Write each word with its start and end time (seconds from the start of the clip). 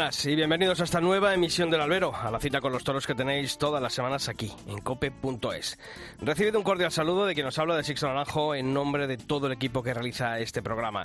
Buenas 0.00 0.24
y 0.24 0.34
bienvenidos 0.34 0.80
a 0.80 0.84
esta 0.84 0.98
nueva 0.98 1.34
emisión 1.34 1.68
del 1.68 1.82
Albero, 1.82 2.16
a 2.16 2.30
la 2.30 2.40
cita 2.40 2.62
con 2.62 2.72
los 2.72 2.82
toros 2.82 3.06
que 3.06 3.14
tenéis 3.14 3.58
todas 3.58 3.82
las 3.82 3.92
semanas 3.92 4.30
aquí, 4.30 4.50
en 4.66 4.80
cope.es. 4.80 5.78
Recibido 6.22 6.56
un 6.56 6.64
cordial 6.64 6.90
saludo 6.90 7.26
de 7.26 7.34
quien 7.34 7.44
nos 7.44 7.58
habla 7.58 7.76
de 7.76 7.84
Sixto 7.84 8.06
Naranjo 8.06 8.54
en 8.54 8.72
nombre 8.72 9.06
de 9.06 9.18
todo 9.18 9.46
el 9.46 9.52
equipo 9.52 9.82
que 9.82 9.92
realiza 9.92 10.38
este 10.38 10.62
programa. 10.62 11.02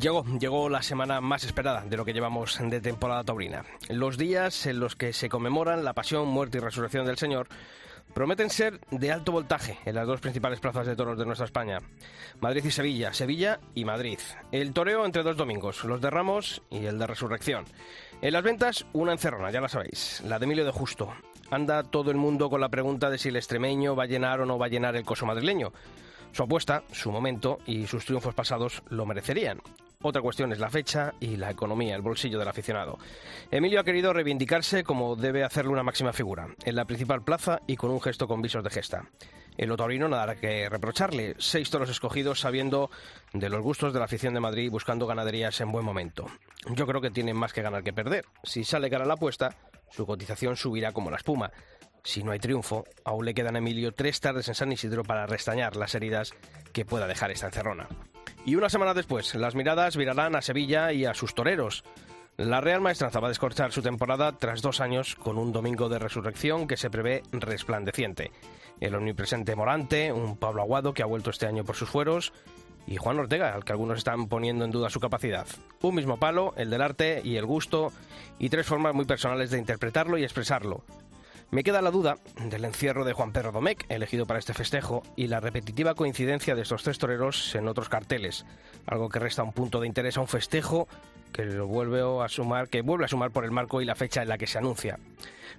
Llegó, 0.00 0.24
llegó 0.40 0.70
la 0.70 0.80
semana 0.80 1.20
más 1.20 1.44
esperada 1.44 1.82
de 1.82 1.94
lo 1.98 2.06
que 2.06 2.14
llevamos 2.14 2.58
de 2.58 2.80
temporada 2.80 3.22
taurina. 3.22 3.66
Los 3.90 4.16
días 4.16 4.64
en 4.64 4.80
los 4.80 4.96
que 4.96 5.12
se 5.12 5.28
conmemoran 5.28 5.84
la 5.84 5.92
pasión, 5.92 6.26
muerte 6.26 6.56
y 6.56 6.62
resurrección 6.62 7.04
del 7.04 7.18
Señor 7.18 7.48
prometen 8.14 8.50
ser 8.50 8.80
de 8.90 9.12
alto 9.12 9.32
voltaje 9.32 9.78
en 9.84 9.94
las 9.94 10.06
dos 10.06 10.20
principales 10.20 10.60
plazas 10.60 10.86
de 10.86 10.96
toros 10.96 11.18
de 11.18 11.26
nuestra 11.26 11.46
España, 11.46 11.78
Madrid 12.40 12.64
y 12.64 12.70
Sevilla, 12.70 13.12
Sevilla 13.12 13.60
y 13.74 13.84
Madrid. 13.84 14.18
El 14.52 14.72
toreo 14.72 15.04
entre 15.04 15.22
dos 15.22 15.36
domingos, 15.36 15.84
los 15.84 16.00
de 16.00 16.10
Ramos 16.10 16.62
y 16.70 16.86
el 16.86 16.98
de 16.98 17.06
Resurrección. 17.06 17.64
En 18.22 18.32
las 18.32 18.42
ventas, 18.42 18.86
una 18.92 19.12
encerrona, 19.12 19.50
ya 19.50 19.60
la 19.60 19.68
sabéis, 19.68 20.22
la 20.24 20.38
de 20.38 20.44
Emilio 20.44 20.64
de 20.64 20.72
Justo. 20.72 21.12
Anda 21.50 21.82
todo 21.82 22.10
el 22.10 22.16
mundo 22.16 22.50
con 22.50 22.60
la 22.60 22.68
pregunta 22.68 23.10
de 23.10 23.18
si 23.18 23.28
el 23.28 23.36
extremeño 23.36 23.94
va 23.94 24.04
a 24.04 24.06
llenar 24.06 24.40
o 24.40 24.46
no 24.46 24.58
va 24.58 24.66
a 24.66 24.70
llenar 24.70 24.96
el 24.96 25.04
coso 25.04 25.26
madrileño. 25.26 25.72
Su 26.32 26.42
apuesta, 26.42 26.82
su 26.92 27.12
momento 27.12 27.58
y 27.66 27.86
sus 27.86 28.04
triunfos 28.04 28.34
pasados 28.34 28.82
lo 28.88 29.06
merecerían. 29.06 29.60
Otra 30.08 30.22
cuestión 30.22 30.52
es 30.52 30.60
la 30.60 30.70
fecha 30.70 31.14
y 31.18 31.36
la 31.36 31.50
economía, 31.50 31.96
el 31.96 32.00
bolsillo 32.00 32.38
del 32.38 32.46
aficionado. 32.46 32.96
Emilio 33.50 33.80
ha 33.80 33.84
querido 33.84 34.12
reivindicarse 34.12 34.84
como 34.84 35.16
debe 35.16 35.42
hacerle 35.42 35.72
una 35.72 35.82
máxima 35.82 36.12
figura, 36.12 36.46
en 36.64 36.76
la 36.76 36.84
principal 36.84 37.24
plaza 37.24 37.60
y 37.66 37.74
con 37.74 37.90
un 37.90 38.00
gesto 38.00 38.28
con 38.28 38.40
visos 38.40 38.62
de 38.62 38.70
gesta. 38.70 39.10
El 39.56 39.72
otorino 39.72 40.06
nada 40.06 40.36
que 40.36 40.68
reprocharle. 40.68 41.34
Seis 41.38 41.70
toros 41.70 41.90
escogidos 41.90 42.38
sabiendo 42.38 42.88
de 43.32 43.48
los 43.48 43.60
gustos 43.62 43.92
de 43.92 43.98
la 43.98 44.04
afición 44.04 44.32
de 44.32 44.38
Madrid 44.38 44.70
buscando 44.70 45.08
ganaderías 45.08 45.60
en 45.60 45.72
buen 45.72 45.84
momento. 45.84 46.26
Yo 46.70 46.86
creo 46.86 47.00
que 47.00 47.10
tiene 47.10 47.34
más 47.34 47.52
que 47.52 47.62
ganar 47.62 47.82
que 47.82 47.92
perder. 47.92 48.26
Si 48.44 48.62
sale 48.62 48.88
cara 48.88 49.06
la 49.06 49.14
apuesta, 49.14 49.56
su 49.90 50.06
cotización 50.06 50.54
subirá 50.54 50.92
como 50.92 51.10
la 51.10 51.16
espuma. 51.16 51.50
Si 52.04 52.22
no 52.22 52.30
hay 52.30 52.38
triunfo, 52.38 52.84
aún 53.04 53.24
le 53.24 53.34
quedan 53.34 53.56
a 53.56 53.58
Emilio 53.58 53.90
tres 53.90 54.20
tardes 54.20 54.46
en 54.46 54.54
San 54.54 54.70
Isidro 54.70 55.02
para 55.02 55.26
restañar 55.26 55.74
las 55.74 55.96
heridas 55.96 56.32
que 56.72 56.84
pueda 56.84 57.08
dejar 57.08 57.32
esta 57.32 57.46
encerrona. 57.46 57.88
Y 58.44 58.54
una 58.54 58.68
semana 58.68 58.94
después, 58.94 59.34
las 59.34 59.54
miradas 59.54 59.96
virarán 59.96 60.36
a 60.36 60.42
Sevilla 60.42 60.92
y 60.92 61.04
a 61.04 61.14
sus 61.14 61.34
toreros. 61.34 61.84
La 62.36 62.60
Real 62.60 62.82
Maestranza 62.82 63.18
va 63.20 63.28
a 63.28 63.30
descorchar 63.30 63.72
su 63.72 63.80
temporada 63.80 64.32
tras 64.32 64.60
dos 64.60 64.80
años 64.80 65.16
con 65.16 65.38
un 65.38 65.52
domingo 65.52 65.88
de 65.88 65.98
resurrección 65.98 66.66
que 66.66 66.76
se 66.76 66.90
prevé 66.90 67.22
resplandeciente. 67.32 68.30
El 68.78 68.94
omnipresente 68.94 69.56
Morante, 69.56 70.12
un 70.12 70.36
Pablo 70.36 70.60
Aguado 70.60 70.92
que 70.92 71.02
ha 71.02 71.06
vuelto 71.06 71.30
este 71.30 71.46
año 71.46 71.64
por 71.64 71.76
sus 71.76 71.88
fueros, 71.88 72.34
y 72.86 72.96
Juan 72.96 73.18
Ortega, 73.18 73.54
al 73.54 73.64
que 73.64 73.72
algunos 73.72 73.98
están 73.98 74.28
poniendo 74.28 74.64
en 74.64 74.70
duda 74.70 74.90
su 74.90 75.00
capacidad. 75.00 75.46
Un 75.82 75.94
mismo 75.94 76.18
palo, 76.18 76.52
el 76.56 76.70
del 76.70 76.82
arte 76.82 77.20
y 77.24 77.36
el 77.36 77.46
gusto, 77.46 77.92
y 78.38 78.48
tres 78.48 78.66
formas 78.66 78.94
muy 78.94 79.06
personales 79.06 79.50
de 79.50 79.58
interpretarlo 79.58 80.18
y 80.18 80.24
expresarlo. 80.24 80.84
Me 81.50 81.62
queda 81.62 81.80
la 81.80 81.92
duda 81.92 82.18
del 82.50 82.64
encierro 82.64 83.04
de 83.04 83.12
Juan 83.12 83.32
Pedro 83.32 83.52
Domecq, 83.52 83.86
elegido 83.88 84.26
para 84.26 84.40
este 84.40 84.52
festejo, 84.52 85.02
y 85.14 85.28
la 85.28 85.40
repetitiva 85.40 85.94
coincidencia 85.94 86.56
de 86.56 86.62
estos 86.62 86.82
tres 86.82 86.98
toreros 86.98 87.54
en 87.54 87.68
otros 87.68 87.88
carteles, 87.88 88.44
algo 88.86 89.08
que 89.08 89.20
resta 89.20 89.44
un 89.44 89.52
punto 89.52 89.80
de 89.80 89.86
interés 89.86 90.16
a 90.16 90.20
un 90.20 90.28
festejo 90.28 90.88
que 91.32 91.44
lo 91.44 91.66
vuelve 91.66 92.02
a 92.22 92.28
sumar, 92.28 92.68
que 92.68 92.82
vuelve 92.82 93.04
a 93.04 93.08
sumar 93.08 93.30
por 93.30 93.44
el 93.44 93.52
marco 93.52 93.80
y 93.80 93.84
la 93.84 93.94
fecha 93.94 94.22
en 94.22 94.28
la 94.28 94.38
que 94.38 94.46
se 94.46 94.58
anuncia. 94.58 94.98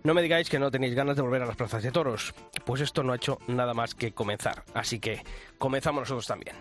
No 0.03 0.13
me 0.13 0.21
digáis 0.21 0.49
que 0.49 0.59
no 0.59 0.71
tenéis 0.71 0.93
ganas 0.93 1.15
de 1.15 1.21
volver 1.21 1.41
a 1.41 1.45
las 1.45 1.55
plazas 1.55 1.81
de 1.81 1.91
toros, 1.91 2.33
pues 2.65 2.81
esto 2.81 3.01
no 3.01 3.13
ha 3.13 3.17
hecho 3.17 3.39
nada 3.47 3.73
más 3.73 3.95
que 3.95 4.11
comenzar, 4.11 4.63
así 4.73 4.99
que 4.99 5.23
comenzamos 5.57 6.01
nosotros 6.01 6.27
también. 6.27 6.55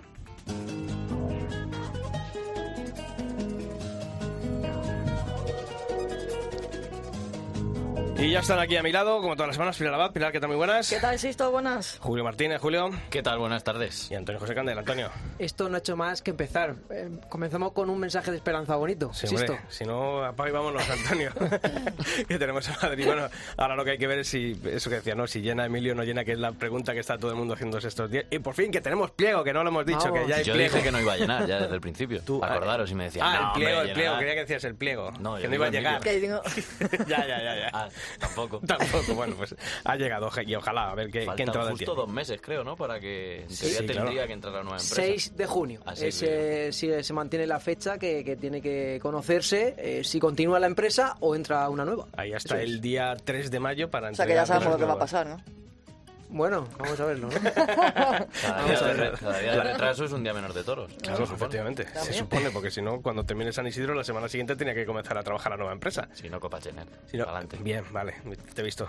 Y 8.19 8.31
ya 8.31 8.41
están 8.41 8.59
aquí 8.59 8.77
a 8.79 8.83
mi 8.83 8.93
lado, 8.93 9.21
como 9.21 9.35
todas 9.35 9.49
las 9.49 9.57
semanas, 9.57 9.77
Pilar 9.77 9.93
Abad. 9.93 10.11
Pilar, 10.11 10.33
¿qué 10.33 10.41
tal? 10.41 10.49
Muy 10.49 10.57
buenas. 10.57 10.89
¿Qué 10.89 10.99
tal, 10.99 11.19
Sisto? 11.19 11.51
Buenas. 11.51 11.99
Julio 12.01 12.25
Martínez, 12.25 12.63
Julio. 12.63 12.89
¿Qué 13.11 13.23
tal? 13.23 13.39
Buenas 13.39 13.63
tardes. 13.63 14.11
Y 14.11 14.15
Antonio 14.15 14.41
José 14.41 14.55
Candel, 14.55 14.79
Antonio. 14.79 15.11
Esto 15.39 15.69
no 15.69 15.75
ha 15.77 15.79
hecho 15.81 15.99
más 15.99 16.23
que 16.23 16.31
empezar. 16.31 16.77
Eh, 16.89 17.11
comenzamos 17.29 17.73
con 17.73 17.91
un 17.91 18.01
mensaje 18.01 18.31
de 18.31 18.39
esperanza 18.39 18.75
bonito. 18.77 19.13
Sí, 19.13 19.27
Sisto. 19.27 19.53
hombre, 19.53 19.67
si 19.69 19.85
no, 19.85 20.25
apaga 20.25 20.49
y 20.49 20.53
vámonos, 20.55 20.89
Antonio. 20.89 21.31
que 22.29 22.39
tenemos 22.39 22.67
a 22.71 22.79
Madrid. 22.83 23.05
Bueno, 23.05 23.29
ahora 23.59 23.77
lo 23.77 23.85
que 23.85 23.91
hay 23.93 23.99
que 23.99 24.07
ver 24.07 24.21
es 24.21 24.29
si, 24.29 24.59
eso 24.65 24.89
que 24.89 24.97
decía, 24.97 25.15
¿no? 25.15 25.27
Si 25.27 25.43
llena 25.43 25.67
Emilio 25.67 25.93
o 25.93 25.95
no 25.95 26.03
llena, 26.03 26.25
que 26.25 26.33
es 26.33 26.39
la 26.39 26.53
pregunta 26.53 26.95
que 26.95 27.01
está 27.01 27.19
todo 27.19 27.31
el 27.33 27.37
mundo 27.37 27.53
haciendo 27.53 27.77
estos 27.77 28.11
días. 28.11 28.25
Y 28.31 28.39
por 28.39 28.55
fin, 28.55 28.71
que 28.73 28.81
tenemos 28.81 29.11
pliego, 29.11 29.45
que 29.45 29.53
no 29.53 29.63
lo 29.63 29.69
hemos 29.69 29.85
dicho, 29.85 29.99
Vamos. 30.05 30.21
que 30.21 30.29
ya 30.29 30.37
hay 30.37 30.45
Yo 30.45 30.55
pliego. 30.55 30.73
dije 30.73 30.85
que 30.87 30.91
no 30.93 31.01
iba 31.03 31.13
a 31.13 31.17
llenar 31.19 31.47
ya 31.47 31.61
desde 31.61 31.75
el 31.75 31.81
principio. 31.83 32.23
Tú, 32.23 32.43
Acordaros 32.43 32.91
y 32.91 32.95
me 32.95 33.05
decían, 33.05 33.27
Ah, 33.29 33.41
no, 33.41 33.47
el 33.49 33.53
pliego, 33.53 33.77
hombre, 33.77 33.91
el 33.91 33.95
pliego. 33.95 34.19
Quería 34.19 34.35
que 34.35 34.41
decías 34.41 34.65
el 34.65 34.75
pliego. 34.75 35.11
No, 35.21 35.37
que 35.37 35.43
yo 35.43 35.49
no 35.51 35.55
iba 35.55 35.67
a 35.67 35.71
llegar. 35.71 36.01
Que 36.01 36.19
digo, 36.19 36.41
ya, 37.07 37.27
ya, 37.27 37.43
ya, 37.43 37.57
ya. 37.57 37.71
Ah, 37.75 37.89
tampoco. 38.19 38.61
Tampoco, 38.67 39.15
bueno, 39.15 39.35
pues 39.37 39.55
ha 39.85 39.97
llegado 39.97 40.31
y 40.47 40.55
ojalá 40.55 40.91
a 40.91 40.95
ver 40.95 41.07
qué, 41.11 41.21
qué 41.21 41.27
Faltan 41.27 41.47
entrada 41.49 41.71
justo 41.71 41.85
tiene. 41.85 42.01
dos 42.01 42.09
meses, 42.11 42.41
creo, 42.43 42.65
¿no? 42.65 42.77
Para 42.77 43.01
que 43.01 43.43
en 43.43 43.51
Sí, 43.51 43.67
sí, 43.69 43.77
tendría 43.79 44.05
claro. 44.05 44.27
que 44.27 44.33
entrar 44.33 44.53
la 44.55 44.63
nueva 44.63 44.77
empresa. 44.79 44.95
6 45.03 45.37
de 45.37 45.47
junio. 45.47 45.81
Así 45.87 46.07
Ese, 46.07 46.73
sí, 46.73 46.91
se 47.03 47.13
mantiene 47.13 47.47
la 47.47 47.61
fecha 47.61 47.99
que, 47.99 48.25
que 48.25 48.37
tiene 48.37 48.61
que 48.61 48.99
conocerse 49.01 49.75
eh, 49.79 50.05
si 50.05 50.19
continúa 50.21 50.59
la 50.61 50.67
empresa 50.67 51.17
o 51.21 51.35
entra 51.35 51.69
una 51.69 51.85
nueva. 51.85 52.07
Ahí 52.17 52.33
hasta 52.33 52.55
Eso 52.55 52.63
es. 52.65 52.71
el 52.71 52.81
día 52.81 53.17
3 53.23 53.51
de 53.51 53.61
mayo 53.61 53.91
para 53.91 54.11
o 54.11 54.15
sea 54.15 54.27
que 54.27 54.35
ya 54.35 54.47
sabemos 54.47 54.73
lo 54.75 54.79
que 54.79 54.85
va 54.85 54.95
a 54.95 54.99
pasar, 54.99 55.27
¿no? 55.27 55.37
Bueno, 56.29 56.67
vamos 56.79 56.99
a 57.01 57.05
verlo. 57.05 57.29
¿no? 57.29 57.41
Cada 57.53 58.27
Vamos 58.63 58.83
a 58.83 58.93
día, 58.93 58.95
ver. 58.95 59.13
cada 59.19 59.39
día 59.39 59.53
de 59.53 59.61
retraso 59.63 60.05
es 60.05 60.13
un 60.13 60.23
día 60.23 60.35
menos 60.35 60.55
de 60.55 60.65
toros. 60.65 60.91
Claro, 61.01 61.17
Se 61.19 61.23
supone. 61.23 61.37
efectivamente. 61.37 61.87
Se 61.87 61.93
También. 61.93 62.15
supone, 62.19 62.51
porque 62.51 62.71
si 62.71 62.83
no, 62.83 63.01
cuando 63.03 63.25
termine 63.25 63.53
San 63.53 63.67
Isidro, 63.67 63.95
la 63.95 64.05
semana 64.05 64.29
siguiente 64.29 64.57
tenía 64.57 64.75
que 64.75 64.85
comenzar 64.87 65.17
a 65.19 65.23
trabajar 65.23 65.53
la 65.53 65.57
nueva 65.59 65.73
empresa. 65.73 66.09
Si 66.15 66.29
no, 66.29 66.41
Copa 66.41 66.61
Chener. 66.61 66.87
Si 67.11 67.17
no- 67.17 67.25
Adelante. 67.25 67.57
Bien, 67.61 67.85
vale, 67.93 68.15
te 68.55 68.61
he 68.61 68.65
visto. 68.65 68.89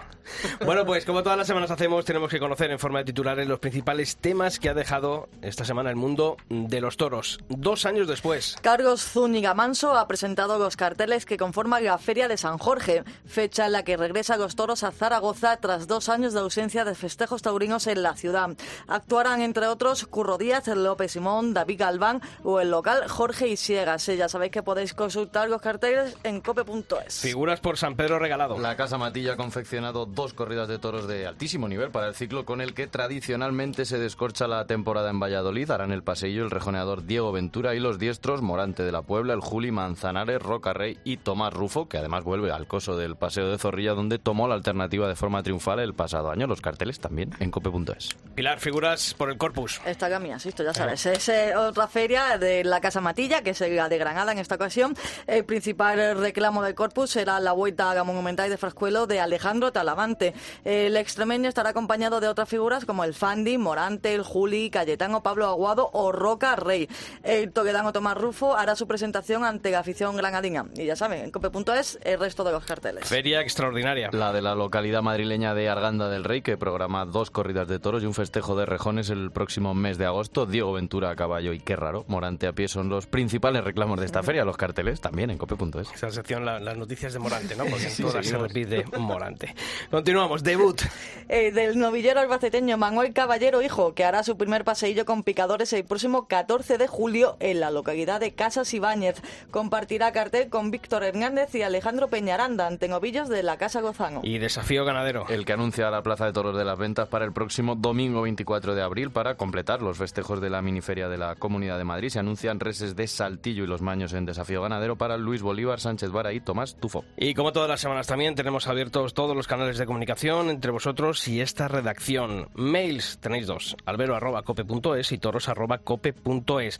Bueno, 0.65 0.85
pues 0.85 1.05
como 1.05 1.23
todas 1.23 1.37
las 1.37 1.47
semanas 1.47 1.71
hacemos, 1.71 2.03
tenemos 2.05 2.29
que 2.29 2.39
conocer 2.39 2.71
en 2.71 2.79
forma 2.79 2.99
de 2.99 3.05
titulares 3.05 3.47
los 3.47 3.59
principales 3.59 4.17
temas 4.17 4.59
que 4.59 4.69
ha 4.69 4.73
dejado 4.73 5.29
esta 5.41 5.63
semana 5.65 5.89
el 5.89 5.95
mundo 5.95 6.37
de 6.49 6.81
los 6.81 6.97
toros. 6.97 7.39
Dos 7.49 7.85
años 7.85 8.07
después. 8.07 8.55
Carlos 8.61 9.03
Zúñiga 9.03 9.53
Manso 9.53 9.95
ha 9.97 10.07
presentado 10.07 10.57
los 10.59 10.75
carteles 10.75 11.25
que 11.25 11.37
conforman 11.37 11.83
la 11.83 11.97
Feria 11.97 12.27
de 12.27 12.37
San 12.37 12.57
Jorge, 12.57 13.03
fecha 13.25 13.65
en 13.67 13.71
la 13.73 13.83
que 13.83 13.97
regresa 13.97 14.37
los 14.37 14.55
toros 14.55 14.83
a 14.83 14.91
Zaragoza 14.91 15.57
tras 15.57 15.87
dos 15.87 16.09
años 16.09 16.33
de 16.33 16.39
ausencia 16.39 16.83
de 16.85 16.95
festejos 17.27 17.41
taurinos 17.41 17.87
en 17.87 18.03
la 18.03 18.15
ciudad. 18.15 18.49
Actuarán, 18.87 19.41
entre 19.41 19.67
otros, 19.67 20.05
Curro 20.05 20.37
Díaz, 20.37 20.67
López 20.67 21.11
Simón, 21.11 21.53
David 21.53 21.79
Galván 21.79 22.21
o 22.43 22.61
el 22.61 22.71
local 22.71 23.07
Jorge 23.09 23.49
Isiegas. 23.49 24.05
Ya 24.05 24.29
sabéis 24.29 24.53
que 24.53 24.63
podéis 24.63 24.93
consultar 24.93 25.49
los 25.49 25.61
carteles 25.61 26.15
en 26.23 26.39
cope.es. 26.39 27.19
Figuras 27.19 27.59
por 27.59 27.77
San 27.77 27.95
Pedro 27.95 28.17
Regalado. 28.17 28.57
La 28.59 28.77
Casa 28.77 28.97
Matilla 28.97 29.33
ha 29.33 29.35
confeccionado 29.35 30.05
dos 30.05 30.33
corridas 30.33 30.69
de 30.69 30.79
toros 30.79 31.05
de 31.07 31.27
altísimo 31.27 31.67
nivel 31.67 31.91
para 31.91 32.07
el 32.07 32.15
ciclo 32.15 32.45
con 32.45 32.61
el 32.61 32.73
que 32.73 32.87
tradicionalmente 32.87 33.85
se 33.85 33.99
descorcha 33.99 34.47
la 34.47 34.65
temporada 34.65 35.09
en 35.09 35.19
Valladolid. 35.19 35.69
Harán 35.69 35.91
el 35.91 36.03
paseillo 36.03 36.45
el 36.45 36.51
rejoneador 36.51 37.05
Diego 37.05 37.33
Ventura 37.33 37.75
y 37.75 37.79
los 37.79 37.99
diestros 37.99 38.41
Morante 38.41 38.83
de 38.83 38.91
la 38.93 39.01
Puebla, 39.01 39.33
el 39.33 39.41
Juli 39.41 39.71
Manzanares, 39.71 40.41
Roca 40.41 40.71
Rey 40.71 40.97
y 41.03 41.17
Tomás 41.17 41.53
Rufo, 41.53 41.89
que 41.89 41.97
además 41.97 42.23
vuelve 42.23 42.51
al 42.51 42.67
coso 42.67 42.95
del 42.95 43.17
Paseo 43.17 43.49
de 43.49 43.57
Zorrilla 43.57 43.93
donde 43.93 44.17
tomó 44.17 44.47
la 44.47 44.55
alternativa 44.55 45.09
de 45.09 45.15
forma 45.15 45.43
triunfal 45.43 45.79
el 45.79 45.93
pasado 45.93 46.31
año. 46.31 46.47
Los 46.47 46.61
carteles 46.61 46.99
también 46.99 47.16
en 47.17 47.51
cope.es. 47.51 48.15
Pilar, 48.35 48.59
figuras 48.59 49.15
por 49.15 49.31
el 49.31 49.37
Corpus. 49.37 49.81
Esta 49.83 50.09
la 50.09 50.19
mía, 50.19 50.37
Sisto, 50.37 50.63
ya 50.63 50.73
sabes. 50.73 51.05
Es 51.07 51.27
eh, 51.29 51.55
otra 51.55 51.87
feria 51.87 52.37
de 52.37 52.63
la 52.63 52.79
Casa 52.81 53.01
Matilla, 53.01 53.41
que 53.41 53.49
es 53.49 53.61
la 53.61 53.89
de 53.89 53.97
Granada 53.97 54.31
en 54.31 54.37
esta 54.37 54.55
ocasión. 54.55 54.95
El 55.25 55.43
principal 55.43 56.19
reclamo 56.19 56.61
del 56.61 56.75
corpus 56.75 57.09
será 57.09 57.39
la 57.39 57.53
vuelta 57.53 57.89
a 57.89 57.95
la 57.95 58.03
monumental 58.03 58.47
de 58.47 58.57
Frascuelo 58.57 59.07
de 59.07 59.19
Alejandro 59.19 59.71
Talavante. 59.71 60.35
El 60.63 60.95
extremeño 60.97 61.49
estará 61.49 61.71
acompañado 61.71 62.19
de 62.19 62.27
otras 62.27 62.47
figuras 62.47 62.85
como 62.85 63.03
el 63.03 63.15
Fandi, 63.15 63.57
Morante, 63.57 64.13
el 64.13 64.21
Juli, 64.21 64.69
Cayetano, 64.69 65.23
Pablo 65.23 65.47
Aguado 65.47 65.89
o 65.93 66.11
Roca 66.11 66.55
Rey. 66.55 66.87
El 67.23 67.51
toledano 67.51 67.91
Tomás 67.91 68.17
Rufo 68.17 68.55
hará 68.55 68.75
su 68.75 68.87
presentación 68.87 69.45
ante 69.45 69.71
la 69.71 69.79
afición 69.79 70.15
granadina. 70.15 70.67
Y 70.75 70.85
ya 70.85 70.95
saben, 70.95 71.23
en 71.23 71.31
cope.es 71.31 71.97
el 72.03 72.19
resto 72.19 72.43
de 72.43 72.51
los 72.51 72.63
carteles. 72.65 73.07
Feria 73.07 73.41
extraordinaria. 73.41 74.11
La 74.11 74.31
de 74.31 74.43
la 74.43 74.53
localidad 74.53 75.01
madrileña 75.01 75.55
de 75.55 75.69
Arganda 75.69 76.07
del 76.09 76.23
Rey, 76.23 76.43
que 76.43 76.55
programa 76.55 77.06
dos 77.11 77.31
corridas 77.31 77.67
de 77.67 77.79
toros 77.79 78.03
y 78.03 78.05
un 78.05 78.13
festejo 78.13 78.55
de 78.55 78.65
rejones 78.65 79.09
el 79.09 79.31
próximo 79.31 79.73
mes 79.73 79.97
de 79.97 80.05
agosto. 80.05 80.45
Diego 80.45 80.73
Ventura 80.73 81.09
a 81.09 81.15
caballo 81.15 81.53
y 81.53 81.59
qué 81.59 81.75
raro, 81.75 82.05
Morante 82.07 82.47
a 82.47 82.53
pie 82.53 82.67
son 82.67 82.89
los 82.89 83.07
principales 83.07 83.63
reclamos 83.63 83.99
de 83.99 84.05
esta 84.05 84.23
feria. 84.23 84.45
Los 84.45 84.57
carteles 84.57 85.01
también 85.01 85.29
en 85.29 85.37
cope.es. 85.37 85.91
Esta 85.93 86.11
sección, 86.11 86.45
la- 86.45 86.59
las 86.59 86.77
noticias 86.77 87.13
de 87.13 87.19
Morante, 87.19 87.55
¿no? 87.55 87.65
Porque 87.65 87.87
en 87.97 87.97
todas 87.97 88.25
se 88.25 88.37
repite 88.37 88.85
Morante. 88.97 89.53
Continuamos, 89.91 90.43
debut. 90.43 90.81
Eh, 91.29 91.51
del 91.51 91.77
novillero 91.77 92.19
albaceteño 92.19 92.77
Manuel 92.77 93.13
Caballero 93.13 93.61
Hijo, 93.61 93.93
que 93.93 94.03
hará 94.03 94.23
su 94.23 94.37
primer 94.37 94.63
paseillo 94.63 95.05
con 95.05 95.23
picadores 95.23 95.71
el 95.73 95.85
próximo 95.85 96.27
14 96.27 96.77
de 96.77 96.87
julio 96.87 97.37
en 97.39 97.59
la 97.59 97.71
localidad 97.71 98.19
de 98.19 98.33
Casas 98.33 98.73
Ibáñez. 98.73 99.21
Compartirá 99.51 100.11
cartel 100.11 100.49
con 100.49 100.71
Víctor 100.71 101.03
Hernández 101.03 101.53
y 101.55 101.61
Alejandro 101.61 102.07
Peñaranda 102.07 102.67
ante 102.67 102.87
novillos 102.87 103.29
de 103.29 103.43
la 103.43 103.57
Casa 103.57 103.81
Gozano. 103.81 104.21
Y 104.23 104.39
desafío 104.39 104.83
ganadero. 104.85 105.25
El 105.29 105.45
que 105.45 105.53
anuncia 105.53 105.89
la 105.91 106.01
Plaza 106.03 106.25
de 106.25 106.33
Toros 106.33 106.57
de 106.57 106.65
las 106.65 106.77
Ventas 106.77 106.96
para 107.05 107.25
el 107.25 107.31
próximo 107.31 107.75
domingo 107.75 108.23
24 108.23 108.75
de 108.75 108.81
abril 108.81 109.11
para 109.11 109.35
completar 109.35 109.81
los 109.81 109.97
festejos 109.97 110.41
de 110.41 110.49
la 110.49 110.61
miniferia 110.61 111.07
de 111.07 111.17
la 111.17 111.35
Comunidad 111.35 111.77
de 111.77 111.83
Madrid. 111.83 112.09
Se 112.09 112.19
anuncian 112.19 112.59
reses 112.59 112.95
de 112.95 113.07
Saltillo 113.07 113.63
y 113.63 113.67
los 113.67 113.81
Maños 113.81 114.13
en 114.13 114.25
desafío 114.25 114.61
ganadero 114.61 114.97
para 114.97 115.17
Luis 115.17 115.41
Bolívar, 115.41 115.79
Sánchez 115.79 116.09
Vara 116.09 116.33
y 116.33 116.41
Tomás 116.41 116.75
Tufo. 116.75 117.05
Y 117.15 117.33
como 117.33 117.53
todas 117.53 117.69
las 117.69 117.79
semanas 117.79 118.07
también 118.07 118.35
tenemos 118.35 118.67
abiertos 118.67 119.13
todos 119.13 119.35
los 119.35 119.47
canales 119.47 119.77
de 119.77 119.85
comunicación 119.85 120.49
entre 120.49 120.71
vosotros 120.71 121.27
y 121.27 121.41
esta 121.41 121.67
redacción. 121.67 122.49
Mails 122.55 123.19
tenéis 123.19 123.47
dos, 123.47 123.77
albero.cope.es 123.85 125.11
y 125.11 125.17
toros.cope.es. 125.19 126.79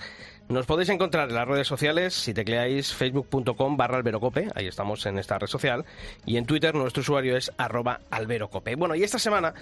Nos 0.50 0.66
podéis 0.66 0.88
encontrar 0.88 1.28
en 1.28 1.36
las 1.36 1.46
redes 1.46 1.68
sociales 1.68 2.14
si 2.14 2.34
tecleáis 2.34 2.94
facebook.com 2.94 3.76
barra 3.76 3.98
alberocope, 3.98 4.48
ahí 4.56 4.66
estamos 4.66 5.06
en 5.06 5.20
esta 5.20 5.38
red 5.38 5.48
social, 5.48 5.84
y 6.26 6.38
en 6.38 6.46
Twitter 6.46 6.74
nuestro 6.74 7.02
usuario 7.02 7.36
es 7.36 7.52
arroba 7.58 8.00
alberocope. 8.10 8.78
Bueno, 8.78 8.96
y 8.96 9.04
esta 9.04 9.20
semana, 9.20 9.54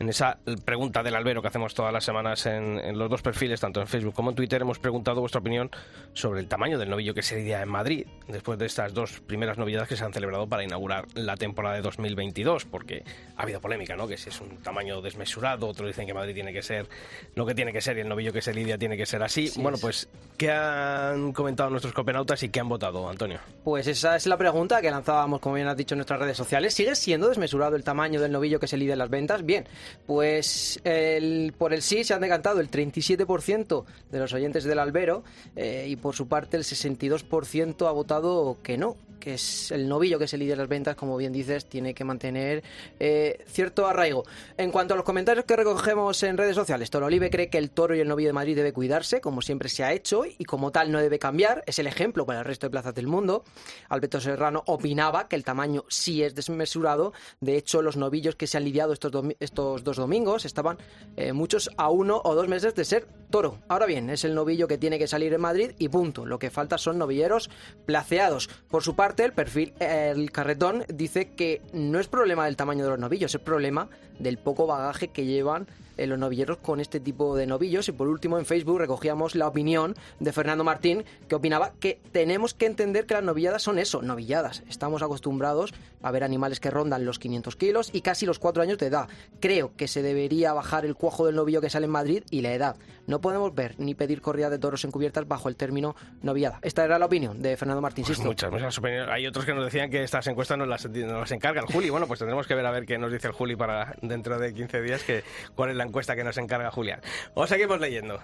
en 0.00 0.08
esa 0.08 0.40
pregunta 0.64 1.04
del 1.04 1.14
albero 1.14 1.42
que 1.42 1.48
hacemos 1.48 1.74
todas 1.74 1.92
las 1.92 2.02
semanas 2.02 2.44
en, 2.46 2.80
en 2.80 2.98
los 2.98 3.08
dos 3.08 3.22
perfiles, 3.22 3.60
tanto 3.60 3.80
en 3.80 3.86
Facebook 3.86 4.14
como 4.14 4.30
en 4.30 4.36
Twitter, 4.36 4.60
hemos 4.62 4.80
preguntado 4.80 5.20
vuestra 5.20 5.40
opinión 5.40 5.70
sobre 6.12 6.40
el 6.40 6.48
tamaño 6.48 6.76
del 6.76 6.90
novillo 6.90 7.14
que 7.14 7.22
se 7.22 7.36
lidia 7.36 7.62
en 7.62 7.68
Madrid, 7.68 8.08
después 8.26 8.58
de 8.58 8.66
estas 8.66 8.92
dos 8.92 9.20
primeras 9.20 9.58
novedades 9.58 9.88
que 9.88 9.96
se 9.96 10.04
han 10.04 10.12
celebrado 10.12 10.48
para 10.48 10.64
inaugurar 10.64 11.06
la 11.14 11.36
temporada 11.36 11.76
de 11.76 11.82
2022, 11.82 12.64
porque 12.64 13.04
ha 13.36 13.42
habido 13.42 13.60
polémica, 13.60 13.94
¿no? 13.94 14.08
Que 14.08 14.16
si 14.16 14.30
es 14.30 14.40
un 14.40 14.56
tamaño 14.56 15.02
desmesurado, 15.02 15.68
otros 15.68 15.86
dicen 15.86 16.04
que 16.04 16.14
Madrid 16.14 16.34
tiene 16.34 16.52
que 16.52 16.62
ser 16.62 16.88
lo 17.36 17.46
que 17.46 17.54
tiene 17.54 17.72
que 17.72 17.80
ser 17.80 17.96
y 17.98 18.00
el 18.00 18.08
novillo 18.08 18.32
que 18.32 18.42
se 18.42 18.52
lidia 18.52 18.76
tiene 18.76 18.96
que 18.96 19.06
ser 19.06 19.22
así. 19.22 19.52
bueno, 19.58 19.78
pues, 19.80 20.08
¿qué 20.36 20.50
han 20.50 21.32
comentado 21.32 21.70
nuestros 21.70 21.94
copenautas 21.94 22.42
y 22.42 22.48
qué 22.48 22.60
han 22.60 22.68
votado, 22.68 23.08
Antonio? 23.08 23.38
Pues 23.64 23.86
esa 23.86 24.16
es 24.16 24.26
la 24.26 24.36
pregunta 24.36 24.80
que 24.80 24.90
lanzábamos, 24.90 25.40
como 25.40 25.54
bien 25.56 25.68
has 25.68 25.76
dicho, 25.76 25.94
en 25.94 25.98
nuestras 25.98 26.20
redes 26.20 26.36
sociales. 26.36 26.74
¿Sigue 26.74 26.94
siendo 26.94 27.28
desmesurado 27.28 27.76
el 27.76 27.84
tamaño 27.84 28.20
del 28.20 28.32
novillo 28.32 28.58
que 28.60 28.66
se 28.66 28.76
lidia 28.76 28.94
en 28.94 28.98
las 28.98 29.10
ventas? 29.10 29.44
Bien, 29.44 29.66
pues 30.06 30.80
por 31.58 31.72
el 31.72 31.82
sí 31.82 32.04
se 32.04 32.14
han 32.14 32.20
decantado 32.20 32.60
el 32.60 32.70
37% 32.70 33.84
de 34.10 34.18
los 34.18 34.32
oyentes 34.32 34.64
del 34.64 34.78
albero 34.78 35.24
eh, 35.56 35.86
y 35.88 35.96
por 35.96 36.14
su 36.14 36.28
parte 36.28 36.56
el 36.56 36.64
62% 36.64 37.86
ha 37.86 37.92
votado 37.92 38.58
que 38.62 38.78
no, 38.78 38.96
que 39.22 39.34
es 39.34 39.70
el 39.70 39.88
novillo 39.88 40.18
que 40.18 40.26
se 40.26 40.36
lidia 40.36 40.54
en 40.54 40.58
las 40.58 40.68
ventas, 40.68 40.96
como 40.96 41.16
bien 41.16 41.32
dices, 41.32 41.66
tiene 41.66 41.94
que 41.94 42.02
mantener 42.02 42.64
eh, 42.98 43.44
cierto 43.46 43.86
arraigo. 43.86 44.24
En 44.56 44.72
cuanto 44.72 44.94
a 44.94 44.96
los 44.96 45.06
comentarios 45.06 45.44
que 45.44 45.54
recogemos 45.54 46.20
en 46.24 46.36
redes 46.36 46.56
sociales, 46.56 46.90
Toro 46.90 47.06
Olive 47.06 47.30
cree 47.30 47.48
que 47.48 47.58
el 47.58 47.70
toro 47.70 47.94
y 47.94 48.00
el 48.00 48.08
novillo 48.08 48.30
de 48.30 48.32
Madrid 48.32 48.56
debe 48.56 48.72
cuidarse, 48.72 49.20
como 49.20 49.40
siempre 49.40 49.68
se 49.68 49.84
ha 49.84 49.92
hecho, 49.92 50.24
y 50.26 50.44
como 50.44 50.72
tal 50.72 50.90
no 50.90 50.98
debe 50.98 51.20
cambiar. 51.20 51.62
Es 51.66 51.78
el 51.78 51.86
ejemplo 51.86 52.26
para 52.26 52.40
el 52.40 52.44
resto 52.44 52.66
de 52.66 52.70
plazas 52.70 52.96
del 52.96 53.06
mundo. 53.06 53.44
Alberto 53.88 54.20
Serrano 54.20 54.64
opinaba 54.66 55.28
que 55.28 55.36
el 55.36 55.44
tamaño 55.44 55.84
sí 55.88 56.24
es 56.24 56.34
desmesurado. 56.34 57.12
De 57.40 57.56
hecho, 57.56 57.80
los 57.80 57.96
novillos 57.96 58.34
que 58.34 58.48
se 58.48 58.56
han 58.56 58.64
lidiado 58.64 58.92
estos, 58.92 59.12
estos 59.38 59.84
dos 59.84 59.98
domingos 59.98 60.44
estaban 60.44 60.78
eh, 61.16 61.32
muchos 61.32 61.70
a 61.76 61.90
uno 61.90 62.20
o 62.24 62.34
dos 62.34 62.48
meses 62.48 62.74
de 62.74 62.84
ser 62.84 63.06
toro. 63.30 63.58
Ahora 63.68 63.86
bien, 63.86 64.10
es 64.10 64.24
el 64.24 64.34
novillo 64.34 64.66
que 64.66 64.78
tiene 64.78 64.98
que 64.98 65.06
salir 65.06 65.32
en 65.32 65.40
Madrid 65.40 65.72
y 65.78 65.88
punto. 65.88 66.26
Lo 66.26 66.40
que 66.40 66.50
falta 66.50 66.76
son 66.76 66.98
novilleros 66.98 67.50
placeados. 67.86 68.50
Por 68.68 68.82
su 68.82 68.96
parte, 68.96 69.11
el 69.18 69.32
perfil 69.32 69.72
El 69.78 70.30
Carretón 70.32 70.84
dice 70.88 71.30
que 71.30 71.60
no 71.72 71.98
es 72.00 72.08
problema 72.08 72.46
del 72.46 72.56
tamaño 72.56 72.84
de 72.84 72.90
los 72.90 72.98
novillos, 72.98 73.34
es 73.34 73.40
problema 73.40 73.88
del 74.18 74.38
poco 74.38 74.66
bagaje 74.66 75.08
que 75.08 75.24
llevan 75.24 75.66
eh, 75.96 76.06
los 76.06 76.18
novilleros 76.18 76.58
con 76.58 76.80
este 76.80 77.00
tipo 77.00 77.36
de 77.36 77.46
novillos. 77.46 77.88
Y 77.88 77.92
por 77.92 78.08
último, 78.08 78.38
en 78.38 78.46
Facebook 78.46 78.78
recogíamos 78.78 79.34
la 79.34 79.48
opinión 79.48 79.94
de 80.20 80.32
Fernando 80.32 80.64
Martín, 80.64 81.04
que 81.28 81.34
opinaba 81.34 81.72
que 81.80 82.00
tenemos 82.12 82.54
que 82.54 82.66
entender 82.66 83.06
que 83.06 83.14
las 83.14 83.22
novilladas 83.22 83.62
son 83.62 83.78
eso, 83.78 84.02
novilladas. 84.02 84.62
Estamos 84.68 85.02
acostumbrados 85.02 85.74
a 86.02 86.10
ver 86.10 86.24
animales 86.24 86.60
que 86.60 86.70
rondan 86.70 87.04
los 87.04 87.18
500 87.18 87.56
kilos 87.56 87.90
y 87.92 88.00
casi 88.00 88.26
los 88.26 88.38
4 88.38 88.62
años 88.62 88.78
de 88.78 88.86
edad. 88.86 89.08
Creo 89.40 89.72
que 89.76 89.88
se 89.88 90.02
debería 90.02 90.52
bajar 90.52 90.84
el 90.84 90.94
cuajo 90.94 91.26
del 91.26 91.36
novillo 91.36 91.60
que 91.60 91.70
sale 91.70 91.86
en 91.86 91.92
Madrid 91.92 92.24
y 92.30 92.42
la 92.42 92.52
edad. 92.52 92.76
No 93.06 93.20
podemos 93.20 93.54
ver 93.54 93.74
ni 93.78 93.94
pedir 93.94 94.20
corrida 94.20 94.48
de 94.48 94.58
toros 94.58 94.84
encubiertas 94.84 95.26
bajo 95.26 95.48
el 95.48 95.56
término 95.56 95.96
novillada. 96.22 96.58
Esta 96.62 96.84
era 96.84 96.98
la 96.98 97.06
opinión 97.06 97.42
de 97.42 97.56
Fernando 97.56 97.82
Martín. 97.82 98.04
Pues 98.04 98.18
muchas, 98.20 98.50
muchas 98.50 98.78
opiniones. 98.78 99.08
Hay 99.10 99.26
otros 99.26 99.44
que 99.44 99.54
nos 99.54 99.64
decían 99.64 99.90
que 99.90 100.02
estas 100.02 100.26
encuestas 100.28 100.56
nos 100.56 100.68
las, 100.68 100.86
nos 100.86 101.20
las 101.20 101.32
encarga 101.32 101.60
el 101.60 101.66
Juli. 101.66 101.90
Bueno, 101.90 102.06
pues 102.06 102.18
tendremos 102.18 102.46
que 102.46 102.54
ver 102.54 102.66
a 102.66 102.70
ver 102.70 102.86
qué 102.86 102.98
nos 102.98 103.12
dice 103.12 103.28
el 103.28 103.32
Juli 103.32 103.56
para 103.56 103.96
dentro 104.02 104.38
de 104.38 104.54
15 104.54 104.82
días, 104.82 105.02
que, 105.02 105.24
cuál 105.54 105.70
es 105.70 105.76
la 105.76 105.81
encuesta 105.82 106.16
que 106.16 106.24
nos 106.24 106.38
encarga 106.38 106.70
Julián. 106.70 107.00
Os 107.34 107.48
seguimos 107.48 107.80
leyendo. 107.80 108.20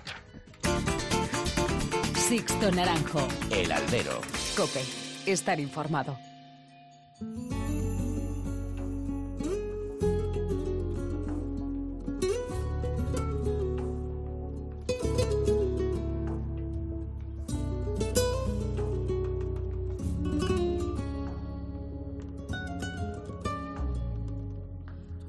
Sixto 2.15 2.71
Naranjo. 2.71 3.27
El 3.51 3.73
albero. 3.73 4.21
Cope. 4.57 4.83
Estar 5.27 5.59
informado. 5.61 6.19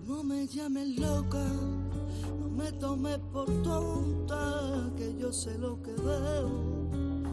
No 0.06 0.24
me 0.24 0.48
llames 0.48 0.88
loca, 0.98 1.44
me 2.60 2.72
tomes 2.74 3.20
por 3.32 3.48
tonta, 3.64 4.92
que 4.98 5.16
yo 5.18 5.32
sé 5.32 5.58
lo 5.58 5.82
que 5.82 5.94
veo 5.94 6.50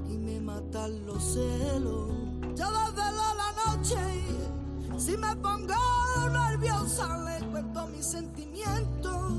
y 0.09 0.17
me 0.17 0.41
matan 0.41 1.05
los 1.05 1.21
celos. 1.35 2.11
Ya 2.55 2.69
desde 2.71 3.11
la, 3.11 3.51
noche, 3.67 3.97
si 4.97 5.17
me 5.17 5.35
pongo 5.37 5.75
nerviosa, 6.31 7.19
le 7.25 7.45
cuento 7.49 7.89
mis 7.89 8.07
sentimientos, 8.07 9.33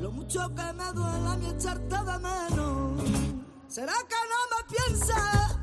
lo 0.00 0.10
mucho 0.10 0.52
que 0.56 0.72
me 0.72 0.92
duele 0.92 1.36
mí 1.38 1.46
echarte 1.50 1.96
de 1.96 2.18
menos. 2.18 3.00
¿Será 3.68 3.94
que 4.08 4.20
no 4.32 4.40
me 4.52 4.76
piensas? 4.76 5.61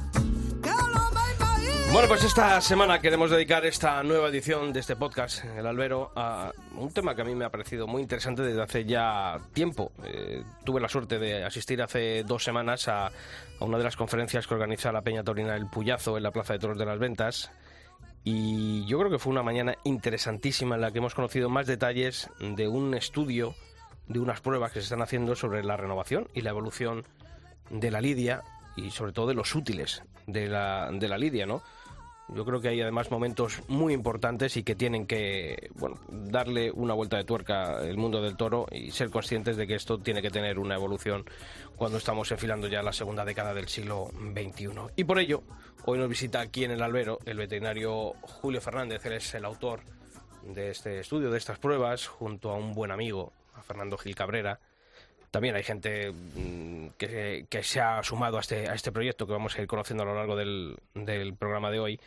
Bueno, 1.92 2.08
pues 2.08 2.24
esta 2.24 2.62
semana 2.62 3.00
queremos 3.00 3.32
dedicar 3.32 3.66
esta 3.66 4.04
nueva 4.04 4.30
edición 4.30 4.72
de 4.72 4.80
este 4.80 4.96
podcast, 4.96 5.44
El 5.44 5.66
Albero, 5.66 6.12
a 6.16 6.52
un 6.76 6.92
tema 6.94 7.16
que 7.16 7.24
a 7.24 7.26
mí 7.26 7.34
me 7.34 7.46
ha 7.46 7.50
parecido 7.50 7.88
muy 7.88 8.04
interesante 8.04 8.44
desde 8.44 8.62
hace 8.62 8.86
ya 8.86 9.40
tiempo. 9.54 9.92
Eh, 10.04 10.44
tuve 10.64 10.80
la 10.80 10.88
suerte 10.88 11.18
de 11.18 11.44
asistir 11.44 11.82
hace 11.82 12.24
dos 12.24 12.44
semanas 12.44 12.88
a, 12.88 13.08
a 13.08 13.66
una 13.66 13.80
de 13.80 13.84
las 13.84 13.96
conferencias 13.96 14.46
que 14.46 14.54
organiza 14.54 14.92
la 14.92 15.02
Peña 15.02 15.24
Torina 15.24 15.56
El 15.56 15.66
Puyazo 15.66 16.16
en 16.16 16.24
la 16.24 16.32
Plaza 16.32 16.54
de 16.54 16.60
Toros 16.60 16.78
de 16.78 16.86
las 16.86 17.00
Ventas. 17.00 17.52
Y 18.24 18.86
yo 18.86 19.00
creo 19.00 19.10
que 19.10 19.18
fue 19.18 19.32
una 19.32 19.44
mañana 19.44 19.76
interesantísima 19.84 20.76
en 20.76 20.82
la 20.82 20.92
que 20.92 21.00
hemos 21.00 21.16
conocido 21.16 21.50
más 21.50 21.66
detalles 21.66 22.30
de 22.40 22.68
un 22.68 22.94
estudio, 22.94 23.56
de 24.08 24.20
unas 24.20 24.42
pruebas 24.42 24.72
que 24.72 24.80
se 24.80 24.86
están 24.86 25.02
haciendo 25.02 25.36
sobre 25.36 25.64
la 25.64 25.76
renovación 25.76 26.28
y 26.36 26.42
la 26.42 26.52
evolución 26.52 27.04
de 27.72 27.90
la 27.90 28.00
lidia 28.00 28.44
y 28.86 28.92
sobre 28.92 29.12
todo 29.12 29.28
de 29.28 29.34
los 29.34 29.56
útiles 29.56 30.04
de 30.28 30.48
la, 30.48 30.90
de 30.92 31.08
la 31.08 31.18
lidia, 31.18 31.46
¿no? 31.46 31.62
Yo 32.32 32.46
creo 32.46 32.62
que 32.62 32.68
hay 32.68 32.82
además 32.82 33.10
momentos 33.10 33.64
muy 33.68 33.92
importantes 33.92 34.56
y 34.56 34.62
que 34.62 34.76
tienen 34.76 35.08
que 35.08 35.72
bueno, 35.74 36.00
darle 36.10 36.72
una 36.72 36.94
vuelta 36.94 37.18
de 37.18 37.24
tuerca 37.24 37.82
el 37.82 37.98
mundo 37.98 38.22
del 38.22 38.38
toro 38.38 38.68
y 38.72 38.92
ser 38.92 39.10
conscientes 39.10 39.58
de 39.58 39.66
que 39.66 39.74
esto 39.74 39.98
tiene 39.98 40.22
que 40.22 40.30
tener 40.30 40.60
una 40.60 40.76
evolución 40.76 41.26
cuando 41.76 41.98
estamos 41.98 42.32
enfilando 42.32 42.68
ya 42.68 42.84
la 42.84 42.94
segunda 42.94 43.26
década 43.26 43.56
del 43.56 43.68
siglo 43.68 44.10
XXI. 44.14 44.70
Y 44.96 45.06
por 45.06 45.18
ello, 45.18 45.42
hoy 45.86 45.98
nos 45.98 46.08
visita 46.08 46.40
aquí 46.40 46.64
en 46.64 46.72
el 46.72 46.84
albero 46.84 47.18
el 47.26 47.38
veterinario 47.38 48.14
Julio 48.22 48.62
Fernández, 48.62 49.04
él 49.08 49.14
es 49.14 49.34
el 49.34 49.46
autor 49.46 49.82
de 50.44 50.70
este 50.70 51.00
estudio, 51.00 51.32
de 51.32 51.38
estas 51.38 51.58
pruebas, 51.58 52.08
junto 52.08 52.52
a 52.52 52.56
un 52.56 52.74
buen 52.74 52.92
amigo, 52.92 53.34
a 53.56 53.64
Fernando 53.64 53.98
Gil 53.98 54.16
Cabrera. 54.16 54.60
También 55.32 55.56
hay 55.56 55.64
gente 55.64 56.12
mm, 56.12 56.88
que, 56.98 57.46
que 57.50 57.64
se 57.64 57.80
ha 57.82 58.02
sumado 58.04 58.38
a 58.38 58.42
este, 58.42 58.68
a 58.70 58.74
este 58.74 58.92
proyecto 58.92 59.26
que 59.28 59.34
vamos 59.34 59.58
a 59.58 59.62
ir 59.62 59.68
conociendo 59.68 60.04
a 60.04 60.06
lo 60.08 60.16
largo 60.16 60.36
del, 60.36 60.78
del 60.94 61.34
programa 61.36 61.72
de 61.72 61.80
hoy. 61.80 62.00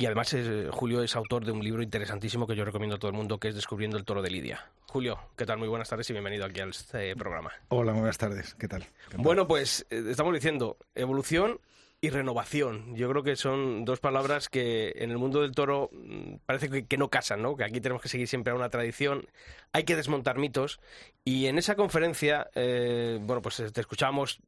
Y 0.00 0.06
además 0.06 0.32
es- 0.32 0.70
Julio 0.70 1.02
es 1.02 1.16
autor 1.16 1.44
de 1.44 1.50
un 1.52 1.62
libro 1.62 1.82
interesantísimo 1.82 2.46
que 2.46 2.54
yo 2.54 2.64
recomiendo 2.64 2.96
a 2.96 2.98
todo 2.98 3.10
el 3.10 3.16
mundo, 3.16 3.38
que 3.38 3.48
es 3.48 3.54
Descubriendo 3.56 3.96
el 3.96 4.04
toro 4.04 4.22
de 4.22 4.30
Lidia. 4.30 4.64
Julio, 4.86 5.18
¿qué 5.36 5.44
tal? 5.44 5.58
Muy 5.58 5.68
buenas 5.68 5.88
tardes 5.88 6.08
y 6.10 6.12
bienvenido 6.12 6.44
aquí 6.44 6.60
al 6.60 6.70
este 6.70 7.14
programa. 7.16 7.52
Hola, 7.68 7.92
buenas 7.92 8.16
tardes. 8.16 8.54
¿Qué 8.54 8.68
tal? 8.68 8.84
Bueno, 9.16 9.46
pues 9.48 9.84
eh, 9.90 10.02
estamos 10.10 10.32
diciendo 10.34 10.76
evolución 10.94 11.60
y 12.00 12.10
renovación. 12.10 12.94
Yo 12.94 13.08
creo 13.10 13.22
que 13.22 13.36
son 13.36 13.84
dos 13.84 14.00
palabras 14.00 14.48
que 14.48 14.92
en 14.96 15.10
el 15.10 15.18
mundo 15.18 15.42
del 15.42 15.52
toro 15.52 15.90
mm, 15.92 16.36
parece 16.46 16.86
que, 16.86 16.96
no 16.98 17.10
casan, 17.10 17.42
¿no? 17.42 17.56
Que 17.56 17.64
aquí 17.64 17.80
tenemos 17.80 18.02
que 18.02 18.08
seguir 18.08 18.28
siempre 18.28 18.52
a 18.52 18.56
una 18.56 18.70
tradición, 18.70 19.26
hay 19.72 19.84
que 19.84 19.96
desmontar 19.96 20.38
mitos 20.38 20.80
y 21.24 21.46
en 21.46 21.58
esa 21.58 21.74
conferencia, 21.74 22.48
eh, 22.54 23.18
bueno, 23.22 23.42
pues 23.42 23.62
te 23.72 23.80
escuchamos 23.80 24.40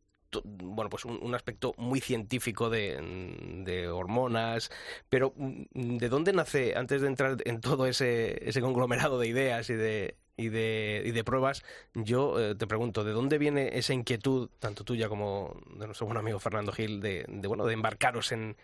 bueno, 0.45 0.89
pues 0.91 1.05
un, 1.05 1.35
aspecto 1.35 1.75
muy 1.77 2.01
científico 2.01 2.71
de, 2.71 3.89
hormonas, 3.93 4.71
pero 5.09 5.33
mm, 5.37 5.97
¿de 5.97 6.09
dónde 6.09 6.33
nace, 6.33 6.77
antes 6.77 7.01
de 7.03 7.09
entrar 7.09 7.37
en 7.45 7.61
todo 7.61 7.87
ese 7.87 8.61
conglomerado 8.61 9.19
de 9.19 9.27
ideas 9.27 9.69
y 9.71 9.75
de, 9.75 10.17
y 10.41 10.49
de, 10.49 11.03
y 11.05 11.11
de 11.11 11.23
pruebas, 11.23 11.63
yo 11.95 12.41
eh, 12.41 12.55
te 12.55 12.67
pregunto, 12.67 13.05
¿de 13.05 13.13
dónde 13.13 13.37
viene 13.37 13.79
esa 13.79 13.93
inquietud, 13.93 14.49
tanto 14.59 14.85
tuya 14.85 15.09
como 15.09 15.61
de 15.77 15.87
nuestro 15.87 16.07
buen 16.07 16.17
amigo 16.17 16.39
Fernando 16.39 16.73
Gil, 16.73 17.01
de, 17.01 17.27
bueno, 17.47 17.67
de 17.67 17.75
embarcaros 17.75 18.33
en, 18.33 18.57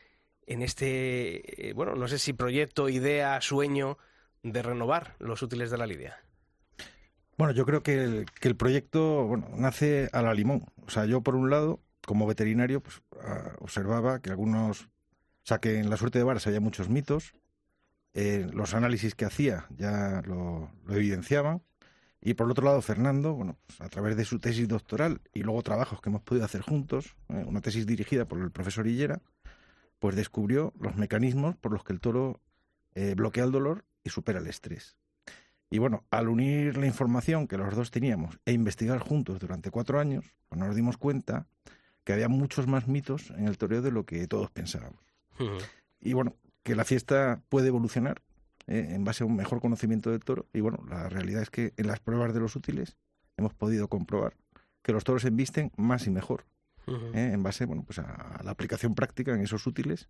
en 0.47 0.63
este, 0.63 1.69
eh, 1.69 1.73
bueno, 1.75 1.95
no 1.95 2.09
sé 2.09 2.19
si 2.19 2.33
proyecto, 2.33 2.89
idea, 2.89 3.39
sueño 3.43 3.99
de 4.43 4.63
renovar 4.63 5.17
los 5.19 5.43
útiles 5.43 5.71
de 5.71 5.77
la 5.77 5.87
lidia? 5.87 6.19
Bueno, 7.37 7.53
yo 7.53 7.67
creo 7.67 7.83
que 7.83 8.03
el, 8.03 8.27
que 8.41 8.49
el 8.49 8.57
proyecto 8.57 9.27
bueno, 9.27 9.49
nace 9.55 10.09
a 10.13 10.23
la 10.23 10.33
limón. 10.33 10.65
O 10.87 10.91
sea, 10.91 11.05
yo 11.05 11.21
por 11.21 11.35
un 11.35 11.51
lado, 11.51 11.81
como 12.07 12.27
veterinario, 12.27 12.81
pues 12.81 13.03
ah, 13.21 13.53
observaba 13.59 14.23
que 14.23 14.31
algunos, 14.31 14.85
o 14.85 15.45
sea, 15.45 15.59
que 15.59 15.79
en 15.79 15.91
la 15.91 15.99
suerte 15.99 16.19
de 16.19 16.25
varas 16.25 16.47
había 16.47 16.61
muchos 16.61 16.89
mitos, 16.89 17.35
eh, 18.19 18.49
los 18.51 18.73
análisis 18.73 19.15
que 19.15 19.27
hacía 19.27 19.67
ya 19.77 20.23
lo, 20.25 20.71
evidenciaban. 20.89 21.61
Y 22.23 22.33
por 22.33 22.51
otro 22.51 22.65
lado, 22.65 22.81
Fernando, 22.81 23.35
bueno, 23.35 23.59
pues 23.67 23.79
a 23.83 23.91
través 23.91 24.17
de 24.17 24.25
su 24.25 24.39
tesis 24.39 24.67
doctoral 24.67 25.21
y 25.35 25.43
luego 25.43 25.63
trabajos 25.63 26.01
que 26.01 26.09
hemos 26.09 26.23
podido 26.23 26.47
hacer 26.47 26.63
juntos, 26.63 27.15
eh, 27.29 27.45
una 27.47 27.61
tesis 27.61 27.85
dirigida 27.87 28.25
por 28.25 28.39
el 28.41 28.51
profesor 28.51 28.87
Hillera, 28.87 29.21
pues 29.99 30.17
descubrió 30.17 30.73
los 30.81 30.97
mecanismos 30.97 31.57
por 31.57 31.73
los 31.73 31.85
que 31.85 31.93
el 31.93 32.01
toro 32.01 32.41
eh, 32.95 33.13
bloquea 33.15 33.45
el 33.45 33.53
dolor 33.53 33.85
y 34.03 34.09
supera 34.09 34.39
el 34.39 34.47
estrés. 34.47 34.97
Y 35.69 35.77
bueno, 35.77 36.05
al 36.11 36.31
unir 36.31 36.79
la 36.79 36.87
información 36.87 37.47
que 37.47 37.59
los 37.59 37.77
dos 37.77 37.91
teníamos 37.91 38.39
e 38.47 38.53
investigar 38.53 38.99
juntos 38.99 39.41
durante 39.41 39.71
cuatro 39.71 40.01
años, 40.01 40.25
pues 40.49 40.59
nos 40.59 40.75
dimos 40.75 40.97
cuenta 40.97 41.49
que 42.03 42.15
había 42.15 42.29
muchos 42.29 42.67
más 42.67 42.89
mitos 42.89 43.29
en 43.33 43.47
el 43.47 43.59
toreo 43.59 43.83
de 43.83 43.91
lo 43.91 44.07
que 44.07 44.27
todos 44.27 44.51
pensábamos. 44.51 45.03
Y 46.01 46.15
bueno, 46.15 46.35
que 46.67 46.75
la 46.75 46.85
fiesta 46.85 47.45
puede 47.49 47.69
evolucionar 47.69 48.23
eh, 48.67 48.89
en 48.91 49.05
base 49.05 49.23
a 49.23 49.27
un 49.29 49.37
mejor 49.37 49.61
conocimiento 49.61 50.11
del 50.11 50.25
toro. 50.25 50.49
Y 50.53 50.59
bueno, 50.59 50.85
la 50.89 51.09
realidad 51.09 51.41
es 51.41 51.49
que 51.49 51.73
en 51.77 51.87
las 51.87 52.01
pruebas 52.01 52.35
de 52.35 52.41
los 52.41 52.57
útiles 52.57 52.97
hemos 53.37 53.55
podido 53.55 53.87
comprobar 53.87 54.37
que 54.83 54.93
los 54.93 55.05
toros 55.05 55.25
embisten 55.25 55.71
más 55.77 56.09
y 56.09 56.11
mejor, 56.11 56.45
eh, 56.89 57.31
en 57.33 57.43
base 57.45 57.67
bueno, 57.67 57.85
pues 57.85 58.01
a, 58.01 58.41
la 58.43 58.51
aplicación 58.51 58.97
práctica 58.97 59.33
en 59.33 59.43
esos 59.43 59.65
útiles 59.69 60.09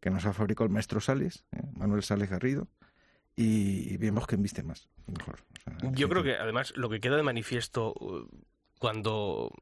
que 0.00 0.08
nos 0.08 0.24
ha 0.24 0.32
fabricado 0.32 0.64
el 0.64 0.72
maestro 0.72 1.00
Sales, 1.00 1.44
eh, 1.52 1.60
Manuel 1.74 2.02
Sales 2.02 2.30
Garrido, 2.30 2.66
y 3.36 3.98
vemos 3.98 4.26
que 4.26 4.36
embiste 4.36 4.62
más 4.62 4.88
y 5.06 5.12
mejor. 5.12 5.40
Yo 5.92 6.08
creo 6.08 6.22
que 6.22 6.36
además 6.36 6.72
lo 6.76 6.88
que 6.88 7.00
queda 7.00 7.16
de 7.16 7.22
manifiesto 7.22 7.92
uh, 8.00 8.26
cuando 8.78 9.52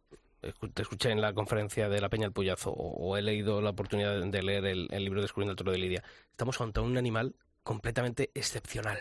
te 0.41 0.83
escuché 0.83 1.11
en 1.11 1.21
la 1.21 1.33
conferencia 1.33 1.89
de 1.89 2.01
la 2.01 2.09
Peña 2.09 2.27
el 2.27 2.33
Puyazo 2.33 2.71
o, 2.71 3.17
he 3.17 3.23
leído 3.23 3.61
la 3.61 3.71
oportunidad 3.71 4.21
de 4.21 4.43
leer 4.43 4.67
el, 4.67 5.05
libro 5.05 5.21
Descubriendo 5.21 5.53
el 5.53 5.57
Toro 5.57 5.73
de 5.73 5.79
Lidia, 5.79 6.05
estamos 6.31 6.61
ante 6.61 6.81
un 6.81 6.97
animal 6.97 7.35
completamente 7.63 8.31
excepcional. 8.35 8.99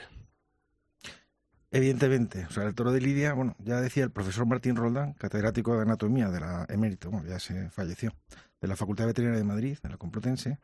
Evidentemente, 1.69 2.45
o 2.45 2.49
sea, 2.49 2.63
el 2.63 2.73
toro 2.73 2.93
de 2.93 3.01
Lidia, 3.01 3.33
bueno, 3.33 3.55
ya 3.59 3.81
decía 3.81 4.05
el 4.05 4.11
profesor 4.11 4.45
Martín 4.45 4.77
Roldán, 4.77 5.13
catedrático 5.13 5.75
de 5.75 5.81
anatomía 5.81 6.29
de 6.29 6.39
la 6.39 6.65
emérito, 6.69 7.11
bueno, 7.11 7.27
ya 7.27 7.39
se 7.39 7.69
falleció, 7.69 8.13
de 8.61 8.67
la 8.69 8.77
Facultad 8.77 9.03
de 9.03 9.07
Veterinaria 9.07 9.39
de 9.39 9.43
Madrid, 9.43 9.77
de 9.83 9.89
la 9.89 9.97
Complutense, 9.97 10.59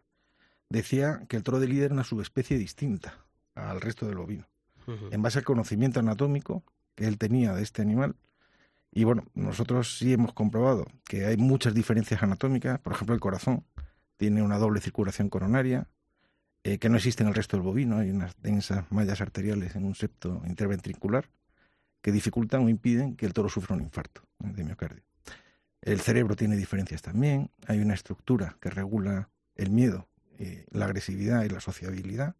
decía 0.69 1.25
que 1.27 1.35
el 1.35 1.43
toro 1.43 1.59
de 1.59 1.67
Lidia 1.67 1.85
era 1.85 1.93
una 1.93 2.05
subespecie 2.05 2.57
distinta 2.57 3.17
al 3.53 3.81
resto 3.81 4.07
del 4.07 4.17
ovino, 4.17 4.47
en 5.11 5.21
base 5.21 5.39
al 5.39 5.45
conocimiento 5.45 5.99
anatómico 5.99 6.63
que 6.95 7.05
él 7.05 7.17
tenía 7.17 7.53
de 7.53 7.63
este 7.63 7.81
animal 7.81 8.15
y 8.95 9.05
bueno, 9.05 9.25
nosotros 9.33 9.97
sí 9.97 10.13
hemos 10.13 10.33
comprobado 10.33 10.85
que 11.05 11.25
hay 11.25 11.35
muchas 11.35 11.73
diferencias 11.73 12.21
anatómicas. 12.21 12.79
Por 12.79 12.93
ejemplo, 12.93 13.15
el 13.15 13.21
corazón 13.21 13.65
tiene 14.17 14.43
una 14.43 14.59
doble 14.59 14.81
circulación 14.81 15.29
coronaria, 15.29 15.87
eh, 16.63 16.77
que 16.77 16.89
no 16.89 16.97
existe 16.97 17.23
en 17.23 17.29
el 17.29 17.35
resto 17.35 17.57
del 17.57 17.65
bovino. 17.65 17.97
Hay 17.97 18.11
unas 18.11 18.39
densas 18.39 18.85
mallas 18.91 19.19
arteriales 19.19 19.75
en 19.75 19.85
un 19.85 19.95
septo 19.95 20.43
interventricular 20.45 21.29
que 22.01 22.11
dificultan 22.11 22.65
o 22.65 22.69
impiden 22.69 23.15
que 23.15 23.25
el 23.25 23.33
toro 23.33 23.49
sufra 23.49 23.75
un 23.75 23.81
infarto 23.81 24.21
de 24.37 24.63
miocardio. 24.63 25.03
El 25.81 25.99
cerebro 25.99 26.35
tiene 26.35 26.55
diferencias 26.55 27.01
también. 27.01 27.49
Hay 27.67 27.79
una 27.79 27.95
estructura 27.95 28.57
que 28.61 28.69
regula 28.69 29.29
el 29.55 29.71
miedo, 29.71 30.07
eh, 30.37 30.65
la 30.69 30.85
agresividad 30.85 31.43
y 31.43 31.49
la 31.49 31.61
sociabilidad 31.61 32.35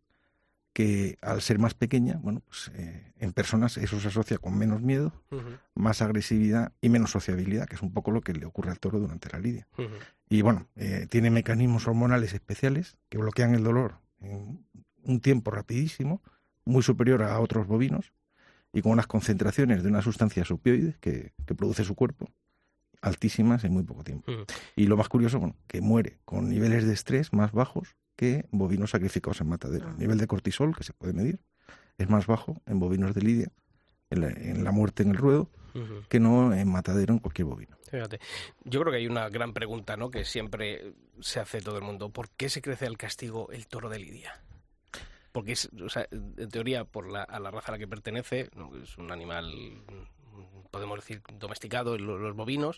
que 0.73 1.17
al 1.21 1.41
ser 1.41 1.59
más 1.59 1.75
pequeña, 1.75 2.19
bueno, 2.21 2.41
pues 2.41 2.71
eh, 2.75 3.13
en 3.19 3.31
personas 3.31 3.77
eso 3.77 3.99
se 3.99 4.07
asocia 4.07 4.39
con 4.39 4.57
menos 4.57 4.81
miedo, 4.81 5.13
más 5.75 6.01
agresividad 6.01 6.73
y 6.81 6.89
menos 6.89 7.11
sociabilidad, 7.11 7.67
que 7.67 7.75
es 7.75 7.81
un 7.81 7.93
poco 7.93 8.11
lo 8.11 8.21
que 8.21 8.33
le 8.33 8.45
ocurre 8.45 8.71
al 8.71 8.79
toro 8.79 8.99
durante 8.99 9.29
la 9.31 9.39
lidia. 9.39 9.67
Y 10.27 10.41
bueno, 10.41 10.67
eh, 10.75 11.07
tiene 11.09 11.29
mecanismos 11.29 11.87
hormonales 11.87 12.33
especiales 12.33 12.97
que 13.09 13.19
bloquean 13.19 13.53
el 13.53 13.63
dolor 13.63 13.99
en 14.19 14.65
un 15.03 15.19
tiempo 15.19 15.51
rapidísimo, 15.51 16.21
muy 16.65 16.81
superior 16.81 17.21
a 17.21 17.39
otros 17.39 17.67
bovinos, 17.67 18.13
y 18.73 18.81
con 18.81 18.93
unas 18.93 19.05
concentraciones 19.05 19.83
de 19.83 19.89
una 19.89 20.01
sustancia 20.01 20.43
opioides 20.49 20.97
que, 20.97 21.33
que 21.45 21.53
produce 21.53 21.83
su 21.83 21.93
cuerpo 21.93 22.31
altísimas 23.03 23.63
en 23.65 23.73
muy 23.73 23.83
poco 23.83 24.03
tiempo. 24.03 24.31
Y 24.75 24.87
lo 24.87 24.97
más 24.97 25.09
curioso, 25.09 25.37
bueno, 25.37 25.55
que 25.67 25.81
muere 25.81 26.19
con 26.25 26.49
niveles 26.49 26.87
de 26.87 26.93
estrés 26.93 27.33
más 27.33 27.51
bajos 27.51 27.97
que 28.15 28.45
bovinos 28.51 28.91
sacrificados 28.91 29.41
en 29.41 29.49
matadero. 29.49 29.89
El 29.89 29.97
nivel 29.97 30.17
de 30.17 30.27
cortisol, 30.27 30.75
que 30.75 30.83
se 30.83 30.93
puede 30.93 31.13
medir, 31.13 31.39
es 31.97 32.09
más 32.09 32.27
bajo 32.27 32.61
en 32.65 32.79
bovinos 32.79 33.13
de 33.13 33.21
lidia, 33.21 33.51
en 34.09 34.63
la, 34.63 34.71
muerte 34.71 35.03
en 35.03 35.09
el 35.09 35.17
ruedo, 35.17 35.49
que 36.07 36.19
no 36.19 36.53
en 36.53 36.67
matadero 36.67 37.13
en 37.13 37.19
cualquier 37.19 37.47
bovino. 37.47 37.77
Fíjate, 37.89 38.19
yo 38.63 38.81
creo 38.81 38.91
que 38.91 38.97
hay 38.99 39.07
una 39.07 39.29
gran 39.29 39.53
pregunta 39.53 39.97
¿no? 39.97 40.11
que 40.11 40.25
siempre 40.25 40.93
se 41.19 41.39
hace 41.39 41.61
todo 41.61 41.77
el 41.77 41.83
mundo. 41.83 42.09
¿Por 42.09 42.29
qué 42.29 42.49
se 42.49 42.61
crece 42.61 42.85
al 42.85 42.97
castigo 42.97 43.49
el 43.51 43.67
toro 43.67 43.89
de 43.89 43.99
lidia? 43.99 44.41
Porque 45.31 45.53
es, 45.53 45.69
o 45.83 45.89
sea, 45.89 46.07
en 46.11 46.49
teoría, 46.49 46.85
por 46.85 47.11
la, 47.11 47.23
a 47.23 47.39
la 47.39 47.49
raza 47.49 47.69
a 47.69 47.71
la 47.73 47.79
que 47.79 47.87
pertenece, 47.87 48.51
es 48.83 48.97
un 48.99 49.11
animal, 49.11 49.51
podemos 50.69 50.99
decir, 50.99 51.23
domesticado, 51.39 51.97
los 51.97 52.35
bovinos, 52.35 52.77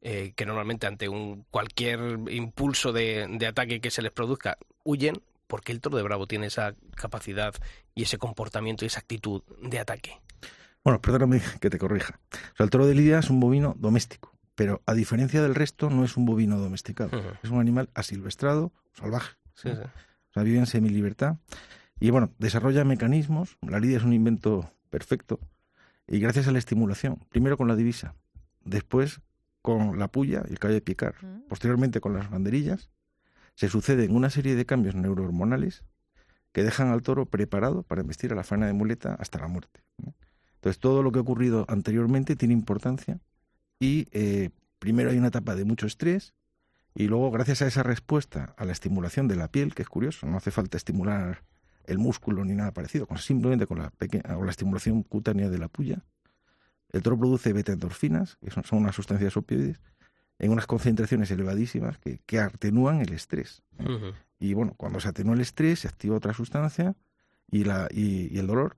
eh, 0.00 0.32
que 0.36 0.46
normalmente 0.46 0.86
ante 0.86 1.08
un 1.08 1.44
cualquier 1.50 1.98
impulso 2.30 2.92
de, 2.92 3.46
ataque 3.48 3.80
que 3.80 3.90
se 3.90 4.00
les 4.00 4.12
produzca 4.12 4.56
huyen, 4.84 5.20
porque 5.48 5.72
el 5.72 5.80
toro 5.80 5.96
de 5.96 6.04
Bravo 6.04 6.26
tiene 6.26 6.46
esa 6.46 6.74
capacidad 6.94 7.54
y 7.94 8.02
ese 8.02 8.16
comportamiento 8.16 8.84
y 8.84 8.88
esa 8.88 9.00
actitud 9.00 9.42
de 9.60 9.80
ataque. 9.80 10.20
Bueno, 10.84 11.00
perdóname 11.00 11.42
que 11.60 11.68
te 11.68 11.78
corrija. 11.78 12.20
O 12.32 12.56
sea, 12.56 12.64
el 12.64 12.70
toro 12.70 12.86
de 12.86 12.94
Lidia 12.94 13.18
es 13.18 13.28
un 13.28 13.40
bovino 13.40 13.74
doméstico, 13.76 14.32
pero 14.54 14.82
a 14.86 14.94
diferencia 14.94 15.42
del 15.42 15.54
resto 15.54 15.90
no 15.90 16.04
es 16.04 16.16
un 16.16 16.26
bovino 16.26 16.58
domesticado. 16.58 17.10
Es 17.42 17.50
un 17.50 17.60
animal 17.60 17.90
asilvestrado, 17.94 18.72
salvaje. 18.92 19.36
O 19.56 20.32
sea, 20.32 20.42
vive 20.44 20.58
en 20.58 20.66
semilibertad. 20.66 21.38
Y 21.98 22.10
bueno, 22.10 22.32
desarrolla 22.38 22.84
mecanismos. 22.84 23.58
La 23.62 23.80
lidia 23.80 23.96
es 23.96 24.04
un 24.04 24.12
invento 24.12 24.72
perfecto. 24.90 25.40
Y 26.06 26.20
gracias 26.20 26.46
a 26.46 26.52
la 26.52 26.58
estimulación, 26.58 27.18
primero 27.28 27.56
con 27.56 27.66
la 27.68 27.76
divisa, 27.76 28.14
después 28.64 29.20
con 29.68 29.98
la 29.98 30.08
puya 30.08 30.44
y 30.48 30.52
el 30.52 30.58
caballo 30.58 30.76
de 30.76 30.80
picar, 30.80 31.16
posteriormente 31.46 32.00
con 32.00 32.14
las 32.14 32.30
banderillas, 32.30 32.88
se 33.54 33.68
suceden 33.68 34.16
una 34.16 34.30
serie 34.30 34.54
de 34.54 34.64
cambios 34.64 34.94
neurohormonales 34.94 35.84
que 36.52 36.62
dejan 36.62 36.88
al 36.88 37.02
toro 37.02 37.26
preparado 37.26 37.82
para 37.82 38.00
investir 38.00 38.32
a 38.32 38.34
la 38.34 38.44
faena 38.44 38.66
de 38.66 38.72
muleta 38.72 39.14
hasta 39.20 39.38
la 39.38 39.46
muerte. 39.46 39.82
Entonces, 40.54 40.80
todo 40.80 41.02
lo 41.02 41.12
que 41.12 41.18
ha 41.18 41.22
ocurrido 41.22 41.66
anteriormente 41.68 42.34
tiene 42.34 42.54
importancia 42.54 43.20
y 43.78 44.08
eh, 44.12 44.48
primero 44.78 45.10
hay 45.10 45.18
una 45.18 45.28
etapa 45.28 45.54
de 45.54 45.66
mucho 45.66 45.86
estrés 45.86 46.32
y 46.94 47.08
luego, 47.08 47.30
gracias 47.30 47.60
a 47.60 47.66
esa 47.66 47.82
respuesta 47.82 48.54
a 48.56 48.64
la 48.64 48.72
estimulación 48.72 49.28
de 49.28 49.36
la 49.36 49.48
piel, 49.48 49.74
que 49.74 49.82
es 49.82 49.88
curioso, 49.90 50.26
no 50.26 50.38
hace 50.38 50.50
falta 50.50 50.78
estimular 50.78 51.42
el 51.84 51.98
músculo 51.98 52.42
ni 52.42 52.54
nada 52.54 52.72
parecido, 52.72 53.06
simplemente 53.18 53.66
con 53.66 53.80
la, 53.80 53.90
pequeña, 53.90 54.34
la 54.34 54.50
estimulación 54.50 55.02
cutánea 55.02 55.50
de 55.50 55.58
la 55.58 55.68
puya, 55.68 56.04
el 56.92 57.02
toro 57.02 57.18
produce 57.18 57.52
beta-endorfinas, 57.52 58.36
que 58.36 58.50
son, 58.50 58.64
unas 58.72 58.94
sustancias 58.94 59.36
opioides, 59.36 59.80
en 60.38 60.52
unas 60.52 60.66
concentraciones 60.66 61.30
elevadísimas 61.30 61.98
que, 61.98 62.20
que 62.24 62.38
atenúan 62.38 63.00
el 63.00 63.12
estrés. 63.12 63.62
Y 64.38 64.54
bueno, 64.54 64.74
cuando 64.76 65.00
se 65.00 65.08
atenúa 65.08 65.34
el 65.34 65.40
estrés, 65.40 65.80
se 65.80 65.88
activa 65.88 66.16
otra 66.16 66.32
sustancia 66.32 66.94
y, 67.50 67.64
la, 67.64 67.88
y, 67.90 68.38
el 68.38 68.46
dolor, 68.46 68.76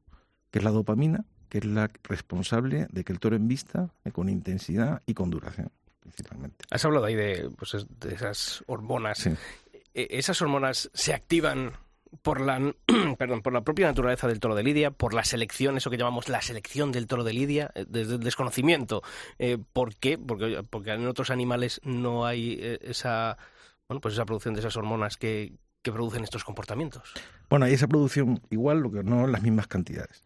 que 0.51 0.59
es 0.59 0.65
la 0.65 0.71
dopamina, 0.71 1.25
que 1.49 1.59
es 1.59 1.65
la 1.65 1.91
responsable 2.05 2.87
de 2.91 3.05
que 3.05 3.13
el 3.13 3.21
toro 3.21 3.37
envista 3.37 3.93
eh, 4.05 4.13
con 4.13 4.29
intensidad 4.29 5.03
y 5.05 5.15
con 5.15 5.31
duración, 5.31 5.71
principalmente. 6.01 6.65
Has 6.71 6.85
hablado 6.85 7.05
ahí 7.05 7.15
de, 7.15 7.51
pues, 7.59 7.87
de 8.01 8.15
esas 8.15 8.65
hormonas. 8.67 9.27
E, 9.27 9.37
¿Esas 9.95 10.41
hormonas 10.41 10.91
se 10.95 11.13
activan 11.13 11.73
por 12.23 12.41
la, 12.41 12.75
perdón, 13.19 13.43
por 13.43 13.53
la 13.53 13.63
propia 13.63 13.87
naturaleza 13.87 14.29
del 14.29 14.41
toro 14.41 14.55
de 14.55 14.63
Lidia, 14.63 14.91
por 14.91 15.15
la 15.15 15.25
selección, 15.25 15.77
eso 15.77 15.91
que 15.91 15.97
llamamos 15.97 16.29
la 16.29 16.43
selección 16.43 16.93
del 16.93 17.07
toro 17.07 17.25
de 17.25 17.33
Lidia, 17.33 17.71
eh, 17.75 17.85
desde 17.89 18.15
el 18.15 18.21
desconocimiento. 18.21 19.03
Eh, 19.39 19.59
¿Por 19.73 19.97
qué? 19.97 20.19
Porque, 20.19 20.63
porque 20.69 20.93
en 20.93 21.07
otros 21.07 21.31
animales 21.31 21.81
no 21.85 22.27
hay 22.27 22.59
eh, 22.61 22.79
esa 22.83 23.39
bueno, 23.89 24.01
pues 24.01 24.15
esa 24.15 24.25
producción 24.25 24.55
de 24.55 24.61
esas 24.61 24.77
hormonas 24.77 25.17
que, 25.17 25.53
que 25.83 25.91
producen 25.91 26.23
estos 26.23 26.45
comportamientos. 26.45 27.13
Bueno, 27.49 27.67
hay 27.67 27.75
esa 27.75 27.89
producción 27.89 28.41
igual, 28.51 28.79
lo 28.79 28.93
que 28.93 29.03
no 29.03 29.25
en 29.25 29.33
las 29.33 29.43
mismas 29.43 29.67
cantidades. 29.67 30.23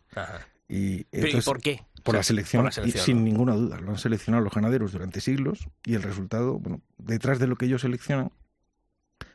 Y, 0.69 1.05
Pero, 1.05 1.39
¿y 1.39 1.41
por 1.41 1.63
qué? 1.63 1.83
Por, 2.03 2.15
O 2.15 2.17
sea, 2.17 2.19
la 2.19 2.23
selección, 2.25 2.61
por 2.61 2.67
la 2.67 2.73
selección, 2.73 3.03
y 3.03 3.05
sin 3.05 3.25
ninguna 3.25 3.55
duda. 3.55 3.81
Lo 3.81 3.93
han 3.93 3.99
seleccionado 3.99 4.45
los 4.45 4.53
ganaderos 4.53 4.93
durante 4.93 5.23
siglos 5.23 5.69
y 5.83 5.95
el 5.95 6.03
resultado, 6.03 6.59
bueno, 6.59 6.83
detrás 6.99 7.39
de 7.39 7.47
lo 7.47 7.57
que 7.57 7.65
ellos 7.65 7.81
seleccionan, 7.81 8.33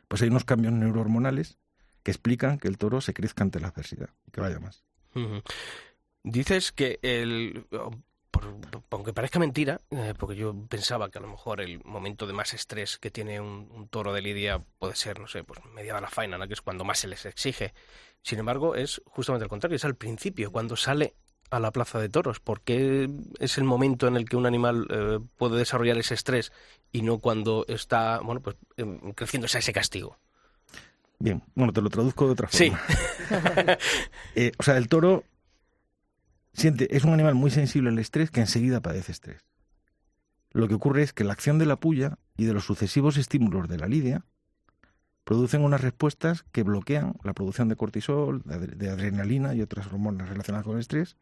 pues 0.06 0.22
hay 0.22 0.28
unos 0.28 0.44
cambios 0.44 0.72
neurohormonales 0.74 1.58
que 2.02 2.10
explican 2.10 2.58
que 2.58 2.68
el 2.68 2.78
toro 2.78 3.00
se 3.00 3.14
crezca 3.14 3.42
ante 3.44 3.60
la 3.60 3.68
adversidad 3.68 4.10
que 4.32 4.40
vaya 4.40 4.58
más. 4.60 4.84
Dices 6.22 6.72
que 6.72 6.98
el... 7.02 7.66
por- 8.30 8.54
aunque 8.90 9.12
parezca 9.12 9.38
mentira, 9.38 9.80
eh, 9.90 10.14
porque 10.18 10.36
yo 10.36 10.54
pensaba 10.68 11.10
que 11.10 11.18
a 11.18 11.22
lo 11.22 11.28
mejor 11.28 11.60
el 11.60 11.82
momento 11.84 12.26
de 12.26 12.32
más 12.32 12.52
estrés 12.54 12.98
que 12.98 13.10
tiene 13.10 13.40
un, 13.40 13.68
un 13.72 13.88
toro 13.88 14.12
de 14.12 14.20
lidia 14.22 14.62
puede 14.78 14.96
ser, 14.96 15.18
no 15.20 15.26
sé, 15.28 15.44
pues 15.44 15.60
mediada 15.74 16.00
la 16.00 16.10
faena, 16.10 16.36
¿no? 16.38 16.46
que 16.46 16.54
es 16.54 16.60
cuando 16.60 16.84
más 16.84 16.98
se 16.98 17.08
les 17.08 17.24
exige. 17.26 17.72
Sin 18.22 18.38
embargo, 18.38 18.74
es 18.74 19.00
justamente 19.06 19.44
al 19.44 19.48
contrario, 19.48 19.76
es 19.76 19.84
al 19.84 19.96
principio, 19.96 20.52
cuando 20.52 20.76
sale 20.76 21.14
a 21.50 21.58
la 21.58 21.72
plaza 21.72 21.98
de 21.98 22.08
toros, 22.08 22.38
porque 22.38 23.08
es 23.40 23.58
el 23.58 23.64
momento 23.64 24.06
en 24.06 24.16
el 24.16 24.28
que 24.28 24.36
un 24.36 24.46
animal 24.46 24.86
eh, 24.90 25.18
puede 25.36 25.58
desarrollar 25.58 25.98
ese 25.98 26.14
estrés 26.14 26.52
y 26.92 27.02
no 27.02 27.18
cuando 27.18 27.64
está, 27.66 28.20
bueno, 28.20 28.40
pues 28.42 28.56
em, 28.76 29.12
creciéndose 29.14 29.56
a 29.58 29.60
ese 29.60 29.72
castigo. 29.72 30.18
Bien, 31.20 31.42
bueno, 31.54 31.72
te 31.72 31.82
lo 31.82 31.90
traduzco 31.90 32.26
de 32.26 32.32
otra 32.32 32.48
Sí. 32.50 32.70
forma. 32.70 32.80
Eh, 34.34 34.50
o 34.58 34.62
sea, 34.64 34.76
el 34.76 34.88
toro 34.88 35.22
siente, 36.52 36.96
es 36.96 37.04
un 37.04 37.12
animal 37.12 37.34
muy 37.36 37.50
sensible 37.50 37.90
al 37.90 37.98
estrés 37.98 38.30
que 38.30 38.40
enseguida 38.40 38.80
padece 38.80 39.12
estrés. 39.12 39.44
Lo 40.52 40.66
que 40.66 40.74
ocurre 40.74 41.02
es 41.02 41.12
que 41.12 41.22
la 41.24 41.32
acción 41.32 41.58
de 41.58 41.66
la 41.66 41.76
puya 41.76 42.18
y 42.36 42.44
de 42.44 42.52
los 42.54 42.64
sucesivos 42.64 43.16
estímulos 43.18 43.68
de 43.68 43.78
la 43.78 43.86
lidia 43.86 44.24
producen 45.24 45.62
unas 45.62 45.80
respuestas 45.80 46.44
que 46.50 46.64
bloquean 46.64 47.14
la 47.22 47.34
producción 47.34 47.68
de 47.68 47.76
cortisol, 47.76 48.42
de, 48.44 48.54
adre- 48.56 48.74
de 48.76 48.88
adrenalina 48.90 49.54
y 49.54 49.62
otras 49.62 49.86
hormonas 49.86 50.28
relacionadas 50.28 50.64
con 50.64 50.74
el 50.74 50.80
estrés. 50.80 51.16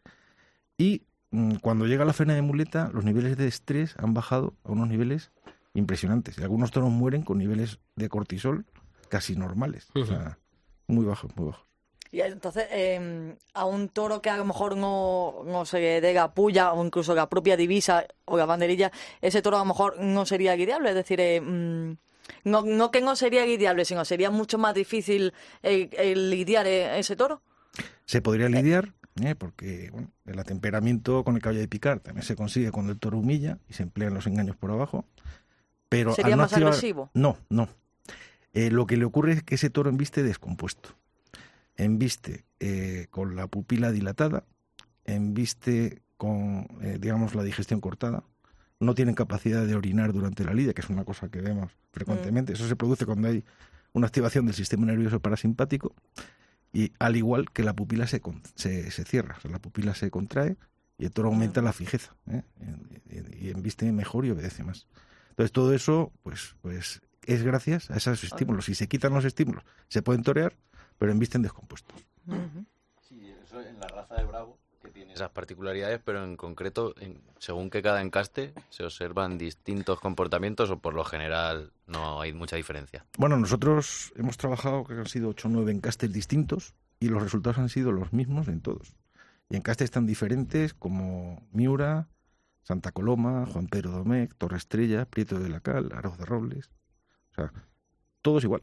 Y 0.79 1.03
mm, 1.31 1.57
cuando 1.57 1.87
llega 1.87 2.07
la 2.07 2.15
faena 2.15 2.35
de 2.35 2.41
muleta, 2.43 2.91
los 2.95 3.05
niveles 3.05 3.37
de 3.37 3.47
estrés 3.49 3.95
han 3.99 4.15
bajado 4.15 4.55
a 4.65 4.73
unos 4.73 4.89
niveles 4.89 5.31
impresionantes. 5.75 6.39
Y 6.39 6.43
algunos 6.43 6.71
toros 6.71 6.91
mueren 6.91 7.23
con 7.23 7.37
niveles 7.37 7.81
de 7.97 8.09
cortisol 8.09 8.65
casi 9.09 9.37
normales. 9.37 9.89
O 9.95 10.05
sea, 10.05 10.39
muy 10.87 11.05
bajos, 11.05 11.35
muy 11.37 11.47
bajos. 11.47 11.65
Y 12.11 12.21
entonces, 12.23 12.67
eh, 12.71 13.37
a 13.53 13.67
un 13.67 13.91
toro 13.91 14.23
que 14.23 14.31
a 14.31 14.37
lo 14.39 14.47
mejor 14.47 14.77
no, 14.79 15.43
no 15.45 15.67
se 15.67 15.79
dega 16.01 16.33
puya 16.33 16.73
o 16.73 16.83
incluso 16.85 17.15
la 17.15 17.29
propia 17.29 17.55
divisa 17.57 18.07
o 18.25 18.39
la 18.39 18.47
banderilla, 18.47 18.91
ese 19.21 19.43
toro 19.43 19.57
a 19.57 19.61
lo 19.61 19.67
mejor 19.67 20.01
no 20.01 20.25
sería 20.25 20.55
guidiable. 20.57 20.89
Es 20.89 20.95
decir, 20.95 21.21
eh, 21.21 21.39
mm, 21.43 21.97
no, 22.45 22.63
no 22.63 22.91
que 22.91 23.03
no 23.03 23.15
sería 23.15 23.45
guidiable, 23.45 23.85
sino 23.85 24.05
sería 24.07 24.31
mucho 24.31 24.57
más 24.57 24.75
difícil 24.75 25.35
el, 25.63 25.91
el 25.93 26.31
lidiar 26.31 26.67
eh, 26.67 26.99
ese 26.99 27.15
toro. 27.15 27.43
Se 28.07 28.23
podría 28.23 28.49
lidiar, 28.49 28.95
¿eh? 29.23 29.35
porque 29.35 29.91
bueno, 29.93 30.11
el 30.25 30.39
atemperamento 30.39 31.25
con 31.25 31.37
el 31.37 31.43
caballo 31.43 31.61
de 31.61 31.69
picar 31.69 32.01
también 32.01 32.25
se 32.25 32.37
consigue 32.37 32.73
cuando 32.73 32.93
el 32.93 32.99
toro 32.99 33.19
humilla 33.19 33.59
y 33.69 33.75
se 33.75 33.83
emplean 33.83 34.15
los 34.15 34.27
engaños 34.27 34.57
por 34.57 34.71
abajo. 34.71 35.05
Pero 35.91 36.15
¿Sería 36.15 36.37
más 36.37 36.53
activar- 36.55 36.69
agresivo? 36.69 37.11
No, 37.13 37.37
no. 37.51 37.69
Eh, 38.53 38.71
lo 38.71 38.87
que 38.87 38.97
le 38.97 39.05
ocurre 39.05 39.33
es 39.33 39.43
que 39.43 39.57
ese 39.57 39.71
toro 39.71 39.91
embiste 39.91 40.23
descompuesto. 40.23 40.97
Embiste 41.77 42.45
eh, 42.61 43.07
con 43.11 43.37
la 43.37 43.47
pupila 43.47 43.93
dilatada, 43.93 44.45
embiste 45.05 46.03
con, 46.17 46.67
eh, 46.83 46.99
digamos, 47.01 47.35
la 47.35 47.43
digestión 47.43 47.81
cortada. 47.81 48.25
No 48.81 48.95
tienen 48.95 49.15
capacidad 49.15 49.67
de 49.67 49.75
orinar 49.75 50.13
durante 50.13 50.45
la 50.45 50.55
lidia, 50.55 50.73
que 50.73 50.81
es 50.81 50.89
una 50.89 51.05
cosa 51.05 51.29
que 51.29 51.41
vemos 51.41 51.73
frecuentemente. 51.93 52.53
Eso 52.53 52.69
se 52.69 52.77
produce 52.77 53.07
cuando 53.07 53.29
hay 53.29 53.45
una 53.93 54.07
activación 54.07 54.47
del 54.47 54.55
sistema 54.55 54.87
nervioso 54.87 55.21
parasimpático 55.21 55.95
y 56.73 56.93
al 56.99 57.17
igual 57.17 57.51
que 57.51 57.63
la 57.63 57.75
pupila 57.75 58.07
se, 58.07 58.21
se, 58.55 58.91
se 58.91 59.05
cierra, 59.05 59.37
o 59.39 59.41
sea, 59.41 59.51
la 59.51 59.59
pupila 59.59 59.95
se 59.95 60.11
contrae 60.11 60.57
y 60.99 61.07
el 61.07 61.13
toro 61.13 61.29
aumenta 61.29 61.63
la 61.63 61.73
fijeza 61.73 62.15
¿eh? 62.31 62.43
y, 63.11 63.47
y 63.47 63.51
embiste 63.51 63.91
mejor 63.93 64.27
y 64.27 64.31
obedece 64.31 64.65
más. 64.65 64.87
Entonces 65.31 65.53
todo 65.53 65.75
eso 65.75 66.13
pues, 66.23 66.57
pues 66.61 67.01
es 67.29 67.43
gracias 67.43 67.91
a 67.91 67.97
esos 67.97 68.23
estímulos. 68.25 68.65
Si 68.67 68.75
se 68.75 68.89
quitan 68.89 69.13
los 69.15 69.25
estímulos 69.25 69.65
se 69.89 70.03
pueden 70.03 70.23
torear, 70.23 70.55
pero 70.99 71.13
embisten 71.13 71.43
descompuestos. 71.43 71.97
Sí, 73.09 73.33
eso 73.45 73.61
en 73.61 73.79
la 73.81 73.89
raza 73.89 74.15
de 74.17 74.25
Bravo, 74.25 74.59
que 74.83 74.91
tiene 74.91 75.13
esas 75.15 75.31
particularidades, 75.31 76.01
pero 76.05 76.23
en 76.25 76.37
concreto, 76.37 76.95
en- 77.01 77.21
según 77.39 77.71
que 77.71 77.83
cada 77.83 78.03
encaste, 78.03 78.53
se 78.71 78.85
observan 78.85 79.39
distintos 79.39 80.01
comportamientos 80.01 80.71
o 80.71 80.79
por 80.79 80.95
lo 80.95 81.05
general 81.05 81.73
no 81.87 82.21
hay 82.21 82.33
mucha 82.33 82.57
diferencia. 82.57 83.05
Bueno, 83.17 83.37
nosotros 83.37 84.13
hemos 84.17 84.37
trabajado, 84.37 84.85
que 84.85 84.95
han 84.95 85.07
sido 85.07 85.31
8 85.31 85.49
o 85.49 85.51
9 85.51 85.73
encastes 85.73 86.13
distintos 86.13 86.75
y 87.01 87.09
los 87.09 87.23
resultados 87.23 87.59
han 87.59 87.69
sido 87.69 87.93
los 87.93 88.13
mismos 88.13 88.49
en 88.49 88.61
todos. 88.61 88.95
Y 89.51 89.57
encastes 89.57 89.91
tan 89.91 90.05
diferentes 90.07 90.75
como 90.75 91.47
Miura, 91.53 92.09
Santa 92.63 92.93
Coloma, 92.93 93.47
Juan 93.47 93.67
Pedro 93.67 93.91
Domecq, 93.93 94.35
Torre 94.37 94.59
Estrella, 94.59 95.07
Prieto 95.07 95.39
de 95.41 95.49
la 95.49 95.61
Cal, 95.61 95.91
Aroz 95.95 96.19
de 96.19 96.27
Robles. 96.27 96.71
O 97.39 97.49
sea, 97.49 97.53
todos 98.23 98.45
igual. 98.45 98.63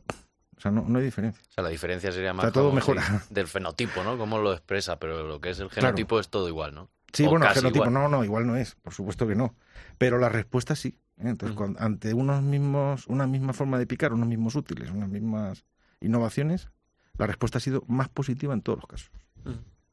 O 0.57 0.61
sea, 0.61 0.71
no, 0.71 0.83
no 0.87 0.99
hay 0.99 1.05
diferencia. 1.05 1.41
O 1.49 1.51
sea, 1.53 1.63
la 1.63 1.69
diferencia 1.69 2.11
sería 2.11 2.33
más 2.33 2.43
sea, 2.45 2.51
todo 2.51 2.71
mejora. 2.71 3.01
si- 3.27 3.33
del 3.33 3.47
fenotipo, 3.47 4.03
¿no? 4.03 4.17
Cómo 4.17 4.37
lo 4.39 4.53
expresa, 4.53 4.97
pero 4.99 5.27
lo 5.27 5.41
que 5.41 5.49
es 5.49 5.59
el 5.59 5.69
genotipo 5.69 6.19
es 6.19 6.29
todo 6.29 6.47
igual, 6.47 6.73
¿no? 6.73 6.89
Sí, 7.13 7.25
O 7.25 7.29
bueno, 7.29 7.45
el 7.47 7.53
genotipo, 7.53 7.85
igual. 7.85 7.93
no, 7.93 8.09
no, 8.09 8.23
igual 8.23 8.45
no 8.47 8.55
es, 8.57 8.75
por 8.75 8.93
supuesto 8.93 9.27
que 9.27 9.35
no. 9.35 9.55
Pero 9.97 10.17
la 10.17 10.29
respuesta 10.29 10.75
sí. 10.75 10.97
¿eh? 11.17 11.29
Entonces, 11.29 11.55
Mm. 11.55 11.57
cuando- 11.57 11.79
ante 11.81 12.13
unos 12.13 12.41
mismos, 12.41 13.07
una 13.07 13.25
misma 13.27 13.53
forma 13.53 13.77
de 13.79 13.87
picar, 13.87 14.11
unos 14.13 14.27
mismos 14.27 14.55
útiles, 14.55 14.89
unas 14.91 15.07
mismas 15.09 15.63
innovaciones, 16.01 16.69
la 17.17 17.27
respuesta 17.27 17.57
ha 17.57 17.61
sido 17.61 17.83
más 17.87 18.09
positiva 18.09 18.53
en 18.53 18.61
todos 18.61 18.79
los 18.79 18.87
casos. 18.87 19.11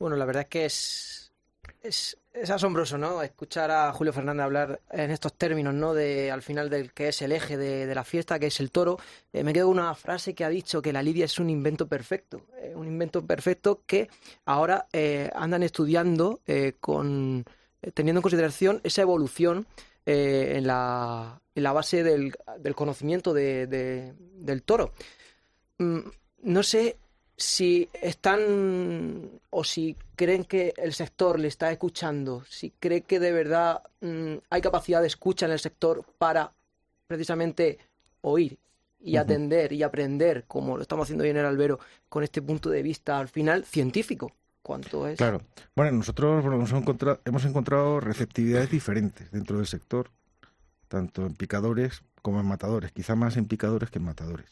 Bueno, 0.00 0.16
la 0.16 0.24
verdad 0.24 0.42
es 0.42 0.48
que 0.48 0.64
es, 0.64 1.21
es, 1.83 2.16
asombroso, 2.51 2.96
¿no? 2.98 3.22
Escuchar 3.22 3.70
a 3.70 3.92
Julio 3.92 4.12
Fernández 4.12 4.44
hablar 4.44 4.81
en 4.90 5.11
estos 5.11 5.35
términos, 5.35 5.75
¿no? 5.75 5.94
De 5.94 6.31
al 6.31 6.42
final 6.42 6.70
del 6.70 6.92
que 6.92 7.09
es 7.09 7.22
el 7.22 7.33
eje 7.33 7.57
de, 7.57 7.92
la 7.94 8.05
fiesta, 8.05 8.38
que 8.38 8.46
es 8.46 8.61
el 8.61 8.70
toro. 8.70 8.98
Eh, 9.33 9.44
me 9.44 9.53
quedo 9.53 9.68
con 9.68 9.79
una 9.79 9.94
frase 9.94 10.35
que 10.35 10.44
ha 10.44 10.48
dicho 10.48 10.81
que 10.81 10.92
la 10.92 11.03
lidia 11.03 11.25
es 11.25 11.38
un 11.38 11.51
invento 11.51 11.87
perfecto. 11.88 12.42
eh, 12.59 12.72
un 12.75 12.87
invento 12.87 13.25
perfecto 13.27 13.83
que 13.87 14.09
ahora 14.44 14.87
eh, 14.92 15.31
andan 15.35 15.62
estudiando 15.62 16.40
con 16.81 17.44
teniendo 17.94 18.20
en 18.20 18.22
consideración 18.22 18.81
esa 18.85 19.03
evolución 19.03 19.66
en, 20.07 20.66
la, 20.68 21.40
en 21.55 21.62
la 21.64 21.72
base 21.72 22.05
del, 22.05 22.33
conocimiento 22.77 23.35
de- 23.35 24.14
del 24.37 24.62
toro. 24.62 24.92
Mm, 25.79 25.98
no 26.44 26.62
sé 26.62 26.96
si 27.42 27.88
están 28.00 29.28
o 29.50 29.64
si 29.64 29.96
creen 30.14 30.44
que 30.44 30.72
el 30.76 30.94
sector 30.94 31.40
le 31.40 31.48
está 31.48 31.72
escuchando, 31.72 32.44
si 32.48 32.70
cree 32.78 33.00
que 33.00 33.18
de 33.18 33.33
verdad 33.33 33.83
mm, 34.00 34.35
hay 34.48 34.61
capacidad 34.61 35.00
de 35.00 35.09
escucha 35.09 35.46
en 35.46 35.52
el 35.52 35.59
sector 35.59 36.05
para 36.18 36.52
precisamente 37.09 37.78
oír 38.20 38.57
y 39.00 39.16
atender 39.16 39.72
y 39.72 39.83
aprender, 39.83 40.44
como 40.46 40.76
lo 40.76 40.83
estamos 40.83 41.05
haciendo 41.05 41.24
hoy 41.24 41.31
en 41.31 41.38
el 41.38 41.46
albero, 41.46 41.81
con 42.09 42.22
este 42.22 42.40
punto 42.40 42.70
de 42.70 42.81
vista 42.81 43.18
al 43.18 43.26
final 43.26 43.64
científico. 43.64 44.31
¿Cuánto 44.62 45.09
es? 45.09 45.18
Claro. 45.18 45.42
Bueno, 45.74 45.90
nosotros 45.90 46.42
bueno, 46.42 46.59
hemos, 46.59 46.72
encontrado, 46.72 47.20
hemos 47.24 47.44
encontrado 47.44 47.98
receptividades 47.98 48.70
diferentes 48.70 49.33
dentro 49.33 49.57
del 49.57 49.66
sector, 49.66 50.12
tanto 50.87 51.26
en 51.26 51.35
picadores 51.35 52.05
como 52.22 52.38
en 52.38 52.46
matadores, 52.46 52.92
quizá 52.92 53.16
más 53.16 53.37
en 53.37 53.46
picadores 53.46 53.90
que 53.90 53.98
en 53.98 54.05
matadores. 54.05 54.46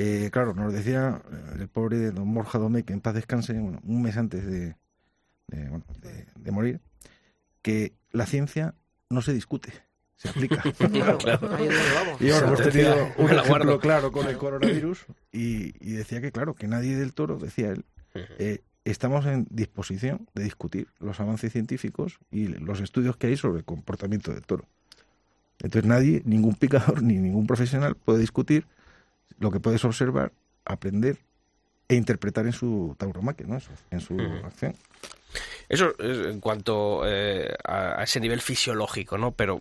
Eh, 0.00 0.30
claro, 0.32 0.54
nos 0.54 0.72
decía 0.72 1.20
eh, 1.30 1.56
el 1.60 1.68
pobre 1.68 2.12
don 2.12 2.32
Borja 2.32 2.58
Domé, 2.58 2.84
que 2.84 2.92
en 2.92 3.00
paz 3.00 3.14
descanse, 3.14 3.52
bueno, 3.54 3.80
un 3.82 4.00
mes 4.02 4.16
antes 4.16 4.46
de, 4.46 4.76
de, 5.48 5.68
bueno, 5.68 5.84
de- 6.00 6.26
de 6.36 6.50
morir, 6.52 6.80
que 7.62 7.94
la 8.12 8.24
ciencia 8.26 8.74
no 9.10 9.22
se 9.22 9.32
discute, 9.32 9.72
se 10.16 10.28
aplica. 10.28 10.62
Claro. 11.18 11.48
Y 12.20 12.30
ahora 12.30 12.46
hemos 12.46 12.62
tenido 12.62 12.94
un 13.18 13.26
me 13.26 13.36
ejemplo 13.36 13.80
claro 13.80 14.12
con 14.12 14.28
el 14.28 14.38
coronavirus 14.38 15.04
y, 15.32 15.74
y 15.84 15.92
decía 15.94 16.20
que, 16.20 16.30
claro, 16.30 16.54
que 16.54 16.68
nadie 16.68 16.96
del 16.96 17.12
toro, 17.12 17.36
decía 17.38 17.70
él, 17.70 17.84
eh, 18.14 18.60
estamos 18.84 19.26
en 19.26 19.46
disposición 19.50 20.28
de 20.34 20.44
discutir 20.44 20.86
los 21.00 21.18
avances 21.18 21.52
científicos 21.52 22.18
y 22.30 22.46
los 22.46 22.80
estudios 22.80 23.16
que 23.16 23.26
hay 23.26 23.36
sobre 23.36 23.58
el 23.58 23.64
comportamiento 23.64 24.32
del 24.32 24.42
toro. 24.42 24.64
Entonces 25.60 25.88
nadie, 25.88 26.22
ningún 26.24 26.54
picador 26.54 27.02
ni 27.02 27.16
ningún 27.18 27.48
profesional 27.48 27.96
puede 27.96 28.20
discutir 28.20 28.66
lo 29.38 29.50
que 29.50 29.60
puedes 29.60 29.84
observar, 29.84 30.32
aprender 30.64 31.18
e 31.88 31.94
interpretar 31.94 32.46
en 32.46 32.52
su 32.52 32.94
tauromaquia, 32.98 33.46
¿no? 33.46 33.58
En 33.90 34.00
su 34.00 34.18
acción. 34.44 34.74
Eso 35.68 35.94
es 35.98 36.26
en 36.26 36.40
cuanto 36.40 37.02
eh, 37.06 37.54
a, 37.64 38.00
a 38.00 38.04
ese 38.04 38.20
nivel 38.20 38.40
fisiológico, 38.40 39.18
¿no? 39.18 39.32
Pero 39.32 39.60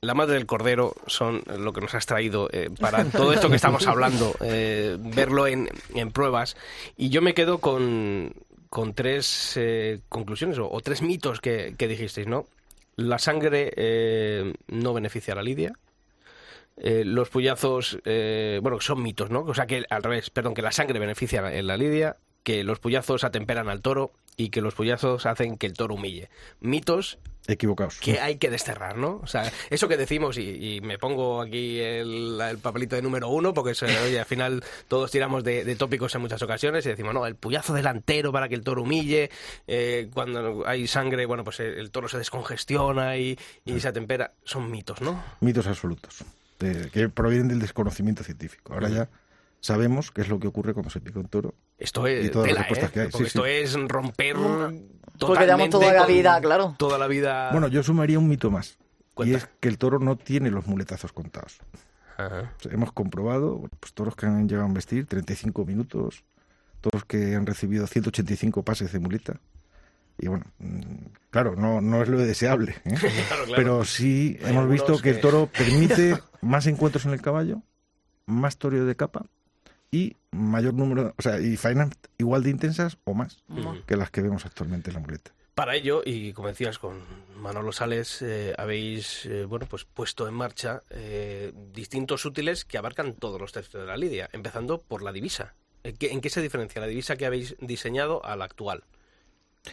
la 0.00 0.14
madre 0.14 0.34
del 0.34 0.46
cordero 0.46 0.94
son 1.06 1.42
lo 1.58 1.72
que 1.72 1.80
nos 1.80 1.94
has 1.94 2.06
traído 2.06 2.48
eh, 2.52 2.70
para 2.80 3.04
todo 3.10 3.32
esto 3.32 3.48
que 3.48 3.56
estamos 3.56 3.86
hablando, 3.86 4.34
eh, 4.40 4.96
verlo 4.98 5.46
en, 5.46 5.68
en 5.94 6.10
pruebas. 6.10 6.56
Y 6.96 7.08
yo 7.08 7.22
me 7.22 7.34
quedo 7.34 7.58
con, 7.58 8.32
con 8.68 8.94
tres 8.94 9.54
eh, 9.56 10.00
conclusiones 10.08 10.58
o, 10.58 10.70
o 10.70 10.80
tres 10.80 11.02
mitos 11.02 11.40
que, 11.40 11.74
que 11.76 11.88
dijisteis, 11.88 12.26
¿no? 12.26 12.46
La 12.96 13.18
sangre 13.18 13.72
eh, 13.76 14.54
no 14.68 14.94
beneficia 14.94 15.32
a 15.32 15.36
la 15.36 15.42
lidia. 15.42 15.72
Eh, 16.76 17.04
los 17.04 17.28
puyazos, 17.30 17.98
eh, 18.04 18.60
bueno, 18.62 18.80
son 18.80 19.02
mitos, 19.02 19.30
¿no? 19.30 19.40
O 19.40 19.54
sea, 19.54 19.66
que 19.66 19.84
al 19.90 20.02
revés, 20.02 20.30
perdón, 20.30 20.54
que 20.54 20.62
la 20.62 20.72
sangre 20.72 20.98
beneficia 20.98 21.52
en 21.54 21.66
la 21.66 21.76
lidia, 21.76 22.16
que 22.42 22.62
los 22.64 22.78
puyazos 22.78 23.24
atemperan 23.24 23.68
al 23.68 23.82
toro 23.82 24.12
y 24.36 24.50
que 24.50 24.60
los 24.60 24.74
puyazos 24.74 25.26
hacen 25.26 25.56
que 25.56 25.66
el 25.66 25.72
toro 25.72 25.94
humille. 25.94 26.28
Mitos 26.60 27.18
Equivocados. 27.48 27.98
que 28.00 28.20
hay 28.20 28.36
que 28.36 28.50
desterrar, 28.50 28.98
¿no? 28.98 29.20
O 29.22 29.26
sea, 29.26 29.50
eso 29.70 29.88
que 29.88 29.96
decimos, 29.96 30.36
y, 30.36 30.76
y 30.76 30.80
me 30.80 30.98
pongo 30.98 31.40
aquí 31.40 31.78
el, 31.80 32.40
el 32.40 32.58
papelito 32.58 32.94
de 32.96 33.02
número 33.02 33.28
uno, 33.28 33.54
porque 33.54 33.74
se- 33.74 33.86
oye, 34.00 34.18
al 34.20 34.26
final 34.26 34.62
todos 34.88 35.10
tiramos 35.12 35.42
de, 35.44 35.64
de 35.64 35.76
tópicos 35.76 36.14
en 36.16 36.20
muchas 36.20 36.42
ocasiones 36.42 36.84
y 36.86 36.88
decimos, 36.90 37.14
no, 37.14 37.24
el 37.26 37.36
puyazo 37.36 37.72
delantero 37.72 38.30
para 38.32 38.48
que 38.48 38.56
el 38.56 38.62
toro 38.62 38.82
humille, 38.82 39.30
eh, 39.68 40.08
cuando 40.12 40.64
hay 40.66 40.86
sangre, 40.88 41.24
bueno, 41.26 41.42
pues 41.44 41.58
el, 41.60 41.78
el 41.78 41.90
toro 41.90 42.08
se 42.08 42.18
descongestiona 42.18 43.16
y, 43.16 43.38
y 43.64 43.80
se 43.80 43.88
atempera. 43.88 44.32
Son 44.44 44.70
mitos, 44.70 45.00
¿no? 45.00 45.22
Mitos 45.40 45.66
absolutos, 45.68 46.24
de- 46.58 46.90
que 46.90 47.08
provienen 47.08 47.48
del 47.48 47.58
desconocimiento 47.60 48.22
científico. 48.24 48.74
Ahora 48.74 48.88
ya 48.88 49.08
sabemos 49.60 50.10
qué 50.10 50.20
es 50.22 50.28
lo 50.28 50.38
que 50.38 50.46
ocurre 50.48 50.72
cuando 50.74 50.90
se 50.90 51.00
pica 51.00 51.18
un 51.18 51.28
toro. 51.28 51.54
Esto 51.78 52.06
es 52.06 52.26
Y 52.26 52.30
todas 52.30 52.48
las 52.48 52.54
tela, 52.56 52.60
respuestas 52.68 52.90
¿eh? 52.90 52.92
que 52.92 53.00
hay, 53.00 53.08
Porque 53.08 53.24
sí, 53.24 53.28
esto 53.28 53.44
sí. 53.44 53.50
es 53.50 53.88
romper 53.88 54.36
Porque 54.36 55.46
damos 55.46 55.68
totalmente 55.68 55.70
toda 55.70 55.92
la 55.92 55.98
con 56.06 56.08
vida, 56.14 56.40
claro. 56.40 56.74
Toda 56.78 56.98
la 56.98 57.06
vida... 57.06 57.50
Bueno, 57.52 57.68
yo 57.68 57.82
sumaría 57.82 58.18
un 58.18 58.28
mito 58.28 58.50
más. 58.50 58.78
Cuenta. 59.14 59.32
Y 59.32 59.36
es 59.36 59.48
que 59.60 59.68
el 59.68 59.78
toro 59.78 59.98
no 59.98 60.16
tiene 60.16 60.50
los 60.50 60.66
muletazos 60.66 61.12
contados. 61.12 61.58
Ajá. 62.18 62.52
O 62.58 62.62
sea, 62.62 62.72
hemos 62.72 62.92
comprobado 62.92 63.62
pues, 63.80 63.92
toros 63.92 64.14
que 64.16 64.26
han 64.26 64.48
llegado 64.48 64.68
a 64.68 64.72
vestir 64.72 65.06
35 65.06 65.64
minutos, 65.66 66.24
toros 66.80 67.04
que 67.04 67.34
han 67.34 67.44
recibido 67.46 67.86
185 67.86 68.62
pases 68.62 68.92
de 68.92 68.98
muleta. 68.98 69.40
Y 70.18 70.28
bueno, 70.28 70.44
mm, 70.58 71.06
claro, 71.30 71.56
no, 71.56 71.80
no 71.80 72.02
es 72.02 72.08
lo 72.08 72.18
deseable. 72.18 72.76
¿eh? 72.84 72.94
Claro, 73.28 73.44
claro. 73.44 73.52
Pero 73.56 73.84
sí 73.84 74.38
Hay 74.42 74.50
hemos 74.50 74.68
visto 74.68 74.98
que 74.98 75.10
el 75.10 75.20
toro 75.20 75.46
permite 75.56 76.18
más 76.40 76.66
encuentros 76.66 77.06
en 77.06 77.12
el 77.12 77.20
caballo, 77.20 77.62
más 78.26 78.56
toreo 78.56 78.86
de 78.86 78.96
capa 78.96 79.26
y 79.90 80.16
mayor 80.30 80.74
número, 80.74 81.14
o 81.16 81.22
sea, 81.22 81.40
y 81.40 81.56
faenas 81.56 81.90
igual 82.18 82.42
de 82.42 82.50
intensas 82.50 82.98
o 83.04 83.14
más 83.14 83.42
que 83.86 83.96
las 83.96 84.10
que 84.10 84.22
vemos 84.22 84.44
actualmente 84.44 84.90
en 84.90 84.94
la 84.94 85.00
muleta. 85.00 85.32
Para 85.54 85.74
ello, 85.74 86.02
y 86.04 86.34
como 86.34 86.48
decías 86.48 86.78
con 86.78 87.00
Manolo 87.38 87.72
Sales, 87.72 88.20
eh, 88.20 88.54
habéis 88.58 89.24
eh, 89.24 89.46
bueno 89.46 89.64
pues 89.64 89.86
puesto 89.86 90.28
en 90.28 90.34
marcha 90.34 90.82
eh, 90.90 91.50
distintos 91.72 92.26
útiles 92.26 92.66
que 92.66 92.76
abarcan 92.76 93.14
todos 93.14 93.40
los 93.40 93.52
textos 93.52 93.80
de 93.80 93.86
la 93.86 93.96
lidia, 93.96 94.28
empezando 94.32 94.78
por 94.78 95.00
la 95.00 95.12
divisa. 95.12 95.54
¿En 95.82 95.96
qué, 95.96 96.12
en 96.12 96.20
qué 96.20 96.28
se 96.28 96.42
diferencia 96.42 96.80
la 96.82 96.86
divisa 96.86 97.16
que 97.16 97.24
habéis 97.24 97.56
diseñado 97.58 98.22
a 98.22 98.36
la 98.36 98.44
actual? 98.44 98.84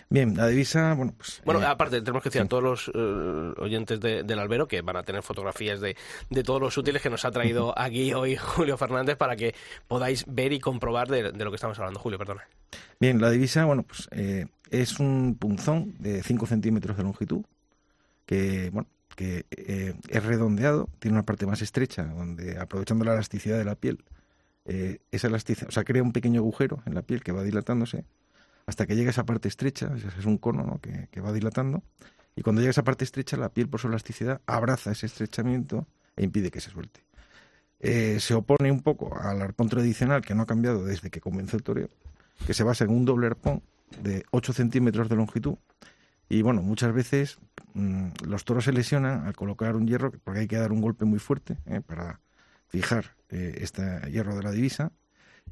Bien, 0.10 0.36
la 0.36 0.48
divisa, 0.48 0.94
bueno, 0.94 1.14
pues... 1.18 1.42
Bueno, 1.46 1.62
eh, 1.62 1.66
aparte, 1.66 2.00
tenemos 2.02 2.24
que 2.24 2.30
decir 2.30 2.42
a 2.42 2.46
todos 2.48 2.64
los 2.64 2.92
eh, 2.94 3.54
oyentes 3.62 4.00
de- 4.00 4.24
del 4.24 4.40
albero 4.40 4.68
que 4.68 4.82
van 4.82 4.98
a 4.98 5.04
tener 5.04 5.22
fotografías 5.24 5.80
de, 5.82 5.96
de 6.30 6.44
todos 6.44 6.60
los 6.62 6.78
útiles 6.78 7.02
que 7.02 7.10
nos 7.10 7.26
ha 7.26 7.32
traído 7.32 7.78
aquí 7.78 8.14
hoy 8.14 8.36
Julio 8.38 8.78
Fernández 8.78 9.18
para 9.18 9.36
que 9.36 9.54
podáis 9.88 10.26
ver 10.28 10.54
y 10.54 10.60
comprobar 10.60 11.08
de, 11.10 11.32
de 11.32 11.44
lo 11.44 11.52
que 11.52 11.56
estamos 11.56 11.78
hablando. 11.80 12.00
Julio, 12.00 12.18
perdona. 12.18 12.42
Bien, 13.00 13.20
la 13.22 13.30
divisa, 13.30 13.66
bueno, 13.66 13.84
pues 13.84 14.08
eh, 14.12 14.48
es 14.70 15.00
un 15.00 15.36
punzón 15.40 15.96
de 16.00 16.24
5 16.24 16.46
centímetros 16.48 16.98
de 16.98 17.04
longitud 17.04 17.44
que, 18.26 18.70
bueno, 18.72 18.88
que 19.16 19.46
eh, 19.52 19.94
es 20.08 20.24
redondeado, 20.24 20.90
tiene 21.00 21.16
una 21.18 21.26
parte 21.26 21.46
más 21.46 21.62
estrecha, 21.62 22.04
donde 22.06 22.58
aprovechando 22.58 23.06
la 23.06 23.14
elasticidad 23.14 23.58
de 23.58 23.66
la 23.66 23.76
piel, 23.76 24.04
eh, 24.66 25.00
esa 25.12 25.28
elasticidad, 25.28 25.68
o 25.70 25.72
sea, 25.72 25.84
crea 25.84 26.02
un 26.02 26.14
pequeño 26.14 26.40
agujero 26.40 26.82
en 26.86 26.96
la 26.96 27.02
piel 27.02 27.22
que 27.22 27.32
va 27.32 27.44
dilatándose 27.44 28.06
hasta 28.66 28.86
que 28.86 28.96
llega 28.96 29.10
esa 29.10 29.26
parte 29.26 29.48
estrecha, 29.48 29.92
es- 29.96 30.26
un 30.26 30.38
cono 30.38 30.64
¿no? 30.64 30.80
que, 30.80 31.08
que 31.12 31.22
va 31.22 31.32
dilatando, 31.34 31.84
y 32.36 32.42
cuando 32.42 32.62
llega 32.62 32.72
esa 32.72 32.84
parte 32.84 33.04
estrecha, 33.04 33.38
la 33.38 33.50
piel 33.50 33.68
por 33.70 33.80
su 33.80 33.88
elasticidad 33.88 34.42
abraza 34.48 34.92
ese 34.92 35.06
estrechamiento 35.06 35.88
e 36.16 36.24
impide 36.24 36.50
que 36.52 36.62
se 36.62 36.70
suelte. 36.72 37.02
Eh, 37.80 38.18
se 38.20 38.34
opone 38.34 38.72
un 38.72 38.82
poco 38.82 39.18
al 39.20 39.42
arpón 39.42 39.68
tradicional 39.70 40.22
que 40.22 40.34
no 40.34 40.44
ha 40.44 40.46
cambiado 40.46 40.86
desde 40.86 41.10
que 41.10 41.20
comenzó 41.20 41.58
el 41.58 41.64
toreo, 41.64 41.90
que 42.48 42.54
se 42.54 42.64
basa 42.64 42.86
en 42.86 42.92
un 42.92 43.06
doble 43.06 43.28
arpón 43.28 43.62
de 44.02 44.24
8 44.32 44.54
centímetros 44.54 45.10
de 45.10 45.16
longitud. 45.18 45.56
Y 46.30 46.42
bueno, 46.42 46.62
muchas 46.62 46.94
veces 46.94 47.38
mm, 47.74 48.08
los 48.26 48.46
toros 48.46 48.64
se 48.64 48.72
lesionan 48.72 49.28
al 49.28 49.36
colocar 49.36 49.76
un 49.76 49.86
hierro, 49.86 50.12
porque 50.24 50.40
hay 50.40 50.48
que 50.48 50.56
dar 50.58 50.72
un 50.72 50.82
golpe 50.82 51.04
muy 51.06 51.20
fuerte 51.20 51.58
¿eh? 51.66 51.82
para 51.82 52.22
fijar 52.70 53.16
eh, 53.30 53.58
este 53.60 53.84
hierro 54.10 54.36
de 54.36 54.44
la 54.44 54.52
divisa. 54.52 54.92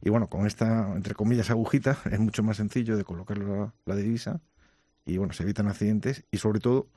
Y 0.01 0.09
bueno, 0.09 0.27
con 0.27 0.47
esta, 0.47 0.93
entre 0.95 1.13
comillas, 1.13 1.49
agujita 1.49 1.97
es 2.11 2.19
mucho 2.19 2.43
más 2.43 2.57
sencillo 2.57 2.97
de 2.97 3.03
colocar 3.03 3.37
la, 3.37 3.73
la 3.85 3.95
divisa. 3.95 4.41
Y 5.05 5.17
bueno, 5.17 5.33
se 5.33 5.43
evitan 5.43 5.67
accidentes. 5.67 6.23
Y 6.31 6.37
sobre 6.37 6.59
todo, 6.59 6.87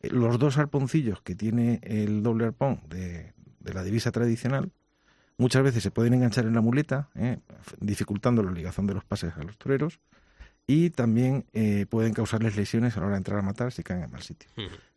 eh, 0.00 0.10
los 0.10 0.38
dos 0.38 0.58
arponcillos 0.58 1.22
que 1.22 1.34
tiene 1.34 1.80
el 1.82 2.22
doble 2.22 2.46
arpón 2.46 2.80
de, 2.88 3.32
de 3.60 3.74
la 3.74 3.82
divisa 3.82 4.12
tradicional, 4.12 4.70
muchas 5.38 5.62
veces 5.62 5.82
se 5.82 5.90
pueden 5.90 6.14
enganchar 6.14 6.46
en 6.46 6.54
la 6.54 6.60
muleta, 6.60 7.08
¿eh? 7.14 7.38
dificultando 7.80 8.42
la 8.42 8.52
ligación 8.52 8.86
de 8.86 8.94
los 8.94 9.04
pases 9.04 9.34
a 9.36 9.42
los 9.42 9.58
toreros, 9.58 10.00
y 10.66 10.90
también 10.90 11.44
eh, 11.52 11.86
pueden 11.88 12.14
causarles 12.14 12.56
lesiones 12.56 12.96
a 12.96 13.00
la 13.00 13.06
hora 13.06 13.14
de 13.16 13.18
entrar 13.18 13.38
a 13.38 13.42
matar 13.42 13.72
si 13.72 13.82
caen 13.82 14.04
en 14.04 14.10
mal 14.10 14.22
sitio. 14.22 14.48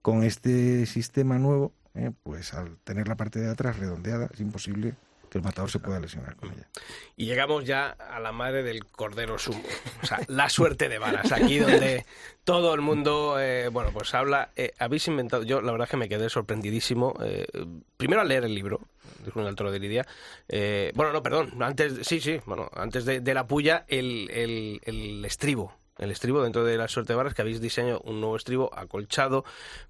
Con 0.01 0.23
este 0.23 0.85
sistema 0.85 1.37
nuevo, 1.37 1.73
¿eh? 1.93 2.11
pues 2.23 2.53
al 2.53 2.77
tener 2.83 3.07
la 3.07 3.15
parte 3.15 3.39
de 3.39 3.49
atrás 3.49 3.77
redondeada, 3.77 4.29
es 4.33 4.39
imposible 4.39 4.95
que 5.29 5.37
el 5.37 5.43
matador 5.43 5.69
se 5.69 5.79
pueda 5.79 5.99
lesionar 5.99 6.35
con 6.35 6.51
ella. 6.51 6.67
Y 7.15 7.25
llegamos 7.25 7.65
ya 7.65 7.89
a 7.89 8.19
la 8.19 8.31
madre 8.31 8.63
del 8.63 8.85
cordero 8.85 9.37
sumo. 9.37 9.61
O 10.03 10.05
sea, 10.05 10.19
la 10.27 10.49
suerte 10.49 10.87
de 10.89 10.99
varas. 10.99 11.31
Aquí 11.31 11.59
donde 11.59 12.05
todo 12.43 12.73
el 12.73 12.81
mundo, 12.81 13.37
eh, 13.39 13.69
bueno, 13.69 13.91
pues 13.91 14.13
habla. 14.13 14.51
eh, 14.55 14.71
habéis 14.79 15.07
inventado. 15.07 15.43
Yo, 15.43 15.61
la 15.61 15.71
verdad, 15.71 15.89
que 15.89 15.97
me 15.97 16.07
quedé 16.09 16.29
sorprendidísimo. 16.29 17.15
eh, 17.23 17.45
primero 17.97 18.21
al 18.21 18.27
leer 18.27 18.45
el 18.45 18.53
libro, 18.55 18.81
del 19.35 19.55
Toro 19.55 19.71
de 19.71 19.79
Lidia. 19.79 20.05
bueno, 20.95 21.11
no, 21.11 21.21
perdón. 21.23 21.61
Antes, 21.61 22.05
sí, 22.07 22.19
sí, 22.21 22.39
bueno, 22.45 22.69
antes 22.73 23.05
de, 23.05 23.19
de 23.21 23.33
la 23.33 23.47
puya, 23.47 23.85
el, 23.87 24.29
el, 24.31 24.79
el 24.83 25.25
estribo. 25.25 25.75
El 25.97 26.11
estribo 26.11 26.43
dentro 26.43 26.63
de 26.63 26.77
la 26.77 26.87
suerte 26.87 27.13
de 27.13 27.17
varas, 27.17 27.33
que 27.33 27.41
habéis 27.41 27.59
diseñado 27.61 28.01
un 28.01 28.19
nuevo 28.21 28.35
estribo 28.35 28.69
acolchado, 28.73 29.43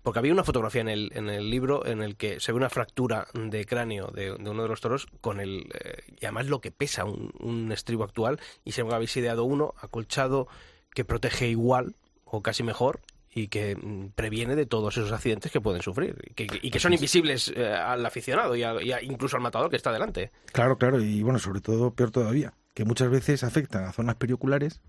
porque 0.04 0.20
había 0.20 0.34
una 0.34 0.43
fotografía 0.43 0.82
en 0.82 0.89
el, 0.89 1.12
en 1.15 1.30
el 1.30 1.50
libro 1.50 1.86
en 1.86 2.02
el 2.02 2.15
que 2.15 2.39
se 2.39 2.52
ve 2.52 2.58
una 2.58 2.70
fractura 2.70 3.28
de 3.34 3.65
cráneo 3.65 4.08
de, 4.08 4.36
de 4.38 4.50
uno 4.50 4.63
de 4.63 4.70
los 4.70 4.82
toros 4.82 5.08
con 5.22 5.39
el. 5.39 5.70
eh, 5.74 6.04
y 6.22 6.26
además 6.26 6.48
lo 6.48 6.62
que 6.62 6.72
pesa 6.72 7.06
un, 7.06 7.32
un 7.39 7.72
estribo 7.72 8.04
actual, 8.04 8.39
y 8.63 8.72
se 8.72 8.82
habéis 8.82 9.15
ideado 9.17 9.43
uno 9.43 9.74
acolchado 9.82 10.48
que 10.93 11.06
protege 11.06 11.48
igual 11.48 11.96
o 12.26 12.41
casi 12.41 12.63
mejor 12.63 13.02
y 13.30 13.50
que 13.50 13.76
mm, 13.76 14.10
previene 14.15 14.56
de 14.56 14.65
todos 14.65 14.98
esos 14.98 15.12
accidentes 15.12 15.52
que 15.52 15.62
pueden 15.62 15.82
sufrir 15.84 16.15
y 16.28 16.34
que, 16.34 16.48
y 16.62 16.72
que 16.72 16.80
son 16.80 16.93
invisibles 16.93 17.54
eh, 17.56 17.67
al 17.67 18.04
aficionado 18.06 18.56
y, 18.56 18.63
a- 18.63 18.82
y 18.82 18.91
a- 18.91 19.02
incluso 19.04 19.36
al 19.38 19.43
matador 19.43 19.70
que 19.70 19.76
está 19.76 19.91
delante. 19.91 20.32
Claro, 20.52 20.78
claro, 20.78 21.00
y 21.02 21.22
bueno, 21.22 21.38
sobre 21.38 21.62
todo, 21.62 21.91
peor 21.93 22.10
todavía, 22.12 22.54
que 22.74 22.84
muchas 22.84 23.10
veces 23.12 23.43
afectan 23.43 23.84
a 23.86 23.91
zonas 23.93 24.15
perioculares, 24.15 24.82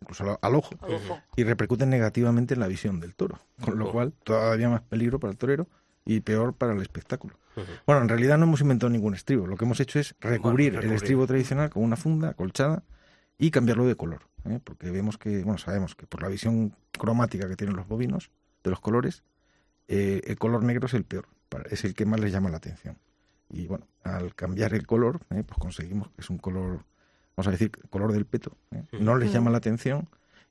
incluso 0.00 0.38
al, 0.40 0.54
ojo, 0.54 0.74
Al 0.80 0.94
ojo. 0.94 1.20
y 1.36 1.44
repercuten 1.44 1.90
negativamente 1.90 2.54
en 2.54 2.60
la 2.60 2.66
visión 2.66 3.00
del 3.00 3.14
toro, 3.14 3.38
con 3.62 3.78
lo 3.78 3.90
cual 3.90 4.12
todavía 4.24 4.68
más 4.68 4.82
peligro 4.82 5.18
para 5.18 5.32
el 5.32 5.38
torero 5.38 5.66
y 6.04 6.20
peor 6.20 6.54
para 6.54 6.72
el 6.72 6.82
espectáculo. 6.82 7.36
Bueno, 7.86 8.02
en 8.02 8.08
realidad 8.08 8.38
no 8.38 8.44
hemos 8.44 8.60
inventado 8.60 8.88
ningún 8.88 9.14
estribo, 9.14 9.46
lo 9.46 9.56
que 9.56 9.64
hemos 9.64 9.80
hecho 9.80 9.98
es 9.98 10.14
recubrir, 10.20 10.74
recubrir. 10.74 10.90
el 10.90 10.96
estribo 10.96 11.26
tradicional 11.26 11.70
con 11.70 11.82
una 11.82 11.96
funda 11.96 12.28
acolchada 12.30 12.84
y 13.36 13.50
cambiarlo 13.50 13.84
de 13.86 13.96
color, 13.96 14.28
¿eh? 14.44 14.60
porque 14.62 14.90
vemos 14.92 15.18
que, 15.18 15.42
bueno, 15.42 15.58
sabemos 15.58 15.96
que 15.96 16.06
por 16.06 16.22
la 16.22 16.28
visión 16.28 16.76
cromática 16.92 17.48
que 17.48 17.56
tienen 17.56 17.74
los 17.74 17.88
bovinos 17.88 18.30
de 18.62 18.70
los 18.70 18.80
colores, 18.80 19.24
eh, 19.88 20.20
el 20.26 20.38
color 20.38 20.62
negro 20.62 20.86
es 20.86 20.94
el 20.94 21.04
peor, 21.04 21.26
es 21.70 21.84
el 21.84 21.94
que 21.94 22.06
más 22.06 22.20
les 22.20 22.30
llama 22.30 22.50
la 22.50 22.58
atención. 22.58 22.96
Y 23.50 23.66
bueno, 23.66 23.88
al 24.04 24.34
cambiar 24.34 24.74
el 24.74 24.86
color, 24.86 25.20
¿eh? 25.30 25.42
pues 25.44 25.58
conseguimos 25.58 26.10
que 26.10 26.20
es 26.20 26.30
un 26.30 26.38
color, 26.38 26.84
vamos 27.38 27.46
a 27.46 27.50
decir, 27.52 27.70
color 27.88 28.12
del 28.12 28.26
peto, 28.26 28.56
¿eh? 28.72 28.82
no 28.98 29.16
les 29.16 29.32
llama 29.32 29.52
la 29.52 29.58
atención 29.58 30.08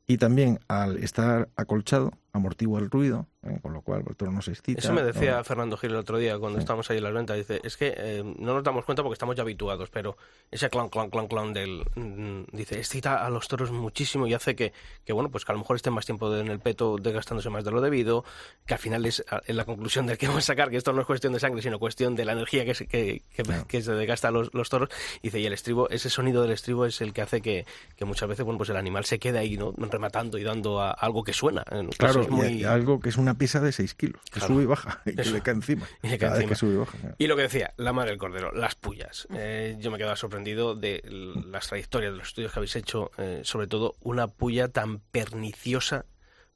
y 0.08 0.16
también 0.16 0.62
al 0.70 0.96
estar 1.04 1.50
acolchado 1.58 2.14
amortigua 2.38 2.80
el 2.80 2.90
ruido, 2.90 3.28
¿eh? 3.44 3.60
con 3.62 3.74
lo 3.74 3.82
cual 3.82 4.04
el 4.08 4.16
toro 4.16 4.32
no 4.32 4.42
se 4.42 4.52
excita. 4.52 4.80
Eso 4.80 4.94
me 4.94 5.04
decía 5.04 5.38
no- 5.38 5.44
Fernando 5.44 5.78
Gil 5.78 5.92
el 5.92 5.98
otro 5.98 6.18
día 6.18 6.38
cuando 6.40 6.60
estábamos 6.60 6.90
ahí 6.90 6.98
en 6.98 7.04
las 7.04 7.14
ventas. 7.14 7.38
Dice, 7.38 7.60
es 7.64 7.76
que 7.78 7.94
eh, 7.98 8.24
no 8.40 8.54
nos 8.54 8.64
damos 8.64 8.86
cuenta 8.86 9.04
porque 9.04 9.14
estamos 9.14 9.36
ya 9.36 9.42
habituados, 9.44 9.90
pero 9.90 10.18
ese 10.52 10.70
clan, 10.70 10.90
clan, 10.90 11.10
clan, 11.10 11.28
clan 11.28 11.54
del... 11.54 11.84
mm, 11.96 12.56
dice, 12.56 12.78
excita 12.78 13.26
a 13.26 13.30
los 13.30 13.48
toros 13.48 13.72
muchísimo 13.72 14.26
y 14.28 14.34
hace 14.34 14.56
que, 14.56 14.74
que, 15.06 15.14
bueno, 15.14 15.30
pues 15.30 15.44
que 15.46 15.52
a 15.52 15.56
lo 15.56 15.60
mejor 15.60 15.76
estén 15.76 15.94
más 15.94 16.06
tiempo 16.06 16.34
en 16.36 16.48
el 16.48 16.60
peto 16.60 16.98
desgastándose 16.98 17.50
más 17.50 17.64
de 17.64 17.72
lo 17.72 17.82
debido, 17.82 18.24
que 18.66 18.74
al 18.74 18.80
final 18.80 19.06
es 19.06 19.24
en 19.46 19.58
la 19.58 19.66
conclusión 19.66 20.06
del 20.08 20.18
que 20.18 20.28
vamos 20.28 20.44
a 20.44 20.48
sacar 20.48 20.70
que 20.70 20.78
esto 20.78 20.94
no 20.94 21.02
es 21.02 21.08
cuestión 21.08 21.34
de 21.34 21.40
sangre, 21.40 21.62
sino 21.62 21.80
cuestión 21.80 22.16
de 22.16 22.26
la 22.26 22.34
energía 22.34 22.66
que 22.66 22.76
se, 22.76 22.88
que, 22.88 23.22
que- 23.36 23.44
que 23.68 23.82
se 23.82 23.92
desgasta 23.94 24.28
a 24.28 24.32
los, 24.32 24.54
los 24.54 24.70
toros. 24.70 24.90
Dice, 25.22 25.40
y 25.40 25.46
el 25.46 25.54
estribo, 25.54 25.90
ese 25.90 26.10
sonido 26.10 26.42
del 26.42 26.52
estribo 26.52 26.86
es 26.86 27.02
el 27.02 27.14
que 27.14 27.22
hace 27.22 27.42
que, 27.42 27.66
que 27.96 28.06
muchas 28.06 28.28
veces, 28.30 28.44
bueno, 28.46 28.58
pues 28.58 28.70
el 28.70 28.78
animal 28.78 29.06
se 29.06 29.20
queda 29.20 29.40
ahí, 29.40 29.58
¿no? 29.58 29.74
Rematando 29.78 30.38
y 30.38 30.44
dando 30.44 30.82
a 30.82 30.92
algo 30.92 31.24
que 31.24 31.34
suena. 31.34 31.64
En 31.72 31.88
Claro, 31.90 32.27
casos 32.30 32.46
muy... 32.46 32.48
y 32.60 32.64
algo 32.64 33.00
que 33.00 33.10
es 33.10 33.18
una 33.18 33.38
pieza 33.38 33.60
de 33.60 33.72
6 33.72 33.94
kilos, 33.96 34.22
que 34.26 34.40
Claro. 34.40 34.48
sube 34.54 34.64
y 34.64 34.66
baja, 34.66 35.02
y 35.06 35.16
que 35.16 35.22
Eso. 35.22 35.32
le 35.34 35.42
cae 35.42 35.54
encima. 35.56 35.86
Y 36.04 36.08
le 36.10 36.18
cae 36.18 36.30
cada 36.30 36.34
vez 36.34 36.44
encima. 36.44 36.50
que 36.50 36.56
sube 36.56 36.74
y 36.74 36.78
baja. 36.78 36.98
claro. 36.98 37.16
Y 37.18 37.28
lo 37.28 37.36
que 37.36 37.42
decía, 37.44 37.74
la 37.78 37.94
madre 37.94 38.12
del 38.12 38.20
cordero, 38.20 38.52
las 38.52 38.76
pullas. 38.76 39.28
Eh, 39.34 39.76
yo 39.80 39.92
me 39.92 39.98
quedaba 39.98 40.16
sorprendido 40.16 40.76
de 40.76 41.02
las 41.48 41.68
trayectorias 41.68 42.12
de 42.12 42.18
los 42.20 42.28
estudios 42.28 42.52
que 42.54 42.60
habéis 42.60 42.76
hecho, 42.76 43.12
eh, 43.18 43.42
sobre 43.44 43.68
todo 43.68 43.96
una 44.02 44.28
puya 44.28 44.68
tan 44.70 45.00
perniciosa 45.00 46.06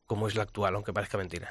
como 0.05 0.27
es 0.27 0.35
la 0.35 0.43
actual, 0.43 0.75
aunque 0.75 0.93
parezca 0.93 1.17
mentira. 1.17 1.49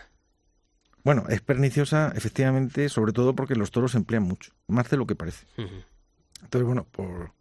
Bueno, 1.02 1.24
es 1.30 1.40
perniciosa, 1.40 2.12
efectivamente, 2.14 2.90
sobre 2.90 3.12
todo 3.14 3.34
porque 3.34 3.54
los 3.54 3.70
toros 3.70 3.92
se 3.92 3.98
emplean 3.98 4.22
mucho, 4.22 4.52
más 4.66 4.90
de 4.90 4.98
lo 4.98 5.06
que 5.06 5.14
parece. 5.16 5.46
Entonces, 5.56 6.66
bueno, 6.66 6.84
por 6.90 7.32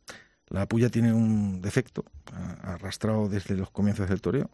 la 0.48 0.66
puya 0.68 0.90
tiene 0.90 1.12
un 1.14 1.62
defecto 1.62 2.06
arrastrado 2.64 3.28
desde 3.28 3.56
los 3.56 3.70
comienzos 3.70 4.08
del 4.10 4.22
toreo, 4.22 4.50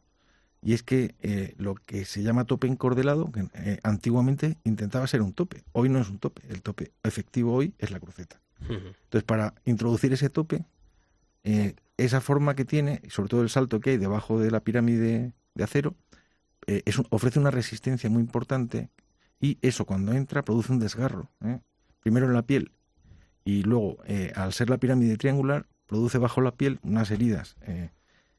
y 0.66 0.74
es 0.74 0.82
que 0.82 1.14
eh, 1.22 1.54
lo 1.58 1.76
que 1.76 2.06
se 2.06 2.24
llama 2.24 2.44
tope 2.46 2.66
encordelado, 2.68 3.32
que 3.32 3.48
eh, 3.54 3.80
antiguamente 3.84 4.58
intentaba 4.64 5.06
ser 5.06 5.22
un 5.22 5.32
tope, 5.32 5.64
hoy 5.74 5.90
no 5.90 6.00
es 6.00 6.10
un 6.10 6.18
tope, 6.18 6.42
el 6.50 6.64
tope 6.64 6.92
efectivo 7.04 7.54
hoy 7.54 7.76
es 7.78 7.92
la 7.92 8.00
cruceta. 8.00 8.42
Entonces, 9.04 9.24
para 9.24 9.54
introducir 9.66 10.12
ese 10.12 10.30
tope, 10.32 10.66
eh, 11.44 11.76
esa 11.98 12.20
forma 12.20 12.56
que 12.56 12.66
tiene, 12.66 13.00
y 13.04 13.12
sobre 13.12 13.30
todo 13.30 13.44
el 13.44 13.50
salto 13.50 13.80
que 13.80 13.92
hay 13.92 13.98
debajo 13.98 14.40
de 14.40 14.50
la 14.50 14.60
pirámide 14.62 15.34
de 15.54 15.64
acero, 15.64 15.96
es 16.66 16.98
un- 16.98 17.06
ofrece 17.12 17.38
una 17.40 17.52
resistencia 17.52 18.10
muy 18.10 18.22
importante 18.22 18.90
y 19.40 19.60
eso 19.62 19.86
cuando 19.86 20.14
entra 20.14 20.44
produce 20.44 20.72
un 20.72 20.80
desgarro. 20.80 21.30
Primero 22.00 22.26
en 22.26 22.34
la 22.34 22.42
piel 22.42 22.72
y 23.44 23.62
luego, 23.62 23.98
al 24.34 24.52
ser 24.52 24.72
la 24.72 24.80
pirámide 24.80 25.16
triangular, 25.18 25.68
produce 25.86 26.18
bajo 26.18 26.42
la 26.42 26.56
piel 26.56 26.80
unas 26.82 27.12
heridas 27.12 27.56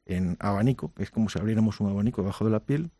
en 0.07 0.37
abanico, 0.39 0.93
que 0.93 1.03
es 1.03 1.11
como 1.11 1.29
si 1.29 1.37
abriéramos 1.39 1.79
un 1.79 1.89
abanico 1.89 2.21
debajo 2.21 2.45
de 2.45 2.51
la 2.51 2.59
piel 2.61 2.91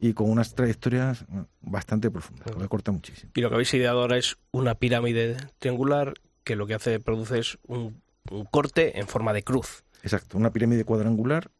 y 0.00 0.14
con 0.14 0.30
unas 0.30 0.54
trayectorias 0.54 1.24
bastante 1.60 2.10
profundas, 2.10 2.50
que 2.56 2.68
corta 2.68 2.90
muchísimo. 2.92 3.30
Y 3.34 3.40
lo 3.40 3.48
que 3.48 3.54
habéis 3.54 3.72
ideado 3.74 4.00
ahora 4.00 4.16
es 4.16 4.36
una 4.50 4.74
pirámide 4.74 5.36
triangular 5.58 6.14
que 6.44 6.56
lo 6.56 6.66
que 6.66 6.74
hace, 6.74 6.98
produce 6.98 7.38
es 7.38 7.58
un, 7.66 8.02
un 8.30 8.44
corte 8.46 8.98
en 8.98 9.06
forma 9.06 9.32
de 9.32 9.44
cruz. 9.44 9.84
Exacto, 10.02 10.36
una 10.38 10.52
pirámide 10.52 10.84
cuadrangular 10.84 11.50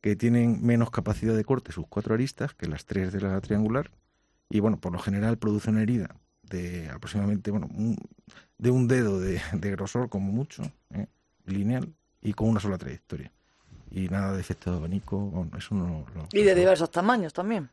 que 0.00 0.14
tienen 0.14 0.64
menos 0.64 0.90
capacidad 0.90 1.34
de 1.34 1.44
corte 1.44 1.72
sus 1.72 1.86
cuatro 1.88 2.14
aristas 2.14 2.54
que 2.54 2.68
las 2.68 2.84
tres 2.84 3.12
de 3.12 3.20
la 3.20 3.40
triangular 3.40 3.90
y 4.48 4.60
bueno, 4.60 4.78
por 4.80 4.92
lo 4.92 4.98
general 5.00 5.38
produce 5.38 5.70
una 5.70 5.82
herida 5.82 6.14
de 6.42 6.88
aproximadamente, 6.88 7.50
bueno, 7.50 7.66
un- 7.74 7.96
de 8.58 8.70
un 8.70 8.86
dedo 8.88 9.20
de, 9.20 9.40
de 9.52 9.70
grosor 9.72 10.08
como 10.08 10.30
mucho, 10.32 10.62
¿eh? 10.94 11.06
lineal 11.46 11.94
y 12.22 12.32
con 12.34 12.48
una 12.48 12.60
sola 12.60 12.78
trayectoria. 12.78 13.32
Y 13.90 14.08
nada 14.08 14.32
de 14.32 14.40
efecto 14.40 14.70
de 14.70 14.76
abanico, 14.76 15.18
bueno, 15.18 15.50
eso 15.56 15.74
no 15.74 16.04
lo... 16.14 16.28
Y 16.32 16.42
de 16.42 16.54
diversos 16.54 16.90
tamaños 16.90 17.32
también. 17.32 17.70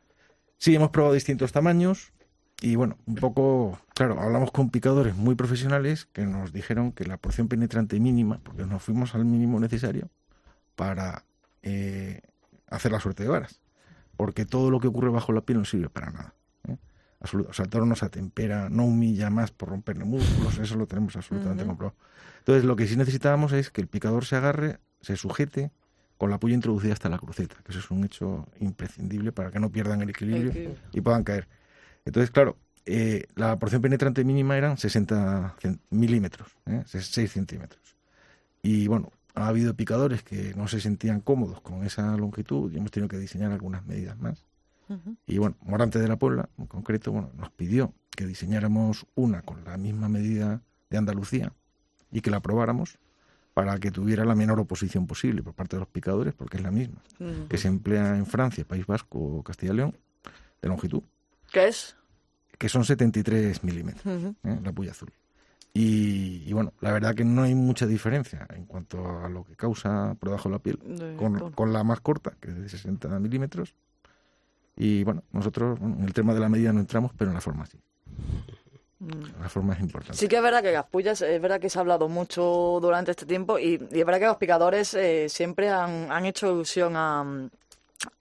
Sí, 0.58 0.74
hemos 0.74 0.90
probado 0.90 1.14
distintos 1.14 1.52
tamaños 1.52 2.12
y 2.60 2.76
bueno, 2.76 2.96
un 3.06 3.16
poco, 3.16 3.78
claro, 3.94 4.18
hablamos 4.20 4.50
con 4.50 4.70
picadores 4.70 5.14
muy 5.14 5.34
profesionales 5.34 6.06
que 6.12 6.24
nos 6.24 6.52
dijeron 6.52 6.92
que 6.92 7.04
la 7.04 7.18
porción 7.18 7.48
penetrante 7.48 8.00
mínima, 8.00 8.40
porque 8.42 8.64
nos 8.64 8.82
fuimos 8.82 9.14
al 9.14 9.26
mínimo 9.26 9.60
necesario 9.60 10.08
para 10.74 11.24
eh, 11.62 12.22
hacer 12.68 12.92
la 12.92 13.00
suerte 13.00 13.24
de 13.24 13.28
varas, 13.28 13.60
porque 14.16 14.46
todo 14.46 14.70
lo 14.70 14.80
que 14.80 14.88
ocurre 14.88 15.10
bajo 15.10 15.32
la 15.32 15.42
piel 15.42 15.58
no 15.58 15.64
sirve 15.66 15.90
para 15.90 16.10
nada. 16.10 16.34
¿eh? 16.66 16.78
O 17.20 17.52
sea, 17.52 17.64
el 17.64 17.70
toro 17.70 17.84
no 17.84 17.94
se 17.94 18.06
atempera, 18.06 18.70
no 18.70 18.86
humilla 18.86 19.28
más 19.28 19.50
por 19.50 19.68
romperle 19.68 20.04
músculos, 20.04 20.58
eso 20.58 20.76
lo 20.76 20.86
tenemos 20.86 21.14
absolutamente 21.14 21.66
comprobado. 21.66 21.98
Entonces, 22.38 22.64
lo 22.64 22.74
que 22.76 22.86
sí 22.86 22.96
necesitábamos 22.96 23.52
es 23.52 23.70
que 23.70 23.82
el 23.82 23.88
picador 23.88 24.24
se 24.24 24.36
agarre, 24.36 24.78
se 25.02 25.16
sujete 25.16 25.72
con 26.18 26.30
la 26.30 26.38
puya 26.38 26.54
introducida 26.54 26.92
hasta 26.92 27.08
la 27.08 27.18
cruceta, 27.18 27.56
que 27.64 27.72
eso 27.72 27.80
es 27.80 27.90
un 27.90 28.04
hecho 28.04 28.46
imprescindible 28.60 29.32
para 29.32 29.50
que 29.50 29.60
no 29.60 29.70
pierdan 29.70 30.00
el 30.02 30.10
equilibrio 30.10 30.52
y 30.92 31.00
puedan 31.00 31.24
caer. 31.24 31.46
Entonces, 32.04 32.30
claro, 32.30 32.56
eh, 32.86 33.26
la 33.34 33.58
porción 33.58 33.82
penetrante 33.82 34.24
mínima 34.24 34.56
eran 34.56 34.78
60 34.78 35.56
cen- 35.60 35.80
milímetros, 35.90 36.56
¿eh? 36.66 36.82
6 36.86 37.30
centímetros. 37.32 37.96
Y 38.62 38.86
bueno, 38.86 39.12
ha 39.34 39.48
habido 39.48 39.74
picadores 39.74 40.22
que 40.22 40.54
no 40.54 40.68
se 40.68 40.80
sentían 40.80 41.20
cómodos 41.20 41.60
con 41.60 41.84
esa 41.84 42.16
longitud 42.16 42.72
y 42.72 42.78
hemos 42.78 42.90
tenido 42.90 43.08
que 43.08 43.18
diseñar 43.18 43.52
algunas 43.52 43.84
medidas 43.84 44.18
más. 44.18 44.44
Y 45.26 45.38
bueno, 45.38 45.56
Morante 45.62 45.98
de 45.98 46.06
la 46.08 46.16
Puebla, 46.16 46.48
en 46.58 46.66
concreto, 46.66 47.10
bueno, 47.12 47.30
nos 47.36 47.50
pidió 47.50 47.92
que 48.16 48.24
diseñáramos 48.24 49.04
una 49.16 49.42
con 49.42 49.64
la 49.64 49.76
misma 49.76 50.08
medida 50.08 50.62
de 50.90 50.96
Andalucía 50.96 51.52
y 52.12 52.20
que 52.20 52.30
la 52.30 52.38
probáramos 52.40 52.98
para 53.56 53.78
que 53.78 53.90
tuviera 53.90 54.22
la 54.26 54.34
menor 54.34 54.60
oposición 54.60 55.06
posible 55.06 55.42
por 55.42 55.54
parte 55.54 55.76
de 55.76 55.80
los 55.80 55.88
picadores, 55.88 56.34
porque 56.34 56.58
es 56.58 56.62
la 56.62 56.70
misma, 56.70 57.00
que 57.48 57.56
se 57.56 57.68
emplea 57.68 58.14
en 58.18 58.26
Francia, 58.26 58.66
País 58.66 58.84
Vasco 58.86 59.18
o 59.18 59.42
Castilla 59.42 59.72
y 59.72 59.76
León, 59.76 59.96
de 60.60 60.68
longitud, 60.68 61.00
¿Qué 61.50 61.68
es? 61.68 61.96
que 62.58 62.68
son 62.68 62.84
73 62.84 63.64
milímetros. 63.64 64.04
¿eh? 64.44 64.58
la 64.62 64.72
puya 64.72 64.90
azul. 64.90 65.10
Y, 65.72 66.42
y 66.46 66.52
bueno, 66.52 66.74
la 66.82 66.92
verdad 66.92 67.14
que 67.14 67.24
no 67.24 67.44
hay 67.44 67.54
mucha 67.54 67.86
diferencia 67.86 68.46
en 68.54 68.66
cuanto 68.66 69.20
a 69.24 69.30
lo 69.30 69.42
que 69.44 69.56
causa 69.56 70.14
por 70.20 70.28
debajo 70.28 70.50
de 70.50 70.54
la 70.54 70.58
piel 70.58 70.78
De- 70.84 71.16
con, 71.16 71.38
con- 71.38 71.52
con 71.52 71.72
la 71.72 71.82
más 71.82 72.00
corta, 72.00 72.34
que 72.38 72.48
es 72.50 72.56
de 72.60 72.68
60 72.68 73.08
milímetros. 73.20 73.74
Y 74.76 75.02
bueno, 75.02 75.22
nosotros 75.32 75.80
bueno, 75.80 75.96
en 75.96 76.04
el 76.04 76.12
tema 76.12 76.34
de 76.34 76.40
la 76.40 76.50
medida 76.50 76.74
no 76.74 76.80
entramos, 76.80 77.12
pero 77.16 77.30
en 77.30 77.34
la 77.36 77.40
forma 77.40 77.64
sí. 77.64 77.78
Mm. 78.98 79.40
La 79.40 79.48
forma 79.48 79.74
es 79.74 79.80
importante. 79.80 80.16
Sí 80.16 80.26
que 80.28 80.36
es 80.36 80.42
verdad 80.42 80.62
que 80.62 80.72
Gaspullas, 80.72 81.20
es 81.20 81.40
verdad 81.40 81.60
que 81.60 81.68
se 81.68 81.78
ha 81.78 81.82
hablado 81.82 82.08
mucho 82.08 82.78
durante 82.80 83.10
este 83.10 83.26
tiempo 83.26 83.58
y, 83.58 83.74
y 83.92 84.00
es 84.00 84.06
verdad 84.06 84.20
que 84.20 84.26
los 84.26 84.36
picadores 84.38 84.94
eh, 84.94 85.28
siempre 85.28 85.68
han, 85.68 86.10
han 86.10 86.24
hecho 86.24 86.50
ilusión 86.50 86.94
a, 86.96 87.24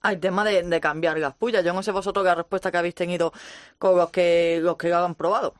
al 0.02 0.20
tema 0.20 0.44
de, 0.44 0.64
de 0.64 0.82
cambiar 0.82 1.20
Gaspullas. 1.20 1.64
Yo 1.64 1.74
no 1.74 1.82
sé 1.82 1.92
vosotros 1.92 2.26
qué 2.26 2.36
respuesta 2.36 2.72
que 2.72 2.78
habéis 2.78 2.96
tenido 2.96 3.32
con 3.78 3.96
los 3.96 4.10
que 4.10 4.60
los 4.62 4.76
que 4.76 4.90
lo 4.90 4.98
han 4.98 5.16
probado. 5.16 5.54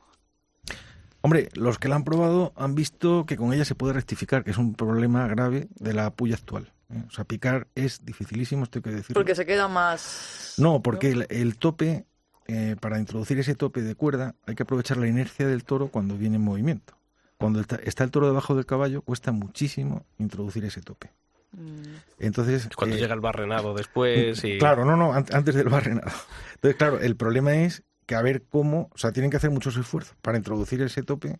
Hombre, 1.22 1.48
los 1.54 1.78
que 1.78 1.88
la 1.88 1.96
han 1.96 2.04
probado 2.04 2.52
han 2.54 2.76
visto 2.76 3.26
que 3.26 3.36
con 3.36 3.52
ella 3.52 3.64
se 3.64 3.74
puede 3.74 3.94
rectificar, 3.94 4.44
que 4.44 4.52
es 4.52 4.58
un 4.58 4.74
problema 4.74 5.26
grave 5.26 5.66
de 5.74 5.92
la 5.92 6.10
puya 6.10 6.36
actual. 6.36 6.70
¿eh? 6.92 7.02
O 7.08 7.10
sea, 7.10 7.24
picar 7.24 7.66
es 7.74 8.04
dificilísimo, 8.04 8.62
esto 8.62 8.78
hay 8.78 8.82
que 8.84 8.90
decirlo. 8.90 9.14
Porque 9.14 9.34
se 9.34 9.44
queda 9.44 9.66
más... 9.66 10.54
No, 10.58 10.82
porque 10.82 11.10
el, 11.10 11.26
el 11.28 11.56
tope, 11.56 12.04
eh, 12.48 12.76
para 12.80 12.98
introducir 12.98 13.38
ese 13.38 13.54
tope 13.54 13.82
de 13.82 13.94
cuerda, 13.94 14.34
hay 14.46 14.54
que 14.54 14.62
aprovechar 14.62 14.96
la 14.96 15.08
inercia 15.08 15.46
del 15.46 15.64
toro 15.64 15.88
cuando 15.88 16.16
viene 16.16 16.36
en 16.36 16.42
movimiento. 16.42 16.94
Cuando 17.38 17.60
está, 17.60 17.76
está 17.76 18.04
el 18.04 18.10
toro 18.10 18.26
debajo 18.26 18.54
del 18.54 18.64
caballo, 18.66 19.02
cuesta 19.02 19.32
muchísimo 19.32 20.06
introducir 20.18 20.64
ese 20.64 20.80
tope. 20.80 21.10
Mm. 21.52 21.82
Entonces, 22.18 22.68
Cuando 22.76 22.96
eh, 22.96 23.00
llega 23.00 23.14
el 23.14 23.20
barrenado 23.20 23.74
después 23.74 24.42
y... 24.44 24.58
Claro, 24.58 24.84
no, 24.84 24.96
no, 24.96 25.12
an- 25.12 25.26
antes 25.32 25.54
del 25.54 25.68
barrenado. 25.68 26.10
Entonces, 26.54 26.76
claro, 26.76 26.98
el 27.00 27.16
problema 27.16 27.54
es 27.54 27.82
que 28.06 28.14
a 28.14 28.22
ver 28.22 28.42
cómo, 28.48 28.88
o 28.94 28.98
sea, 28.98 29.12
tienen 29.12 29.30
que 29.30 29.36
hacer 29.36 29.50
muchos 29.50 29.76
esfuerzos 29.76 30.16
para 30.22 30.38
introducir 30.38 30.80
ese 30.82 31.02
tope 31.02 31.38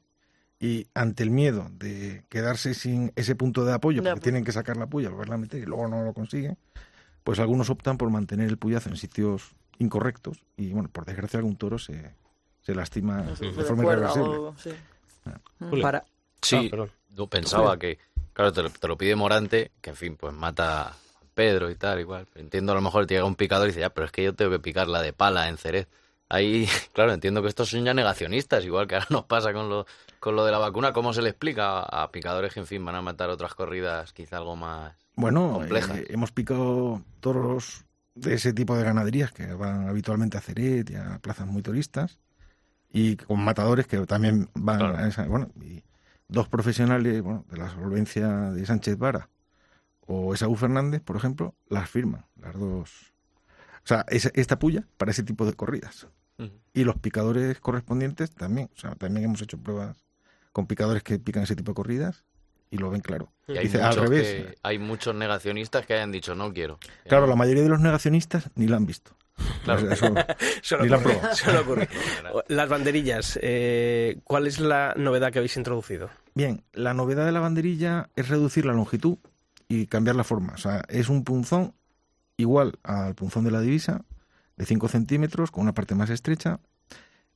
y 0.58 0.86
ante 0.94 1.22
el 1.22 1.30
miedo 1.30 1.68
de 1.72 2.24
quedarse 2.28 2.74
sin 2.74 3.12
ese 3.14 3.36
punto 3.36 3.64
de 3.64 3.72
apoyo, 3.72 4.02
porque 4.02 4.20
tienen 4.20 4.44
que 4.44 4.52
sacar 4.52 4.76
la 4.76 4.86
puya, 4.86 5.10
volverla 5.10 5.36
a 5.36 5.38
meter 5.38 5.62
y 5.62 5.66
luego 5.66 5.86
no 5.86 6.02
lo 6.02 6.12
consiguen, 6.12 6.58
pues 7.24 7.38
algunos 7.38 7.70
optan 7.70 7.98
por 7.98 8.10
mantener 8.10 8.48
el 8.48 8.56
puyazo 8.56 8.88
en 8.88 8.96
sitios 8.96 9.54
incorrectos 9.78 10.42
y, 10.56 10.72
bueno, 10.72 10.88
por 10.90 11.04
desgracia 11.04 11.38
algún 11.38 11.56
toro 11.56 11.78
se, 11.78 12.14
se 12.62 12.74
lastima 12.74 13.22
No 13.22 13.34
de 13.34 13.64
forma 13.64 13.84
irreversible. 13.84 14.36
o- 14.36 14.54
sí. 14.58 14.70
Julio. 15.58 15.82
Para, 15.82 16.04
Sí, 16.42 16.70
Ah, 16.72 16.86
yo 17.10 17.26
pensaba 17.26 17.76
que, 17.78 17.98
claro, 18.32 18.52
te 18.52 18.62
lo, 18.62 18.70
te 18.70 18.86
lo 18.86 18.96
pide 18.98 19.16
Morante, 19.16 19.72
que 19.80 19.90
en 19.90 19.96
fin, 19.96 20.16
pues 20.16 20.32
mata 20.34 20.88
a 20.90 20.96
Pedro 21.34 21.70
y 21.70 21.74
tal, 21.76 21.98
igual. 21.98 22.28
Entiendo 22.34 22.72
a 22.72 22.74
lo 22.74 22.82
mejor 22.82 23.06
te 23.06 23.14
llega 23.14 23.24
un 23.26 23.34
picador 23.34 23.66
y 23.66 23.70
dice, 23.70 23.80
ya, 23.80 23.90
pero 23.90 24.04
es 24.04 24.12
que 24.12 24.22
yo 24.22 24.34
tengo 24.34 24.50
que 24.52 24.58
picar 24.60 24.86
la 24.86 25.00
de 25.02 25.12
pala 25.12 25.48
en 25.48 25.56
Cerez. 25.56 25.88
Ahí, 26.28 26.68
claro, 26.92 27.12
entiendo 27.12 27.40
que 27.42 27.48
estos 27.48 27.70
son 27.70 27.84
ya 27.84 27.94
negacionistas, 27.94 28.64
igual 28.64 28.86
que 28.86 28.94
ahora 28.96 29.06
nos 29.10 29.24
pasa 29.24 29.52
con 29.52 29.68
lo, 29.70 29.86
con 30.20 30.36
lo 30.36 30.44
de 30.44 30.52
la 30.52 30.58
vacuna. 30.58 30.92
¿Cómo 30.92 31.12
se 31.14 31.22
le 31.22 31.30
explica 31.30 31.78
a, 31.80 32.02
a 32.02 32.12
picadores 32.12 32.52
que, 32.52 32.60
en 32.60 32.66
fin, 32.66 32.84
van 32.84 32.94
a 32.96 33.02
matar 33.02 33.30
otras 33.30 33.54
corridas 33.54 34.12
quizá 34.12 34.36
algo 34.36 34.54
más... 34.56 34.94
Bueno, 35.16 35.54
complejas? 35.54 35.98
eh, 35.98 36.06
hemos 36.10 36.30
picado 36.32 37.02
toros 37.20 37.85
de 38.16 38.34
ese 38.34 38.52
tipo 38.52 38.76
de 38.76 38.82
ganaderías 38.82 39.30
que 39.30 39.46
van 39.54 39.88
habitualmente 39.88 40.36
a 40.36 40.40
Ceret 40.40 40.90
y 40.90 40.96
a 40.96 41.18
plazas 41.20 41.46
muy 41.46 41.62
turistas 41.62 42.18
y 42.90 43.16
con 43.16 43.44
matadores 43.44 43.86
que 43.86 43.98
también 44.06 44.48
van 44.54 44.78
Claro. 44.78 44.96
a 44.98 45.06
esa, 45.06 45.26
bueno, 45.28 45.50
y 45.62 45.84
dos 46.28 46.48
profesionales, 46.48 47.22
bueno, 47.22 47.44
de 47.50 47.56
la 47.58 47.68
solvencia 47.70 48.50
de 48.50 48.66
Sánchez 48.66 48.98
Vara 48.98 49.28
o 50.06 50.34
Esaú 50.34 50.56
Fernández, 50.56 51.00
por 51.02 51.16
ejemplo, 51.16 51.54
las 51.68 51.88
firman, 51.88 52.24
las 52.40 52.54
dos. 52.58 53.12
O 53.84 53.86
sea, 53.88 54.04
esa- 54.08 54.30
esta 54.34 54.58
puya 54.58 54.88
para 54.96 55.12
ese 55.12 55.22
tipo 55.22 55.46
de 55.46 55.52
corridas. 55.54 56.08
Y 56.74 56.84
los 56.84 56.96
picadores 56.98 57.58
correspondientes 57.60 58.30
también, 58.30 58.68
o 58.76 58.78
sea, 58.78 58.94
también 58.96 59.24
hemos 59.24 59.40
hecho 59.40 59.56
pruebas 59.58 60.04
con 60.52 60.66
picadores 60.66 61.02
que 61.02 61.18
pican 61.18 61.44
ese 61.44 61.56
tipo 61.56 61.70
de 61.70 61.76
corridas 61.76 62.25
y 62.70 62.78
lo 62.78 62.90
ven 62.90 63.00
claro. 63.00 63.32
Y 63.48 63.56
hay, 63.56 63.64
Dice, 63.66 63.80
al 63.80 63.90
muchos 63.90 64.02
revés. 64.10 64.26
que- 64.26 64.54
hay 64.62 64.78
muchos 64.78 65.14
negacionistas 65.14 65.86
que 65.86 65.94
hayan 65.94 66.10
dicho, 66.12 66.34
no 66.34 66.52
quiero. 66.52 66.78
Claro, 67.06 67.26
no. 67.26 67.30
la 67.30 67.36
mayoría 67.36 67.62
de 67.62 67.68
los 67.68 67.80
negacionistas 67.80 68.50
ni 68.56 68.66
la 68.66 68.76
han 68.76 68.86
visto. 68.86 69.12
Claro. 69.64 69.82
O 69.90 69.94
sea, 69.94 69.94
eso- 69.94 70.14
Suele 70.62 70.84
Ni 70.84 70.88
la. 70.90 71.88
Las 72.48 72.68
banderillas, 72.68 73.38
eh, 73.42 74.18
¿cuál 74.24 74.46
es 74.46 74.58
la 74.60 74.94
novedad 74.96 75.30
que 75.32 75.38
habéis 75.38 75.56
introducido? 75.56 76.10
Bien, 76.34 76.62
la 76.72 76.94
novedad 76.94 77.24
de 77.26 77.32
la 77.32 77.40
banderilla 77.40 78.08
es 78.16 78.28
reducir 78.28 78.64
la 78.66 78.72
longitud 78.72 79.18
y 79.68 79.86
cambiar 79.86 80.16
la 80.16 80.24
forma. 80.24 80.54
O 80.54 80.58
sea, 80.58 80.82
es 80.88 81.08
un 81.08 81.22
punzón 81.24 81.74
igual 82.36 82.78
al 82.82 83.14
punzón 83.14 83.44
de 83.44 83.50
la 83.50 83.60
divisa, 83.60 84.04
de 84.56 84.66
5 84.66 84.88
centímetros, 84.88 85.50
con 85.50 85.62
una 85.62 85.74
parte 85.74 85.94
más 85.94 86.10
estrecha. 86.10 86.60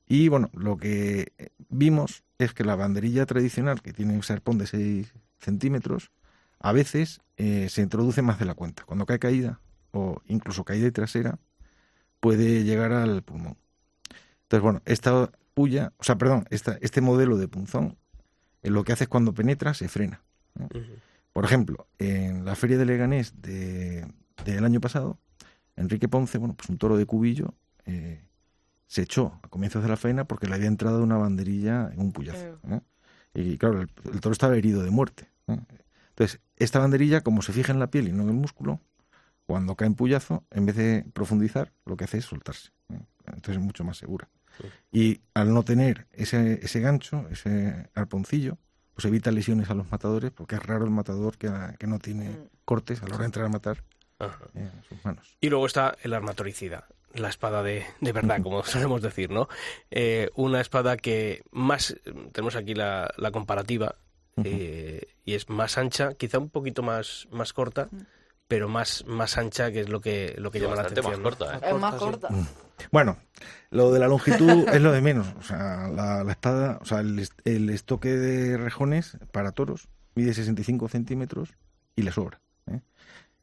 Y 0.07 0.27
bueno, 0.27 0.49
lo 0.53 0.77
que 0.77 1.31
vimos 1.69 2.23
es 2.45 2.53
que 2.53 2.63
la 2.63 2.75
banderilla 2.75 3.25
tradicional, 3.25 3.81
que 3.81 3.93
tiene 3.93 4.13
un 4.13 4.23
serpón 4.23 4.57
de 4.57 4.67
6 4.67 5.13
centímetros, 5.39 6.11
a 6.59 6.71
veces 6.71 7.21
eh, 7.37 7.69
se 7.69 7.81
introduce 7.81 8.21
más 8.21 8.39
de 8.39 8.45
la 8.45 8.53
cuenta. 8.53 8.83
Cuando 8.85 9.05
cae 9.05 9.19
caída, 9.19 9.59
o 9.91 10.21
incluso 10.27 10.63
caída 10.63 10.89
trasera, 10.91 11.39
puede 12.19 12.63
llegar 12.63 12.93
al 12.93 13.23
pulmón. 13.23 13.57
Entonces, 14.43 14.63
bueno, 14.63 14.81
esta 14.85 15.31
puya, 15.53 15.93
o 15.97 16.03
sea, 16.03 16.17
perdón, 16.17 16.45
esta, 16.49 16.77
este 16.81 17.01
modelo 17.01 17.37
de 17.37 17.47
punzón, 17.47 17.97
eh, 18.61 18.69
lo 18.69 18.83
que 18.83 18.93
hace 18.93 19.05
es 19.05 19.09
cuando 19.09 19.33
penetra, 19.33 19.73
se 19.73 19.87
frena. 19.87 20.21
¿no? 20.55 20.69
Por 21.33 21.45
ejemplo, 21.45 21.87
en 21.97 22.45
la 22.45 22.55
feria 22.55 22.77
de 22.77 22.85
Leganés 22.85 23.41
de, 23.41 24.05
del 24.45 24.65
año 24.65 24.81
pasado, 24.81 25.17
Enrique 25.75 26.07
Ponce, 26.07 26.37
bueno, 26.37 26.53
pues 26.55 26.69
un 26.69 26.77
toro 26.77 26.97
de 26.97 27.05
cubillo, 27.05 27.53
eh, 27.85 28.21
se 28.91 29.03
echó 29.03 29.39
a 29.41 29.47
comienzos 29.47 29.81
de 29.81 29.87
la 29.87 29.95
faena 29.95 30.25
porque 30.25 30.47
le 30.47 30.55
había 30.55 30.67
entrado 30.67 31.01
una 31.01 31.15
banderilla 31.15 31.89
en 31.93 32.01
un 32.01 32.11
puyazo. 32.11 32.59
¿no? 32.63 32.83
Y 33.33 33.57
claro, 33.57 33.79
el, 33.79 33.89
el 34.11 34.19
toro 34.19 34.33
estaba 34.33 34.57
herido 34.57 34.83
de 34.83 34.91
muerte. 34.91 35.29
¿no? 35.47 35.65
Entonces, 36.09 36.41
esta 36.57 36.79
banderilla, 36.79 37.21
como 37.21 37.41
se 37.41 37.53
fija 37.53 37.71
en 37.71 37.79
la 37.79 37.87
piel 37.87 38.09
y 38.09 38.11
no 38.11 38.23
en 38.23 38.27
el 38.27 38.35
músculo, 38.35 38.81
cuando 39.45 39.77
cae 39.77 39.87
en 39.87 39.95
puyazo, 39.95 40.43
en 40.51 40.65
vez 40.65 40.75
de 40.75 41.05
profundizar, 41.13 41.71
lo 41.85 41.95
que 41.95 42.03
hace 42.03 42.17
es 42.17 42.25
soltarse. 42.25 42.71
¿no? 42.89 42.97
Entonces 43.27 43.55
es 43.55 43.61
mucho 43.61 43.85
más 43.85 43.95
segura. 43.95 44.27
Y 44.91 45.21
al 45.35 45.53
no 45.53 45.63
tener 45.63 46.07
ese, 46.11 46.59
ese 46.61 46.81
gancho, 46.81 47.29
ese 47.31 47.89
arponcillo, 47.95 48.57
pues 48.93 49.05
evita 49.05 49.31
lesiones 49.31 49.69
a 49.69 49.73
los 49.73 49.89
matadores, 49.89 50.31
porque 50.31 50.55
es 50.55 50.63
raro 50.63 50.83
el 50.83 50.91
matador 50.91 51.37
que, 51.37 51.49
que 51.79 51.87
no 51.87 51.97
tiene 51.97 52.37
cortes 52.65 53.01
a 53.01 53.07
la 53.07 53.15
hora 53.15 53.21
de 53.23 53.27
entrar 53.27 53.45
a 53.45 53.49
matar 53.49 53.85
Ajá. 54.19 54.43
eh, 54.53 54.69
en 54.75 54.83
sus 54.83 55.05
manos. 55.05 55.37
Y 55.39 55.47
luego 55.47 55.65
está 55.65 55.95
el 56.03 56.13
armatoricida, 56.13 56.89
la 57.15 57.29
espada 57.29 57.63
de, 57.63 57.85
de 57.99 58.11
verdad, 58.11 58.41
como 58.41 58.63
solemos 58.63 59.01
decir, 59.01 59.29
¿no? 59.29 59.47
Eh, 59.89 60.29
una 60.35 60.61
espada 60.61 60.97
que 60.97 61.43
más, 61.51 61.95
tenemos 62.31 62.55
aquí 62.55 62.73
la, 62.73 63.11
la 63.17 63.31
comparativa, 63.31 63.95
eh, 64.43 65.07
y 65.25 65.33
es 65.33 65.49
más 65.49 65.77
ancha, 65.77 66.13
quizá 66.13 66.39
un 66.39 66.49
poquito 66.49 66.83
más, 66.83 67.27
más 67.31 67.53
corta, 67.53 67.89
pero 68.47 68.67
más, 68.67 69.05
más 69.05 69.37
ancha, 69.37 69.71
que 69.71 69.81
es 69.81 69.89
lo 69.89 70.01
que, 70.01 70.35
lo 70.37 70.51
que 70.51 70.59
llama 70.59 70.75
la 70.75 70.81
atención. 70.83 71.05
más 71.05 71.17
¿no? 71.17 71.23
corta, 71.23 71.57
¿eh? 71.57 71.59
Es 71.69 71.79
más 71.79 71.95
corta. 71.95 72.29
Bueno, 72.91 73.17
lo 73.69 73.91
de 73.91 73.99
la 73.99 74.07
longitud 74.07 74.67
es 74.73 74.81
lo 74.81 74.91
de 74.91 75.01
menos. 75.01 75.27
O 75.39 75.43
sea, 75.43 75.87
la, 75.87 76.23
la 76.23 76.31
espada, 76.31 76.79
o 76.81 76.85
sea, 76.85 76.99
el, 76.99 77.27
el 77.45 77.69
estoque 77.69 78.09
de 78.09 78.57
rejones 78.57 79.17
para 79.31 79.51
toros 79.51 79.87
mide 80.15 80.33
65 80.33 80.89
centímetros 80.89 81.53
y 81.95 82.01
le 82.01 82.11
sobra. 82.11 82.41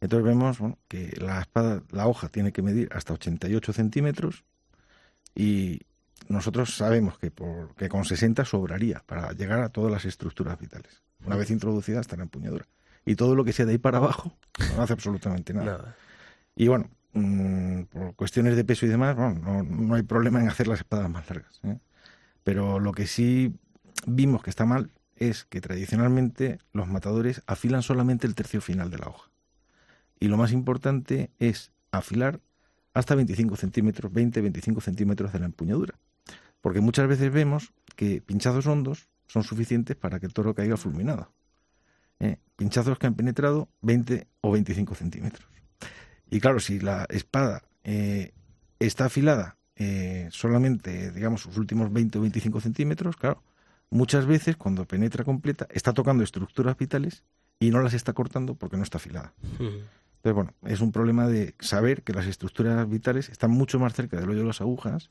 Entonces 0.01 0.27
vemos 0.27 0.59
bueno, 0.59 0.79
que 0.89 1.15
la 1.21 1.41
espada, 1.41 1.83
la 1.91 2.07
hoja 2.07 2.29
tiene 2.29 2.53
que 2.53 2.63
medir 2.63 2.89
hasta 2.93 3.15
88 3.15 3.73
centímetros 3.73 4.45
y 5.35 5.81
nosotros 6.29 6.75
sabemos 6.75 7.19
que, 7.19 7.31
por, 7.31 7.75
que 7.75 7.89
con 7.89 8.05
60 8.05 8.45
sobraría 8.45 9.03
para 9.07 9.33
llegar 9.33 9.61
a 9.61 9.71
todas 9.71 9.91
las 9.91 10.05
estructuras 10.05 10.59
vitales. 10.59 11.03
Una 11.25 11.37
vez 11.37 11.51
introducida 11.51 12.01
hasta 12.01 12.17
la 12.17 12.23
empuñadura. 12.25 12.67
Y 13.05 13.17
todo 13.17 13.35
lo 13.35 13.45
que 13.45 13.53
sea 13.53 13.67
de 13.67 13.73
ahí 13.73 13.79
para 13.79 13.99
abajo 13.99 14.37
no 14.77 14.83
hace 14.83 14.93
absolutamente 14.93 15.55
nada. 15.55 15.79
Nada. 15.79 15.97
Y 16.55 16.69
bueno, 16.69 16.91
mm, 17.13 17.83
por 17.85 18.15
cuestiones 18.15 18.57
de 18.57 18.65
peso 18.65 18.85
y 18.87 18.89
demás, 18.89 19.17
bueno, 19.17 19.41
no, 19.41 19.63
no 19.63 19.95
hay 19.95 20.03
problema 20.03 20.41
en 20.41 20.49
hacer 20.49 20.69
las 20.69 20.81
espadas 20.81 21.09
más 21.09 21.29
largas. 21.29 21.61
¿eh? 21.65 21.79
Pero 22.45 22.79
lo 22.79 22.93
que 22.93 23.07
sí 23.07 23.55
vimos 24.07 24.43
que 24.43 24.51
está 24.51 24.65
mal 24.65 24.91
es 25.17 25.45
que 25.45 25.61
tradicionalmente 25.61 26.59
los 26.73 26.87
matadores 26.89 27.43
afilan 27.47 27.83
solamente 27.83 28.27
el 28.27 28.35
tercio 28.35 28.61
final 28.61 28.91
de 28.91 28.99
la 28.99 29.09
hoja. 29.09 29.28
Y 30.21 30.29
lo 30.29 30.37
más 30.37 30.53
importante 30.53 31.31
es 31.39 31.73
afilar 31.91 32.41
hasta 32.95 33.15
25 33.15 33.57
centímetros, 33.57 34.13
20-25 34.13 34.81
centímetros 34.81 35.33
de 35.33 35.39
la 35.39 35.47
empuñadura. 35.47 35.99
Porque 36.61 36.81
muchas 36.81 37.07
veces 37.07 37.33
vemos 37.33 37.73
que 37.95 38.21
pinchazos 38.21 38.67
hondos 38.67 39.09
son 39.27 39.45
suficientes 39.45 39.97
para 39.97 40.19
que 40.19 40.27
el 40.27 40.33
toro 40.33 40.55
caiga 40.55 40.77
fulminado. 40.77 41.33
¿eh? 42.19 42.39
Pinchazos 42.57 42.99
que 42.99 43.07
han 43.07 43.15
penetrado 43.15 43.69
20 43.83 44.27
o 44.41 44.51
25 44.53 44.95
centímetros. 44.95 45.49
Y 46.31 46.41
claro, 46.41 46.61
si 46.61 46.81
la 46.81 47.07
espada 47.09 47.63
eh, 47.85 48.33
está 48.79 49.07
afilada 49.07 49.57
eh, 49.77 50.29
solamente, 50.33 51.13
digamos, 51.13 51.43
sus 51.43 51.57
últimos 51.57 51.93
20 51.93 52.19
o 52.19 52.23
25 52.23 52.61
centímetros, 52.61 53.17
claro, 53.17 53.43
muchas 53.91 54.27
veces 54.27 54.57
cuando 54.57 54.85
penetra 54.85 55.25
completa 55.25 55.69
está 55.71 55.93
tocando 55.93 56.25
estructuras 56.25 56.77
vitales 56.77 57.23
y 57.61 57.71
no 57.71 57.81
las 57.81 57.95
está 57.95 58.13
cortando 58.13 58.55
porque 58.55 58.77
no 58.77 58.83
está 58.83 58.99
afilada. 58.99 59.33
Entonces, 60.29 60.35
bueno, 60.61 60.75
es 60.75 60.81
un 60.83 60.93
problema 60.93 61.27
de 61.27 61.55
saber 61.59 62.03
que 62.03 62.13
las 62.13 62.27
estructuras 62.27 62.87
vitales 62.89 63.29
están 63.31 63.51
mucho 63.51 63.79
más 63.79 63.95
cerca 63.95 64.19
del 64.21 64.29
hoyo 64.29 64.41
de 64.41 64.47
las 64.47 64.61
agujas 64.61 65.09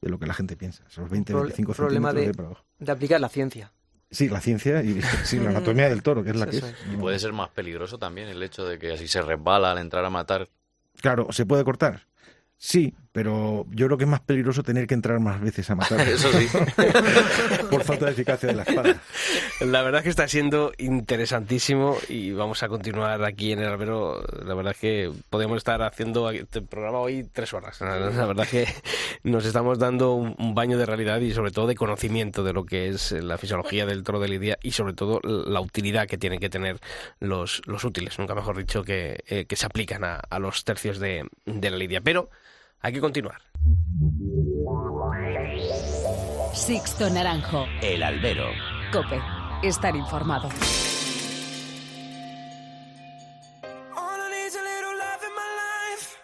de 0.00 0.10
lo 0.10 0.18
que 0.18 0.26
la 0.26 0.34
gente 0.34 0.56
piensa. 0.56 0.82
Esos 0.88 1.08
20, 1.08 1.32
pro- 1.32 1.42
25 1.42 1.72
problema 1.74 2.10
centímetros 2.10 2.14
de- 2.14 2.20
de 2.22 2.26
ahí 2.28 2.34
para 2.34 2.48
abajo. 2.48 2.64
De 2.80 2.92
aplicar 2.92 3.20
la 3.20 3.28
ciencia. 3.28 3.72
Sí, 4.10 4.28
la 4.28 4.40
ciencia 4.40 4.82
y 4.82 5.00
sí, 5.24 5.38
la 5.38 5.50
anatomía 5.50 5.88
del 5.88 6.02
toro, 6.02 6.24
que 6.24 6.30
es 6.30 6.36
la 6.36 6.46
que 6.46 6.56
es. 6.56 6.64
Y 6.92 6.96
puede 6.96 7.18
ser 7.20 7.32
más 7.32 7.50
peligroso 7.50 7.98
también 7.98 8.28
el 8.28 8.42
hecho 8.42 8.66
de 8.66 8.78
que 8.80 8.92
así 8.94 9.06
se 9.06 9.22
resbala 9.22 9.70
al 9.70 9.78
entrar 9.78 10.04
a 10.04 10.10
matar. 10.10 10.48
Claro, 11.00 11.28
¿se 11.30 11.46
puede 11.46 11.62
cortar? 11.62 12.06
Sí, 12.56 12.92
pero 13.16 13.64
yo 13.70 13.86
creo 13.86 13.96
que 13.96 14.04
es 14.04 14.10
más 14.10 14.20
peligroso 14.20 14.62
tener 14.62 14.86
que 14.86 14.92
entrar 14.92 15.18
más 15.20 15.40
veces 15.40 15.70
a 15.70 15.74
matar. 15.74 15.98
Eso 16.06 16.30
sí. 16.32 16.48
Por 17.70 17.82
falta 17.82 18.04
de 18.04 18.12
eficacia 18.12 18.46
de 18.46 18.54
la 18.54 18.64
espada. 18.64 19.00
La 19.60 19.80
verdad 19.80 20.00
es 20.00 20.02
que 20.02 20.10
está 20.10 20.28
siendo 20.28 20.74
interesantísimo 20.76 21.96
y 22.10 22.32
vamos 22.32 22.62
a 22.62 22.68
continuar 22.68 23.24
aquí 23.24 23.52
en 23.52 23.60
el 23.60 23.68
albero. 23.68 24.22
La 24.44 24.52
verdad 24.52 24.74
es 24.74 24.78
que 24.78 25.10
podemos 25.30 25.56
estar 25.56 25.80
haciendo 25.80 26.28
este 26.28 26.60
programa 26.60 26.98
hoy 26.98 27.26
tres 27.32 27.54
horas. 27.54 27.80
La 27.80 28.26
verdad 28.26 28.44
es 28.44 28.50
que 28.50 28.68
nos 29.22 29.46
estamos 29.46 29.78
dando 29.78 30.12
un, 30.12 30.34
un 30.38 30.54
baño 30.54 30.76
de 30.76 30.84
realidad 30.84 31.18
y 31.20 31.32
sobre 31.32 31.52
todo 31.52 31.68
de 31.68 31.74
conocimiento 31.74 32.44
de 32.44 32.52
lo 32.52 32.66
que 32.66 32.88
es 32.88 33.12
la 33.12 33.38
fisiología 33.38 33.86
del 33.86 34.04
toro 34.04 34.20
de 34.20 34.28
lidia 34.28 34.58
y 34.62 34.72
sobre 34.72 34.92
todo 34.92 35.22
la 35.22 35.62
utilidad 35.62 36.06
que 36.06 36.18
tienen 36.18 36.38
que 36.38 36.50
tener 36.50 36.80
los, 37.18 37.62
los 37.64 37.82
útiles, 37.82 38.18
nunca 38.18 38.34
mejor 38.34 38.58
dicho, 38.58 38.84
que, 38.84 39.24
eh, 39.26 39.46
que 39.46 39.56
se 39.56 39.64
aplican 39.64 40.04
a, 40.04 40.16
a 40.16 40.38
los 40.38 40.64
tercios 40.64 40.98
de, 40.98 41.26
de 41.46 41.70
la 41.70 41.78
lidia. 41.78 42.02
Pero 42.02 42.28
hay 42.82 42.92
que 42.92 43.00
continuar. 43.00 43.40
Sixto 46.52 47.10
Naranjo. 47.10 47.66
El 47.82 48.02
albero. 48.02 48.50
Cope. 48.92 49.20
Estar 49.62 49.96
informado. 49.96 50.48
All 53.96 54.20
I 54.20 54.30
need's 54.30 54.54
a 54.54 54.62
little 54.62 54.96
love 54.98 55.22
in 55.22 55.34
my 55.34 55.50
life. 55.62 56.18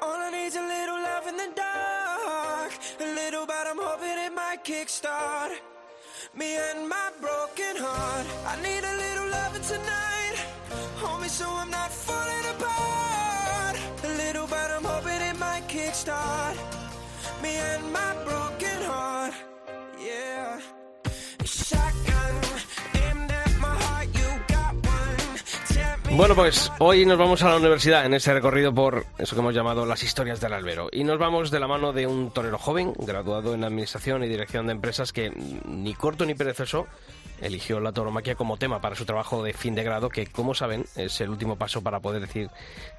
All 0.00 0.20
I 0.20 0.30
need's 0.30 0.56
a 0.56 0.62
little 0.62 1.00
love 1.02 1.28
in 1.28 1.36
the 1.36 1.50
dark. 1.54 2.72
A 3.00 3.14
little, 3.14 3.46
but 3.46 3.66
I'm 3.66 3.78
hoping 3.78 4.18
it 4.26 4.32
might 4.34 4.64
kickstart 4.64 5.52
me 6.36 6.56
and 6.56 6.88
my 6.88 7.10
broken 7.20 7.76
heart. 7.76 8.26
I 8.46 8.56
need 8.62 8.84
a 8.84 8.96
little 8.96 9.28
loving 9.30 9.62
tonight. 9.62 10.04
So 11.26 11.46
I'm 11.48 11.70
not 11.70 11.90
falling 11.90 12.44
apart. 12.54 13.03
Might 15.94 16.14
kickstart 16.14 16.56
me 17.42 17.56
and 17.56 17.92
my 17.92 18.14
broken 18.24 18.82
heart. 18.86 19.34
Yeah. 20.00 20.60
Shotgun 21.44 22.34
aimed 22.94 23.30
at 23.30 23.58
my 23.60 23.68
heart. 23.68 24.08
You 24.12 24.28
got 24.48 24.74
one. 24.74 25.16
Tell 25.68 26.10
me 26.10 26.16
Bueno, 26.16 26.34
pues 26.34 26.70
hoy 26.78 27.06
nos 27.06 27.18
vamos 27.18 27.42
a 27.42 27.48
la 27.48 27.56
universidad 27.56 28.06
en 28.06 28.14
ese 28.14 28.32
recorrido 28.32 28.74
por 28.74 29.06
eso 29.18 29.36
que 29.36 29.40
hemos 29.40 29.54
llamado 29.54 29.86
las 29.86 30.02
historias 30.02 30.40
del 30.40 30.52
albero. 30.52 30.88
Y 30.90 31.04
nos 31.04 31.18
vamos 31.18 31.50
de 31.50 31.60
la 31.60 31.68
mano 31.68 31.92
de 31.92 32.06
un 32.06 32.30
torero 32.30 32.58
joven, 32.58 32.92
graduado 32.98 33.54
en 33.54 33.64
Administración 33.64 34.24
y 34.24 34.28
Dirección 34.28 34.66
de 34.66 34.72
Empresas, 34.72 35.12
que 35.12 35.30
ni 35.66 35.94
corto 35.94 36.24
ni 36.24 36.34
perezoso 36.34 36.86
eligió 37.40 37.80
la 37.80 37.92
tauromaquia 37.92 38.34
como 38.34 38.56
tema 38.56 38.80
para 38.80 38.94
su 38.94 39.04
trabajo 39.04 39.42
de 39.42 39.52
fin 39.52 39.74
de 39.74 39.82
grado, 39.84 40.08
que 40.08 40.26
como 40.26 40.54
saben 40.54 40.84
es 40.96 41.20
el 41.20 41.30
último 41.30 41.56
paso 41.56 41.82
para 41.82 42.00
poder 42.00 42.20
decir 42.20 42.50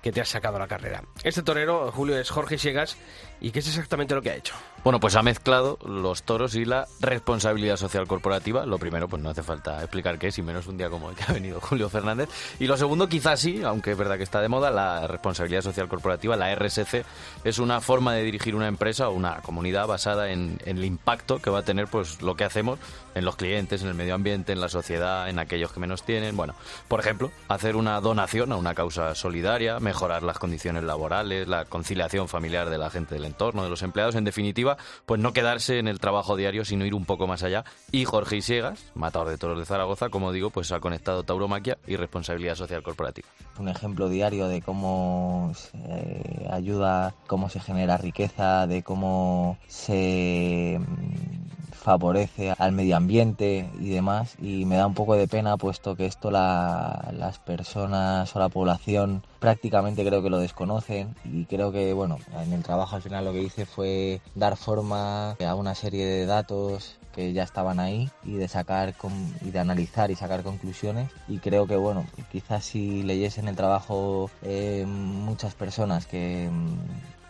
que 0.01 0.11
te 0.11 0.21
has 0.21 0.29
sacado 0.29 0.59
la 0.59 0.67
carrera. 0.67 1.03
Este 1.23 1.43
torero, 1.43 1.91
Julio, 1.91 2.17
es 2.17 2.29
Jorge 2.29 2.57
Siegas, 2.57 2.97
¿y 3.41 3.51
qué 3.51 3.59
es 3.59 3.67
exactamente 3.67 4.15
lo 4.15 4.21
que 4.21 4.31
ha 4.31 4.35
hecho? 4.35 4.53
Bueno, 4.85 4.99
pues 4.99 5.15
ha 5.15 5.23
mezclado 5.23 5.79
los 5.83 6.21
toros 6.21 6.53
y 6.53 6.63
la 6.63 6.87
responsabilidad 6.99 7.75
social 7.75 8.07
corporativa. 8.07 8.67
Lo 8.67 8.77
primero, 8.77 9.07
pues 9.07 9.19
no 9.19 9.31
hace 9.31 9.41
falta 9.41 9.79
explicar 9.79 10.19
qué 10.19 10.27
es, 10.27 10.37
y 10.37 10.43
menos 10.43 10.67
un 10.67 10.77
día 10.77 10.91
como 10.91 11.09
el 11.09 11.15
que 11.15 11.23
ha 11.23 11.33
venido 11.33 11.59
Julio 11.59 11.89
Fernández. 11.89 12.29
Y 12.59 12.67
lo 12.67 12.77
segundo, 12.77 13.09
quizás 13.09 13.39
sí, 13.39 13.63
aunque 13.63 13.93
es 13.93 13.97
verdad 13.97 14.17
que 14.17 14.23
está 14.23 14.41
de 14.41 14.47
moda, 14.47 14.69
la 14.69 15.07
responsabilidad 15.07 15.63
social 15.63 15.87
corporativa, 15.87 16.35
la 16.35 16.53
RSC, 16.53 17.03
es 17.43 17.57
una 17.57 17.81
forma 17.81 18.13
de 18.13 18.21
dirigir 18.21 18.53
una 18.53 18.67
empresa 18.67 19.09
o 19.09 19.13
una 19.13 19.41
comunidad 19.41 19.87
basada 19.87 20.29
en, 20.29 20.59
el 20.65 20.85
impacto 20.85 21.41
que 21.41 21.49
va 21.49 21.59
a 21.59 21.63
tener 21.63 21.87
pues 21.87 22.21
lo 22.21 22.35
que 22.35 22.43
hacemos 22.43 22.77
en 23.15 23.25
los 23.25 23.37
clientes, 23.37 23.81
en 23.81 23.87
el 23.87 23.95
medio 23.95 24.13
ambiente, 24.13 24.53
en 24.53 24.61
la 24.61 24.69
sociedad, 24.69 25.29
en 25.29 25.39
aquellos 25.39 25.71
que 25.71 25.79
menos 25.79 26.03
tienen. 26.03 26.37
Bueno, 26.37 26.53
por 26.87 26.99
ejemplo, 26.99 27.31
hacer 27.47 27.75
una 27.75 27.99
donación 28.01 28.51
a 28.51 28.57
una 28.57 28.75
causa 28.75 29.15
solidaria, 29.15 29.79
mejorar 29.79 30.21
las 30.21 30.37
condiciones 30.37 30.83
laborales, 30.83 31.47
la 31.47 31.65
conciliación 31.65 32.27
familiar 32.27 32.69
de 32.69 32.77
la 32.77 32.91
gente 32.91 33.15
del 33.15 33.24
entorno, 33.25 33.63
de 33.63 33.69
los 33.69 33.83
empleados, 33.83 34.15
en 34.15 34.23
definitiva, 34.23 34.77
pues 35.05 35.19
no 35.19 35.33
quedarse 35.33 35.79
en 35.79 35.87
el 35.87 35.99
trabajo 35.99 36.35
diario, 36.35 36.65
sino 36.65 36.85
ir 36.85 36.93
un 36.93 37.05
poco 37.05 37.27
más 37.27 37.43
allá. 37.43 37.65
Y 37.91 38.05
Jorge 38.05 38.37
Isiegas, 38.37 38.91
matador 38.95 39.29
de 39.29 39.37
toros 39.37 39.59
de 39.59 39.65
Zaragoza, 39.65 40.09
como 40.09 40.31
digo, 40.31 40.49
pues 40.49 40.71
ha 40.71 40.79
conectado 40.79 41.23
tauromaquia 41.23 41.77
y 41.87 41.95
responsabilidad 41.95 42.55
social 42.55 42.83
corporativa. 42.83 43.27
un 43.59 43.69
ejemplo 43.69 44.09
diario 44.09 44.47
de 44.47 44.61
cómo 44.61 45.51
se 45.55 46.47
ayuda, 46.49 47.15
cómo 47.27 47.49
se 47.49 47.59
genera 47.59 47.97
riqueza, 47.97 48.67
de 48.67 48.83
cómo 48.83 49.57
se 49.67 50.79
mm, 50.79 51.44
favorece 51.85 52.51
al 52.57 52.71
medio 52.71 52.97
ambiente 52.97 53.69
y 53.79 53.89
demás 53.89 54.37
y 54.41 54.65
me 54.65 54.75
da 54.75 54.87
un 54.87 54.95
poco 54.95 55.13
de 55.13 55.27
pena 55.27 55.55
puesto 55.55 55.95
que 55.95 56.07
esto 56.07 56.31
las 56.31 57.37
personas 57.45 58.35
o 58.35 58.39
la 58.39 58.49
población 58.49 59.21
prácticamente 59.37 60.03
creo 60.03 60.23
que 60.23 60.31
lo 60.31 60.39
desconocen 60.39 61.15
y 61.23 61.45
creo 61.45 61.71
que 61.71 61.93
bueno 61.93 62.17
en 62.43 62.53
el 62.53 62.63
trabajo 62.63 62.95
al 62.95 63.03
final 63.03 63.23
lo 63.23 63.33
que 63.33 63.43
hice 63.43 63.67
fue 63.67 64.19
dar 64.33 64.57
forma 64.57 65.33
a 65.33 65.53
una 65.53 65.75
serie 65.75 66.07
de 66.07 66.25
datos 66.25 66.97
que 67.13 67.33
ya 67.33 67.43
estaban 67.43 67.79
ahí 67.79 68.09
y 68.23 68.33
de 68.33 68.47
sacar 68.47 68.95
y 69.41 69.51
de 69.51 69.59
analizar 69.59 70.09
y 70.09 70.15
sacar 70.15 70.41
conclusiones 70.41 71.11
y 71.27 71.37
creo 71.37 71.67
que 71.67 71.75
bueno 71.75 72.03
quizás 72.31 72.65
si 72.65 73.03
leyesen 73.03 73.47
el 73.47 73.55
trabajo 73.55 74.31
eh, 74.41 74.85
muchas 74.87 75.53
personas 75.53 76.07
que, 76.07 76.49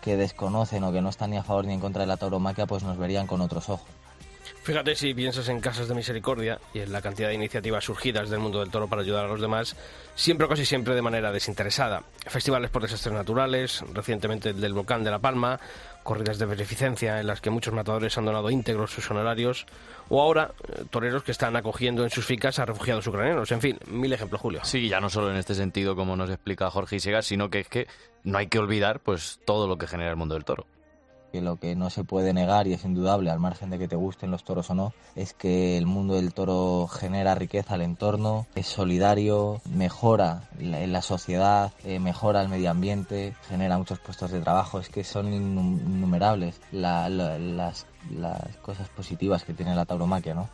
que 0.01 0.15
desconocen 0.15 0.85
o 0.85 0.93
que 0.93 1.01
no 1.01 1.09
están 1.09 1.31
ni 1.31 1.37
a 1.37 1.43
favor 1.43 1.65
ni 1.65 1.73
en 1.73 1.81
contra 1.81 2.03
de 2.03 2.07
la 2.07 2.15
tauromaquia 2.15 2.67
pues 2.67 2.83
nos 2.83 2.97
verían 2.97 3.27
con 3.27 3.41
otros 3.41 3.67
ojos 3.67 4.04
Fíjate 4.65 4.95
si 4.95 5.13
piensas 5.13 5.47
en 5.49 5.61
Casas 5.61 5.87
de 5.87 5.93
Misericordia 5.93 6.59
y 6.73 6.79
en 6.79 6.91
la 6.91 6.99
cantidad 6.99 7.27
de 7.27 7.35
iniciativas 7.35 7.83
surgidas 7.83 8.31
del 8.31 8.39
mundo 8.39 8.61
del 8.61 8.71
toro 8.71 8.87
para 8.87 9.03
ayudar 9.03 9.25
a 9.25 9.27
los 9.27 9.39
demás, 9.39 9.75
siempre 10.15 10.47
o 10.47 10.49
casi 10.49 10.65
siempre 10.65 10.95
de 10.95 11.03
manera 11.03 11.31
desinteresada. 11.31 12.01
Festivales 12.25 12.71
por 12.71 12.81
desastres 12.81 13.13
naturales, 13.13 13.83
recientemente 13.93 14.49
el 14.49 14.59
del 14.59 14.73
volcán 14.73 15.03
de 15.03 15.11
La 15.11 15.19
Palma, 15.19 15.59
corridas 16.01 16.39
de 16.39 16.47
beneficencia 16.47 17.19
en 17.19 17.27
las 17.27 17.41
que 17.41 17.51
muchos 17.51 17.75
matadores 17.75 18.17
han 18.17 18.25
donado 18.25 18.49
íntegros 18.49 18.89
sus 18.89 19.11
honorarios, 19.11 19.67
o 20.09 20.19
ahora 20.19 20.55
eh, 20.67 20.85
toreros 20.89 21.21
que 21.21 21.31
están 21.31 21.55
acogiendo 21.55 22.03
en 22.03 22.09
sus 22.09 22.25
ficas 22.25 22.57
a 22.57 22.65
refugiados 22.65 23.05
ucranianos. 23.05 23.51
En 23.51 23.61
fin, 23.61 23.77
mil 23.85 24.11
ejemplos, 24.13 24.41
Julio. 24.41 24.61
Sí, 24.63 24.89
ya 24.89 24.99
no 24.99 25.11
solo 25.11 25.29
en 25.29 25.37
este 25.37 25.53
sentido, 25.53 25.95
como 25.95 26.15
nos 26.15 26.31
explica 26.31 26.71
Jorge 26.71 26.95
Isegas, 26.95 27.27
sino 27.27 27.51
que 27.51 27.59
es 27.59 27.67
que 27.67 27.85
no 28.23 28.39
hay 28.39 28.47
que 28.47 28.57
olvidar 28.57 28.99
pues 28.99 29.39
todo 29.45 29.67
lo 29.67 29.77
que 29.77 29.85
genera 29.85 30.09
el 30.09 30.15
mundo 30.15 30.33
del 30.33 30.43
toro 30.43 30.65
que 31.35 31.41
lo 31.41 31.57
que 31.57 31.75
no 31.75 31.89
se 31.89 32.05
puede 32.05 32.33
negar 32.33 32.65
y 32.65 32.73
es 32.73 32.85
indudable, 32.85 33.29
al 33.29 33.41
margen 33.41 33.69
de 33.69 33.77
que 33.77 33.89
te 33.89 33.97
gusten 33.97 34.31
los 34.31 34.45
toros 34.45 34.69
o 34.69 34.73
no, 34.73 34.93
es 35.17 35.33
que 35.33 35.77
el 35.77 35.85
mundo 35.85 36.15
del 36.15 36.33
toro 36.33 36.87
genera 36.87 37.35
riqueza 37.35 37.73
al 37.73 37.81
entorno, 37.81 38.47
es 38.55 38.67
solidario, 38.67 39.61
mejora 39.69 40.47
la 40.57 41.01
sociedad, 41.01 41.73
eh, 41.83 41.99
mejora 41.99 42.41
el 42.41 42.47
medio 42.47 42.71
ambiente, 42.71 43.35
genera 43.49 43.77
muchos 43.77 43.99
puestos 43.99 44.31
de 44.31 44.39
trabajo, 44.39 44.79
es 44.79 44.87
que 44.87 45.03
son 45.03 45.33
innumerables 45.33 46.61
las, 46.71 47.11
las 47.11 47.85
cosas 48.61 48.87
positivas 48.87 49.43
que 49.43 49.53
tiene 49.53 49.75
la 49.75 49.83
tauromaquia, 49.83 50.35
¿no? 50.35 50.47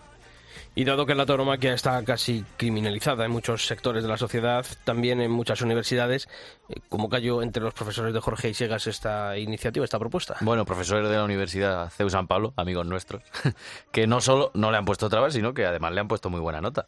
Y 0.73 0.85
dado 0.85 1.05
que 1.05 1.15
la 1.15 1.25
tauromaquia 1.25 1.73
está 1.73 2.01
casi 2.05 2.45
criminalizada 2.55 3.25
en 3.25 3.31
muchos 3.31 3.67
sectores 3.67 4.03
de 4.03 4.09
la 4.09 4.17
sociedad, 4.17 4.65
también 4.85 5.19
en 5.19 5.29
muchas 5.29 5.61
universidades, 5.61 6.29
eh, 6.69 6.75
¿cómo 6.87 7.09
cayó 7.09 7.41
entre 7.41 7.61
los 7.61 7.73
profesores 7.73 8.13
de 8.13 8.21
Jorge 8.21 8.49
Isegas 8.49 8.87
esta 8.87 9.37
iniciativa, 9.37 9.83
esta 9.83 9.99
propuesta? 9.99 10.37
Bueno, 10.39 10.63
profesores 10.63 11.09
de 11.09 11.15
la 11.17 11.25
Universidad 11.25 11.89
CEU 11.89 12.09
San 12.09 12.27
Pablo, 12.27 12.53
amigos 12.55 12.85
nuestros, 12.85 13.21
que 13.91 14.07
no 14.07 14.21
solo 14.21 14.51
no 14.53 14.71
le 14.71 14.77
han 14.77 14.85
puesto 14.85 15.09
trabas, 15.09 15.33
sino 15.33 15.53
que 15.53 15.65
además 15.65 15.91
le 15.91 15.99
han 15.99 16.07
puesto 16.07 16.29
muy 16.29 16.39
buena 16.39 16.61
nota 16.61 16.87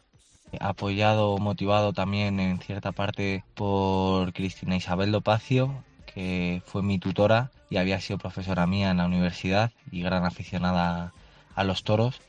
apoyado, 0.60 1.36
motivado 1.38 1.92
también 1.92 2.38
en 2.38 2.60
cierta 2.60 2.92
parte 2.92 3.44
por 3.54 4.32
Cristina 4.32 4.76
Isabel 4.76 5.10
Dopacio, 5.10 5.82
que 6.06 6.62
fue 6.64 6.82
mi 6.82 6.98
tutora 6.98 7.50
y 7.70 7.76
había 7.76 8.00
sido 8.00 8.18
profesora 8.18 8.66
mía 8.66 8.90
en 8.90 8.98
la 8.98 9.06
universidad 9.06 9.72
y 9.90 10.02
gran 10.02 10.24
aficionada 10.24 11.12
a 11.56 11.64
los 11.64 11.82
toros 11.82 12.20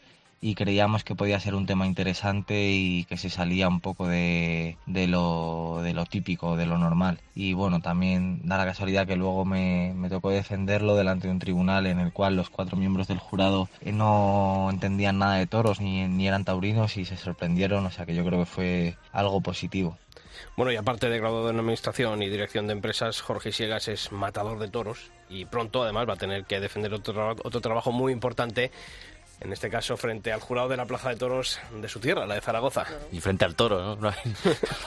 y 0.42 0.56
creíamos 0.56 1.04
que 1.04 1.16
podía 1.16 1.40
ser 1.40 1.56
un 1.56 1.66
tema 1.66 1.88
interesante 1.88 2.70
y 2.70 3.06
que 3.06 3.18
se 3.18 3.30
salía 3.30 3.68
un 3.68 3.80
poco 3.80 4.08
de, 4.08 4.78
de, 4.86 5.08
lo, 5.08 5.80
de 5.84 5.94
lo 5.94 6.06
típico, 6.06 6.56
de 6.56 6.66
lo 6.66 6.78
normal. 6.78 7.20
Y 7.34 7.54
bueno, 7.54 7.82
también 7.82 8.42
da 8.48 8.58
la 8.58 8.66
casualidad 8.66 9.08
que 9.08 9.16
luego 9.16 9.46
me, 9.46 9.94
me 9.96 10.10
tocó 10.10 10.30
defenderlo 10.30 10.96
delante 10.96 11.28
de 11.28 11.34
un 11.34 11.40
tribunal 11.40 11.88
en 11.88 12.00
el 12.00 12.14
cual 12.14 12.36
los 12.36 12.50
cuatro 12.50 12.78
miembros 12.78 13.08
del 13.08 13.20
jurado 13.20 13.70
eh, 13.82 13.92
no 13.92 14.68
entendían 14.70 15.20
nada 15.20 15.36
de 15.36 15.48
toros 15.48 15.82
ni, 15.82 16.08
ni 16.08 16.28
eran 16.28 16.46
taurinos 16.46 16.98
y 16.98 17.06
se 17.06 17.18
sorprendieron, 17.18 17.86
o 17.86 17.92
sea 17.92 18.06
que 18.06 18.16
yo 18.16 18.26
creo 18.26 18.40
que 18.40 18.46
fue 18.46 18.98
algo 19.12 19.42
positivo. 19.42 19.98
Bueno, 20.58 20.72
y 20.72 20.76
aparte 20.76 21.10
de 21.10 21.18
graduado 21.18 21.50
en 21.50 21.60
Administración 21.60 22.22
y 22.22 22.30
Dirección 22.30 22.68
de 22.68 22.74
Empresas, 22.74 23.22
Jorge 23.22 23.52
Siegas 23.52 23.88
es 23.88 24.12
matador 24.12 24.60
de 24.60 24.70
toros 24.70 25.12
y 25.30 25.46
pronto 25.46 25.84
además 25.84 26.08
va 26.08 26.14
a 26.14 26.18
tener 26.18 26.46
que 26.46 26.60
defender 26.60 26.94
otro, 26.94 27.36
otro 27.44 27.62
trabajo 27.62 27.92
muy 27.92 28.14
importante 28.14 28.72
en 29.42 29.54
este 29.54 29.70
caso 29.70 29.98
frente 29.98 30.32
al 30.32 30.40
jurado 30.40 30.70
de 30.70 30.78
la 30.78 30.86
Plaza 30.86 31.10
de 31.10 31.16
Toros 31.16 31.60
de 31.82 31.88
su 31.90 32.00
tierra, 32.00 32.26
la 32.26 32.36
de 32.36 32.42
Zaragoza. 32.42 32.86
Y 33.12 33.20
frente 33.20 33.46
al 33.46 33.56
toro, 33.56 33.82
¿no? 33.82 33.96
No 33.96 34.14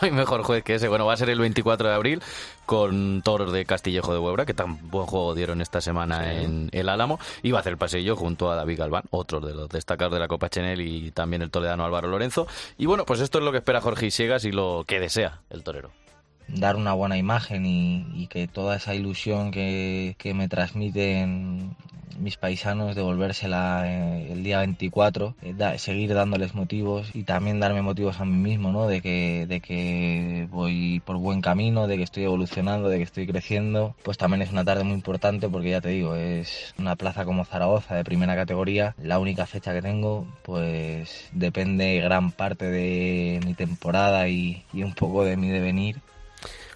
hay, 0.01 0.11
mejor 0.11 0.43
juez 0.43 0.65
que 0.65 0.75
ese. 0.75 0.89
Bueno, 0.89 1.07
va 1.07 1.15
a 1.15 1.17
ser 1.17 1.31
el 1.31 1.39
24 1.39 1.89
de 1.89 1.95
abril 1.95 2.23
con 2.67 3.23
toros 3.23 3.53
de 3.53 3.65
Castillejo 3.65 4.13
de 4.13 4.19
Huebra, 4.19 4.47
que 4.47 4.55
tan 4.55 4.91
buen 4.91 5.07
juego 5.07 5.35
dieron 5.35 5.61
esta 5.61 5.81
semana 5.81 6.35
en 6.35 6.69
el 6.73 6.89
Álamo, 6.89 7.19
y 7.43 7.51
va 7.51 7.59
a 7.59 7.61
hacer 7.61 7.73
el 7.73 7.79
pasillo 7.79 8.17
junto 8.17 8.51
a 8.51 8.57
David 8.57 8.79
Galván, 8.79 9.05
otro 9.11 9.41
de 9.41 9.55
los 9.55 9.69
destacados 9.69 10.15
de 10.15 10.21
la 10.21 10.29
Copa 10.29 10.49
Chenel 10.49 10.81
y 10.81 11.11
también 11.11 11.43
el 11.43 11.51
toledano 11.51 11.85
Álvaro 11.85 12.09
Lorenzo. 12.09 12.47
Y 12.77 12.87
bueno, 12.87 13.05
pues 13.05 13.21
esto 13.21 13.39
es 13.39 13.45
lo 13.45 13.53
que 13.53 13.59
espera 13.59 13.81
Jorge 13.81 14.07
Isiegas 14.07 14.45
y 14.45 14.53
lo 14.53 14.85
que 14.87 15.01
desea 15.01 15.41
el 15.51 15.63
torero 15.63 15.91
dar 16.49 16.77
una 16.77 16.95
buena 16.95 17.19
imagen 17.19 17.67
y, 17.67 18.27
que 18.29 18.47
toda 18.47 18.77
esa 18.77 18.95
ilusión 18.95 19.51
que, 19.51 20.15
me 20.35 20.49
transmiten 20.49 21.75
mis 22.19 22.37
paisanos, 22.37 22.97
devolvérsela 22.97 23.85
eh, 23.87 24.33
el 24.33 24.43
día 24.43 24.59
24, 24.59 25.37
eh, 25.41 25.79
seguir 25.79 26.15
dándoles 26.15 26.53
motivos 26.53 27.11
y 27.15 27.23
también 27.23 27.61
darme 27.61 27.81
motivos 27.81 28.21
a 28.21 28.25
mí 28.25 28.37
mismo, 28.37 28.73
¿no? 28.73 28.89
De 28.89 29.01
que, 29.01 29.47
de 29.47 29.61
que 29.61 30.49
voy 30.51 31.01
por 31.05 31.17
buen 31.19 31.41
camino, 31.41 31.87
de 31.87 31.97
que 31.97 32.03
estoy 32.03 32.25
evolucionando, 32.25 32.89
de 32.89 32.99
que 32.99 33.05
estoy 33.05 33.27
creciendo. 33.27 33.95
Pues 34.03 34.19
también 34.19 34.43
es 34.43 34.51
una 34.51 34.65
tarde 34.65 34.83
muy 34.83 34.95
importante 34.95 35.49
porque 35.49 35.71
ya 35.71 35.81
te 35.81 35.91
digo, 35.91 36.17
es 36.17 36.75
una 36.77 36.97
plaza 36.97 37.25
como 37.25 37.45
Zaragoza 37.45 37.95
de 37.95 38.05
primera 38.05 38.35
categoría. 38.35 38.97
La 39.01 39.21
única 39.21 39.47
fecha 39.47 39.73
que 39.73 39.83
tengo, 39.83 40.27
pues 40.43 41.29
depende 41.33 42.01
gran 42.01 42.33
parte 42.33 42.69
de 42.69 43.41
mi 43.47 43.55
temporada 43.55 44.29
y 44.29 44.65
un 44.75 44.93
poco 44.93 45.25
de 45.25 45.37
mi 45.37 45.49
devenir 45.51 46.01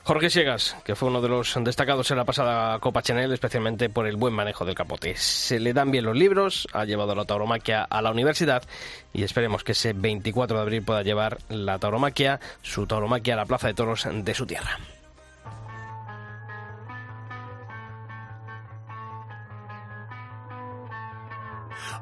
Jorge 0.05 0.31
Siegas, 0.31 0.77
que 0.85 0.97
fue 0.97 1.09
uno 1.09 1.21
de 1.21 1.29
los 1.29 1.57
destacados 1.63 2.11
en 2.11 2.17
la 2.17 2.25
pasada 2.25 2.77
Copa 2.81 3.03
Chanel, 3.03 3.33
especialmente 3.33 3.89
por 3.89 4.09
el 4.09 4.17
buen 4.17 4.35
manejo 4.35 4.65
del 4.65 4.75
capote. 4.75 5.15
Se 5.17 5.61
le 5.61 5.73
dan 5.73 5.93
bien 5.93 6.05
los 6.05 6.17
libros, 6.17 6.67
ha 6.73 6.85
llevado 6.85 7.15
la 7.15 7.25
tauromaquia 7.25 7.85
a 7.85 8.03
la 8.03 8.11
universidad 8.11 8.65
y 9.13 9.23
esperemos 9.23 9.63
que 9.63 9.73
ese 9.73 9.93
24 9.93 10.57
de 10.57 10.63
abril 10.63 10.83
pueda 10.83 11.03
llevar 11.05 11.39
la 11.49 11.79
tauromaquia, 11.79 12.41
su 12.63 12.85
tauromaquia 12.85 13.35
a 13.35 13.37
la 13.37 13.47
Plaza 13.47 13.69
de 13.69 13.75
Toros 13.75 14.09
de 14.13 14.35
su 14.35 14.45
tierra. 14.45 14.77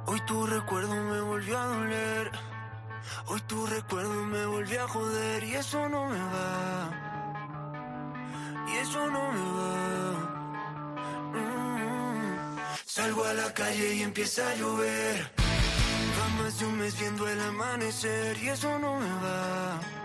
Hoy 0.07 0.21
tu 0.27 0.47
recuerdo 0.47 0.95
me 0.95 1.21
volvió 1.21 1.59
a 1.59 1.67
doler. 1.67 2.31
Hoy 3.27 3.41
tu 3.43 3.67
recuerdo 3.67 4.25
me 4.25 4.47
volvió 4.47 4.85
a 4.85 4.89
joder 4.89 5.45
y 5.45 5.55
eso 5.55 5.87
no 5.91 6.07
me 6.07 6.19
va 6.19 7.10
y 8.73 8.77
eso 8.79 9.11
no 9.11 9.33
me 9.33 9.47
va. 9.57 9.73
Mm. 11.35 12.59
Salgo 12.87 13.25
a 13.25 13.35
la 13.35 13.53
calle 13.55 13.95
y 13.95 14.03
empieza 14.03 14.49
a 14.49 14.55
llover. 14.55 15.31
Va 16.19 16.43
más 16.43 16.59
de 16.59 16.67
un 16.67 16.79
mes 16.79 16.99
viendo 16.99 17.29
el 17.29 17.41
amanecer 17.41 18.37
y 18.43 18.49
eso 18.49 18.79
no 18.79 18.99
me 18.99 19.09
va. 19.25 20.00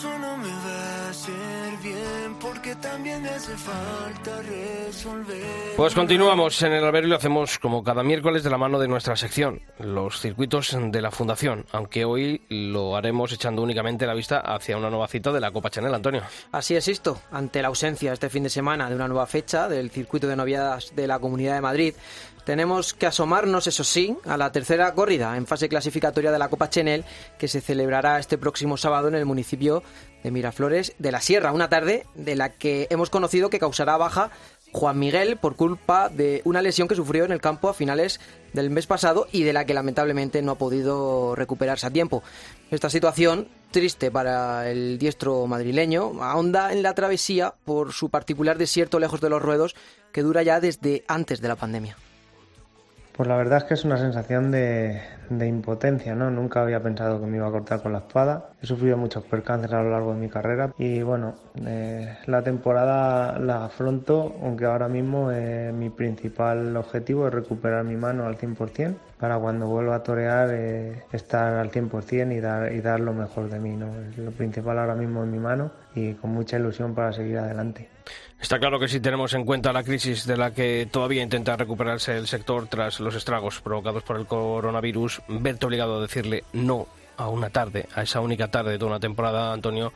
Eso 0.00 0.18
no 0.18 0.34
me 0.38 0.48
va 0.48 1.06
a 1.08 1.10
hacer 1.10 1.76
bien 1.82 2.34
porque 2.40 2.74
también 2.76 3.20
me 3.20 3.28
hace 3.28 3.54
falta 3.54 4.40
resolver. 4.40 5.74
Pues 5.76 5.94
continuamos 5.94 6.62
en 6.62 6.72
el 6.72 6.82
albero 6.82 7.06
y 7.06 7.10
lo 7.10 7.16
hacemos 7.16 7.58
como 7.58 7.84
cada 7.84 8.02
miércoles 8.02 8.42
de 8.42 8.48
la 8.48 8.56
mano 8.56 8.78
de 8.78 8.88
nuestra 8.88 9.14
sección, 9.16 9.60
los 9.78 10.18
circuitos 10.18 10.74
de 10.74 11.02
la 11.02 11.10
Fundación, 11.10 11.66
aunque 11.72 12.06
hoy 12.06 12.40
lo 12.48 12.96
haremos 12.96 13.30
echando 13.32 13.60
únicamente 13.60 14.06
la 14.06 14.14
vista 14.14 14.40
hacia 14.40 14.78
una 14.78 14.88
nueva 14.88 15.06
cita 15.06 15.32
de 15.32 15.40
la 15.40 15.50
Copa 15.50 15.68
Chanel, 15.68 15.92
Antonio. 15.92 16.22
Así 16.50 16.74
es 16.76 16.88
esto, 16.88 17.20
ante 17.30 17.60
la 17.60 17.68
ausencia 17.68 18.14
este 18.14 18.30
fin 18.30 18.44
de 18.44 18.48
semana 18.48 18.88
de 18.88 18.96
una 18.96 19.06
nueva 19.06 19.26
fecha 19.26 19.68
del 19.68 19.90
circuito 19.90 20.26
de 20.26 20.36
noviadas 20.36 20.96
de 20.96 21.06
la 21.06 21.18
Comunidad 21.18 21.56
de 21.56 21.60
Madrid, 21.60 21.94
tenemos 22.44 22.94
que 22.94 23.06
asomarnos, 23.06 23.66
eso 23.66 23.84
sí, 23.84 24.16
a 24.24 24.36
la 24.36 24.52
tercera 24.52 24.92
corrida 24.94 25.36
en 25.36 25.46
fase 25.46 25.68
clasificatoria 25.68 26.32
de 26.32 26.38
la 26.38 26.48
Copa 26.48 26.70
Chenel, 26.70 27.04
que 27.38 27.48
se 27.48 27.60
celebrará 27.60 28.18
este 28.18 28.38
próximo 28.38 28.76
sábado 28.76 29.08
en 29.08 29.14
el 29.14 29.26
municipio 29.26 29.82
de 30.22 30.30
Miraflores 30.30 30.94
de 30.98 31.12
la 31.12 31.20
Sierra, 31.20 31.52
una 31.52 31.68
tarde 31.68 32.06
de 32.14 32.36
la 32.36 32.50
que 32.50 32.86
hemos 32.90 33.10
conocido 33.10 33.50
que 33.50 33.58
causará 33.58 33.96
baja 33.96 34.30
Juan 34.72 34.98
Miguel 34.98 35.36
por 35.36 35.56
culpa 35.56 36.08
de 36.08 36.42
una 36.44 36.62
lesión 36.62 36.88
que 36.88 36.94
sufrió 36.94 37.24
en 37.24 37.32
el 37.32 37.40
campo 37.40 37.68
a 37.68 37.74
finales 37.74 38.20
del 38.52 38.70
mes 38.70 38.86
pasado 38.86 39.26
y 39.32 39.42
de 39.42 39.52
la 39.52 39.64
que 39.64 39.74
lamentablemente 39.74 40.42
no 40.42 40.52
ha 40.52 40.58
podido 40.58 41.34
recuperarse 41.34 41.86
a 41.86 41.90
tiempo. 41.90 42.22
Esta 42.70 42.88
situación, 42.90 43.48
triste 43.70 44.10
para 44.10 44.70
el 44.70 44.98
diestro 44.98 45.46
madrileño, 45.46 46.22
ahonda 46.22 46.72
en 46.72 46.82
la 46.82 46.94
travesía 46.94 47.54
por 47.64 47.92
su 47.92 48.10
particular 48.10 48.58
desierto 48.58 49.00
lejos 49.00 49.20
de 49.20 49.30
los 49.30 49.42
ruedos 49.42 49.74
que 50.12 50.22
dura 50.22 50.42
ya 50.42 50.60
desde 50.60 51.04
antes 51.08 51.40
de 51.40 51.48
la 51.48 51.56
pandemia 51.56 51.96
Pues 53.20 53.28
la 53.28 53.36
verdad 53.36 53.58
es 53.58 53.64
que 53.64 53.74
es 53.74 53.84
una 53.84 53.98
sensación 53.98 54.50
de, 54.50 54.98
impotencia, 55.28 56.14
¿no? 56.14 56.30
Nunca 56.30 56.62
había 56.62 56.82
pensado 56.82 57.20
que 57.20 57.26
me 57.26 57.36
iba 57.36 57.48
a 57.48 57.50
cortar 57.50 57.82
con 57.82 57.92
la 57.92 57.98
espada. 57.98 58.48
He 58.62 58.66
sufrido 58.66 58.96
muchos 58.96 59.24
percances 59.24 59.70
a 59.74 59.82
lo 59.82 59.90
largo 59.90 60.14
de 60.14 60.20
mi 60.20 60.30
carrera 60.30 60.72
y 60.78 61.02
bueno, 61.02 61.34
eh, 61.66 62.16
la 62.24 62.40
temporada 62.42 63.38
la 63.38 63.66
afronto, 63.66 64.36
aunque 64.42 64.64
ahora 64.64 64.88
mismo 64.88 65.30
eh, 65.30 65.70
mi 65.70 65.90
principal 65.90 66.74
objetivo 66.74 67.28
es 67.28 67.34
recuperar 67.34 67.84
mi 67.84 67.94
mano 67.94 68.24
al 68.24 68.38
100% 68.38 68.94
para 69.18 69.38
cuando 69.38 69.66
vuelva 69.66 69.96
a 69.96 70.02
torear 70.02 70.48
eh, 70.52 71.02
estar 71.12 71.56
al 71.56 71.70
100% 71.70 72.34
y 72.34 72.40
dar, 72.40 72.72
y 72.72 72.80
dar 72.80 73.00
lo 73.00 73.12
mejor 73.12 73.50
de 73.50 73.60
mí, 73.60 73.76
¿no? 73.76 73.88
Lo 74.16 74.30
principal 74.30 74.78
ahora 74.78 74.94
mismo 74.94 75.22
en 75.24 75.30
mi 75.30 75.38
mano 75.38 75.72
y 75.94 76.14
con 76.14 76.30
mucha 76.30 76.56
ilusión 76.56 76.94
para 76.94 77.12
seguir 77.12 77.36
adelante. 77.36 77.90
Está 78.40 78.58
claro 78.58 78.80
que 78.80 78.88
si 78.88 79.00
tenemos 79.00 79.34
en 79.34 79.44
cuenta 79.44 79.72
la 79.72 79.84
crisis 79.84 80.26
de 80.26 80.36
la 80.36 80.52
que 80.52 80.88
todavía 80.90 81.22
intenta 81.22 81.56
recuperarse 81.56 82.16
el 82.16 82.26
sector 82.26 82.68
tras 82.68 82.98
los 82.98 83.14
estragos 83.14 83.60
provocados 83.60 84.02
por 84.02 84.16
el 84.16 84.26
coronavirus, 84.26 85.20
verte 85.28 85.66
obligado 85.66 85.98
a 85.98 86.02
decirle 86.02 86.44
no 86.54 86.86
a 87.18 87.28
una 87.28 87.50
tarde, 87.50 87.86
a 87.94 88.02
esa 88.02 88.20
única 88.20 88.48
tarde 88.48 88.72
de 88.72 88.78
toda 88.78 88.92
una 88.92 89.00
temporada, 89.00 89.52
Antonio, 89.52 89.92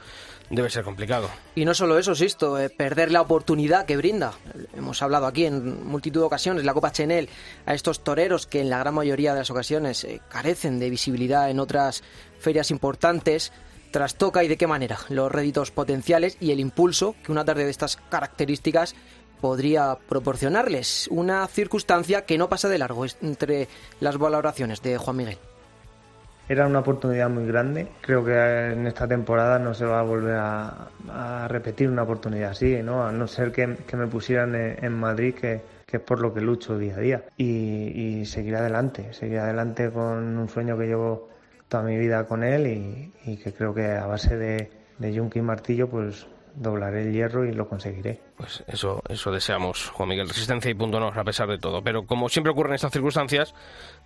debe 0.50 0.68
ser 0.68 0.84
complicado. 0.84 1.30
Y 1.54 1.64
no 1.64 1.72
solo 1.72 1.98
eso, 1.98 2.14
Sisto, 2.14 2.58
eh, 2.58 2.68
perder 2.68 3.10
la 3.10 3.22
oportunidad 3.22 3.86
que 3.86 3.96
brinda. 3.96 4.34
Hemos 4.76 5.00
hablado 5.00 5.26
aquí 5.26 5.46
en 5.46 5.86
multitud 5.86 6.20
de 6.20 6.26
ocasiones, 6.26 6.64
la 6.64 6.74
Copa 6.74 6.92
Chenel, 6.92 7.30
a 7.64 7.72
estos 7.72 8.04
toreros 8.04 8.46
que 8.46 8.60
en 8.60 8.68
la 8.68 8.78
gran 8.78 8.92
mayoría 8.92 9.32
de 9.32 9.38
las 9.38 9.50
ocasiones 9.50 10.04
eh, 10.04 10.20
carecen 10.28 10.78
de 10.78 10.90
visibilidad 10.90 11.48
en 11.48 11.60
otras 11.60 12.04
ferias 12.38 12.70
importantes 12.70 13.52
trastoca 13.94 14.42
y 14.42 14.48
de 14.48 14.56
qué 14.56 14.66
manera 14.66 14.98
los 15.08 15.30
réditos 15.30 15.70
potenciales 15.70 16.36
y 16.40 16.50
el 16.50 16.58
impulso 16.58 17.14
que 17.22 17.30
una 17.30 17.44
tarde 17.44 17.64
de 17.64 17.70
estas 17.70 17.96
características 17.96 18.96
podría 19.40 19.96
proporcionarles. 20.08 21.06
Una 21.12 21.46
circunstancia 21.46 22.24
que 22.24 22.36
no 22.36 22.48
pasa 22.48 22.68
de 22.68 22.78
largo 22.78 23.04
entre 23.22 23.68
las 24.00 24.18
valoraciones 24.18 24.82
de 24.82 24.98
Juan 24.98 25.16
Miguel. 25.16 25.38
Era 26.48 26.66
una 26.66 26.80
oportunidad 26.80 27.30
muy 27.30 27.46
grande. 27.46 27.86
Creo 28.00 28.24
que 28.24 28.32
en 28.72 28.84
esta 28.88 29.06
temporada 29.06 29.60
no 29.60 29.74
se 29.74 29.84
va 29.84 30.00
a 30.00 30.02
volver 30.02 30.38
a, 30.38 31.46
repetir 31.46 31.88
una 31.88 32.02
oportunidad 32.02 32.50
así, 32.50 32.82
¿no? 32.82 33.06
A 33.06 33.12
no 33.12 33.28
ser 33.28 33.52
que, 33.52 33.68
me 33.68 34.06
pusieran 34.08 34.56
en, 34.56 34.92
Madrid, 34.92 35.36
que, 35.36 35.60
es 35.86 36.00
por 36.00 36.20
lo 36.20 36.34
que 36.34 36.40
lucho 36.40 36.76
día 36.76 36.96
a 36.96 36.98
día. 36.98 37.24
Y, 37.36 37.92
y 37.94 38.26
seguir 38.26 38.56
adelante, 38.56 39.12
seguir 39.12 39.38
adelante 39.38 39.88
con 39.92 40.36
un 40.36 40.48
sueño 40.48 40.76
que 40.76 40.86
llevo 40.86 41.28
toda 41.74 41.82
mi 41.82 41.98
vida 41.98 42.24
con 42.28 42.44
él 42.44 43.12
y, 43.26 43.36
que 43.38 43.52
creo 43.52 43.74
que 43.74 43.90
a 43.90 44.06
base 44.06 44.36
de, 44.36 44.70
de 44.98 45.12
yunque 45.12 45.40
y 45.40 45.42
martillo 45.42 45.90
pues 45.90 46.24
doblaré 46.54 47.02
el 47.02 47.12
hierro 47.12 47.44
y 47.44 47.52
lo 47.52 47.68
conseguiré. 47.68 48.20
Pues 48.36 48.62
eso, 48.68 49.02
eso 49.08 49.32
deseamos, 49.32 49.88
Juan 49.88 50.10
Miguel. 50.10 50.28
Resistencia 50.28 50.70
y 50.70 50.74
punto 50.74 50.98
honor, 50.98 51.18
a 51.18 51.24
pesar 51.24 51.48
de 51.48 51.58
todo. 51.58 51.82
Pero 51.82 52.06
como 52.06 52.28
siempre 52.28 52.52
ocurre 52.52 52.68
en 52.68 52.74
estas 52.76 52.92
circunstancias, 52.92 53.56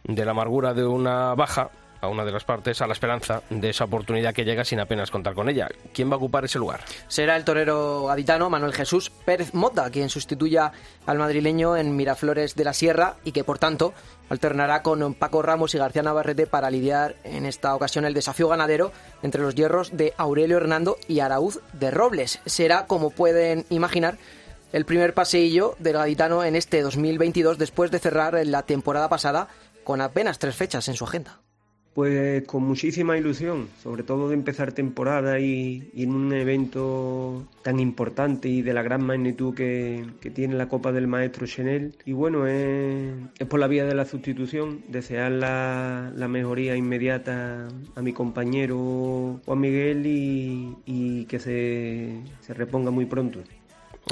de 0.02 0.24
la 0.24 0.30
amargura 0.30 0.72
de 0.72 0.86
una 0.86 1.34
baja, 1.34 1.70
a 2.00 2.08
una 2.08 2.24
de 2.24 2.32
las 2.32 2.44
partes 2.44 2.80
a 2.80 2.86
la 2.86 2.92
esperanza 2.92 3.42
de 3.50 3.70
esa 3.70 3.84
oportunidad 3.84 4.34
que 4.34 4.44
llega 4.44 4.64
sin 4.64 4.80
apenas 4.80 5.10
contar 5.10 5.34
con 5.34 5.48
ella. 5.48 5.68
¿Quién 5.92 6.10
va 6.10 6.14
a 6.14 6.18
ocupar 6.18 6.44
ese 6.44 6.58
lugar? 6.58 6.80
Será 7.08 7.36
el 7.36 7.44
torero 7.44 8.06
gaditano 8.06 8.50
Manuel 8.50 8.72
Jesús 8.72 9.10
Pérez 9.10 9.54
Mota, 9.54 9.90
quien 9.90 10.08
sustituya 10.08 10.72
al 11.06 11.18
madrileño 11.18 11.76
en 11.76 11.96
Miraflores 11.96 12.54
de 12.54 12.64
la 12.64 12.72
Sierra 12.72 13.16
y 13.24 13.32
que 13.32 13.44
por 13.44 13.58
tanto 13.58 13.94
alternará 14.28 14.82
con 14.82 15.14
Paco 15.14 15.42
Ramos 15.42 15.74
y 15.74 15.78
García 15.78 16.02
Navarrete 16.02 16.46
para 16.46 16.70
lidiar 16.70 17.16
en 17.24 17.46
esta 17.46 17.74
ocasión 17.74 18.04
el 18.04 18.14
desafío 18.14 18.48
ganadero 18.48 18.92
entre 19.22 19.42
los 19.42 19.54
hierros 19.54 19.96
de 19.96 20.14
Aurelio 20.16 20.58
Hernando 20.58 20.96
y 21.08 21.20
Araúz 21.20 21.60
de 21.72 21.90
Robles. 21.90 22.40
Será, 22.46 22.86
como 22.86 23.10
pueden 23.10 23.64
imaginar, 23.70 24.18
el 24.72 24.84
primer 24.84 25.14
paseillo 25.14 25.76
del 25.78 25.94
gaditano 25.94 26.44
en 26.44 26.54
este 26.54 26.82
2022 26.82 27.56
después 27.56 27.90
de 27.90 27.98
cerrar 27.98 28.38
la 28.44 28.62
temporada 28.64 29.08
pasada 29.08 29.48
con 29.82 30.02
apenas 30.02 30.38
tres 30.38 30.54
fechas 30.54 30.88
en 30.88 30.94
su 30.94 31.04
agenda. 31.04 31.40
Pues 31.98 32.46
con 32.46 32.62
muchísima 32.62 33.18
ilusión, 33.18 33.68
sobre 33.82 34.04
todo 34.04 34.28
de 34.28 34.34
empezar 34.34 34.70
temporada 34.70 35.40
y, 35.40 35.90
en 35.96 36.14
un 36.14 36.32
evento 36.32 37.44
tan 37.62 37.80
importante 37.80 38.48
y 38.48 38.62
de 38.62 38.72
la 38.72 38.82
gran 38.82 39.02
magnitud 39.02 39.52
que, 39.52 40.06
tiene 40.32 40.54
la 40.54 40.68
Copa 40.68 40.92
del 40.92 41.08
Maestro 41.08 41.44
Chanel. 41.48 41.96
Y 42.04 42.12
bueno, 42.12 42.46
es, 42.46 43.16
por 43.48 43.58
la 43.58 43.66
vía 43.66 43.84
de 43.84 43.96
la 43.96 44.04
sustitución, 44.04 44.80
desear 44.86 45.32
la, 45.32 46.28
mejoría 46.28 46.76
inmediata 46.76 47.66
a 47.96 48.00
mi 48.00 48.12
compañero 48.12 49.40
Juan 49.44 49.58
Miguel 49.58 50.04
y, 50.06 51.24
que 51.24 51.40
se, 51.40 52.20
se 52.42 52.54
reponga 52.54 52.92
muy 52.92 53.06
pronto. 53.06 53.40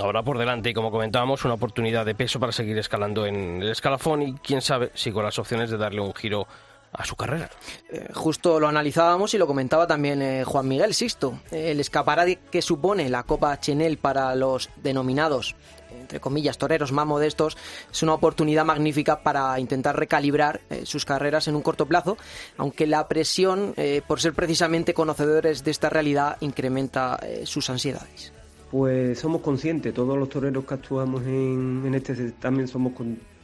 Ahora 0.03 0.25
por 0.25 0.39
delante, 0.39 0.71
y 0.71 0.75
como 0.75 0.91
comentábamos, 0.91 1.45
una 1.45 1.55
oportunidad 1.55 2.05
de 2.05 2.17
peso 2.17 2.41
para 2.41 2.51
seguir 2.51 2.77
escalando 2.79 3.27
en 3.27 3.63
el 3.63 3.71
escalafón 3.71 4.23
y 4.23 4.35
quién 4.35 4.61
sabe 4.61 4.91
si 4.95 5.13
con 5.13 5.23
las 5.23 5.39
opciones 5.39 5.71
de 5.71 5.77
darle 5.77 6.01
un 6.01 6.13
giro 6.15 6.49
a 6.97 7.05
su 7.05 7.17
carrera. 7.17 7.51
Eh, 7.89 8.09
justo 8.15 8.59
lo 8.59 8.69
analizábamos 8.69 9.35
y 9.35 9.39
lo 9.39 9.47
comentaba 9.47 9.87
también 9.87 10.23
eh, 10.23 10.45
Juan 10.45 10.67
Miguel 10.69 10.95
Sisto. 10.95 11.41
el 11.51 11.81
escaparate 11.81 12.39
que 12.51 12.63
supone 12.63 13.09
la 13.09 13.23
Copa 13.23 13.59
Chenel 13.61 13.99
para 13.99 14.35
los 14.35 14.71
denominados 14.83 15.55
entre 15.99 16.21
comillas, 16.21 16.57
toreros 16.57 16.93
más 16.93 17.07
modestos, 17.07 17.57
es 17.91 18.03
una 18.03 18.15
oportunidad 18.15 18.65
magnífica 18.65 19.23
para 19.23 19.59
intentar 19.59 19.99
recalibrar 19.99 20.61
eh, 20.71 20.83
sus 20.85 21.05
carreras 21.05 21.49
en 21.49 21.57
un 21.57 21.63
corto 21.63 21.87
plazo, 21.87 22.17
aunque 22.59 22.87
la 22.87 23.09
presión, 23.09 23.75
por 24.07 24.21
ser 24.21 24.33
precisamente 24.33 24.95
conocedores 24.95 25.65
de 25.65 25.71
esta 25.73 25.91
realidad, 25.91 26.37
incrementa 26.41 27.19
sus 27.45 27.71
ansiedades. 27.71 28.33
Pues 28.71 29.19
somos 29.19 29.41
conscientes, 29.41 29.95
todos 29.95 30.17
los 30.17 30.29
toreros 30.29 30.65
que 30.65 30.75
actuamos 30.75 31.23
en, 31.23 31.83
en 31.87 31.95
este 31.95 32.15
certamen 32.15 32.69
somos, 32.69 32.93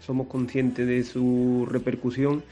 somos 0.04 0.28
conscientes 0.28 0.86
de 0.86 1.02
su 1.02 1.66
repercusión 1.68 2.44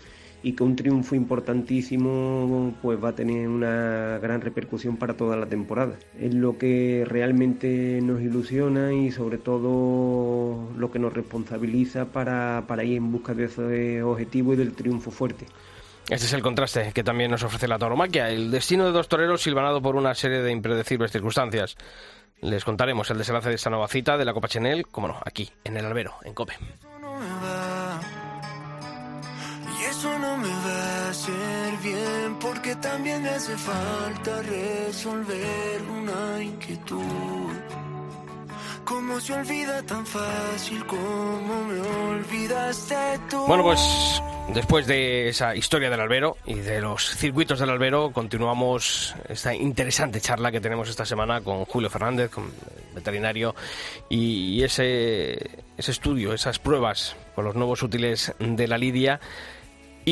y 0.43 0.53
que 0.53 0.63
un 0.63 0.77
triunfo 0.77 1.15
importantísimo 1.15 2.75
pues 2.83 3.03
va 3.03 3.11
a 3.11 3.15
tener 3.15 3.49
una 3.49 4.19
gran 4.19 4.41
repercusión 4.41 4.97
para 4.97 5.15
toda 5.15 5.37
la 5.37 5.47
temporada. 5.47 5.97
Es 6.19 6.35
lo 6.35 6.59
que 6.59 7.05
realmente 7.07 8.01
nos 8.03 8.21
ilusiona 8.21 8.93
y 8.93 9.11
sobre 9.11 9.39
todo 9.39 10.71
lo 10.77 10.91
que 10.91 10.99
nos 10.99 11.13
responsabiliza 11.13 12.07
para, 12.07 12.65
para 12.67 12.85
ir 12.85 12.97
en 12.97 13.13
busca 13.13 13.35
de 13.35 13.45
ese 13.45 14.03
objetivo 14.03 14.55
y 14.55 14.57
del 14.57 14.73
triunfo 14.73 15.11
fuerte. 15.11 15.47
Este 16.09 16.27
es 16.27 16.33
el 16.33 16.43
contraste 16.43 16.93
que 16.93 17.05
también 17.05 17.31
nos 17.31 17.45
ofrece 17.45 17.69
la 17.69 17.79
tauromaquia, 17.79 18.31
el 18.31 18.51
destino 18.51 18.85
de 18.85 18.93
dos 18.93 19.09
toreros 19.09 19.43
silvanado 19.43 19.81
por 19.81 19.95
una 19.95 20.15
serie 20.15 20.41
de 20.41 20.51
impredecibles 20.51 21.13
circunstancias. 21.13 21.77
Les 22.41 22.65
contaremos 22.65 23.11
el 23.11 23.19
desenlace 23.19 23.51
de 23.51 23.55
esta 23.55 23.71
nueva 23.71 23.87
cita 23.87 24.17
de 24.17 24.25
la 24.25 24.33
Copa 24.33 24.49
Chenel, 24.49 24.87
como 24.87 25.09
no, 25.09 25.21
aquí, 25.25 25.51
en 25.63 25.77
el 25.77 25.85
albero, 25.85 26.15
en 26.25 26.35
COPE. 26.35 26.55
Hacer 31.21 31.77
bien 31.83 32.37
porque 32.41 32.75
también 32.77 33.27
hace 33.27 33.55
falta 33.57 34.41
resolver 34.43 35.83
una 35.83 36.43
inquietud. 36.43 37.53
¿Cómo 38.85 39.21
se 39.21 39.35
olvida 39.35 39.83
tan 39.83 40.07
fácil 40.07 40.85
como 40.87 41.65
me 41.65 41.81
olvidaste 41.81 42.95
tú? 43.29 43.45
Bueno, 43.47 43.63
pues 43.63 44.23
después 44.55 44.87
de 44.87 45.29
esa 45.29 45.55
historia 45.55 45.91
del 45.91 46.01
albero 46.01 46.39
y 46.47 46.55
de 46.55 46.81
los 46.81 47.11
circuitos 47.11 47.61
del 47.61 47.69
albero, 47.69 48.13
continuamos 48.13 49.15
esta 49.29 49.55
interesante 49.55 50.23
charla 50.23 50.51
que 50.51 50.61
tenemos 50.61 50.89
esta 50.89 51.05
semana 51.05 51.43
con 51.43 51.67
Julio 51.67 51.91
Fernández, 51.91 52.31
con 52.31 52.51
veterinario, 52.95 53.55
y 54.09 54.63
ese, 54.63 55.35
ese 55.77 55.91
estudio, 55.91 56.33
esas 56.33 56.59
pruebas 56.59 57.15
con 57.35 57.45
los 57.45 57.55
nuevos 57.55 57.83
útiles 57.83 58.33
de 58.39 58.67
la 58.67 58.79
Lidia 58.79 59.21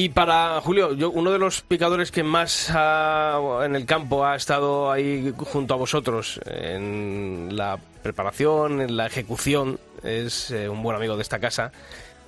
y 0.00 0.10
para 0.10 0.60
Julio, 0.60 0.92
yo, 0.92 1.10
uno 1.10 1.32
de 1.32 1.40
los 1.40 1.62
picadores 1.62 2.12
que 2.12 2.22
más 2.22 2.70
en 2.70 3.74
el 3.74 3.84
campo 3.84 4.24
ha 4.24 4.36
estado 4.36 4.92
ahí 4.92 5.34
junto 5.36 5.74
a 5.74 5.76
vosotros 5.76 6.40
en 6.46 7.48
la 7.56 7.80
preparación, 8.00 8.80
en 8.80 8.96
la 8.96 9.06
ejecución, 9.06 9.80
es 10.04 10.52
eh, 10.52 10.68
un 10.68 10.84
buen 10.84 10.96
amigo 10.96 11.16
de 11.16 11.22
esta 11.22 11.40
casa 11.40 11.72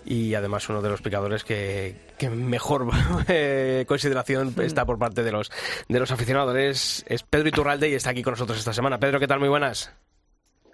y 0.05 0.35
además 0.35 0.69
uno 0.69 0.83
de 0.83 0.89
los 0.89 1.01
picadores 1.01 1.45
que, 1.45 1.95
mejor 2.33 2.89
eh, 3.29 3.85
consideración 3.87 4.53
está 4.61 4.85
por 4.85 4.99
parte 4.99 5.23
de 5.23 5.31
los, 5.31 5.53
de 5.89 6.01
los 6.01 6.11
aficionados. 6.11 6.57
es 6.57 7.23
Pedro 7.23 7.51
Iturralde 7.51 7.89
y 7.89 7.95
está 7.95 8.11
aquí 8.11 8.25
con 8.25 8.33
nosotros 8.33 8.59
esta 8.59 8.73
semana. 8.73 8.99
Pedro, 8.99 9.21
¿qué 9.21 9.29
tal? 9.29 9.39
Muy 9.39 9.49
buenas. 9.49 9.93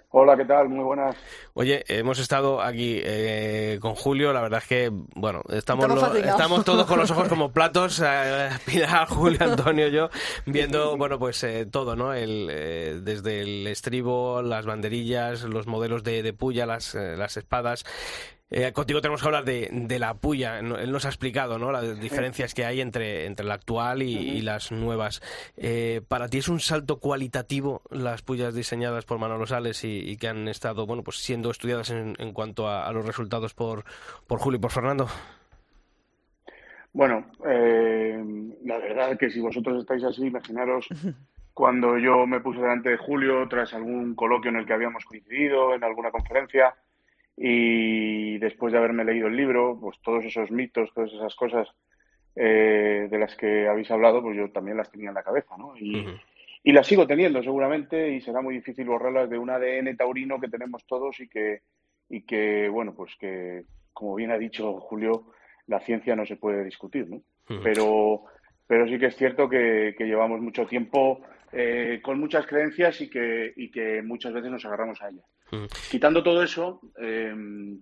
Hola, 0.09 0.37
¿qué 0.37 0.45
tal? 0.45 0.69
Muy 0.69 0.85
buenas. 0.85 1.17
Oye, 1.53 1.83
hemos 1.89 2.17
estado 2.19 2.61
aquí 2.61 3.01
eh, 3.03 3.77
con 3.81 3.93
Julio, 3.93 4.31
la 4.31 4.39
verdad 4.39 4.61
es 4.63 4.67
que, 4.67 4.89
bueno, 4.89 5.41
estamos, 5.49 5.85
estamos 6.15 6.63
todos 6.63 6.85
con 6.85 6.97
los 6.97 7.11
ojos 7.11 7.27
como 7.27 7.51
platos, 7.51 8.01
eh, 8.05 8.49
Pilar, 8.65 9.05
Julio, 9.09 9.39
Antonio, 9.41 9.89
yo, 9.89 10.09
viendo, 10.45 10.95
bueno, 10.97 11.19
pues 11.19 11.43
eh, 11.43 11.65
todo, 11.65 11.97
¿no? 11.97 12.13
El, 12.13 12.47
eh, 12.49 12.99
desde 13.01 13.41
el 13.41 13.67
estribo, 13.67 14.41
las 14.41 14.65
banderillas, 14.65 15.43
los 15.43 15.67
modelos 15.67 16.05
de, 16.05 16.23
de 16.23 16.31
puya, 16.31 16.65
las, 16.65 16.95
las 16.95 17.35
espadas, 17.35 17.83
eh, 18.49 18.71
contigo 18.71 19.01
tenemos 19.01 19.21
que 19.21 19.27
hablar 19.27 19.43
de, 19.43 19.69
de, 19.71 19.99
la 19.99 20.13
puya. 20.13 20.59
Él 20.59 20.91
nos 20.91 21.05
ha 21.05 21.09
explicado 21.09 21.59
¿no? 21.59 21.71
las 21.71 21.99
diferencias 21.99 22.53
que 22.53 22.63
hay 22.63 22.79
entre, 22.79 23.25
entre 23.25 23.45
la 23.45 23.55
actual 23.55 24.01
y, 24.01 24.41
las 24.41 24.71
nuevas. 24.71 25.21
Eh, 25.57 26.01
¿Para 26.07 26.29
ti 26.29 26.37
es 26.37 26.47
un 26.47 26.61
salto 26.61 26.99
cualitativo 26.99 27.81
las 27.89 28.21
pullas 28.21 28.55
diseñadas 28.55 29.03
por 29.03 29.19
Manolo 29.19 29.45
Sales 29.45 29.83
y, 29.83 30.15
que 30.17 30.29
han 30.29 30.47
estado 30.47 30.85
bueno 30.85 31.03
pues 31.03 31.17
siendo 31.17 31.51
estudiadas 31.51 31.89
en, 31.89 32.15
en 32.19 32.31
cuanto 32.31 32.69
a, 32.69 32.91
los 32.93 33.05
resultados 33.05 33.53
por, 33.53 33.83
por 34.27 34.39
Julio 34.39 34.57
y 34.57 34.61
por 34.61 34.71
Fernando? 34.71 35.07
Bueno, 36.93 37.25
eh, 37.45 38.23
la 38.63 38.77
verdad 38.77 39.17
que 39.17 39.29
si 39.29 39.41
vosotros 39.41 39.79
estáis 39.79 40.03
así, 40.05 40.25
imaginaros 40.25 40.87
cuando 41.53 41.97
yo 41.97 42.25
me 42.25 42.39
puse 42.39 42.61
delante 42.61 42.91
de 42.91 42.97
Julio 42.97 43.47
tras 43.49 43.73
algún 43.73 44.15
coloquio 44.15 44.49
en 44.49 44.57
el 44.57 44.65
que 44.65 44.73
habíamos 44.73 45.03
coincidido, 45.03 45.75
en 45.75 45.83
alguna 45.83 46.11
conferencia, 46.11 46.73
y 47.37 48.39
después 48.39 48.73
de 48.73 48.79
haberme 48.79 49.05
leído 49.05 49.27
el 49.27 49.35
libro, 49.35 49.77
pues 49.79 49.97
todos 50.01 50.25
esos 50.25 50.49
mitos, 50.49 50.91
todas 50.93 51.13
esas 51.13 51.35
cosas 51.35 51.67
eh, 52.35 53.07
de 53.09 53.19
las 53.19 53.35
que 53.35 53.67
habéis 53.67 53.91
hablado, 53.91 54.23
pues 54.23 54.35
yo 54.35 54.49
también 54.51 54.77
las 54.77 54.91
tenía 54.91 55.09
en 55.09 55.15
la 55.15 55.23
cabeza, 55.23 55.55
¿no? 55.55 55.77
Y, 55.77 56.05
y 56.63 56.71
las 56.71 56.87
sigo 56.87 57.05
teniendo 57.05 57.41
seguramente 57.43 58.09
y 58.11 58.21
será 58.21 58.41
muy 58.41 58.55
difícil 58.55 58.85
borrarlas 58.87 59.29
de 59.29 59.37
un 59.37 59.51
ADN 59.51 59.95
taurino 59.95 60.39
que 60.39 60.49
tenemos 60.49 60.85
todos 60.87 61.19
y 61.19 61.29
que, 61.29 61.61
y 62.09 62.21
que 62.23 62.69
bueno, 62.69 62.95
pues 62.95 63.15
que, 63.19 63.63
como 63.93 64.15
bien 64.15 64.31
ha 64.31 64.37
dicho 64.37 64.79
Julio, 64.79 65.31
la 65.67 65.79
ciencia 65.79 66.15
no 66.15 66.25
se 66.25 66.37
puede 66.37 66.63
discutir, 66.63 67.07
¿no? 67.07 67.21
Pero, 67.63 68.25
pero 68.65 68.87
sí 68.87 68.99
que 68.99 69.05
es 69.05 69.15
cierto 69.15 69.47
que, 69.47 69.95
llevamos 69.99 70.41
mucho 70.41 70.65
tiempo 70.65 71.21
eh, 71.53 72.01
con 72.03 72.19
muchas 72.19 72.45
creencias 72.45 72.99
y 72.99 73.09
que, 73.09 73.53
y 73.55 73.71
que 73.71 74.01
muchas 74.01 74.33
veces 74.33 74.51
nos 74.51 74.65
agarramos 74.65 75.01
a 75.01 75.09
ellas. 75.09 75.25
Quitando 75.89 76.23
todo 76.23 76.43
eso, 76.43 76.81
em, 76.97 77.79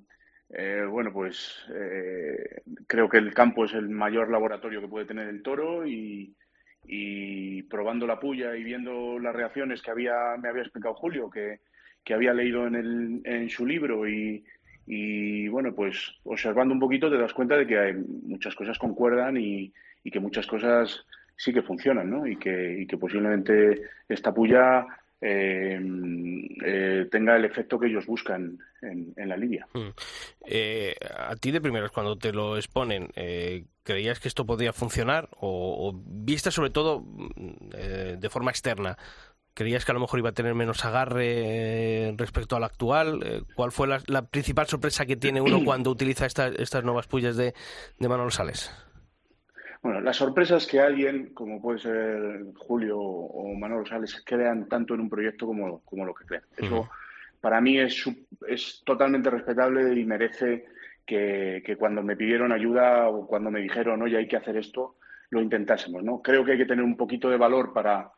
eh, 0.49 0.83
bueno, 0.87 1.11
pues 1.11 1.65
eh, 1.73 2.61
creo 2.87 3.09
que 3.09 3.17
el 3.17 3.33
campo 3.33 3.65
es 3.65 3.73
el 3.73 3.89
mayor 3.89 4.29
laboratorio 4.29 4.81
que 4.81 4.87
puede 4.87 5.05
tener 5.05 5.27
el 5.27 5.41
toro 5.41 5.85
y, 5.85 6.35
y 6.83 7.63
probando 7.63 8.05
la 8.05 8.19
puya 8.19 8.55
y 8.55 8.63
viendo 8.63 9.17
las 9.19 9.35
reacciones 9.35 9.81
que 9.81 9.91
había 9.91 10.37
me 10.41 10.49
había 10.49 10.61
explicado 10.61 10.93
Julio, 10.93 11.29
que, 11.29 11.61
que 12.03 12.13
había 12.13 12.33
leído 12.33 12.67
en, 12.67 12.75
el, 12.75 13.21
en 13.25 13.49
su 13.49 13.65
libro 13.65 14.07
y, 14.07 14.45
y 14.85 15.47
bueno, 15.47 15.73
pues 15.73 16.19
observando 16.23 16.73
un 16.73 16.79
poquito 16.79 17.09
te 17.09 17.17
das 17.17 17.33
cuenta 17.33 17.57
de 17.57 17.65
que 17.65 17.79
hay 17.79 17.93
muchas 17.93 18.53
cosas 18.53 18.77
concuerdan 18.77 19.37
y, 19.37 19.73
y 20.03 20.11
que 20.11 20.19
muchas 20.19 20.45
cosas 20.45 21.05
sí 21.35 21.51
que 21.51 21.63
funcionan, 21.63 22.09
¿no? 22.09 22.27
Y 22.27 22.37
que, 22.37 22.81
y 22.81 22.87
que 22.87 22.97
posiblemente 22.97 23.81
esta 24.07 24.33
puya 24.33 24.85
eh, 25.25 25.79
eh, 26.63 27.07
tenga 27.09 27.35
el 27.35 27.45
efecto 27.45 27.79
que 27.79 27.87
ellos 27.87 28.05
buscan 28.05 28.57
en, 28.81 29.13
la 29.17 29.35
lidia. 29.37 29.67
Mm. 29.73 29.89
Eh, 30.45 30.95
a 31.17 31.35
ti 31.35 31.51
de 31.51 31.61
primeros, 31.61 31.91
cuando 31.91 32.17
te 32.17 32.31
lo 32.31 32.57
exponen, 32.57 33.09
¿creías 33.83 34.19
que 34.19 34.27
esto 34.27 34.45
podía 34.45 34.73
funcionar 34.73 35.29
o, 35.37 35.89
o 35.89 36.01
viste 36.05 36.51
sobre 36.51 36.69
todo 36.69 37.01
mm, 37.01 38.19
de 38.19 38.29
forma 38.29 38.51
externa 38.51 38.97
¿Creías 39.55 39.85
que 39.85 39.91
a 39.91 39.93
lo 39.93 40.01
mejor 40.01 40.19
iba 40.19 40.31
a 40.31 40.33
tener 40.33 40.53
menos 40.53 40.83
agarre 40.83 42.13
respecto 42.17 42.57
al 42.57 42.65
actual? 42.65 43.21
Eh, 43.23 43.41
¿Cuál 43.55 43.71
fue 43.71 43.87
la, 43.87 44.21
principal 44.23 44.67
sorpresa 44.67 45.05
que 45.05 45.15
tiene 45.15 45.39
uno 45.39 45.59
cuando 45.63 45.91
utiliza 45.91 46.25
estas 46.25 46.83
nuevas 46.83 47.07
pullas 47.07 47.37
de, 47.37 47.53
de 47.97 48.09
Manolo 48.09 48.31
Sales? 48.31 48.69
Bueno, 49.85 50.01
la 50.01 50.13
sorpresa 50.13 50.57
es 50.57 50.65
que 50.65 50.79
alguien, 50.79 51.31
como 51.35 51.61
puede 51.61 51.77
ser 51.77 52.43
Julio 52.55 52.97
o 52.99 53.53
Manolo 53.53 53.85
Sales, 53.85 54.19
crean 54.25 54.67
tanto 54.67 54.95
en 54.95 55.01
un 55.01 55.09
proyecto 55.11 55.45
como, 55.45 55.79
lo 56.03 56.15
que 56.15 56.25
crean. 56.25 56.43
Eso 56.57 56.89
para 57.39 57.61
mí 57.61 57.77
es, 57.77 58.03
es 58.47 58.81
totalmente 58.83 59.29
respetable 59.29 59.93
y 59.93 60.03
merece 60.03 60.65
que, 61.05 61.61
que, 61.63 61.75
cuando 61.75 62.01
me 62.01 62.15
pidieron 62.15 62.51
ayuda 62.51 63.09
o 63.09 63.27
cuando 63.27 63.51
me 63.51 63.61
dijeron, 63.61 64.01
oye, 64.01 64.17
hay 64.17 64.27
que 64.27 64.37
hacer 64.37 64.57
esto, 64.57 64.95
lo 65.29 65.39
intentásemos. 65.39 66.03
¿no? 66.03 66.19
Creo 66.19 66.43
que 66.43 66.53
hay 66.53 66.57
que 66.57 66.65
tener 66.65 66.83
un 66.83 66.97
poquito 66.97 67.29
de 67.29 67.37
valor 67.37 67.71
para, 67.71 68.09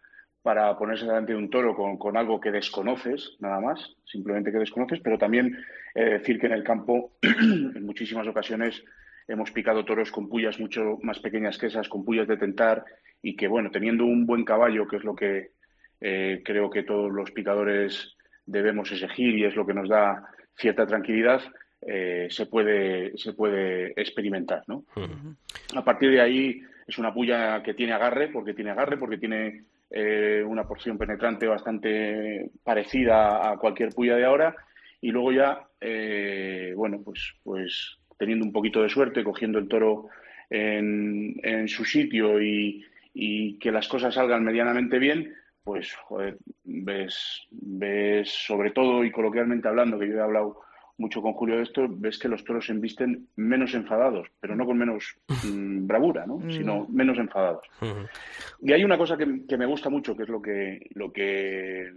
para 0.41 0.78
ponerse 0.78 1.05
delante 1.05 1.34
de 1.34 1.38
un 1.38 1.49
toro 1.49 1.76
con, 1.76 2.15
algo 2.15 2.39
que 2.39 2.49
desconoces, 2.49 3.36
nada 3.41 3.59
más, 3.59 3.97
simplemente 4.05 4.53
que 4.53 4.59
desconoces, 4.59 5.01
pero 5.01 5.18
también 5.18 5.57
eh, 5.95 6.11
decir 6.11 6.39
que 6.39 6.45
en 6.45 6.53
el 6.53 6.63
campo 6.63 7.18
en 7.22 7.86
muchísimas 7.86 8.26
ocasiones 8.26 8.82
hemos 9.28 9.51
picado 9.51 9.86
toros 9.86 10.11
con 10.11 10.30
pullas 10.30 10.59
mucho 10.59 10.97
más 11.01 11.19
pequeñas 11.19 11.57
que 11.57 11.67
esas, 11.67 11.89
con 11.89 12.05
pullas 12.05 12.28
de 12.28 12.38
tentar, 12.38 12.86
y 13.21 13.36
que, 13.36 13.47
bueno, 13.47 13.69
teniendo 13.71 14.05
un 14.05 14.25
buen 14.25 14.45
caballo, 14.45 14.88
que 14.88 14.97
es 14.97 15.03
lo 15.03 15.15
que 15.15 15.51
eh, 15.99 16.41
creo 16.45 16.69
que 16.69 16.84
todos 16.84 17.11
los 17.11 17.32
picadores 17.32 18.15
debemos 18.45 18.91
exigir 18.91 19.38
y 19.38 19.45
es 19.45 19.55
lo 19.55 19.65
que 19.65 19.73
nos 19.73 19.89
da 19.89 20.23
cierta 20.55 20.86
tranquilidad, 20.86 21.41
eh, 21.82 22.28
se, 22.30 22.45
puede, 22.45 23.17
se 23.17 23.34
puede 23.34 23.91
experimentar, 23.99 24.63
¿no? 24.67 24.86
A 25.75 25.84
partir 25.84 26.11
de 26.11 26.21
ahí 26.21 26.61
es 26.88 26.97
una 26.97 27.13
puya 27.13 27.61
que 27.63 27.73
tiene 27.73 27.93
agarre, 27.93 28.30
porque 28.30 28.53
tiene 28.53 28.71
agarre, 28.71 28.97
porque 28.97 29.17
tiene 29.17 29.65
eh, 29.89 30.43
una 30.45 30.63
porción 30.63 30.97
penetrante 30.97 31.47
bastante 31.47 32.49
parecida 32.63 33.51
a 33.51 33.57
cualquier 33.57 33.89
puya 33.89 34.15
de 34.15 34.25
ahora 34.25 34.55
y 35.01 35.11
luego 35.11 35.32
ya, 35.32 35.67
bueno, 36.75 37.01
pues, 37.03 37.34
pues 37.43 37.97
teniendo 38.18 38.45
un 38.45 38.51
poquito 38.51 38.82
de 38.82 38.89
suerte, 38.89 39.24
cogiendo 39.24 39.59
el 39.59 39.68
toro 39.68 40.07
en, 40.49 41.39
en 41.43 41.68
su 41.68 41.86
sitio 41.86 42.41
y, 42.41 42.86
y, 43.13 43.57
que 43.59 43.72
las 43.72 43.88
cosas 43.88 44.13
salgan 44.13 44.43
medianamente 44.43 44.99
bien, 44.99 45.34
pues 45.63 45.93
joder, 45.95 46.38
ves, 46.63 47.47
ves 47.51 48.30
sobre 48.30 48.72
todo 48.72 49.03
y 49.03 49.11
coloquialmente 49.11 49.68
hablando, 49.68 49.99
que 49.99 50.07
yo 50.07 50.15
he 50.15 50.22
hablado 50.22 50.61
mucho 50.97 51.22
con 51.22 51.34
Julio 51.34 51.57
de 51.57 51.63
esto, 51.63 51.86
ves 51.89 52.18
que 52.18 52.28
los 52.28 52.43
toros 52.43 52.65
se 52.65 52.72
embisten 52.72 53.28
menos 53.36 53.74
enfadados, 53.76 54.28
pero 54.39 54.55
no 54.55 54.65
con 54.65 54.78
menos 54.78 55.15
mm, 55.45 55.86
bravura, 55.86 56.26
¿no? 56.26 56.38
Mm. 56.38 56.51
sino 56.51 56.88
menos 56.89 57.18
enfadados. 57.20 57.65
Y 58.61 58.74
hay 58.74 58.84
una 58.84 58.97
cosa 58.97 59.15
que, 59.15 59.26
me 59.26 59.65
gusta 59.65 59.89
mucho, 59.89 60.15
que 60.15 60.24
es 60.24 60.30
lo 60.30 60.41
que, 60.41 60.89
lo 60.95 61.11
que 61.11 61.91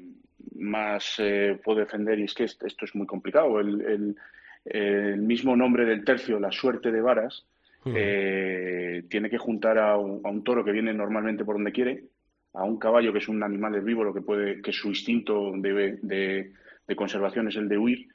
más 0.57 1.15
eh, 1.19 1.59
puedo 1.65 1.81
defender, 1.81 2.19
y 2.19 2.25
es 2.25 2.35
que 2.35 2.45
esto 2.45 2.67
es 2.85 2.95
muy 2.95 3.07
complicado. 3.07 3.59
El, 3.61 4.17
mismo 4.65 5.57
nombre 5.57 5.85
del 5.85 6.05
tercio, 6.05 6.39
la 6.39 6.53
suerte 6.53 6.91
de 6.91 7.01
varas, 7.01 7.47
eh, 7.87 9.05
tiene 9.09 9.31
que 9.31 9.39
juntar 9.39 9.79
a 9.79 9.97
un, 9.97 10.45
toro 10.45 10.65
que 10.65 10.73
viene 10.73 10.93
normalmente 10.93 11.45
por 11.45 11.57
donde 11.57 11.73
quiere, 11.73 12.05
a 12.53 12.65
un 12.65 12.79
caballo 12.79 13.13
que 13.13 13.21
es 13.21 13.29
un 13.29 13.43
animal 13.43 13.75
herbívoro 13.75 14.13
que 14.13 14.21
puede, 14.21 14.61
que 14.61 14.73
su 14.73 14.89
instinto 14.89 15.53
de, 15.57 15.99
de 16.87 16.97
conservación 16.97 17.49
es 17.49 17.57
el 17.57 17.69
de 17.69 17.79
huir, 17.79 18.09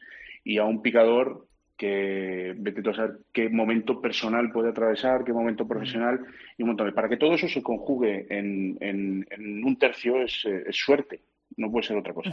y 0.43 0.57
a 0.57 0.65
un 0.65 0.81
picador 0.81 1.47
que 1.77 2.53
vete 2.57 2.89
a 2.89 2.93
saber 2.93 3.17
qué 3.33 3.49
momento 3.49 4.01
personal 4.01 4.51
puede 4.51 4.69
atravesar, 4.69 5.25
qué 5.25 5.33
momento 5.33 5.67
profesional 5.67 6.21
y 6.57 6.63
un 6.63 6.69
montón. 6.69 6.93
Para 6.93 7.09
que 7.09 7.17
todo 7.17 7.33
eso 7.33 7.47
se 7.47 7.61
conjugue 7.61 8.27
en, 8.29 8.77
en, 8.79 9.63
un 9.63 9.77
tercio 9.77 10.21
es, 10.21 10.45
es, 10.45 10.75
suerte, 10.75 11.19
no 11.57 11.69
puede 11.71 11.87
ser 11.87 11.97
otra 11.97 12.13
cosa. 12.13 12.31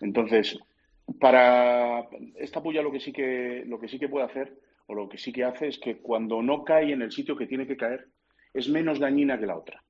Entonces, 0.00 0.58
para 1.20 2.08
esta 2.36 2.62
puya 2.62 2.82
lo 2.82 2.92
que 2.92 3.00
sí 3.00 3.12
que 3.12 3.64
lo 3.66 3.78
que 3.78 3.88
sí 3.88 3.98
que 3.98 4.08
puede 4.08 4.26
hacer 4.26 4.58
o 4.86 4.94
lo 4.94 5.08
que 5.08 5.18
sí 5.18 5.32
que 5.32 5.44
hace 5.44 5.68
es 5.68 5.78
que 5.78 5.98
cuando 5.98 6.42
no 6.42 6.64
cae 6.64 6.92
en 6.92 7.02
el 7.02 7.12
sitio 7.12 7.36
que 7.36 7.46
tiene 7.46 7.66
que 7.66 7.76
caer 7.76 8.06
es 8.52 8.68
menos 8.68 9.00
dañina 9.00 9.38
que 9.38 9.46
la 9.46 9.56
otra. 9.56 9.82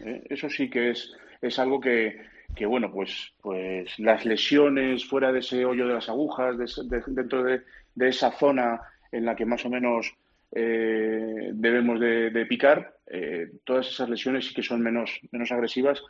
¿Eh? 0.00 0.22
Eso 0.30 0.48
sí 0.48 0.70
que 0.70 0.90
es, 0.90 1.14
es 1.42 1.58
algo 1.58 1.78
que, 1.78 2.20
que 2.54 2.64
bueno, 2.64 2.90
pues, 2.90 3.34
pues 3.42 3.98
las 3.98 4.24
lesiones 4.24 5.04
fuera 5.04 5.30
de 5.30 5.40
ese 5.40 5.64
hoyo 5.64 5.86
de 5.86 5.94
las 5.94 6.08
agujas, 6.08 6.56
dentro 6.88 7.44
de, 7.44 7.62
esa 8.00 8.30
zona 8.32 8.80
en 9.12 9.26
la 9.26 9.36
que 9.36 9.44
más 9.44 9.64
o 9.66 9.70
menos 9.70 10.14
eh, 10.52 11.50
debemos 11.52 12.00
de, 12.00 12.46
picar, 12.48 12.94
eh, 13.06 13.50
todas 13.64 13.88
esas 13.88 14.08
lesiones 14.08 14.46
sí 14.46 14.54
que 14.54 14.62
son 14.62 14.80
menos, 14.80 15.20
menos 15.30 15.52
agresivas 15.52 16.02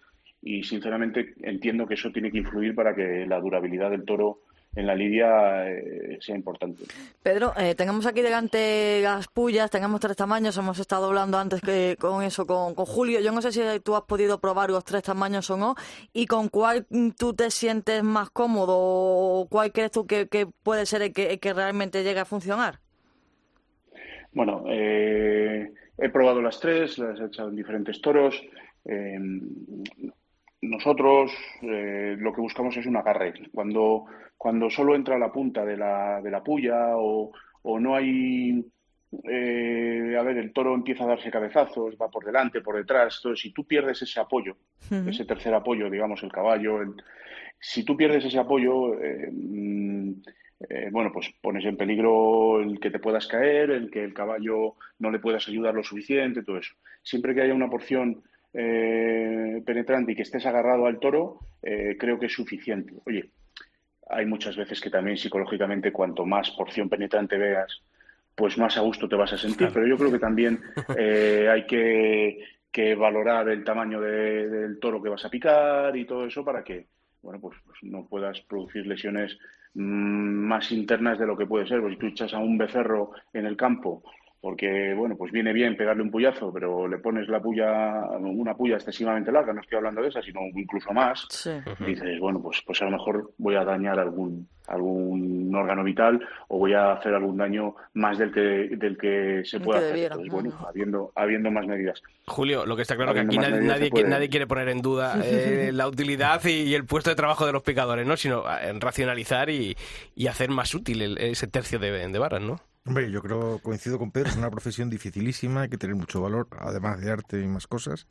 y 0.46 0.62
sinceramente 0.62 1.34
entiendo 1.42 1.88
que 1.88 1.94
eso 1.94 2.12
tiene 2.12 2.30
que 2.30 2.38
influir 2.38 2.72
para 2.72 2.94
que 2.94 3.26
la 3.26 3.40
durabilidad 3.40 3.90
del 3.90 4.04
toro 4.04 4.42
en 4.76 4.86
la 4.86 4.94
lidia 4.94 5.68
eh, 5.68 6.18
sea 6.20 6.36
importante. 6.36 6.84
Pedro, 7.20 7.52
eh, 7.58 7.74
tengamos 7.74 8.06
aquí 8.06 8.22
delante 8.22 9.00
las 9.02 9.26
pullas, 9.26 9.72
tengamos 9.72 10.00
tres 10.00 10.14
tamaños, 10.14 10.56
hemos 10.56 10.78
estado 10.78 11.06
hablando 11.06 11.36
antes 11.36 11.60
que 11.60 11.96
con 11.98 12.22
eso 12.22 12.46
con, 12.46 12.74
Julio. 12.76 13.18
Yo 13.18 13.32
no 13.32 13.42
sé 13.42 13.50
si 13.50 13.60
tú 13.80 13.96
has 13.96 14.02
podido 14.02 14.38
probar 14.38 14.70
los 14.70 14.84
tres 14.84 15.02
tamaños 15.02 15.50
o 15.50 15.56
no, 15.56 15.74
y 16.12 16.26
con 16.26 16.48
cuál 16.48 16.86
tú 17.18 17.34
te 17.34 17.50
sientes 17.50 18.04
más 18.04 18.30
cómodo 18.30 18.76
o 18.78 19.48
cuál 19.50 19.72
crees 19.72 19.90
tú 19.90 20.06
que, 20.06 20.28
puede 20.62 20.86
ser 20.86 21.02
el 21.02 21.12
que, 21.12 21.52
realmente 21.54 22.04
llegue 22.04 22.20
a 22.20 22.24
funcionar. 22.24 22.78
Bueno, 24.30 24.62
eh, 24.68 25.72
he 25.98 26.08
probado 26.10 26.40
las 26.40 26.60
tres, 26.60 26.98
las 26.98 27.18
he 27.18 27.24
echado 27.24 27.48
en 27.48 27.56
diferentes 27.56 28.00
toros. 28.00 28.40
Nosotros 30.68 31.32
lo 31.62 32.32
que 32.32 32.40
buscamos 32.40 32.76
es 32.76 32.86
un 32.86 32.96
agarre. 32.96 33.32
Cuando 33.52 34.06
cuando 34.36 34.68
solo 34.70 34.94
entra 34.94 35.18
la 35.18 35.32
punta 35.32 35.64
de 35.64 35.76
la, 35.76 36.20
de 36.20 36.30
la 36.30 36.42
puya 36.42 36.96
o, 36.96 37.32
o 37.62 37.80
no 37.80 37.96
hay 37.96 38.64
eh, 39.24 40.16
a 40.18 40.22
ver, 40.22 40.36
el 40.38 40.52
toro 40.52 40.74
empieza 40.74 41.04
a 41.04 41.08
darse 41.08 41.30
cabezazos, 41.30 41.96
va 42.00 42.10
por 42.10 42.24
delante, 42.24 42.60
por 42.60 42.76
detrás. 42.76 43.18
Entonces, 43.18 43.40
si 43.40 43.52
tú 43.52 43.64
pierdes 43.64 44.02
ese 44.02 44.20
apoyo, 44.20 44.56
ese 44.90 45.24
tercer 45.24 45.54
apoyo, 45.54 45.88
digamos, 45.88 46.22
el 46.22 46.32
caballo, 46.32 46.80
si 47.58 47.84
tú 47.84 47.96
pierdes 47.96 48.24
ese 48.24 48.38
apoyo, 48.38 49.00
eh, 49.00 49.30
mm, 49.32 50.10
eh, 50.68 50.88
bueno, 50.90 51.10
pues 51.12 51.32
pones 51.40 51.64
en 51.64 51.76
peligro 51.76 52.60
el 52.60 52.80
que 52.80 52.90
te 52.90 52.98
puedas 52.98 53.26
caer, 53.26 53.70
el 53.70 53.90
que 53.90 54.02
el 54.02 54.12
caballo 54.12 54.74
no 54.98 55.10
le 55.10 55.18
puedas 55.18 55.46
ayudar 55.48 55.74
lo 55.74 55.84
suficiente, 55.84 56.42
todo 56.42 56.58
eso. 56.58 56.74
Siempre 57.02 57.34
que 57.34 57.42
haya 57.42 57.54
una 57.54 57.70
porción 57.70 58.22
penetrante 58.56 60.12
y 60.12 60.16
que 60.16 60.22
estés 60.22 60.46
agarrado 60.46 60.86
al 60.86 60.98
toro, 60.98 61.40
creo 61.60 62.18
que 62.18 62.26
es 62.26 62.32
suficiente. 62.32 62.94
Oye, 63.04 63.30
hay 64.08 64.26
muchas 64.26 64.56
veces 64.56 64.80
que 64.80 64.90
también 64.90 65.16
psicológicamente 65.16 65.92
cuanto 65.92 66.24
más 66.24 66.50
porción 66.52 66.88
penetrante 66.88 67.36
veas, 67.36 67.82
pues 68.34 68.56
más 68.58 68.76
a 68.76 68.80
gusto 68.80 69.08
te 69.08 69.16
vas 69.16 69.32
a 69.32 69.38
sentir. 69.38 69.70
Pero 69.72 69.86
yo 69.86 69.96
creo 69.96 70.12
que 70.12 70.18
también 70.18 70.60
eh, 70.96 71.48
hay 71.50 71.66
que, 71.66 72.38
que, 72.70 72.94
valorar 72.94 73.48
el 73.48 73.64
tamaño 73.64 74.00
del 74.00 74.78
toro 74.78 75.02
que 75.02 75.08
vas 75.08 75.24
a 75.24 75.30
picar 75.30 75.96
y 75.96 76.04
todo 76.04 76.26
eso 76.26 76.44
para 76.44 76.62
que, 76.62 76.86
bueno, 77.22 77.40
pues, 77.40 77.58
pues 77.64 77.78
no 77.82 78.06
puedas 78.06 78.40
producir 78.42 78.86
lesiones 78.86 79.36
mm, 79.74 79.80
más 79.80 80.70
internas 80.70 81.18
de 81.18 81.26
lo 81.26 81.36
que 81.36 81.46
puede 81.46 81.66
ser. 81.66 81.80
Pues 81.80 81.94
si 81.94 81.98
tú 81.98 82.06
echas 82.06 82.32
a 82.34 82.38
un 82.38 82.58
becerro 82.58 83.12
en 83.32 83.46
el 83.46 83.56
campo 83.56 84.04
porque 84.46 84.94
bueno, 84.94 85.16
pues 85.16 85.32
viene 85.32 85.52
bien 85.52 85.76
pegarle 85.76 86.04
un 86.04 86.10
puyazo, 86.12 86.52
pero 86.52 86.86
le 86.86 86.98
pones 86.98 87.26
la 87.26 87.42
puya, 87.42 88.02
una 88.20 88.54
puya 88.54 88.76
excesivamente 88.76 89.32
larga, 89.32 89.52
no 89.52 89.60
estoy 89.60 89.78
hablando 89.78 90.02
de 90.02 90.06
esa, 90.06 90.22
sino 90.22 90.38
incluso 90.54 90.92
más, 90.92 91.26
dices, 91.84 92.20
bueno, 92.20 92.40
pues, 92.40 92.62
pues 92.64 92.80
a 92.80 92.84
lo 92.84 92.92
mejor 92.92 93.32
voy 93.38 93.56
a 93.56 93.64
dañar 93.64 93.98
algún, 93.98 94.46
algún 94.68 95.52
órgano 95.52 95.82
vital 95.82 96.20
o 96.46 96.58
voy 96.58 96.74
a 96.74 96.92
hacer 96.92 97.12
algún 97.12 97.36
daño 97.36 97.74
más 97.94 98.18
del 98.18 98.32
que, 98.32 98.76
del 98.76 98.96
que 98.96 99.42
se 99.44 99.58
pueda 99.58 99.80
hacer. 99.80 100.12
Entonces, 100.12 100.32
bueno, 100.32 100.56
habiendo, 100.64 101.10
habiendo 101.16 101.50
más 101.50 101.66
medidas. 101.66 102.00
Julio, 102.28 102.64
lo 102.66 102.76
que 102.76 102.82
está 102.82 102.94
claro 102.94 103.10
es 103.10 103.16
que 103.16 103.26
aquí 103.26 103.38
nadie, 103.38 103.90
nadie, 104.04 104.28
quiere 104.28 104.46
poner 104.46 104.68
en 104.68 104.80
duda 104.80 105.18
eh, 105.24 105.72
la 105.72 105.88
utilidad 105.88 106.40
y, 106.44 106.72
el 106.72 106.84
puesto 106.84 107.10
de 107.10 107.16
trabajo 107.16 107.46
de 107.46 107.52
los 107.52 107.64
picadores, 107.64 108.06
¿no? 108.06 108.16
Sino 108.16 108.44
eh, 108.48 108.68
en 108.68 108.80
racionalizar 108.80 109.50
y, 109.50 109.76
y 110.14 110.28
hacer 110.28 110.50
más 110.50 110.72
útil 110.72 111.18
ese 111.18 111.48
tercio 111.48 111.80
de, 111.80 112.06
de 112.06 112.18
varas, 112.20 112.42
¿no? 112.42 112.60
Hombre, 112.86 113.10
yo 113.10 113.20
creo, 113.20 113.58
coincido 113.58 113.98
con 113.98 114.12
Pedro, 114.12 114.30
es 114.30 114.36
una 114.36 114.50
profesión 114.50 114.88
dificilísima, 114.88 115.62
hay 115.62 115.68
que 115.68 115.76
tener 115.76 115.96
mucho 115.96 116.20
valor, 116.20 116.46
además 116.58 117.00
de 117.00 117.10
arte 117.10 117.40
y 117.40 117.46
más 117.46 117.66
cosas. 117.66 118.06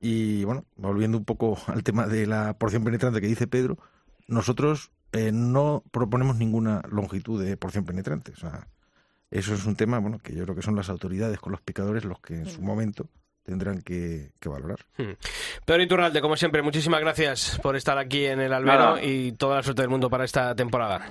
Y 0.00 0.42
bueno, 0.44 0.64
volviendo 0.76 1.18
un 1.18 1.24
poco 1.26 1.58
al 1.66 1.82
tema 1.82 2.06
de 2.06 2.26
la 2.26 2.54
porción 2.54 2.82
penetrante 2.82 3.20
que 3.20 3.26
dice 3.26 3.46
Pedro, 3.46 3.76
nosotros 4.26 4.90
eh, 5.12 5.32
no 5.32 5.84
proponemos 5.90 6.36
ninguna 6.36 6.82
longitud 6.88 7.42
de 7.42 7.58
porción 7.58 7.84
penetrante. 7.84 8.32
O 8.32 8.36
sea, 8.36 8.68
eso 9.30 9.54
es 9.54 9.66
un 9.66 9.76
tema 9.76 9.98
bueno 9.98 10.18
que 10.18 10.34
yo 10.34 10.44
creo 10.44 10.56
que 10.56 10.62
son 10.62 10.76
las 10.76 10.88
autoridades 10.88 11.38
con 11.38 11.52
los 11.52 11.60
picadores 11.60 12.04
los 12.04 12.20
que 12.20 12.34
en 12.34 12.46
su 12.46 12.62
momento 12.62 13.06
tendrán 13.42 13.82
que, 13.82 14.30
valorar. 14.44 14.78
Hmm. 14.96 15.12
Pedro 15.66 15.82
Iturralde, 15.82 16.20
como 16.20 16.36
siempre, 16.36 16.62
muchísimas 16.62 17.00
gracias 17.00 17.58
por 17.62 17.76
estar 17.76 17.98
aquí 17.98 18.24
en 18.24 18.40
el 18.40 18.52
Albero 18.52 18.98
y 19.02 19.32
toda 19.32 19.56
la 19.56 19.62
suerte 19.62 19.82
del 19.82 19.90
mundo 19.90 20.08
para 20.08 20.24
esta 20.24 20.54
temporada. 20.54 21.10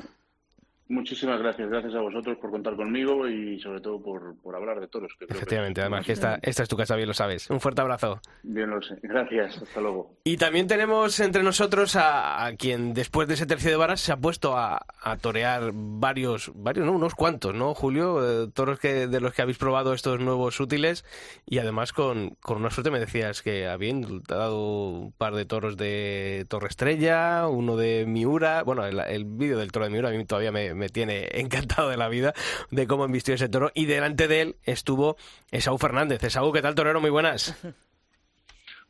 Muchísimas 0.91 1.39
gracias, 1.39 1.69
gracias 1.69 1.93
a 1.93 1.99
vosotros 1.99 2.35
por 2.39 2.49
contar 2.49 2.75
conmigo 2.75 3.27
y 3.27 3.59
sobre 3.59 3.79
todo 3.79 4.01
por, 4.01 4.35
por 4.41 4.55
hablar 4.55 4.79
de 4.79 4.87
toros. 4.87 5.13
Que 5.19 5.25
Efectivamente, 5.25 5.81
además 5.81 6.03
que 6.03 6.13
esta, 6.13 6.39
esta 6.41 6.63
es 6.63 6.69
tu 6.69 6.75
casa, 6.75 6.95
bien 6.95 7.07
lo 7.07 7.13
sabes. 7.13 7.47
Un 7.51 7.59
fuerte 7.59 7.81
abrazo. 7.81 8.19
Bien 8.41 8.71
lo 8.71 8.81
sé, 8.81 8.97
gracias, 9.03 9.61
hasta 9.61 9.81
luego. 9.81 10.15
Y 10.23 10.37
también 10.37 10.65
tenemos 10.65 11.19
entre 11.19 11.43
nosotros 11.43 11.95
a, 11.95 12.51
quien 12.57 12.95
después 12.95 13.27
de 13.27 13.35
ese 13.35 13.45
tercio 13.45 13.69
de 13.69 13.77
varas 13.77 14.01
se 14.01 14.11
ha 14.11 14.17
puesto 14.17 14.57
a, 14.57 14.83
torear 15.21 15.69
varios, 15.73 16.51
varios, 16.55 16.87
no, 16.87 16.93
unos 16.93 17.13
cuantos, 17.13 17.53
¿no, 17.53 17.75
Julio? 17.75 18.45
Eh, 18.45 18.47
toros 18.51 18.79
que, 18.79 19.05
de 19.05 19.21
los 19.21 19.31
que 19.35 19.43
habéis 19.43 19.59
probado 19.59 19.93
estos 19.93 20.19
nuevos 20.19 20.59
útiles 20.59 21.05
y 21.45 21.59
además 21.59 21.93
con, 21.93 22.31
con 22.41 22.57
una 22.57 22.71
suerte 22.71 22.89
me 22.89 22.99
decías 22.99 23.43
que 23.43 23.67
había 23.67 23.93
dado 24.27 24.89
un 24.89 25.11
par 25.11 25.35
de 25.35 25.45
toros 25.45 25.77
de 25.77 26.47
Torre 26.49 26.69
Estrella, 26.69 27.47
uno 27.47 27.77
de 27.77 28.05
Miura, 28.07 28.63
bueno, 28.63 28.87
el, 28.87 28.99
el 28.99 29.25
vídeo 29.25 29.59
del 29.59 29.71
toro 29.71 29.85
de 29.85 29.91
Miura 29.91 30.09
a 30.09 30.11
mí 30.11 30.25
todavía 30.25 30.51
me 30.51 30.78
me 30.79 30.89
tiene 30.89 31.29
encantado 31.33 31.89
de 31.89 31.97
la 31.97 32.09
vida 32.09 32.33
de 32.71 32.87
cómo 32.87 33.05
embistió 33.05 33.35
ese 33.35 33.49
toro. 33.49 33.71
Y 33.75 33.85
delante 33.85 34.27
de 34.27 34.41
él 34.41 34.55
estuvo 34.63 35.17
Esaú 35.51 35.77
Fernández. 35.77 36.23
Esaú, 36.23 36.51
¿qué 36.51 36.63
tal, 36.63 36.73
torero? 36.73 36.99
Muy 36.99 37.11
buenas. 37.11 37.55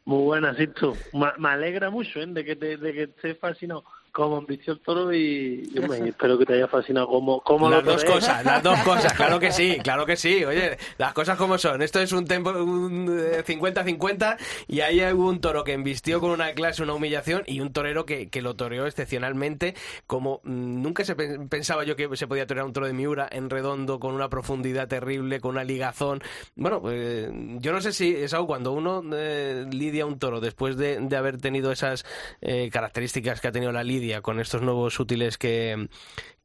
Muy 0.06 0.24
buenas, 0.24 0.58
tú. 0.76 0.96
Me, 1.14 1.50
alegra 1.50 1.90
mucho 1.90 2.22
¿eh? 2.22 2.26
de 2.28 2.46
que 2.46 2.56
te, 2.56 2.78
de 2.78 2.94
que 2.94 3.04
estés 3.04 3.38
fascinado 3.38 3.84
como 4.12 4.45
el 4.47 4.80
toro 4.82 5.14
y, 5.14 5.70
espero 6.05 6.38
que 6.38 6.45
te 6.45 6.53
haya 6.53 6.68
fascinado 6.68 7.07
como, 7.07 7.41
como 7.41 7.70
las 7.70 7.84
dos 7.84 8.03
cosas 8.03 8.43
las 8.43 8.62
dos 8.64 8.80
cosas 8.84 9.14
claro 9.14 9.39
que 9.39 9.51
sí 9.51 9.78
claro 9.84 10.05
que 10.05 10.16
sí. 10.16 10.43
Oye 10.45 10.78
las 10.97 11.14
cosas 11.14 11.38
como 11.38 11.57
son. 11.57 11.82
Esto 11.82 11.99
es 11.99 12.12
un 12.12 12.26
tempo 12.26 12.51
un 12.51 13.07
50-50 13.07 14.34
eh, 14.34 14.43
y 14.68 14.82
ahí 14.82 15.01
hubo 15.14 15.30
un 15.30 15.41
toro 15.41 15.64
que 15.64 15.74
embistió 15.74 16.20
con 16.20 16.32
una 16.32 16.51
clase 16.53 16.84
una 16.84 16.93
humillación 16.93 17.43
y 17.45 17.60
un 17.60 17.72
torero 17.72 18.05
que, 18.05 18.30
que 18.30 18.41
lo 18.41 18.55
toreó 18.55 18.86
excepcionalmente 18.86 19.76
como 20.07 20.41
mm, 20.43 20.82
nunca 20.82 21.03
se 21.03 21.16
pensaba 21.16 21.84
yo 21.84 21.95
que 21.95 22.10
se 22.16 22.28
podía 22.28 22.47
torear 22.47 22.66
un 22.66 22.74
toro 22.74 22.88
de 22.88 22.93
Miura 22.93 23.28
en 23.32 23.49
redondo 23.49 23.99
con 23.99 24.14
una 24.14 24.30
profundidad 24.30 24.88
terrible 24.88 25.39
con 25.39 25.51
una 25.51 25.64
ligazón. 25.64 26.22
Bueno 26.55 26.82
pues 26.82 27.30
yo 27.60 27.72
no 27.72 27.82
sé 27.82 27.91
si 27.91 28.16
es 28.16 28.34
algo 28.34 28.47
cuando 28.47 28.72
uno 28.72 29.03
eh, 29.14 29.66
lidia 29.72 30.05
un 30.05 30.20
toro 30.20 30.39
después 30.39 30.78
de, 30.78 30.99
de 30.99 31.16
haber 31.16 31.38
tenido 31.38 31.72
esas 31.72 32.05
eh, 32.41 32.70
características 32.72 33.41
que 33.41 33.47
ha 33.47 33.51
tenido 33.51 33.72
la 33.72 33.84
lidia 33.84 33.99
con 34.22 34.39
estos 34.39 34.62
nuevos 34.62 35.00
útiles 35.00 35.38
que, 35.38 35.88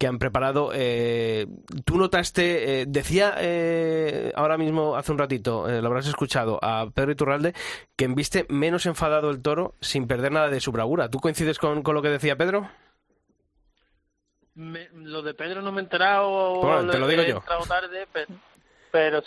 han 0.06 0.18
preparado. 0.18 0.70
Eh, 0.74 1.46
¿Tú 1.86 1.96
notaste, 1.96 2.82
eh, 2.82 2.84
decía 2.86 3.36
eh, 3.38 4.32
ahora 4.34 4.58
mismo, 4.58 4.96
hace 4.96 5.12
un 5.12 5.18
ratito, 5.18 5.66
lo 5.66 5.86
habrás 5.86 6.06
escuchado, 6.06 6.58
a 6.62 6.90
Pedro 6.90 7.12
Iturralde, 7.12 7.54
que 7.96 8.06
viste 8.08 8.44
menos 8.50 8.84
enfadado 8.84 9.30
el 9.30 9.40
toro 9.40 9.74
sin 9.80 10.06
perder 10.06 10.32
nada 10.32 10.50
de 10.50 10.60
su 10.60 10.72
bravura. 10.72 11.08
¿Tú 11.08 11.20
coincides 11.20 11.58
con, 11.58 11.82
lo 11.82 12.02
que 12.02 12.08
decía 12.08 12.36
Pedro? 12.36 12.68
lo 14.56 15.22
de 15.22 15.34
Pedro 15.34 15.62
no 15.62 15.72
me 15.72 15.80
he 15.80 15.84
enterado. 15.84 16.60
te 16.90 16.98
lo 16.98 17.08
digo 17.08 17.22
yo. 17.22 17.42
Tarde, 17.66 18.06
pero 18.12 18.28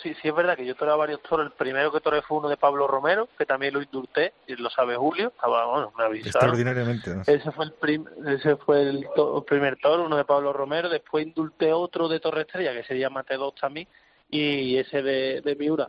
sí, 0.02 0.14
sí 0.20 0.28
es 0.28 0.34
verdad 0.34 0.56
que 0.56 0.66
yo 0.66 0.74
toré 0.74 0.92
varios 0.92 1.22
toros. 1.22 1.46
El 1.46 1.52
primero 1.52 1.92
que 1.92 2.00
toré 2.00 2.22
fue 2.22 2.38
uno 2.38 2.48
de 2.48 2.56
Pablo 2.56 2.86
Romero, 2.86 3.28
que 3.36 3.46
también 3.46 3.74
lo 3.74 3.82
indulté, 3.82 4.32
y 4.46 4.56
lo 4.56 4.70
sabe 4.70 4.96
Julio. 4.96 5.28
Estaba, 5.28 5.66
bueno, 5.66 5.92
me 5.96 6.18
Extraordinariamente. 6.18 7.10
Ese 7.26 7.50
fue, 7.52 7.66
el 7.66 8.04
ese 8.26 8.56
fue 8.56 8.82
el, 8.82 9.06
primer 9.46 9.76
toro, 9.76 10.04
uno 10.04 10.16
de 10.16 10.24
Pablo 10.24 10.52
Romero. 10.52 10.88
Después 10.88 11.26
indulté 11.26 11.72
otro 11.72 12.08
de 12.08 12.20
Torre 12.20 12.42
Estrella, 12.42 12.72
que 12.72 12.84
se 12.84 12.98
llama 12.98 13.24
T2 13.24 13.54
también, 13.60 13.88
y 14.30 14.76
ese 14.76 15.02
de, 15.02 15.40
de 15.42 15.56
Miura. 15.56 15.88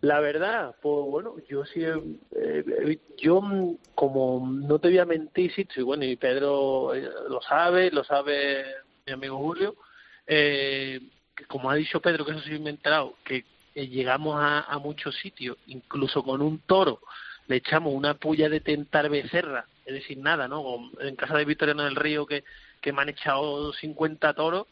La 0.00 0.20
verdad, 0.20 0.76
pues 0.80 1.06
bueno, 1.06 1.34
yo 1.48 1.64
sí, 1.64 1.82
eh, 1.82 2.98
yo 3.16 3.42
como 3.96 4.48
no 4.48 4.78
te 4.78 4.88
voy 4.88 4.98
a 4.98 5.04
mentir, 5.04 5.52
sí, 5.52 5.66
y 5.74 5.82
bueno, 5.82 6.04
y 6.04 6.14
Pedro 6.14 6.94
eh, 6.94 7.08
lo 7.28 7.42
sabe, 7.42 7.90
lo 7.90 8.04
sabe 8.04 8.64
mi 9.06 9.14
amigo 9.14 9.38
Julio, 9.38 9.74
eh, 10.24 11.00
como 11.46 11.70
ha 11.70 11.74
dicho 11.74 12.00
Pedro, 12.00 12.24
que 12.24 12.32
eso 12.32 12.40
sí 12.40 12.58
me 12.58 12.70
he 12.70 12.72
enterado, 12.72 13.14
que 13.24 13.44
llegamos 13.74 14.36
a, 14.40 14.78
muchos 14.78 15.16
sitios, 15.16 15.56
incluso 15.66 16.22
con 16.22 16.42
un 16.42 16.58
toro, 16.60 17.00
le 17.46 17.56
echamos 17.56 17.94
una 17.94 18.14
puya 18.14 18.48
de 18.48 18.60
tentar 18.60 19.08
becerra, 19.08 19.66
es 19.84 19.94
decir, 19.94 20.18
nada, 20.18 20.48
¿no? 20.48 20.90
En 21.00 21.16
casa 21.16 21.36
de 21.36 21.44
Victoriano 21.44 21.84
del 21.84 21.96
Río, 21.96 22.26
que, 22.26 22.44
que 22.80 22.92
me 22.92 23.02
han 23.02 23.08
echado 23.10 23.72
50 23.72 24.34
toros, 24.34 24.66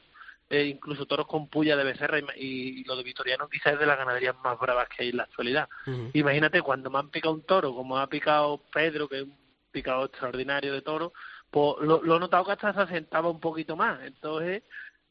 eh, 0.50 0.64
incluso 0.64 1.06
toros 1.06 1.26
con 1.26 1.48
puya 1.48 1.76
de 1.76 1.84
becerra, 1.84 2.18
y, 2.36 2.84
lo 2.84 2.96
de 2.96 3.02
Victoriano 3.02 3.48
quizás 3.48 3.74
es 3.74 3.78
de 3.78 3.86
las 3.86 3.98
ganaderías 3.98 4.36
más 4.42 4.58
bravas 4.58 4.88
que 4.88 5.04
hay 5.04 5.10
en 5.10 5.18
la 5.18 5.24
actualidad. 5.24 5.68
Imagínate, 6.12 6.62
cuando 6.62 6.90
me 6.90 6.98
han 6.98 7.10
picado 7.10 7.34
un 7.34 7.42
toro, 7.42 7.74
como 7.74 7.98
ha 7.98 8.06
picado 8.08 8.62
Pedro, 8.72 9.08
que 9.08 9.18
es 9.18 9.22
un 9.22 9.36
picado 9.70 10.04
extraordinario 10.04 10.72
de 10.72 10.82
toro, 10.82 11.12
pues 11.50 11.76
lo, 11.80 12.02
lo 12.02 12.16
he 12.16 12.20
notado 12.20 12.44
que 12.44 12.52
hasta 12.52 12.74
se 12.74 12.80
asentaba 12.80 13.30
un 13.30 13.40
poquito 13.40 13.76
más. 13.76 14.02
Entonces, 14.02 14.62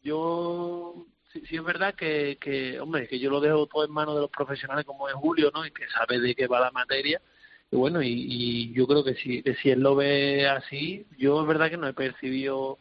yo 0.03 1.06
sí, 1.48 1.56
es 1.56 1.64
verdad 1.64 1.96
que, 1.96 2.38
que, 2.40 2.80
hombre, 2.80 3.08
que 3.08 3.20
yo 3.20 3.30
lo 3.30 3.40
dejo 3.40 3.68
todo 3.68 3.86
en 3.86 3.92
manos 3.92 4.16
de 4.16 4.22
los 4.22 4.30
profesionales 4.30 4.86
como 4.86 5.10
es 5.10 5.16
Julio, 5.16 5.52
¿no? 5.54 5.66
Y 5.66 5.72
que 5.72 5.88
sabe 5.90 6.20
de 6.20 6.36
qué 6.36 6.48
va 6.48 6.60
la 6.60 6.72
materia. 6.72 7.22
Y 7.72 7.76
bueno, 7.76 8.02
y, 8.02 8.72
yo 8.74 8.88
creo 8.88 9.04
que 9.04 9.16
si, 9.16 9.44
que 9.44 9.56
si 9.56 9.70
él 9.70 9.82
lo 9.82 9.96
ve 9.96 10.48
así, 10.48 11.06
yo 11.18 11.42
es 11.42 11.48
verdad 11.48 11.70
que 11.70 11.78
no 11.78 11.88
he 11.88 11.94
percibido... 11.94 12.80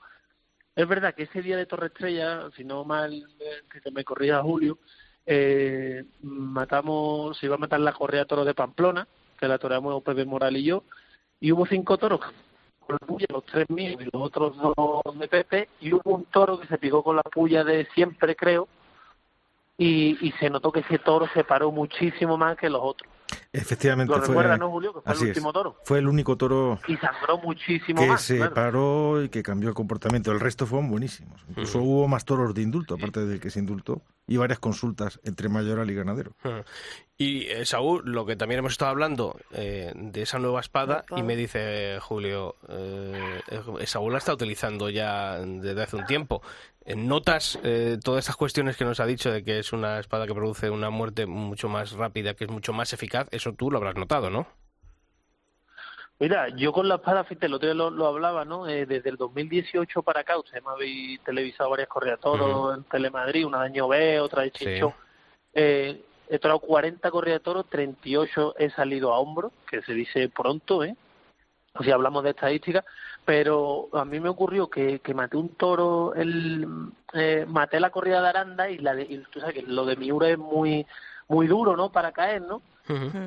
Es 0.77 0.89
verdad 0.89 1.15
que 1.15 1.25
ese 1.25 1.43
día 1.43 1.57
de 1.57 1.67
Torre 1.67 1.87
Estrella, 1.87 2.51
si 2.57 2.65
no 2.65 2.85
mal 2.85 3.25
que 3.71 3.91
me 3.93 4.05
corría 4.05 4.43
Julio, 4.43 4.79
eh, 5.25 6.05
matamos, 6.23 7.39
se 7.39 7.47
iba 7.47 7.55
a 7.55 7.59
matar 7.59 7.81
la 7.81 7.93
correa 7.93 8.25
toro 8.25 8.45
de 8.45 8.55
Pamplona, 8.55 9.07
que 9.39 9.47
la 9.47 9.59
toreamos 9.59 10.03
Pepe 10.03 10.25
Moral 10.25 10.57
y 10.57 10.65
yo, 10.65 10.83
y 11.41 11.53
hubo 11.53 11.65
cinco 11.67 11.97
toros 11.97 12.21
con 12.87 12.97
la 13.01 13.07
puya, 13.07 13.27
los 13.31 13.45
tres 13.47 13.69
míos 13.71 14.01
y 14.01 14.05
los 14.05 14.23
otros 14.23 14.57
dos 14.57 15.19
de 15.19 15.29
Pepe, 15.29 15.69
y 15.81 15.93
hubo 15.93 16.15
un 16.15 16.25
toro 16.27 16.61
que 16.61 16.67
se 16.67 16.79
picó 16.79 17.03
con 17.03 17.17
la 17.17 17.23
puya 17.23 17.65
de 17.65 17.87
siempre, 17.95 18.37
creo, 18.37 18.69
y, 19.77 20.17
y 20.27 20.33
se 20.33 20.51
notó 20.51 20.71
que 20.71 20.81
ese 20.81 20.99
toro 20.99 21.27
se 21.35 21.45
paró 21.45 21.73
muchísimo 21.73 22.37
más 22.37 22.57
que 22.57 22.71
los 22.71 22.81
otros. 22.83 23.11
Efectivamente. 23.53 24.13
Lo 24.13 24.23
fue, 24.23 24.59
¿no, 24.59 24.71
Julio? 24.71 24.93
Que 24.93 25.01
fue 25.01 25.13
el 25.15 25.29
último 25.29 25.53
toro. 25.53 25.77
Fue 25.85 25.99
el 25.99 26.09
único 26.09 26.37
toro. 26.37 26.79
Y 26.89 26.97
sangró 26.97 27.39
muchísimo 27.39 28.01
que 28.01 28.09
más. 28.09 28.23
se 28.23 28.51
paró 28.51 29.23
y 29.23 29.29
que 29.29 29.43
cambió 29.43 29.69
el 29.69 29.75
comportamiento. 29.75 30.33
El 30.33 30.41
resto 30.41 30.67
fueron 30.67 30.91
buenísimos. 30.91 31.41
Incluso 31.49 31.81
hubo 31.81 32.09
más 32.09 32.25
toros 32.25 32.55
de 32.55 32.63
indulto, 32.63 32.95
aparte 32.95 33.25
del 33.25 33.41
que 33.41 33.51
se 33.51 33.61
indultó, 33.61 34.03
y 34.27 34.37
varias 34.37 34.59
consultas 34.59 35.21
entre 35.25 35.49
mayoral 35.49 35.91
y 35.91 35.95
ganadero. 35.95 36.33
Y 37.17 37.47
eh, 37.47 37.65
Saúl, 37.65 38.03
lo 38.05 38.27
que 38.27 38.37
también 38.37 38.59
hemos 38.59 38.73
estado 38.73 38.91
hablando 38.91 39.39
eh, 39.53 39.93
de 39.95 40.23
esa 40.23 40.39
nueva 40.39 40.61
espada, 40.61 41.05
y 41.17 41.23
me 41.23 41.37
dice 41.37 41.99
Julio, 42.01 42.57
eh, 42.69 43.41
Saúl 43.87 44.13
la 44.13 44.19
está 44.19 44.35
utilizando 44.35 44.91
ya 44.91 45.39
desde 45.39 45.83
hace 45.83 45.97
un 45.97 46.07
tiempo. 46.07 46.43
Eh, 46.85 46.97
¿Notas 46.97 47.59
eh, 47.63 47.99
todas 48.03 48.25
estas 48.25 48.37
cuestiones 48.37 48.77
que 48.77 48.85
nos 48.85 49.01
ha 49.01 49.07
dicho 49.07 49.31
de 49.31 49.45
que 49.45 49.59
es 49.59 49.73
una 49.73 50.01
espada 50.01 50.27
que 50.27 50.35
produce 50.35 50.71
una 50.71 50.91
muerte 50.91 51.27
mucho 51.27 51.69
más 51.69 51.93
rápida, 51.93 52.35
que 52.35 52.45
es 52.45 52.51
mucho 52.51 52.73
más 52.73 52.93
eficaz? 52.93 53.29
Eso 53.31 53.53
tú 53.53 53.71
lo 53.71 53.79
habrás 53.79 53.95
notado, 53.95 54.29
¿no? 54.29 54.47
Mira, 56.21 56.49
yo 56.51 56.73
con 56.73 56.89
la 56.89 56.97
espada, 56.97 57.25
fíjate, 57.25 57.47
el 57.47 57.55
otro 57.55 57.67
día 57.67 57.75
lo, 57.75 58.07
hablaba, 58.07 58.45
¿no? 58.45 58.69
Eh, 58.69 58.87
desde 58.87 59.11
el 59.11 59.17
2018 59.17 60.03
para 60.03 60.21
acá, 60.21 60.39
ustedes 60.39 60.65
me 60.65 60.71
habéis 60.71 61.21
televisado 61.23 61.71
varias 61.71 61.89
corridas 61.89 62.21
toros 62.21 62.77
en 62.77 62.85
Telemadrid, 62.85 63.47
una 63.47 63.61
de 63.61 63.67
Año 63.67 63.89
B, 63.89 64.21
otra 64.21 64.43
de 64.43 64.53
Chicho. 64.53 64.95
Eh, 65.53 66.05
he 66.29 66.39
tocado 66.39 66.61
40 66.61 67.11
corridas 67.11 67.41
de 67.41 67.45
toros, 67.45 67.69
38 67.69 68.55
he 68.59 68.71
salido 68.71 69.13
a 69.13 69.19
hombro, 69.19 69.53
que 69.69 69.83
se 69.83 69.93
dice 69.93 70.29
pronto, 70.29 70.85
¿eh? 70.85 70.97
O 71.77 71.83
si 71.83 71.91
hablamos 71.91 72.23
de 72.23 72.31
estadística, 72.31 72.85
pero 73.25 73.89
a 73.93 74.05
mí 74.05 74.21
me 74.21 74.29
ocurrió 74.29 74.71
que, 74.71 75.01
que 75.01 75.15
maté 75.15 75.37
un 75.37 75.49
toro, 75.57 76.15
el, 76.15 76.65
eh, 77.13 77.45
maté 77.49 77.81
la 77.81 77.91
corrida 77.91 78.23
de 78.23 78.29
Aranda 78.29 78.71
y, 78.71 78.79
la 78.79 78.95
de, 78.95 79.03
y 79.03 79.19
tú 79.31 79.41
sabes 79.41 79.57
que 79.57 79.63
lo 79.63 79.85
de 79.85 79.97
Miura 79.97 80.29
es 80.29 80.39
muy 80.39 80.87
muy 81.29 81.47
duro, 81.47 81.77
¿no? 81.77 81.91
Para 81.91 82.13
caer, 82.13 82.43
¿no? 82.43 82.63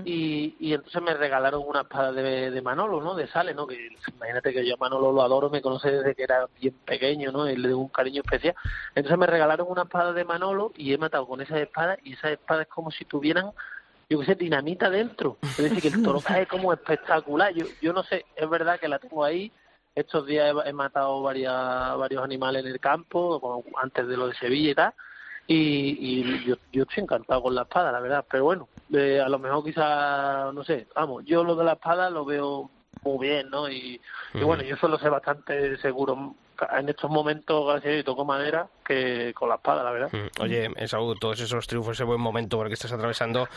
Y, 0.05 0.55
y 0.59 0.73
entonces 0.73 1.01
me 1.01 1.15
regalaron 1.15 1.63
una 1.65 1.81
espada 1.81 2.11
de, 2.11 2.51
de 2.51 2.61
Manolo, 2.61 3.01
¿no? 3.01 3.15
De 3.15 3.27
Sale, 3.27 3.55
¿no? 3.55 3.65
Que 3.65 3.89
imagínate 4.15 4.53
que 4.53 4.65
yo 4.65 4.75
a 4.75 4.77
Manolo 4.77 5.11
lo 5.11 5.21
adoro, 5.23 5.49
me 5.49 5.61
conoce 5.61 5.89
desde 5.91 6.13
que 6.13 6.23
era 6.23 6.47
bien 6.59 6.75
pequeño, 6.85 7.31
¿no? 7.31 7.49
Y 7.49 7.55
le 7.55 7.69
doy 7.69 7.77
un 7.77 7.87
cariño 7.87 8.21
especial. 8.23 8.55
Entonces 8.93 9.17
me 9.17 9.25
regalaron 9.25 9.67
una 9.69 9.83
espada 9.83 10.13
de 10.13 10.25
Manolo 10.25 10.73
y 10.75 10.93
he 10.93 10.97
matado 10.97 11.27
con 11.27 11.41
esa 11.41 11.59
espada 11.59 11.97
y 12.03 12.13
esa 12.13 12.31
espada 12.31 12.63
es 12.63 12.67
como 12.67 12.91
si 12.91 13.05
tuvieran 13.05 13.51
yo 14.09 14.19
qué 14.19 14.25
sé, 14.25 14.35
dinamita 14.35 14.89
dentro. 14.89 15.37
Es 15.41 15.57
decir, 15.57 15.81
que 15.81 15.87
el 15.89 16.01
toro 16.01 16.21
cae 16.21 16.45
como 16.45 16.71
espectacular. 16.71 17.53
Yo, 17.53 17.65
yo 17.81 17.91
no 17.91 18.03
sé, 18.03 18.25
es 18.37 18.49
verdad 18.49 18.79
que 18.79 18.87
la 18.87 18.99
tengo 18.99 19.25
ahí. 19.25 19.51
Estos 19.95 20.25
días 20.25 20.55
he, 20.65 20.71
matado 20.71 21.21
varias, 21.23 21.97
varios 21.97 22.23
animales 22.23 22.63
en 22.63 22.71
el 22.71 22.79
campo, 22.79 23.41
como 23.41 23.63
antes 23.81 24.07
de 24.07 24.15
lo 24.15 24.27
de 24.27 24.35
Sevilla 24.35 24.71
y 24.71 24.75
tal 24.75 24.93
y, 25.47 26.19
y 26.21 26.45
yo, 26.45 26.55
yo 26.71 26.83
estoy 26.83 27.03
encantado 27.03 27.41
con 27.41 27.55
la 27.55 27.61
espada, 27.61 27.91
la 27.91 28.01
verdad, 28.01 28.25
pero 28.29 28.43
bueno, 28.43 28.67
eh, 28.93 29.21
a 29.21 29.29
lo 29.29 29.39
mejor 29.39 29.63
quizá, 29.63 30.51
no 30.51 30.63
sé, 30.63 30.87
vamos, 30.93 31.23
yo 31.25 31.43
lo 31.43 31.55
de 31.55 31.63
la 31.63 31.73
espada 31.73 32.09
lo 32.09 32.25
veo 32.25 32.69
muy 33.03 33.27
bien, 33.27 33.49
¿no? 33.49 33.69
Y, 33.69 33.99
bueno, 34.33 34.63
yo 34.63 34.75
solo 34.77 34.97
sé 34.99 35.09
bastante 35.09 35.77
seguro 35.77 36.35
en 36.77 36.89
estos 36.89 37.09
momentos, 37.09 37.67
gracias 37.67 38.01
a 38.01 38.03
toco 38.03 38.25
madera, 38.25 38.67
que 38.83 39.31
con 39.35 39.47
la 39.47 39.55
espada, 39.55 39.83
la 39.83 39.91
verdad. 39.91 40.09
Oye, 40.39 40.71
Esaú, 40.75 41.13
todos 41.15 41.39
esos 41.39 41.67
triunfos, 41.67 41.93
ese 41.93 42.03
buen 42.03 42.19
momento 42.19 42.57
por 42.57 42.65
el 42.65 42.71
que 42.71 42.73
estás 42.73 42.91
atravesando, 42.91 43.47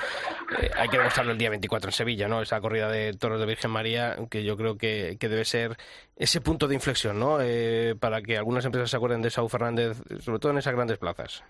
eh, 0.61 0.70
hay 0.76 0.88
que 0.88 0.99
demostrarlo 0.99 1.32
el 1.32 1.38
día 1.38 1.49
24 1.49 1.88
en 1.88 1.93
Sevilla, 1.93 2.28
¿no? 2.28 2.43
Esa 2.43 2.61
corrida 2.61 2.88
de 2.88 3.14
toros 3.14 3.41
de 3.41 3.47
Virgen 3.47 3.70
María, 3.70 4.16
que 4.30 4.45
yo 4.45 4.57
creo 4.57 4.76
que, 4.76 5.16
que 5.18 5.28
debe 5.28 5.47
ser 5.47 5.76
ese 6.14 6.41
punto 6.41 6.68
de 6.68 6.74
inflexión, 6.74 7.18
¿no? 7.18 7.38
Eh, 7.41 7.97
para 7.99 8.20
que 8.20 8.36
algunas 8.36 8.64
empresas 8.64 8.91
se 8.91 8.97
acuerden 8.97 9.22
de 9.22 9.28
Esaú 9.28 9.49
Fernández, 9.49 9.97
sobre 10.20 10.38
todo 10.38 10.53
en 10.53 10.59
esas 10.59 10.74
grandes 10.74 10.99
plazas. 10.99 11.43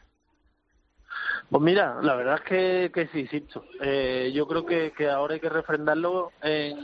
Pues 1.50 1.62
mira, 1.64 1.96
la 2.00 2.14
verdad 2.14 2.36
es 2.36 2.40
que, 2.42 2.92
que 2.94 3.08
sí, 3.08 3.20
insisto. 3.20 3.64
Eh, 3.80 4.30
yo 4.32 4.46
creo 4.46 4.64
que, 4.64 4.92
que 4.92 5.10
ahora 5.10 5.34
hay 5.34 5.40
que 5.40 5.48
refrendarlo. 5.48 6.30
En 6.42 6.78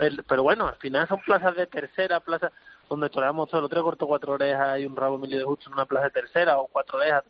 el, 0.00 0.24
pero 0.24 0.42
bueno, 0.42 0.66
al 0.66 0.74
final 0.76 1.06
son 1.06 1.20
plazas 1.20 1.54
de 1.54 1.68
tercera, 1.68 2.18
plazas 2.18 2.50
donde 2.88 3.08
toreamos. 3.08 3.48
El 3.54 3.64
otro 3.64 3.84
corto 3.84 4.08
cuatro 4.08 4.32
orejas 4.32 4.80
y 4.80 4.86
un 4.86 4.96
rabo 4.96 5.14
Emilio 5.14 5.38
de 5.38 5.44
Justo 5.44 5.68
en 5.68 5.74
una 5.74 5.86
plaza 5.86 6.06
de 6.06 6.10
tercera 6.10 6.58
o 6.58 6.66
cuatro 6.66 6.98
orejas. 6.98 7.22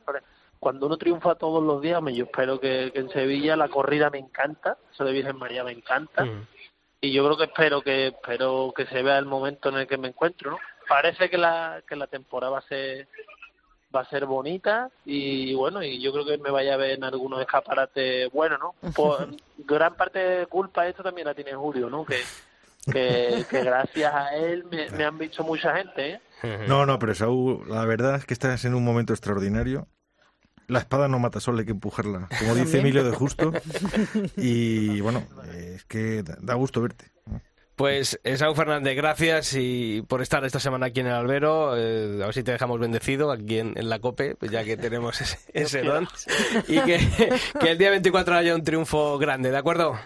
Cuando 0.58 0.86
uno 0.86 0.96
triunfa 0.96 1.34
todos 1.34 1.62
los 1.62 1.82
días, 1.82 2.00
yo 2.14 2.24
espero 2.24 2.58
que, 2.58 2.90
en 2.94 3.10
Sevilla 3.10 3.56
la 3.56 3.68
corrida 3.68 4.08
me 4.08 4.18
encanta. 4.18 4.78
Eso 4.90 5.04
de 5.04 5.12
Virgen 5.12 5.36
María 5.36 5.62
me 5.62 5.72
encanta. 5.72 6.24
Mm. 6.24 6.46
Y 7.02 7.12
yo 7.12 7.24
creo 7.26 7.36
que 7.36 7.44
espero 7.44 7.82
que 7.82 8.06
espero 8.08 8.72
que 8.74 8.86
se 8.86 9.02
vea 9.02 9.18
el 9.18 9.26
momento 9.26 9.68
en 9.68 9.76
el 9.76 9.86
que 9.86 9.98
me 9.98 10.08
encuentro. 10.08 10.52
¿no? 10.52 10.58
Parece 10.88 11.28
que 11.28 11.36
la, 11.36 11.82
que 11.86 11.94
la 11.94 12.06
temporada 12.06 12.52
va 12.52 12.58
a 12.58 12.68
ser 12.68 13.06
va 13.94 14.00
a 14.00 14.08
ser 14.08 14.26
bonita 14.26 14.90
y 15.04 15.54
bueno, 15.54 15.82
y 15.82 16.00
yo 16.00 16.12
creo 16.12 16.24
que 16.24 16.38
me 16.38 16.50
vaya 16.50 16.74
a 16.74 16.76
ver 16.76 16.92
en 16.92 17.04
algunos 17.04 17.40
escaparates 17.40 18.30
bueno, 18.32 18.56
¿no? 18.58 18.74
Por 18.92 19.28
gran 19.58 19.94
parte 19.94 20.18
de 20.18 20.46
culpa 20.46 20.86
esto 20.86 21.02
también 21.02 21.26
la 21.26 21.34
tiene 21.34 21.54
Julio, 21.54 21.90
¿no? 21.90 22.04
Que, 22.04 22.20
que, 22.90 23.44
gracias 23.50 24.14
a 24.14 24.34
él 24.36 24.64
me, 24.70 25.04
han 25.04 25.18
visto 25.18 25.42
mucha 25.42 25.76
gente, 25.76 26.12
¿eh? 26.12 26.20
No, 26.66 26.86
no, 26.86 26.98
pero 26.98 27.14
Saúl, 27.14 27.64
la 27.68 27.84
verdad 27.84 28.14
es 28.16 28.24
que 28.24 28.32
estás 28.32 28.64
en 28.64 28.74
un 28.74 28.84
momento 28.84 29.12
extraordinario. 29.12 29.88
La 30.68 30.78
espada 30.78 31.08
no 31.08 31.18
mata 31.18 31.40
solo, 31.40 31.58
hay 31.58 31.64
que 31.64 31.72
empujarla, 31.72 32.28
como 32.38 32.54
dice 32.54 32.78
Emilio 32.78 33.04
de 33.04 33.10
Justo. 33.10 33.52
Y 34.36 35.00
bueno, 35.00 35.24
es 35.52 35.84
que 35.84 36.22
da 36.22 36.54
gusto 36.54 36.80
verte. 36.80 37.06
Pues 37.80 38.20
Esaú 38.24 38.54
Fernández, 38.54 38.94
gracias 38.94 39.54
y 39.54 40.02
por 40.02 40.20
estar 40.20 40.44
esta 40.44 40.60
semana 40.60 40.84
aquí 40.84 41.00
en 41.00 41.06
el 41.06 41.14
Albero. 41.14 41.78
Eh, 41.78 42.22
a 42.22 42.26
ver 42.26 42.34
si 42.34 42.42
te 42.42 42.52
dejamos 42.52 42.78
bendecido 42.78 43.32
aquí 43.32 43.58
en, 43.58 43.88
la 43.88 43.98
COPE, 43.98 44.34
pues 44.34 44.50
ya 44.50 44.62
que 44.64 44.76
tenemos 44.76 45.18
ese, 45.54 45.82
don. 45.82 46.06
Y 46.68 46.78
que, 46.80 47.00
el 47.66 47.78
día 47.78 47.88
24 47.88 48.34
haya 48.34 48.54
un 48.54 48.62
triunfo 48.64 49.16
grande, 49.16 49.50
¿de 49.50 49.56
acuerdo? 49.56 49.98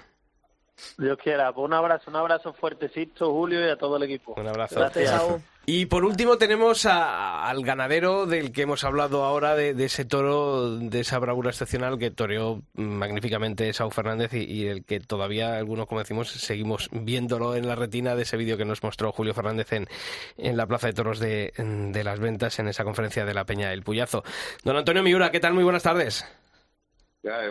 Dios 0.98 1.18
quiera. 1.20 1.52
Pues 1.52 1.64
un 1.64 1.74
abrazo, 1.74 2.12
un 2.12 2.16
abrazo 2.16 2.52
fuertecito, 2.52 3.32
Julio, 3.32 3.66
y 3.66 3.68
a 3.68 3.76
todo 3.76 3.96
el 3.96 4.04
equipo. 4.04 4.34
Un 4.36 4.46
abrazo. 4.46 4.76
Gracias, 4.78 5.20
y 5.66 5.86
por 5.86 6.04
último 6.04 6.38
tenemos 6.38 6.86
al 6.86 7.62
ganadero 7.64 8.26
del 8.26 8.52
que 8.52 8.62
hemos 8.62 8.84
hablado 8.84 9.24
ahora, 9.24 9.54
de, 9.54 9.70
ese 9.84 10.04
toro, 10.04 10.78
de 10.78 11.00
esa 11.00 11.18
bravura 11.18 11.50
excepcional 11.50 11.98
que 11.98 12.10
toreó 12.10 12.62
magníficamente 12.74 13.72
Saúl 13.72 13.92
Fernández 13.92 14.32
y, 14.34 14.66
el 14.66 14.84
que 14.84 15.00
todavía 15.00 15.56
algunos, 15.56 15.86
como 15.86 16.00
decimos, 16.00 16.30
seguimos 16.30 16.88
viéndolo 16.92 17.56
en 17.56 17.66
la 17.66 17.74
retina 17.74 18.14
de 18.14 18.22
ese 18.22 18.36
vídeo 18.36 18.56
que 18.56 18.64
nos 18.64 18.82
mostró 18.82 19.12
Julio 19.12 19.34
Fernández 19.34 19.72
en, 19.72 19.88
en 20.36 20.56
la 20.56 20.66
Plaza 20.66 20.88
de 20.88 20.92
Toros 20.92 21.18
de, 21.18 21.52
de 21.56 22.04
las 22.04 22.20
Ventas 22.20 22.58
en 22.58 22.68
esa 22.68 22.84
conferencia 22.84 23.24
de 23.24 23.34
la 23.34 23.44
Peña 23.44 23.70
del 23.70 23.82
Puyazo. 23.82 24.24
Don 24.64 24.76
Antonio 24.76 25.02
Miura, 25.02 25.30
¿qué 25.30 25.40
tal? 25.40 25.54
Muy 25.54 25.64
buenas 25.64 25.82
tardes 25.82 26.24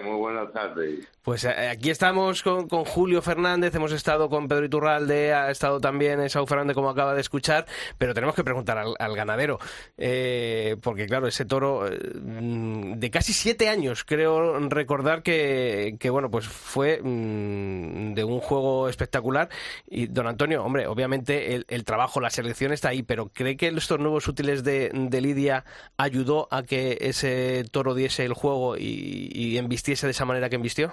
muy 0.04 0.18
buenas 0.18 0.52
tardes. 0.52 1.08
Pues 1.24 1.46
eh, 1.46 1.70
aquí 1.70 1.90
estamos 1.90 2.44
con, 2.44 2.68
Julio 2.68 3.22
Fernández, 3.22 3.74
hemos 3.74 3.94
estado 3.94 4.30
con 4.30 4.50
Pedro 4.50 4.66
Iturralde, 4.66 5.34
ha 5.34 5.52
estado 5.52 5.80
también 5.80 6.30
Saúl 6.30 6.50
Fernández, 6.50 6.76
como 6.76 6.90
acaba 6.90 7.14
de 7.14 7.22
escuchar, 7.22 7.66
pero 7.98 8.14
tenemos 8.14 8.36
que 8.36 8.44
preguntar 8.44 8.78
al, 8.78 9.16
ganadero, 9.16 9.58
eh, 9.98 10.76
porque 10.82 11.06
claro, 11.06 11.28
ese 11.28 11.46
toro 11.46 11.88
eh, 11.88 11.98
de 12.04 13.10
casi 13.10 13.32
siete 13.32 13.70
años, 13.70 14.04
creo 14.04 14.60
recordar 14.68 15.24
que, 15.24 15.98
bueno, 16.12 16.30
pues 16.30 16.46
fue 16.46 17.00
mm, 17.02 18.16
de 18.16 18.24
un 18.26 18.42
juego 18.42 18.90
espectacular. 18.90 19.48
Y 19.88 20.08
don 20.08 20.28
Antonio, 20.28 20.62
hombre, 20.62 20.88
obviamente 20.88 21.64
el, 21.66 21.86
trabajo, 21.86 22.20
la 22.20 22.32
selección 22.32 22.74
está 22.74 22.90
ahí, 22.90 23.02
pero 23.02 23.30
¿cree 23.30 23.56
que 23.56 23.70
estos 23.70 23.98
nuevos 23.98 24.28
útiles 24.28 24.66
de, 24.66 24.92
Lidia 25.22 25.64
ayudó 25.96 26.50
a 26.52 26.64
que 26.64 26.98
ese 27.00 27.64
toro 27.72 27.96
diese 27.96 28.26
el 28.26 28.34
juego 28.34 28.76
y, 28.76 29.30
y 29.34 29.58
embistiese 29.58 30.06
de 30.06 30.12
esa 30.12 30.26
manera 30.26 30.50
que 30.50 30.58
embistió? 30.58 30.92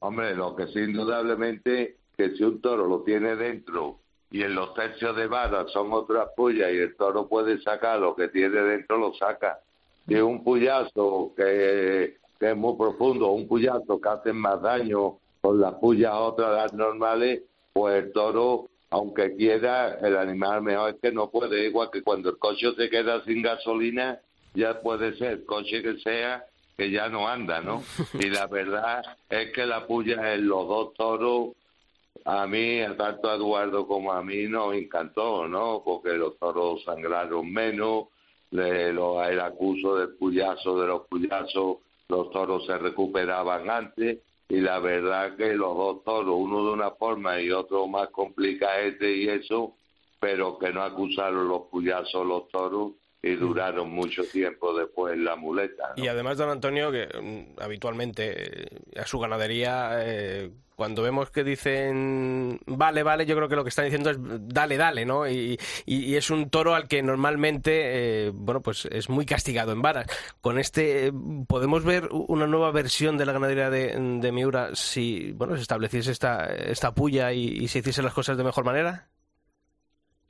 Hombre, 0.00 0.34
lo 0.34 0.54
que 0.54 0.68
sí, 0.68 0.78
indudablemente, 0.78 1.96
que 2.16 2.30
si 2.30 2.44
un 2.44 2.60
toro 2.60 2.86
lo 2.86 3.02
tiene 3.02 3.34
dentro 3.36 3.98
y 4.30 4.42
en 4.42 4.54
los 4.54 4.74
tercios 4.74 5.16
de 5.16 5.26
vara 5.26 5.66
son 5.68 5.92
otras 5.92 6.28
pullas 6.36 6.70
y 6.72 6.76
el 6.76 6.96
toro 6.96 7.28
puede 7.28 7.60
sacar 7.62 7.98
lo 7.98 8.14
que 8.14 8.28
tiene 8.28 8.60
dentro, 8.60 8.98
lo 8.98 9.14
saca. 9.14 9.58
Si 10.06 10.14
es 10.14 10.22
un 10.22 10.44
puyazo 10.44 11.32
que, 11.36 12.16
es 12.40 12.56
muy 12.56 12.76
profundo, 12.76 13.30
un 13.32 13.48
puyazo 13.48 14.00
que 14.00 14.08
hace 14.08 14.32
más 14.32 14.62
daño 14.62 15.18
con 15.40 15.60
las 15.60 15.74
pullas 15.74 16.14
otras 16.14 16.54
las 16.54 16.72
normales, 16.72 17.42
pues 17.72 18.04
el 18.04 18.12
toro, 18.12 18.66
aunque 18.90 19.34
quiera, 19.36 19.94
el 20.00 20.16
animal 20.16 20.62
mejor 20.62 20.90
es 20.90 20.96
que 21.00 21.12
no 21.12 21.30
puede, 21.30 21.66
igual 21.66 21.90
que 21.92 22.02
cuando 22.02 22.30
el 22.30 22.38
coche 22.38 22.72
se 22.76 22.88
queda 22.88 23.24
sin 23.24 23.42
gasolina, 23.42 24.20
ya 24.54 24.80
puede 24.80 25.16
ser 25.16 25.44
coche 25.44 25.82
que 25.82 25.98
sea, 25.98 26.44
que 26.78 26.92
ya 26.92 27.08
no 27.08 27.26
anda, 27.26 27.60
¿no? 27.60 27.82
Y 28.20 28.30
la 28.30 28.46
verdad 28.46 29.02
es 29.28 29.52
que 29.52 29.66
la 29.66 29.84
puya 29.84 30.34
en 30.34 30.46
los 30.46 30.68
dos 30.68 30.94
toros, 30.94 31.56
a 32.24 32.46
mí, 32.46 32.80
tanto 32.96 33.30
a 33.30 33.34
Eduardo 33.34 33.86
como 33.86 34.12
a 34.12 34.22
mí, 34.22 34.46
nos 34.46 34.74
encantó, 34.74 35.48
¿no? 35.48 35.82
Porque 35.84 36.12
los 36.12 36.38
toros 36.38 36.84
sangraron 36.84 37.52
menos, 37.52 38.06
le, 38.52 38.92
lo, 38.92 39.22
el 39.24 39.40
acuso 39.40 39.96
del 39.96 40.10
puyazo, 40.10 40.80
de 40.80 40.86
los 40.86 41.06
puyazos, 41.08 41.78
los 42.08 42.30
toros 42.30 42.64
se 42.64 42.78
recuperaban 42.78 43.68
antes, 43.68 44.18
y 44.48 44.60
la 44.60 44.78
verdad 44.78 45.36
que 45.36 45.54
los 45.54 45.76
dos 45.76 46.04
toros, 46.04 46.36
uno 46.38 46.64
de 46.64 46.72
una 46.72 46.92
forma 46.92 47.40
y 47.40 47.50
otro 47.50 47.88
más 47.88 48.08
complicado 48.10 48.88
y 49.00 49.28
eso, 49.28 49.74
pero 50.20 50.58
que 50.58 50.72
no 50.72 50.82
acusaron 50.82 51.48
los 51.48 51.62
puyazos 51.62 52.24
los 52.24 52.48
toros, 52.48 52.92
y 53.22 53.34
duraron 53.34 53.90
mucho 53.90 54.22
tiempo 54.24 54.76
después 54.78 55.14
en 55.14 55.24
la 55.24 55.34
muleta. 55.34 55.92
Y 55.96 56.06
además, 56.06 56.38
don 56.38 56.50
Antonio, 56.50 56.92
que 56.92 57.08
mm, 57.08 57.60
habitualmente 57.60 58.62
eh, 58.62 58.68
a 58.96 59.06
su 59.06 59.18
ganadería, 59.18 59.98
eh, 60.00 60.50
cuando 60.76 61.02
vemos 61.02 61.30
que 61.30 61.42
dicen 61.42 62.60
vale, 62.66 63.02
vale, 63.02 63.26
yo 63.26 63.34
creo 63.34 63.48
que 63.48 63.56
lo 63.56 63.64
que 63.64 63.70
están 63.70 63.86
diciendo 63.86 64.10
es 64.10 64.18
dale, 64.20 64.76
dale, 64.76 65.04
¿no? 65.04 65.28
Y, 65.28 65.58
y, 65.84 66.14
es 66.14 66.30
un 66.30 66.50
toro 66.50 66.76
al 66.76 66.86
que 66.86 67.02
normalmente, 67.02 68.26
eh, 68.26 68.30
bueno, 68.32 68.62
pues 68.62 68.84
es 68.84 69.08
muy 69.08 69.26
castigado 69.26 69.72
en 69.72 69.82
varas. 69.82 70.06
Con 70.40 70.60
este, 70.60 71.12
¿podemos 71.48 71.82
ver 71.82 72.08
una 72.12 72.46
nueva 72.46 72.70
versión 72.70 73.18
de 73.18 73.26
la 73.26 73.32
ganadería 73.32 73.70
de, 73.70 73.96
de 74.20 74.32
Miura 74.32 74.76
si, 74.76 75.32
bueno, 75.32 75.56
se 75.56 75.62
estableciese 75.62 76.12
esta, 76.12 76.46
esta 76.46 76.94
puya 76.94 77.32
y, 77.32 77.48
y 77.48 77.66
se 77.66 77.80
hiciesen 77.80 78.04
las 78.04 78.14
cosas 78.14 78.36
de 78.36 78.44
mejor 78.44 78.64
manera? 78.64 79.08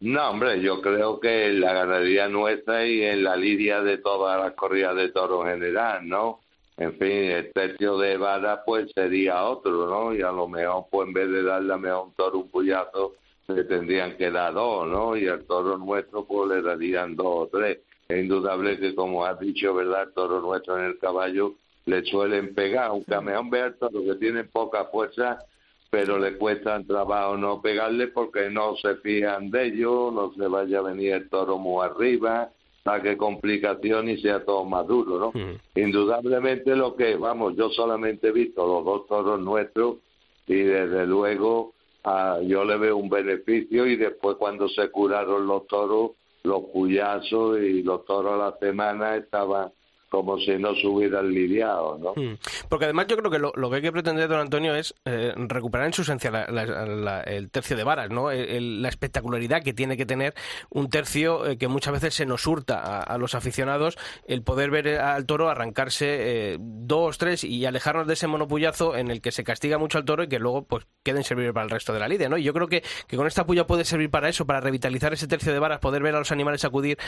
No, 0.01 0.31
hombre, 0.31 0.61
yo 0.61 0.81
creo 0.81 1.19
que 1.19 1.47
en 1.47 1.61
la 1.61 1.73
ganadería 1.73 2.29
nuestra 2.29 2.87
y 2.87 3.03
en 3.03 3.25
la 3.25 3.37
lidia 3.37 3.83
de 3.83 3.99
todas 3.99 4.41
las 4.41 4.55
corridas 4.55 4.95
de 4.95 5.09
toros 5.11 5.45
en 5.47 5.55
general, 5.55 6.09
¿no? 6.09 6.41
en 6.79 6.97
fin, 6.97 7.09
el 7.11 7.53
tercio 7.53 7.99
de 7.99 8.17
vara 8.17 8.63
pues 8.65 8.91
sería 8.95 9.45
otro, 9.45 9.89
¿no? 9.89 10.15
Y 10.15 10.23
a 10.23 10.31
lo 10.31 10.47
mejor 10.47 10.87
pues 10.91 11.09
en 11.09 11.13
vez 11.13 11.29
de 11.29 11.43
darle 11.43 11.75
a 11.75 11.77
mejor 11.77 12.07
un 12.07 12.13
toro 12.15 12.39
un 12.39 12.49
puyazo, 12.49 13.15
le 13.49 13.65
tendrían 13.65 14.17
que 14.17 14.31
dar 14.31 14.55
dos, 14.55 14.87
¿no? 14.87 15.17
Y 15.17 15.27
al 15.27 15.45
toro 15.45 15.77
nuestro 15.77 16.25
pues 16.25 16.49
le 16.51 16.63
darían 16.63 17.17
dos 17.17 17.27
o 17.27 17.49
tres. 17.49 17.79
Es 18.09 18.19
indudable 18.23 18.79
que 18.79 18.95
como 18.95 19.25
has 19.25 19.41
dicho, 19.41 19.75
¿verdad? 19.75 20.05
El 20.05 20.13
toro 20.13 20.41
nuestro 20.41 20.79
en 20.79 20.85
el 20.85 20.99
caballo 20.99 21.55
le 21.87 22.05
suelen 22.05 22.55
pegar, 22.55 22.91
aunque 22.91 23.15
a 23.15 23.21
mejor 23.21 23.51
ver 23.51 23.75
toro 23.79 24.05
que 24.05 24.15
tiene 24.15 24.45
poca 24.45 24.85
fuerza, 24.85 25.39
pero 25.91 26.19
le 26.19 26.37
cuesta 26.37 26.83
trabajo 26.85 27.37
no 27.37 27.63
pegarle 27.63 28.09
porque 28.09 28.51
no 28.51 28.77
se 28.77 28.97
fijan 28.97 29.51
de 29.51 29.67
ellos, 29.67 30.13
no 30.13 30.33
se 30.35 30.47
vaya 30.47 30.81
a 30.81 30.83
venir 30.83 31.13
el 31.15 31.29
toro 31.29 31.59
muy 31.59 31.85
arriba, 31.85 32.51
que 33.03 33.17
complicación 33.19 34.09
y 34.09 34.17
sea 34.19 34.45
todo 34.45 34.65
más 34.65 34.87
duro, 34.87 35.19
¿no? 35.19 35.33
Indudablemente 35.75 36.75
lo 36.75 36.97
que, 36.97 37.17
vamos, 37.17 37.55
yo 37.55 37.69
solamente 37.71 38.29
he 38.29 38.33
visto 38.33 38.67
los 38.67 38.85
dos 38.85 39.07
toros 39.07 39.41
nuestros 39.41 39.97
y 40.47 40.55
desde 40.55 41.07
luego 41.07 41.75
ah, 42.05 42.39
yo 42.43 42.65
le 42.65 42.79
veo 42.79 42.97
un 42.97 43.11
beneficio 43.11 43.87
y 43.87 43.97
después 43.97 44.37
cuando 44.39 44.69
se 44.71 44.89
curaron 44.89 45.47
los 45.47 45.67
toros, 45.67 46.13
los 46.45 46.63
cuyazos 46.73 47.61
y 47.61 47.83
los 47.83 48.07
toros 48.07 48.41
a 48.41 48.51
la 48.51 48.59
semana 48.59 49.17
estaban 49.17 49.71
como 50.09 50.39
si 50.39 50.57
no 50.57 50.75
se 50.75 50.87
hubieran 50.87 51.31
lidiado, 51.33 51.99
¿no? 51.99 52.13
Hmm. 52.17 52.39
Porque 52.69 52.87
además 52.87 53.07
yo 53.09 53.17
creo 53.17 53.31
que 53.31 53.39
lo, 53.39 53.71
que 53.71 53.77
hay 53.77 53.83
que 53.83 53.93
pretender, 53.93 54.29
don 54.29 54.41
Antonio, 54.41 54.75
es 54.75 54.95
eh, 55.05 55.35
recuperar 55.37 55.87
en 55.87 55.93
su 55.93 56.03
esencia 56.03 56.47
el 57.27 57.51
tercio 57.51 57.77
de 57.77 57.85
varas, 57.85 58.11
¿no? 58.11 58.31
la 58.31 58.89
espectacularidad 58.89 59.63
que 59.63 59.75
tiene 59.75 59.97
que 59.97 60.07
tener 60.07 60.35
un 60.71 60.89
tercio 60.89 61.47
eh, 61.47 61.59
que 61.59 61.69
muchas 61.69 61.93
veces 61.93 62.15
se 62.15 62.27
nos 62.27 62.47
hurta 62.47 63.01
a, 63.01 63.19
los 63.19 63.35
aficionados 63.35 63.99
el 64.27 64.43
poder 64.43 64.71
ver 64.71 65.01
al 65.01 65.27
toro 65.27 65.49
arrancarse 65.49 66.07
eh, 66.53 66.57
dos, 66.61 67.19
tres 67.19 67.45
y 67.45 67.67
alejarnos 67.67 68.07
de 68.07 68.15
ese 68.15 68.27
monopullazo 68.27 68.97
en 68.97 69.11
el 69.11 69.21
que 69.21 69.33
se 69.33 69.45
castiga 69.45 69.79
mucho 69.79 69.99
al 69.99 70.05
toro 70.05 70.23
y 70.23 70.29
que 70.29 70.39
luego 70.39 70.63
pues 70.63 70.87
queden 71.03 71.25
servir 71.25 71.53
para 71.53 71.65
el 71.65 71.71
resto 71.71 71.93
de 71.93 72.01
la 72.01 72.09
lidia, 72.09 72.29
¿no? 72.29 72.39
Y 72.39 72.45
yo 72.45 72.53
creo 72.53 72.69
que, 72.69 72.83
que 73.07 73.17
con 73.17 73.27
esta 73.27 73.45
puya 73.45 73.67
puede 73.67 73.85
servir 73.85 74.11
para 74.11 74.29
eso, 74.29 74.47
para 74.47 74.61
revitalizar 74.61 75.13
ese 75.13 75.27
tercio 75.27 75.53
de 75.53 75.59
varas, 75.59 75.81
poder 75.81 76.03
ver 76.03 76.15
a 76.15 76.19
los 76.19 76.33
animales 76.33 76.65
acudir 76.65 76.99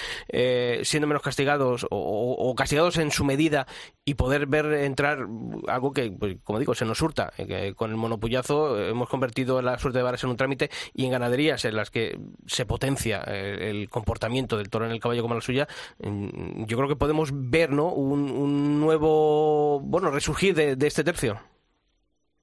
siendo 0.83 1.07
menos 1.07 1.23
castigados 1.23 1.87
o 1.91 2.55
castigados 2.57 2.90
en 2.99 3.11
su 3.11 3.25
medida 3.25 3.67
y 4.05 4.15
poder 4.15 4.47
ver 4.47 4.67
entrar 4.67 5.27
algo 5.69 5.93
que, 5.93 6.11
pues, 6.11 6.37
como 6.43 6.59
digo, 6.59 6.75
se 6.75 6.85
nos 6.85 7.01
hurta. 7.03 7.33
Eh, 7.39 7.75
con 7.77 7.91
el 7.91 7.97
monopullazo 7.97 8.79
hemos 8.79 9.09
convertido 9.09 9.63
la 9.63 9.79
suerte 9.79 9.99
de 9.99 10.05
varas 10.05 10.25
en 10.25 10.31
un 10.31 10.37
trámite 10.37 10.71
y 10.95 11.05
en 11.05 11.13
ganaderías 11.13 11.65
en 11.65 11.77
las 11.77 11.91
que 11.91 12.19
se 12.47 12.67
potencia 12.67 13.23
eh, 13.27 13.71
el 13.71 13.89
comportamiento 13.89 14.57
del 14.57 14.71
toro 14.71 14.87
en 14.87 14.93
el 14.93 15.01
caballo 15.01 15.23
como 15.23 15.35
la 15.35 15.41
suya, 15.41 15.69
mm, 15.99 16.65
yo 16.65 16.77
creo 16.77 16.89
que 16.89 16.97
podemos 16.97 17.31
ver 17.33 17.71
¿no? 17.71 17.93
un, 17.93 18.81
nuevo, 18.81 19.81
bueno, 19.81 20.11
resurgir 20.11 20.55
de, 20.55 20.87
este 20.87 21.05
tercio. 21.05 21.41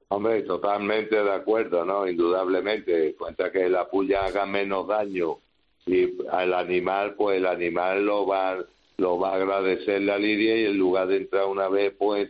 Hombre, 0.10 0.42
totalmente 0.44 1.22
de 1.22 1.34
acuerdo, 1.34 1.84
¿no? 1.84 2.08
Indudablemente. 2.08 3.16
Cuenta 3.16 3.52
que 3.52 3.68
la 3.68 3.90
puya 3.90 4.26
haga 4.26 4.46
menos 4.46 4.88
daño 4.88 5.40
y 5.86 6.14
al 6.32 6.54
animal, 6.54 7.16
pues 7.16 7.38
el 7.38 7.46
animal 7.46 8.06
lo 8.06 8.26
va 8.26 8.58
lo 8.98 9.20
va 9.20 9.32
a 9.32 9.36
agradecer 9.36 10.02
la 10.02 10.18
lidia 10.18 10.58
y 10.58 10.66
en 10.66 10.78
lugar 10.78 11.08
de 11.08 11.18
entrar 11.18 11.46
una 11.46 11.70
vez, 11.70 11.94
pues 11.98 12.30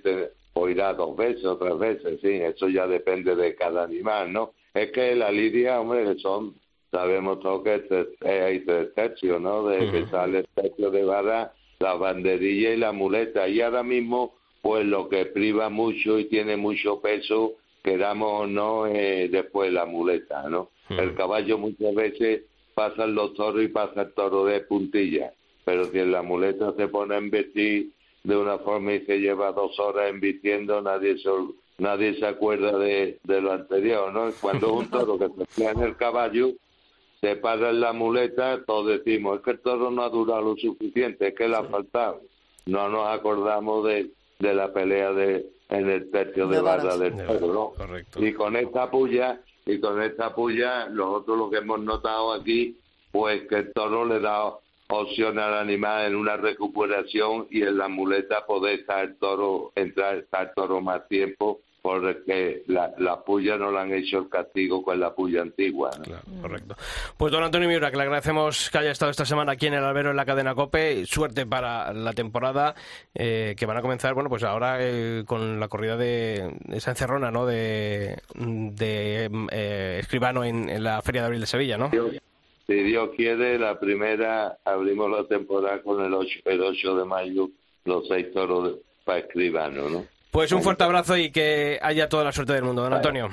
o 0.53 0.67
irá 0.67 0.93
dos 0.93 1.15
veces 1.15 1.45
o 1.45 1.57
tres 1.57 1.77
veces, 1.77 2.19
sí, 2.21 2.29
eso 2.29 2.67
ya 2.67 2.87
depende 2.87 3.35
de 3.35 3.55
cada 3.55 3.83
animal, 3.83 4.33
¿no? 4.33 4.53
Es 4.73 4.91
que 4.91 5.15
la 5.15 5.31
lidia, 5.31 5.79
hombre, 5.79 6.17
son, 6.19 6.55
sabemos 6.91 7.39
todos 7.39 7.63
que 7.63 8.27
hay 8.27 8.59
tres 8.61 8.93
tercios, 8.95 9.39
¿no? 9.39 9.67
De 9.67 9.91
que 9.91 10.07
sale 10.07 10.39
el 10.39 10.47
tercio 10.55 10.91
de 10.91 11.03
vara, 11.03 11.53
la 11.79 11.93
banderilla 11.93 12.73
y 12.73 12.77
la 12.77 12.91
muleta, 12.91 13.47
y 13.47 13.61
ahora 13.61 13.83
mismo, 13.83 14.35
pues 14.61 14.85
lo 14.85 15.07
que 15.07 15.25
priva 15.25 15.69
mucho 15.69 16.19
y 16.19 16.25
tiene 16.25 16.57
mucho 16.57 16.99
peso, 16.99 17.53
queramos 17.83 18.41
o 18.41 18.47
no, 18.47 18.87
eh, 18.87 19.29
después 19.29 19.71
la 19.71 19.85
muleta, 19.85 20.49
¿no? 20.49 20.71
El 20.89 21.15
caballo 21.15 21.57
muchas 21.57 21.93
veces 21.93 22.43
pasa 22.73 23.05
los 23.07 23.33
toros 23.35 23.63
y 23.63 23.67
pasa 23.67 24.01
el 24.01 24.13
toro 24.13 24.45
de 24.45 24.61
puntilla 24.61 25.33
pero 25.67 25.83
si 25.83 25.97
la 25.97 26.21
muleta 26.21 26.73
se 26.77 26.87
pone 26.87 27.15
a 27.15 27.17
embestir 27.17 27.91
de 28.23 28.37
una 28.37 28.57
forma 28.57 28.93
y 28.93 29.05
se 29.05 29.19
lleva 29.19 29.51
dos 29.51 29.77
horas 29.81 30.09
embistiendo, 30.09 30.81
nadie 30.81 31.17
se, 31.17 31.29
nadie 31.77 32.17
se 32.17 32.25
acuerda 32.25 32.79
de, 32.79 33.19
lo 33.25 33.51
anterior, 33.51 34.13
¿no? 34.13 34.31
Cuando 34.39 34.71
un 34.71 34.89
toro 34.89 35.19
que 35.19 35.27
se 35.27 35.41
emplea 35.41 35.71
en 35.71 35.81
el 35.81 35.97
caballo 35.97 36.51
se 37.19 37.35
para 37.35 37.71
en 37.71 37.81
la 37.81 37.91
muleta, 37.91 38.63
todos 38.65 39.03
decimos, 39.03 39.39
es 39.39 39.43
que 39.43 39.51
el 39.51 39.59
toro 39.59 39.91
no 39.91 40.03
ha 40.03 40.09
durado 40.09 40.41
lo 40.41 40.55
suficiente, 40.55 41.27
es 41.27 41.35
que 41.35 41.49
le 41.49 41.57
ha 41.57 41.63
faltado. 41.65 42.21
No 42.65 42.87
nos 42.87 43.05
acordamos 43.09 43.85
de, 43.87 44.11
de 44.39 44.53
la 44.53 44.71
pelea 44.71 45.11
de 45.11 45.49
en 45.67 45.89
el 45.89 46.09
tercio 46.09 46.47
de, 46.47 46.61
barra 46.61 46.95
del 46.95 47.17
toro, 47.17 47.73
¿no? 47.77 48.25
Y 48.25 48.31
con 48.31 48.55
esta 48.55 48.89
puya, 48.89 49.41
y 49.65 49.81
con 49.81 50.01
esta 50.01 50.33
puya, 50.33 50.87
nosotros 50.87 51.37
lo 51.37 51.49
que 51.49 51.57
hemos 51.57 51.81
notado 51.81 52.31
aquí, 52.31 52.77
pues 53.11 53.41
que 53.49 53.55
el 53.55 53.73
toro 53.73 54.05
le 54.05 54.21
da 54.21 54.53
opción 54.87 55.37
al 55.39 55.53
animal 55.55 56.07
en 56.07 56.15
una 56.15 56.37
recuperación 56.37 57.47
y 57.49 57.61
en 57.61 57.77
la 57.77 57.87
muleta 57.87 58.45
poder 58.45 58.79
estar 58.79 59.15
toro, 59.19 59.71
entrar, 59.75 60.17
estar 60.17 60.53
toro 60.53 60.81
más 60.81 61.07
tiempo 61.07 61.61
porque 61.87 62.63
la, 62.67 62.93
la 62.97 63.23
puya 63.23 63.55
no 63.55 63.71
le 63.71 63.79
han 63.79 63.93
hecho 63.93 64.17
el 64.17 64.27
castigo 64.27 64.83
con 64.83 64.99
la 64.99 65.13
puya 65.15 65.41
antigua. 65.41 65.91
correcto. 66.41 66.75
Pues 67.15 67.31
don 67.31 67.43
Antonio 67.43 67.69
Miura, 67.69 67.89
que 67.89 67.95
le 67.95 68.03
agradecemos 68.03 68.69
que 68.69 68.77
haya 68.77 68.91
estado 68.91 69.09
esta 69.09 69.25
semana 69.25 69.53
aquí 69.53 69.67
en 69.67 69.75
el 69.75 69.85
albero 69.85 70.09
en 70.09 70.17
la 70.17 70.25
cadena 70.25 70.53
COPE. 70.53 71.05
Suerte 71.05 71.45
para 71.45 71.93
la 71.93 72.11
temporada 72.11 72.75
eh, 73.15 73.55
que 73.57 73.65
van 73.65 73.77
a 73.77 73.81
comenzar, 73.81 74.13
bueno, 74.15 74.29
pues 74.29 74.43
ahora 74.43 74.79
eh, 74.81 75.23
con 75.25 75.61
la 75.61 75.69
corrida 75.69 75.95
de 75.95 76.57
esa 76.73 76.91
encerrona, 76.91 77.31
¿no? 77.31 77.45
De, 77.45 78.21
de 78.35 79.29
eh, 79.51 79.97
Escribano 80.01 80.43
en, 80.43 80.83
la 80.83 81.01
Feria 81.01 81.21
de 81.21 81.27
Abril 81.27 81.41
de 81.41 81.47
Sevilla, 81.47 81.77
¿no? 81.77 81.89
Si 82.67 82.83
Dios 82.83 83.09
quiere, 83.15 83.57
la 83.57 83.79
primera 83.79 84.57
abrimos 84.65 85.09
la 85.09 85.23
temporada 85.25 85.81
con 85.81 86.03
el 86.03 86.13
8, 86.13 86.39
el 86.45 86.61
8 86.61 86.95
de 86.97 87.05
mayo, 87.05 87.49
los 87.85 88.07
seis 88.07 88.31
toros 88.33 88.75
para 89.05 89.19
escribano, 89.19 89.89
¿no? 89.89 90.05
Pues 90.31 90.51
un 90.51 90.61
fuerte 90.61 90.83
abrazo 90.83 91.17
y 91.17 91.31
que 91.31 91.79
haya 91.81 92.09
toda 92.09 92.25
la 92.25 92.31
suerte 92.31 92.53
del 92.53 92.63
mundo, 92.63 92.83
don 92.83 92.93
Antonio. 92.93 93.29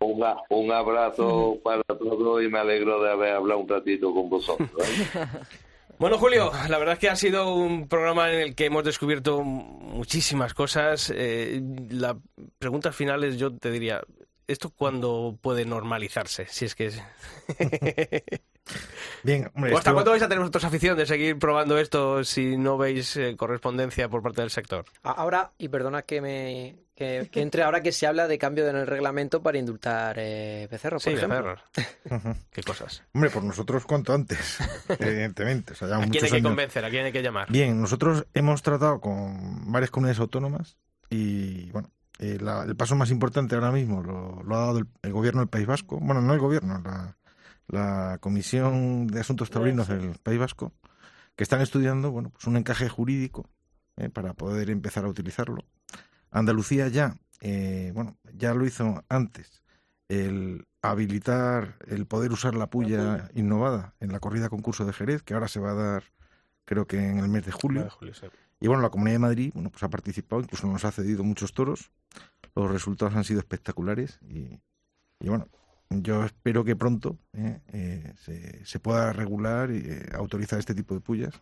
Un, 0.00 0.24
un 0.48 0.72
abrazo 0.72 1.58
para 1.62 1.82
todos 1.82 2.42
y 2.42 2.48
me 2.48 2.58
alegro 2.58 3.02
de 3.02 3.10
haber 3.10 3.34
hablado 3.34 3.60
un 3.60 3.68
ratito 3.68 4.12
con 4.14 4.30
vosotros. 4.30 4.70
¿eh? 4.78 5.26
Bueno, 5.98 6.16
Julio, 6.16 6.52
la 6.68 6.78
verdad 6.78 6.92
es 6.92 7.00
que 7.00 7.08
ha 7.08 7.16
sido 7.16 7.52
un 7.52 7.88
programa 7.88 8.32
en 8.32 8.40
el 8.40 8.54
que 8.54 8.66
hemos 8.66 8.84
descubierto 8.84 9.42
muchísimas 9.42 10.54
cosas. 10.54 11.12
Eh, 11.12 11.60
la 11.90 12.16
pregunta 12.60 12.92
final 12.92 13.24
es, 13.24 13.36
yo 13.36 13.52
te 13.56 13.72
diría, 13.72 14.00
¿esto 14.48 14.70
cuándo 14.70 15.38
puede 15.40 15.64
normalizarse? 15.64 16.46
Si 16.48 16.64
es 16.64 16.74
que... 16.74 16.90
Bien, 19.22 19.50
¿Hasta 19.74 19.92
cuándo 19.92 20.10
vais 20.10 20.22
a 20.22 20.28
tener 20.28 20.40
vosotros 20.40 20.64
afición 20.64 20.96
de 20.96 21.06
seguir 21.06 21.38
probando 21.38 21.78
esto 21.78 22.22
si 22.24 22.56
no 22.56 22.76
veis 22.76 23.16
eh, 23.16 23.36
correspondencia 23.36 24.08
por 24.08 24.22
parte 24.22 24.40
del 24.42 24.50
sector? 24.50 24.84
Ahora, 25.02 25.52
y 25.58 25.68
perdona 25.68 26.02
que 26.02 26.20
me 26.20 26.88
que, 26.98 27.30
entre 27.34 27.62
ahora 27.62 27.80
que 27.80 27.92
se 27.92 28.08
habla 28.08 28.26
de 28.26 28.38
cambio 28.38 28.68
en 28.68 28.74
el 28.74 28.86
reglamento 28.86 29.40
para 29.40 29.56
indultar 29.56 30.16
eh, 30.18 30.66
becerros, 30.68 31.04
por 31.04 31.12
ejemplo. 31.12 31.56
¿Qué 32.50 32.62
cosas? 32.62 33.04
Hombre, 33.14 33.30
por 33.30 33.44
nosotros 33.44 33.84
cuanto 33.84 34.12
antes, 34.12 34.58
evidentemente. 34.98 35.74
¿A 35.74 36.00
quién 36.10 36.24
hay 36.24 36.30
que 36.30 36.42
convencer? 36.42 36.84
¿A 36.84 36.90
quién 36.90 37.06
hay 37.06 37.12
que 37.12 37.22
llamar? 37.22 37.50
Bien, 37.52 37.80
nosotros 37.80 38.26
hemos 38.34 38.62
tratado 38.62 39.00
con 39.00 39.70
varias 39.70 39.90
comunidades 39.92 40.18
autónomas 40.18 40.76
y, 41.08 41.70
bueno, 41.70 41.90
eh, 42.18 42.38
el 42.66 42.76
paso 42.76 42.96
más 42.96 43.10
importante 43.10 43.54
ahora 43.54 43.70
mismo 43.70 44.02
lo, 44.02 44.56
ha 44.56 44.58
dado 44.58 44.78
el, 45.02 45.12
gobierno 45.12 45.40
del 45.40 45.48
País 45.48 45.66
Vasco. 45.66 45.98
Bueno, 46.00 46.20
no 46.20 46.34
el 46.34 46.40
gobierno, 46.40 46.80
la, 46.84 47.16
la 47.68 48.18
Comisión 48.20 49.06
de 49.06 49.20
Asuntos 49.20 49.50
Taurinos 49.50 49.88
del 49.88 50.16
País 50.22 50.38
Vasco, 50.38 50.72
que 51.36 51.44
están 51.44 51.60
estudiando 51.60 52.10
bueno, 52.10 52.30
pues 52.30 52.46
un 52.46 52.56
encaje 52.56 52.88
jurídico 52.88 53.48
eh, 53.96 54.08
para 54.08 54.34
poder 54.34 54.70
empezar 54.70 55.04
a 55.04 55.08
utilizarlo. 55.08 55.64
Andalucía 56.30 56.88
ya, 56.88 57.16
eh, 57.40 57.92
bueno, 57.94 58.16
ya 58.34 58.54
lo 58.54 58.66
hizo 58.66 59.04
antes, 59.08 59.62
el 60.08 60.66
habilitar 60.82 61.76
el 61.86 62.06
poder 62.06 62.32
usar 62.32 62.54
la 62.54 62.70
puya 62.70 63.30
innovada 63.34 63.94
en 64.00 64.12
la 64.12 64.20
corrida 64.20 64.48
concurso 64.48 64.84
de 64.84 64.92
Jerez, 64.92 65.22
que 65.22 65.34
ahora 65.34 65.48
se 65.48 65.60
va 65.60 65.72
a 65.72 65.74
dar, 65.74 66.04
creo 66.64 66.86
que 66.86 66.98
en 66.98 67.18
el 67.18 67.28
mes 67.28 67.44
de 67.44 67.52
julio. 67.52 67.88
Y 68.60 68.66
bueno, 68.66 68.82
la 68.82 68.90
Comunidad 68.90 69.14
de 69.14 69.20
Madrid, 69.20 69.50
bueno, 69.54 69.70
pues 69.70 69.82
ha 69.82 69.90
participado, 69.90 70.42
incluso 70.42 70.66
nos 70.66 70.84
ha 70.84 70.90
cedido 70.90 71.22
muchos 71.22 71.52
toros. 71.52 71.90
Los 72.54 72.70
resultados 72.70 73.14
han 73.14 73.24
sido 73.24 73.40
espectaculares 73.40 74.18
y, 74.28 74.58
bueno, 75.20 75.48
yo 75.90 76.24
espero 76.24 76.64
que 76.64 76.74
pronto 76.74 77.18
eh, 77.32 77.60
eh, 77.72 78.62
se, 78.64 78.80
pueda 78.80 79.12
regular 79.12 79.70
y 79.70 79.78
eh, 79.86 80.10
autorizar 80.14 80.58
este 80.58 80.74
tipo 80.74 80.94
de 80.94 81.00
pullas 81.00 81.40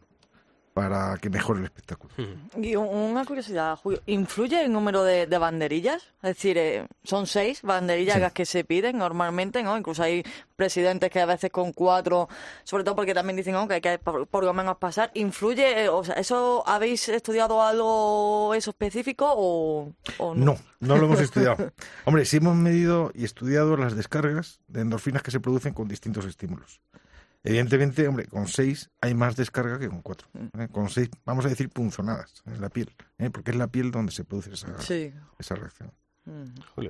para 0.76 1.16
que 1.16 1.30
mejore 1.30 1.60
el 1.60 1.64
espectáculo. 1.64 2.12
Y 2.60 2.76
un- 2.76 2.86
una 2.86 3.24
curiosidad, 3.24 3.76
Julio, 3.76 4.02
¿influye 4.04 4.62
el 4.62 4.70
número 4.70 5.04
de, 5.04 5.26
de 5.26 5.38
banderillas? 5.38 6.02
Es 6.22 6.36
decir, 6.36 6.58
eh, 6.58 6.86
son 7.02 7.26
seis 7.26 7.62
banderillas 7.62 8.16
Sí. 8.16 8.20
las 8.20 8.34
que 8.34 8.44
se 8.44 8.62
piden 8.62 8.98
normalmente, 8.98 9.62
¿no? 9.62 9.78
Incluso 9.78 10.02
hay 10.02 10.22
presidentes 10.54 11.08
que 11.10 11.18
a 11.20 11.24
veces 11.24 11.50
con 11.50 11.72
cuatro, 11.72 12.28
sobre 12.64 12.84
todo 12.84 12.94
porque 12.94 13.14
también 13.14 13.38
dicen 13.38 13.54
¿no? 13.54 13.66
que 13.66 13.72
hay 13.74 13.80
que 13.80 13.98
por, 13.98 14.26
por 14.26 14.44
lo 14.44 14.52
menos 14.52 14.76
pasar. 14.76 15.10
¿Influye, 15.14 15.84
eh, 15.84 15.88
o 15.88 16.04
sea, 16.04 16.16
eso 16.16 16.62
habéis 16.66 17.08
estudiado 17.08 17.62
algo 17.62 18.52
eso 18.54 18.68
específico 18.68 19.32
o, 19.34 19.94
o 20.18 20.34
no? 20.34 20.44
No, 20.44 20.58
no 20.80 20.96
lo 20.98 21.06
hemos 21.06 21.20
estudiado. 21.22 21.72
Hombre, 22.04 22.26
sí 22.26 22.36
hemos 22.36 22.54
medido 22.54 23.12
y 23.14 23.24
estudiado 23.24 23.78
las 23.78 23.96
descargas 23.96 24.60
de 24.68 24.82
endorfinas 24.82 25.22
que 25.22 25.30
se 25.30 25.40
producen 25.40 25.72
con 25.72 25.88
distintos 25.88 26.26
estímulos. 26.26 26.82
Evidentemente, 27.46 28.06
hombre, 28.08 28.26
con 28.26 28.48
seis 28.48 28.90
hay 29.00 29.14
más 29.14 29.36
descarga 29.36 29.78
que 29.78 29.88
con 29.88 30.02
cuatro. 30.02 30.28
¿eh? 30.58 30.68
Con 30.70 30.88
seis, 30.90 31.08
vamos 31.24 31.46
a 31.46 31.48
decir, 31.48 31.68
punzonadas 31.70 32.42
en 32.44 32.60
la 32.60 32.68
piel, 32.68 32.94
¿eh? 33.18 33.30
porque 33.30 33.52
es 33.52 33.56
la 33.56 33.68
piel 33.68 33.90
donde 33.90 34.12
se 34.12 34.24
produce 34.24 34.52
esa, 34.52 34.78
Sí. 34.80 35.12
esa 35.38 35.54
reacción. 35.54 35.92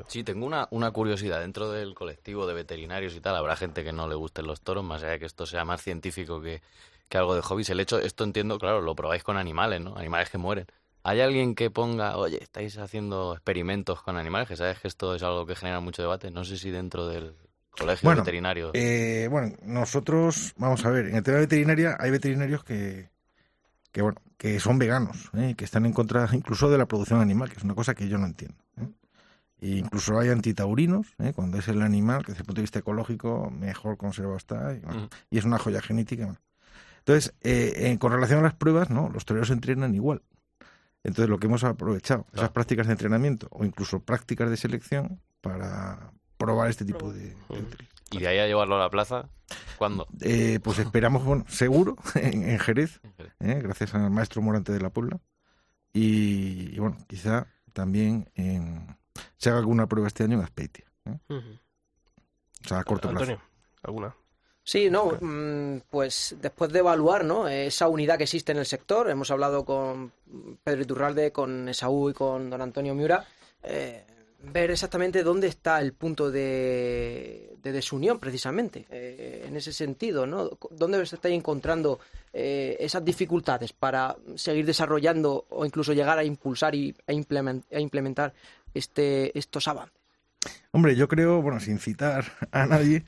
Sí, 0.08 0.24
tengo 0.24 0.46
una, 0.46 0.66
una 0.70 0.90
curiosidad. 0.92 1.40
Dentro 1.40 1.70
del 1.70 1.94
colectivo 1.94 2.46
de 2.46 2.54
veterinarios 2.54 3.14
y 3.14 3.20
tal, 3.20 3.36
habrá 3.36 3.54
gente 3.54 3.84
que 3.84 3.92
no 3.92 4.08
le 4.08 4.14
gusten 4.14 4.46
los 4.46 4.62
toros, 4.62 4.82
más 4.82 5.02
allá 5.02 5.12
de 5.12 5.18
que 5.18 5.26
esto 5.26 5.44
sea 5.44 5.66
más 5.66 5.82
científico 5.82 6.40
que, 6.40 6.62
que 7.10 7.18
algo 7.18 7.34
de 7.34 7.42
hobbies. 7.42 7.68
El 7.68 7.80
hecho, 7.80 7.98
esto 7.98 8.24
entiendo, 8.24 8.58
claro, 8.58 8.80
lo 8.80 8.96
probáis 8.96 9.22
con 9.22 9.36
animales, 9.36 9.82
¿no? 9.82 9.94
Animales 9.98 10.30
que 10.30 10.38
mueren. 10.38 10.64
¿Hay 11.02 11.20
alguien 11.20 11.54
que 11.54 11.70
ponga, 11.70 12.16
oye, 12.16 12.42
estáis 12.42 12.78
haciendo 12.78 13.34
experimentos 13.34 14.00
con 14.00 14.16
animales? 14.16 14.48
Que 14.48 14.56
sabes 14.56 14.80
que 14.80 14.88
esto 14.88 15.14
es 15.14 15.22
algo 15.22 15.44
que 15.44 15.54
genera 15.54 15.80
mucho 15.80 16.00
debate. 16.00 16.30
No 16.30 16.42
sé 16.44 16.56
si 16.56 16.70
dentro 16.70 17.06
del 17.06 17.36
colegio 17.76 18.06
Bueno, 18.08 18.22
veterinario. 18.22 18.70
eh, 18.74 19.28
bueno, 19.30 19.54
nosotros, 19.64 20.54
vamos 20.56 20.84
a 20.84 20.90
ver, 20.90 21.06
en 21.06 21.16
el 21.16 21.22
tema 21.22 21.36
de 21.36 21.42
veterinaria 21.42 21.96
hay 22.00 22.10
veterinarios 22.10 22.64
que, 22.64 23.10
que 23.92 24.02
bueno, 24.02 24.20
que 24.36 24.58
son 24.60 24.78
veganos, 24.78 25.30
¿eh? 25.36 25.54
que 25.56 25.64
están 25.64 25.86
en 25.86 25.92
contra 25.92 26.28
incluso 26.32 26.68
de 26.70 26.78
la 26.78 26.86
producción 26.86 27.20
animal, 27.20 27.48
que 27.50 27.56
es 27.56 27.64
una 27.64 27.74
cosa 27.74 27.94
que 27.94 28.08
yo 28.08 28.18
no 28.18 28.26
entiendo. 28.26 28.56
¿eh? 28.80 28.88
E 29.60 29.68
incluso 29.78 30.18
hay 30.18 30.28
antitaurinos, 30.28 31.06
¿eh? 31.18 31.32
cuando 31.34 31.58
es 31.58 31.68
el 31.68 31.80
animal 31.80 32.22
que 32.24 32.32
desde 32.32 32.42
el 32.42 32.46
punto 32.46 32.60
de 32.60 32.64
vista 32.64 32.78
ecológico 32.80 33.50
mejor 33.50 33.96
conservado 33.96 34.36
está, 34.36 34.74
y, 34.74 34.80
bueno, 34.80 35.08
y 35.30 35.38
es 35.38 35.44
una 35.44 35.58
joya 35.58 35.80
genética. 35.80 36.24
bueno. 36.26 36.40
Entonces, 36.98 37.32
con 37.98 38.12
relación 38.12 38.40
a 38.40 38.42
las 38.42 38.54
pruebas, 38.54 38.90
no, 38.90 39.08
los 39.08 39.24
toreros 39.24 39.50
entrenan 39.50 39.94
igual. 39.94 40.22
Entonces, 41.04 41.30
lo 41.30 41.38
que 41.38 41.46
hemos 41.46 41.62
aprovechado, 41.62 42.26
esas 42.34 42.50
prácticas 42.50 42.88
de 42.88 42.92
entrenamiento 42.94 43.46
o 43.52 43.64
incluso 43.64 44.00
prácticas 44.00 44.50
de 44.50 44.56
selección 44.56 45.20
para 45.40 46.10
probar 46.46 46.70
este 46.70 46.84
tipo 46.84 47.12
de, 47.12 47.30
de 47.30 47.34
¿Y 48.12 48.18
de 48.20 48.28
ahí 48.28 48.38
a 48.38 48.46
llevarlo 48.46 48.76
a 48.76 48.78
la 48.80 48.90
plaza? 48.90 49.28
¿Cuándo? 49.78 50.06
eh, 50.22 50.58
pues 50.62 50.78
esperamos, 50.78 51.24
bueno, 51.24 51.44
seguro, 51.48 51.96
en, 52.14 52.48
en 52.48 52.58
Jerez, 52.58 53.00
¿eh? 53.40 53.60
gracias 53.62 53.94
al 53.94 54.10
maestro 54.10 54.40
Morante 54.42 54.72
de 54.72 54.80
la 54.80 54.90
Puebla. 54.90 55.18
Y, 55.92 56.74
y, 56.74 56.78
bueno, 56.78 56.96
quizá 57.08 57.46
también 57.72 58.30
en- 58.34 58.96
se 59.38 59.50
haga 59.50 59.58
alguna 59.58 59.86
prueba 59.86 60.08
este 60.08 60.24
año 60.24 60.38
en 60.38 60.44
Aspeitia. 60.44 60.84
¿eh? 61.06 61.18
O 61.28 62.68
sea, 62.68 62.80
a 62.80 62.84
corto 62.84 63.08
plazo. 63.08 63.22
Antonio, 63.24 63.42
¿alguna? 63.82 64.14
Sí, 64.62 64.90
no, 64.90 65.12
mm, 65.20 65.82
pues 65.90 66.34
después 66.40 66.72
de 66.72 66.80
evaluar 66.80 67.24
¿no? 67.24 67.46
esa 67.48 67.86
unidad 67.88 68.18
que 68.18 68.24
existe 68.24 68.50
en 68.52 68.58
el 68.58 68.66
sector, 68.66 69.08
hemos 69.08 69.30
hablado 69.30 69.64
con 69.64 70.12
Pedro 70.64 70.82
Iturralde, 70.82 71.30
con 71.32 71.68
Esaú 71.68 72.10
y 72.10 72.14
con 72.14 72.50
don 72.50 72.60
Antonio 72.60 72.94
Miura, 72.94 73.24
eh, 73.62 74.04
ver 74.52 74.70
exactamente 74.70 75.22
dónde 75.22 75.48
está 75.48 75.80
el 75.80 75.92
punto 75.92 76.30
de, 76.30 77.56
de 77.62 77.72
desunión, 77.72 78.18
precisamente, 78.18 78.86
eh, 78.90 79.44
en 79.48 79.56
ese 79.56 79.72
sentido, 79.72 80.26
¿no? 80.26 80.50
¿Dónde 80.70 80.98
os 80.98 81.12
estáis 81.12 81.34
encontrando 81.34 81.98
eh, 82.32 82.76
esas 82.80 83.04
dificultades 83.04 83.72
para 83.72 84.16
seguir 84.36 84.64
desarrollando 84.66 85.46
o 85.50 85.64
incluso 85.66 85.92
llegar 85.92 86.18
a 86.18 86.24
impulsar 86.24 86.74
y, 86.74 86.94
e 87.06 87.12
implemen- 87.14 87.64
a 87.72 87.80
implementar 87.80 88.32
este, 88.74 89.36
estos 89.38 89.68
avances? 89.68 89.98
Hombre, 90.70 90.94
yo 90.94 91.08
creo, 91.08 91.42
bueno, 91.42 91.58
sin 91.60 91.78
citar 91.78 92.24
a 92.52 92.66
nadie, 92.66 93.04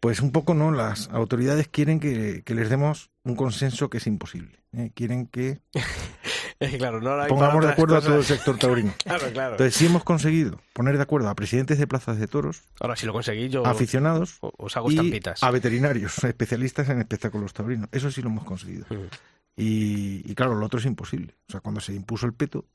pues 0.00 0.20
un 0.20 0.32
poco 0.32 0.54
no, 0.54 0.70
las 0.70 1.08
autoridades 1.10 1.68
quieren 1.68 2.00
que, 2.00 2.42
que 2.44 2.54
les 2.54 2.70
demos 2.70 3.10
un 3.24 3.36
consenso 3.36 3.90
que 3.90 3.98
es 3.98 4.06
imposible. 4.06 4.60
¿eh? 4.72 4.90
Quieren 4.94 5.26
que 5.26 5.60
Es 6.60 6.70
que 6.70 6.78
claro, 6.78 7.00
no 7.00 7.20
hay 7.20 7.28
pongamos 7.28 7.64
de 7.64 7.70
acuerdo 7.72 7.96
a 7.96 8.00
todo 8.00 8.18
el 8.18 8.24
sector 8.24 8.56
taurino. 8.58 8.94
Claro, 9.04 9.32
claro. 9.32 9.52
Entonces, 9.52 9.74
si 9.74 9.86
hemos 9.86 10.04
conseguido 10.04 10.60
poner 10.72 10.96
de 10.96 11.02
acuerdo 11.02 11.28
a 11.28 11.34
presidentes 11.34 11.78
de 11.78 11.86
plazas 11.86 12.18
de 12.18 12.28
toros, 12.28 12.62
Ahora, 12.78 12.94
si 12.96 13.06
lo 13.06 13.12
conseguís, 13.12 13.50
yo 13.50 13.66
a 13.66 13.70
aficionados 13.70 14.38
os 14.40 14.76
hago 14.76 14.90
y 14.90 14.94
estampitas. 14.94 15.42
a 15.42 15.50
veterinarios, 15.50 16.18
especialistas 16.24 16.88
en 16.90 17.00
espectáculos 17.00 17.52
taurinos. 17.54 17.88
Eso 17.90 18.10
sí 18.10 18.22
lo 18.22 18.28
hemos 18.28 18.44
conseguido. 18.44 18.86
Mm. 18.90 19.08
Y, 19.56 20.30
y 20.30 20.34
claro, 20.34 20.54
lo 20.54 20.64
otro 20.64 20.78
es 20.78 20.86
imposible. 20.86 21.34
O 21.48 21.52
sea, 21.52 21.60
cuando 21.60 21.80
se 21.80 21.92
impuso 21.92 22.26
el 22.26 22.34
peto, 22.34 22.66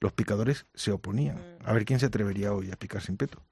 los 0.00 0.12
picadores 0.12 0.66
se 0.74 0.92
oponían. 0.92 1.40
A 1.64 1.72
ver 1.72 1.84
quién 1.84 2.00
se 2.00 2.06
atrevería 2.06 2.52
hoy 2.52 2.70
a 2.70 2.76
picar 2.76 3.00
sin 3.00 3.16
peto. 3.16 3.42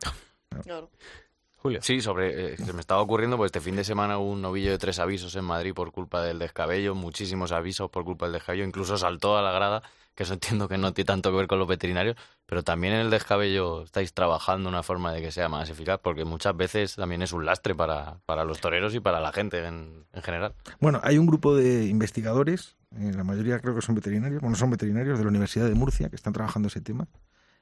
Julio. 1.64 1.78
Sí, 1.80 2.02
sobre, 2.02 2.52
eh, 2.52 2.56
se 2.58 2.74
me 2.74 2.80
estaba 2.80 3.00
ocurriendo, 3.00 3.38
pues 3.38 3.48
este 3.48 3.62
fin 3.62 3.74
de 3.74 3.84
semana 3.84 4.18
hubo 4.18 4.32
un 4.32 4.42
novillo 4.42 4.70
de 4.70 4.76
tres 4.76 4.98
avisos 4.98 5.34
en 5.34 5.46
Madrid 5.46 5.72
por 5.72 5.92
culpa 5.92 6.22
del 6.22 6.38
descabello, 6.38 6.94
muchísimos 6.94 7.52
avisos 7.52 7.88
por 7.88 8.04
culpa 8.04 8.26
del 8.26 8.34
descabello, 8.34 8.64
incluso 8.64 8.98
saltó 8.98 9.38
a 9.38 9.40
la 9.40 9.50
grada, 9.50 9.82
que 10.14 10.24
eso 10.24 10.34
entiendo 10.34 10.68
que 10.68 10.76
no 10.76 10.92
tiene 10.92 11.06
tanto 11.06 11.30
que 11.30 11.38
ver 11.38 11.46
con 11.46 11.58
los 11.58 11.66
veterinarios, 11.66 12.16
pero 12.44 12.62
también 12.62 12.92
en 12.92 13.00
el 13.00 13.08
descabello 13.08 13.84
estáis 13.84 14.12
trabajando 14.12 14.68
una 14.68 14.82
forma 14.82 15.10
de 15.14 15.22
que 15.22 15.32
sea 15.32 15.48
más 15.48 15.70
eficaz, 15.70 16.00
porque 16.02 16.26
muchas 16.26 16.54
veces 16.54 16.96
también 16.96 17.22
es 17.22 17.32
un 17.32 17.46
lastre 17.46 17.74
para, 17.74 18.18
para 18.26 18.44
los 18.44 18.60
toreros 18.60 18.94
y 18.94 19.00
para 19.00 19.18
la 19.20 19.32
gente 19.32 19.64
en, 19.64 20.04
en 20.12 20.22
general. 20.22 20.52
Bueno, 20.80 21.00
hay 21.02 21.16
un 21.16 21.24
grupo 21.24 21.56
de 21.56 21.86
investigadores, 21.86 22.76
eh, 22.98 23.10
la 23.16 23.24
mayoría 23.24 23.58
creo 23.60 23.74
que 23.74 23.80
son 23.80 23.94
veterinarios, 23.94 24.42
bueno, 24.42 24.54
son 24.54 24.68
veterinarios 24.68 25.16
de 25.16 25.24
la 25.24 25.30
Universidad 25.30 25.66
de 25.66 25.74
Murcia 25.74 26.10
que 26.10 26.16
están 26.16 26.34
trabajando 26.34 26.68
ese 26.68 26.82
tema. 26.82 27.08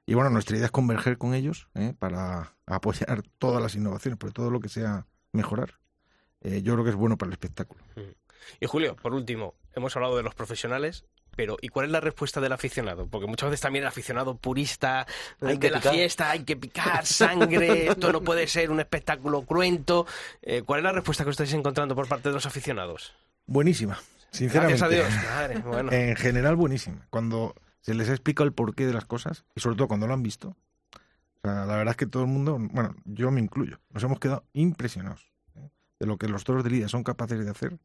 Y 0.07 0.15
bueno, 0.15 0.31
nuestra 0.31 0.57
idea 0.57 0.67
es 0.67 0.73
converger 0.73 1.17
con 1.19 1.35
ellos 1.35 1.69
eh, 1.75 1.95
para 1.99 2.55
apoyar 2.67 3.23
todas 3.39 3.63
las 3.63 3.75
innovaciones, 3.75 4.19
pero 4.19 4.33
todo 4.33 4.51
lo 4.51 4.61
que 4.61 4.69
sea 4.69 5.07
mejorar. 5.33 5.79
Eh, 6.41 6.63
yo 6.63 6.73
creo 6.75 6.85
que 6.85 6.91
es 6.91 6.97
bueno 6.97 7.17
para 7.17 7.29
el 7.29 7.35
espectáculo. 7.35 7.83
Y 8.61 8.67
Julio, 8.67 8.97
por 8.97 9.15
último, 9.15 9.55
hemos 9.75 9.95
hablado 9.95 10.17
de 10.17 10.25
los 10.25 10.35
profesionales, 10.35 11.05
pero 11.37 11.57
¿y 11.63 11.69
cuál 11.69 11.87
es 11.87 11.93
la 11.93 12.01
respuesta 12.01 12.41
del 12.41 12.53
aficionado? 12.53 13.07
Porque 13.07 13.29
muchas 13.29 13.49
veces 13.49 13.61
también 13.61 13.85
el 13.85 13.89
aficionado 13.89 14.37
purista 14.37 15.07
Hay 15.41 15.55
de 15.55 15.59
que 15.61 15.71
la 15.71 15.79
picar. 15.79 15.95
fiesta, 15.95 16.31
hay 16.31 16.43
que 16.45 16.57
picar 16.57 17.07
sangre, 17.07 17.87
esto 17.91 18.13
no 18.13 18.21
puede 18.23 18.47
ser 18.49 18.71
un 18.73 18.81
espectáculo 18.81 19.43
cruento. 19.43 20.07
Eh, 20.43 20.63
¿Cuál 20.63 20.81
es 20.81 20.85
la 20.85 20.93
respuesta 20.93 21.25
que 21.25 21.31
estáis 21.31 21.53
encontrando 21.55 21.95
por 21.95 22.09
parte 22.09 22.29
de 22.29 22.35
los 22.35 22.45
aficionados? 22.45 23.15
Buenísima, 23.47 24.01
sinceramente. 24.31 24.79
Gracias 24.81 25.07
a 25.07 25.11
Dios. 25.11 25.25
Madre, 25.31 25.59
bueno. 25.61 25.93
En 25.93 26.17
general, 26.17 26.57
buenísima. 26.57 27.07
Cuando 27.09 27.55
se 27.83 27.95
les 27.95 28.09
ha 28.09 28.13
explicado 28.13 28.47
el 28.47 28.55
porqué 28.55 28.87
de 28.87 28.95
las 28.95 29.05
cosas, 29.05 29.45
y 29.55 29.61
sobre 29.61 29.77
todo 29.77 29.89
cuando 29.89 30.07
lo 30.07 30.15
han 30.15 30.23
visto, 30.23 30.57
o 31.35 31.41
sea, 31.43 31.67
la 31.67 31.77
verdad 31.77 31.93
es 31.93 31.97
que 31.97 32.07
todo 32.07 32.23
el 32.23 32.29
mundo, 32.29 32.59
bueno, 32.59 32.95
yo 33.05 33.31
me 33.31 33.41
incluyo, 33.41 33.81
nos 33.91 34.03
hemos 34.03 34.19
quedado 34.19 34.45
impresionados 34.53 35.33
¿eh? 35.57 35.69
de 36.01 36.07
lo 36.07 36.17
que 36.17 36.29
los 36.29 36.45
toros 36.45 36.65
de 36.65 36.71
lidia 36.71 36.89
son 36.89 37.03
capaces 37.05 37.45
de 37.45 37.51
hacer 37.51 37.79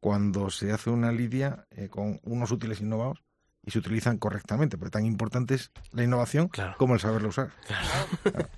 cuando 0.00 0.50
se 0.50 0.72
hace 0.72 0.90
una 0.90 1.12
lidia 1.12 1.66
eh, 1.70 1.88
con 1.88 2.20
unos 2.24 2.50
útiles 2.50 2.80
innovados 2.80 3.22
y 3.66 3.72
se 3.72 3.80
utilizan 3.80 4.16
correctamente, 4.16 4.78
porque 4.78 4.92
tan 4.92 5.04
importante 5.04 5.54
es 5.54 5.72
la 5.92 6.04
innovación 6.04 6.48
como 6.78 6.94
el 6.94 7.00
saberlo 7.00 7.28
usar. 7.28 7.50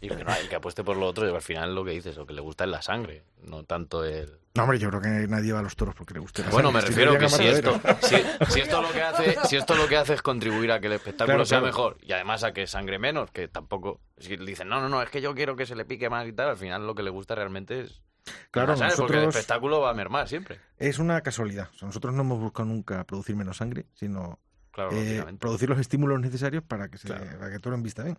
Y 0.03 0.09
que, 0.09 0.23
no, 0.23 0.33
y 0.45 0.49
que 0.49 0.57
apueste 0.57 0.85
por 0.85 0.99
lo 0.99 1.07
otro, 1.07 1.35
al 1.35 1.43
final 1.43 1.75
lo 1.75 1.83
que 1.83 1.93
dices, 1.93 2.17
lo 2.17 2.27
que 2.27 2.35
le 2.35 2.43
gusta 2.43 2.65
es 2.65 2.71
la 2.71 2.83
sangre, 2.83 3.25
no 3.43 3.65
tanto 3.65 4.05
el... 4.05 4.39
No, 4.55 4.65
hombre, 4.65 4.79
yo 4.79 4.91
creo 4.91 5.01
que 5.01 5.09
nadie 5.29 5.53
va 5.53 5.61
a 5.61 5.63
los 5.63 5.77
toros 5.77 5.95
porque 5.95 6.15
le 6.15 6.21
guste. 6.21 6.43
la 6.43 6.51
Bueno, 6.51 6.71
me 6.71 6.83
sangre, 6.83 6.95
si 6.95 7.01
refiero 7.01 7.13
no 7.15 7.19
que 7.19 7.29
si 7.29 7.47
esto, 7.47 7.81
si, 8.03 8.17
si 8.53 8.61
esto 8.61 8.83
lo 8.83 8.93
que 8.93 9.03
hace, 9.03 9.37
si 9.45 9.57
esto 9.57 9.77
lo 9.77 9.89
que 9.89 9.97
hace 9.97 10.15
es 10.15 10.23
contribuir 10.23 10.73
a 10.73 10.81
que 10.81 10.89
el 10.89 10.93
espectáculo 10.95 11.37
Claro, 11.37 11.47
sea 11.47 11.59
claro. 11.59 11.67
mejor 11.73 11.99
y 12.03 12.13
además 12.13 12.45
a 12.45 12.53
que 12.53 12.67
sangre 12.67 12.99
menos, 12.99 13.31
que 13.31 13.49
tampoco 13.49 14.01
si 14.19 14.37
dicen 14.37 14.69
no, 14.69 14.81
no, 14.81 14.89
no, 14.89 15.03
es 15.03 15.11
que 15.11 15.23
yo 15.23 15.35
quiero 15.35 15.57
que 15.57 15.65
se 15.65 15.75
le 15.75 15.87
pique 15.87 16.11
más 16.11 16.27
y 16.27 16.33
tal, 16.33 16.51
al 16.51 16.57
final 16.59 16.87
lo 16.87 16.95
que 16.95 17.03
le 17.03 17.11
gusta 17.11 17.35
realmente 17.35 17.81
es 17.81 18.03
Claro, 18.51 18.75
porque 18.97 19.17
el 19.17 19.29
espectáculo 19.29 19.81
va 19.81 19.91
a 19.91 19.95
mermar 19.95 20.29
siempre. 20.29 20.61
Es 20.79 20.99
una 20.99 21.23
casualidad. 21.23 21.71
O 21.75 21.79
sea, 21.79 21.87
nosotros 21.87 22.13
no 22.15 22.23
hemos 22.23 22.39
buscado 22.39 22.69
nunca 22.69 23.05
producir 23.05 23.37
menos 23.37 23.57
sangre, 23.59 23.87
sino 23.95 24.39
Claro, 24.79 24.93
eh, 24.93 25.25
producir 25.41 25.69
los 25.69 25.81
estímulos 25.81 26.21
necesarios 26.21 26.63
para 26.63 26.89
que, 26.89 26.99
se, 26.99 27.09
para 27.09 27.51
que 27.51 27.59
todo 27.59 27.75
en 27.75 27.83
vista 27.83 28.05
bien. 28.05 28.17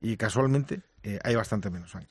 Y 0.00 0.16
casualmente 0.16 0.80
eh, 1.04 1.20
hay 1.22 1.36
bastante 1.36 1.70
menos 1.70 1.92
sangre. 1.92 2.10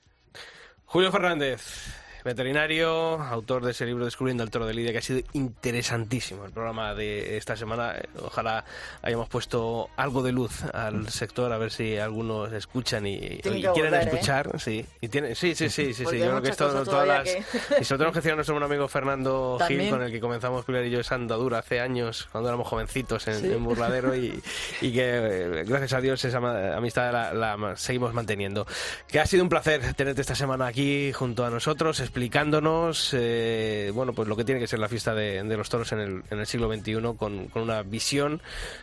Julio 0.86 1.12
Fernández, 1.12 1.94
veterinario, 2.24 3.22
autor 3.22 3.64
de 3.66 3.72
ese 3.72 3.86
libro 3.86 4.06
Descubriendo 4.06 4.44
el 4.44 4.50
toro 4.52 4.66
de 4.66 4.74
Lidia, 4.74 4.92
que 4.92 4.98
ha 5.00 5.02
sido 5.02 5.22
interesantísimo 5.34 6.46
el 6.46 6.52
programa 6.52 6.94
de 6.94 7.38
esta 7.38 7.56
semana. 7.56 7.96
Eh, 7.98 8.08
Ojalá 8.24 8.64
hayamos 9.02 9.30
puesto 9.30 9.90
algo 9.98 10.22
de 10.24 10.32
luz 10.32 10.64
al 10.74 11.10
sector, 11.10 11.52
a 11.52 11.58
ver 11.58 11.72
si 11.72 11.98
algunos 11.98 12.52
escuchan 12.54 13.06
y, 13.08 13.16
y 13.16 13.40
quieren 13.42 13.62
volver, 13.74 13.94
¿eh? 13.94 14.02
escuchar. 14.04 14.60
Sí, 14.60 14.86
y 15.02 15.08
sí, 15.08 15.56
sí, 15.56 15.56
sí, 15.56 15.70
sí, 15.70 15.94
sí. 15.94 16.04
Yo 16.04 16.10
creo 16.10 16.42
que 16.42 16.50
esto, 16.50 16.84
todas 16.84 17.08
las- 17.08 17.24
que- 17.24 17.44
Y 17.80 17.84
sobre 17.86 17.98
todo 17.98 18.06
lo 18.06 18.12
que 18.12 18.20
decía 18.20 18.36
nuestro 18.36 18.56
buen 18.56 18.64
amigo 18.64 18.88
Fernando 18.88 19.58
Gil, 19.68 19.68
También. 19.78 19.90
con 19.90 20.02
el 20.04 20.12
que 20.12 20.20
comenzamos 20.20 20.66
Pilar 20.66 20.86
y 20.86 20.90
yo 20.92 21.00
esa 21.00 21.16
andadura 21.16 21.60
hace 21.60 21.80
años, 21.80 22.28
cuando 22.32 22.50
éramos 22.50 22.68
jovencitos 22.68 23.28
en, 23.28 23.40
Sí. 23.42 23.52
en 23.52 23.64
Burladero, 23.64 24.16
y, 24.16 24.42
y 24.82 24.94
que 24.94 25.02
eh, 25.04 25.64
gracias 25.66 25.94
a 25.94 26.02
Dios 26.02 26.24
esa 26.26 26.38
amistad 26.76 27.12
la, 27.12 27.34
la 27.34 27.76
seguimos 27.78 28.14
manteniendo. 28.14 28.66
Que 29.08 29.20
ha 29.20 29.26
sido 29.26 29.44
un 29.44 29.50
placer 29.50 29.94
tenerte 29.96 30.22
esta 30.22 30.36
semana 30.36 30.68
aquí 30.68 31.12
junto 31.14 31.46
a 31.46 31.50
nosotros. 31.50 32.00
Explicándonos 32.12 33.12
eh, 33.14 33.90
bueno 33.94 34.12
pues 34.14 34.28
lo 34.28 34.36
que 34.36 34.44
tiene 34.44 34.60
que 34.60 34.68
ser 34.68 34.80
la 34.80 34.90
fiesta 34.90 35.16
de, 35.16 35.42
de 35.42 35.58
los 35.58 35.70
toros 35.70 35.92
en 35.94 36.00
el, 36.00 36.24
en 36.30 36.40
el 36.40 36.46
siglo 36.46 36.72
XXI 36.72 36.96
con, 37.18 37.48
con 37.48 37.62
una 37.64 37.84
visión 37.84 38.42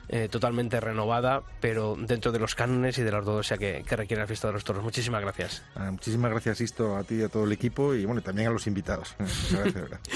eh, 0.09 0.29
totalmente 0.31 0.81
renovada, 0.81 1.43
pero 1.61 1.95
dentro 1.99 2.33
de 2.33 2.39
los 2.39 2.55
cánones 2.55 2.97
y 2.97 3.03
de 3.03 3.13
la 3.13 3.19
ortodoxia 3.19 3.59
que, 3.59 3.85
que 3.87 3.97
requiere 3.97 4.23
la 4.23 4.27
fiesta 4.27 4.49
de 4.49 4.55
los 4.55 4.65
toros. 4.65 4.83
Muchísimas 4.83 5.21
gracias. 5.21 5.63
Ah, 5.77 5.91
muchísimas 5.91 6.31
gracias, 6.31 6.61
Isto, 6.63 6.97
a 6.97 7.05
ti 7.05 7.17
y 7.17 7.23
a 7.23 7.29
todo 7.29 7.45
el 7.45 7.53
equipo 7.53 7.95
y 7.95 8.07
bueno, 8.07 8.23
también 8.23 8.49
a 8.49 8.51
los 8.53 8.67
invitados. 8.67 9.15
Gracias. 9.53 10.01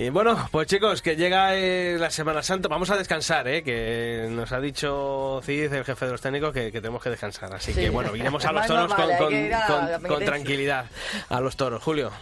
Y 0.00 0.10
bueno, 0.10 0.48
pues 0.52 0.68
chicos, 0.68 1.02
que 1.02 1.16
llega 1.16 1.56
eh, 1.56 1.96
la 1.98 2.08
Semana 2.08 2.40
Santa, 2.40 2.68
vamos 2.68 2.88
a 2.90 2.96
descansar, 2.96 3.48
¿eh? 3.48 3.64
que 3.64 4.28
nos 4.30 4.52
ha 4.52 4.60
dicho 4.60 5.40
Cid, 5.42 5.72
el 5.72 5.84
jefe 5.84 6.06
de 6.06 6.12
los 6.12 6.20
técnicos, 6.20 6.52
que, 6.54 6.70
que 6.70 6.80
tenemos 6.80 7.02
que 7.02 7.10
descansar. 7.10 7.52
Así 7.52 7.72
Sí. 7.72 7.80
que 7.80 7.90
bueno, 7.90 8.14
iremos 8.14 8.44
a 8.44 8.52
los 8.52 8.64
toros 8.68 8.94
con, 8.94 10.24
tranquilidad. 10.24 10.86
A 11.28 11.40
los 11.40 11.56
toros. 11.56 11.82
Julio. 11.82 12.12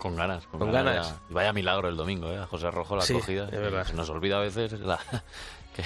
Con 0.00 0.16
ganas, 0.16 0.46
con, 0.46 0.58
Con 0.60 0.72
ganas. 0.72 0.94
ganas. 0.94 1.08
ya. 1.10 1.20
Y 1.30 1.34
Vaya 1.34 1.52
milagro 1.52 1.88
el 1.88 1.96
domingo, 1.96 2.30
¿eh? 2.32 2.38
A 2.38 2.46
José 2.46 2.70
Rojo 2.70 2.96
la 2.96 3.02
Sí, 3.02 3.12
acogida. 3.14 3.44
es 3.44 3.50
verdad. 3.60 3.86
Se 3.86 3.92
nos 3.94 4.08
olvida 4.10 4.38
a 4.38 4.40
veces 4.40 4.72
la- 4.80 4.98
que 5.76 5.82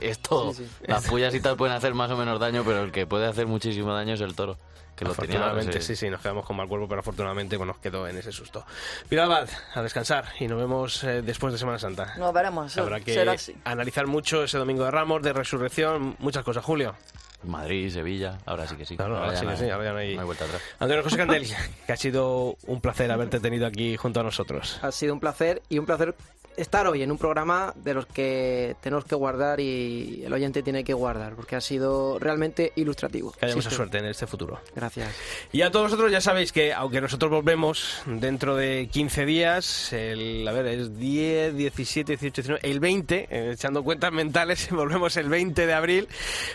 esto, 0.10 0.52
Sí, 0.54 0.64
sí. 0.66 0.84
las 0.86 1.06
pullas 1.06 1.34
y 1.34 1.40
tal 1.40 1.56
pueden 1.56 1.76
hacer 1.76 1.94
más 1.94 2.10
o 2.10 2.16
menos 2.16 2.40
daño, 2.40 2.62
pero 2.64 2.82
el 2.82 2.90
que 2.92 3.06
puede 3.06 3.26
hacer 3.26 3.46
muchísimo 3.46 3.92
daño 3.94 4.14
es 4.14 4.20
el 4.20 4.34
toro. 4.34 4.56
Que 4.96 5.04
lo 5.04 5.12
tenía 5.14 5.36
Afortunadamente, 5.38 5.80
sí. 5.80 5.94
sí, 5.94 6.06
sí, 6.06 6.10
nos 6.10 6.20
quedamos 6.20 6.44
con 6.44 6.56
mal 6.56 6.66
cuerpo, 6.66 6.88
pero 6.88 7.02
afortunadamente 7.02 7.56
bueno, 7.56 7.72
nos 7.74 7.80
quedó 7.80 8.08
en 8.08 8.16
ese 8.16 8.32
susto. 8.32 8.66
Pilar 9.08 9.26
Abad, 9.26 9.48
a 9.74 9.80
descansar 9.82 10.24
y 10.40 10.48
nos 10.48 10.58
vemos 10.58 11.04
eh, 11.04 11.22
después 11.22 11.52
de 11.52 11.58
Semana 11.60 11.78
Santa. 11.78 12.14
Nos 12.16 12.32
veremos, 12.34 12.76
Habrá 12.76 12.98
que 12.98 13.14
será 13.14 13.32
así. 13.32 13.54
analizar 13.64 14.08
mucho 14.08 14.42
ese 14.42 14.58
domingo 14.58 14.82
de 14.84 14.90
Ramos, 14.90 15.22
de 15.22 15.32
resurrección, 15.32 16.16
muchas 16.18 16.42
cosas. 16.42 16.64
Julio. 16.64 16.96
Madrid, 17.44 17.90
Sevilla, 17.90 18.38
ahora 18.46 18.66
sí 18.66 18.76
que 18.76 18.84
sí. 18.84 18.96
Claro, 18.96 19.16
ahora 19.18 19.36
sí 19.36 19.46
que 19.46 19.56
sí, 19.56 19.70
ahora 19.70 19.84
ya 19.84 19.92
no 19.92 19.98
hay- 19.98 20.16
vuelta 20.16 20.44
atrás. 20.44 20.60
Antonio 20.78 21.02
José 21.04 21.16
Candel, 21.16 21.46
que 21.86 21.92
ha 21.92 21.96
sido 21.96 22.56
un 22.66 22.80
placer 22.80 23.10
haberte 23.12 23.38
tenido 23.40 23.66
aquí 23.66 23.96
junto 23.96 24.20
a 24.20 24.22
nosotros. 24.22 24.78
Ha 24.82 24.90
sido 24.92 25.14
un 25.14 25.20
placer 25.20 25.62
y 25.68 25.78
un 25.78 25.86
placer 25.86 26.14
estar 26.58 26.86
hoy 26.86 27.02
en 27.02 27.10
un 27.10 27.18
programa 27.18 27.72
de 27.76 27.94
los 27.94 28.06
que 28.06 28.76
tenemos 28.80 29.04
que 29.04 29.14
guardar 29.14 29.60
y 29.60 30.22
el 30.24 30.32
oyente 30.32 30.62
tiene 30.62 30.84
que 30.84 30.92
guardar, 30.92 31.34
porque 31.34 31.56
ha 31.56 31.60
sido 31.60 32.18
realmente 32.18 32.72
ilustrativo. 32.76 33.32
Que 33.32 33.46
haya 33.46 33.56
mucha 33.56 33.70
suerte 33.70 33.98
en 33.98 34.06
este 34.06 34.26
futuro. 34.26 34.60
Gracias. 34.74 35.14
Y 35.52 35.62
a 35.62 35.70
todos 35.70 35.86
vosotros 35.86 36.10
ya 36.12 36.20
sabéis 36.20 36.52
que, 36.52 36.72
aunque 36.74 37.00
nosotros 37.00 37.30
volvemos 37.30 38.02
dentro 38.06 38.56
de 38.56 38.88
15 38.90 39.24
días, 39.24 39.92
el, 39.92 40.46
a 40.46 40.52
ver, 40.52 40.66
es 40.66 40.98
10, 40.98 41.56
17, 41.56 42.12
18, 42.12 42.42
19, 42.42 42.70
el 42.70 42.80
20, 42.80 43.28
eh, 43.30 43.52
echando 43.52 43.82
cuentas 43.82 44.12
mentales, 44.12 44.68
volvemos 44.70 45.16
el 45.16 45.28
20 45.28 45.66
de 45.66 45.72
abril, 45.72 46.08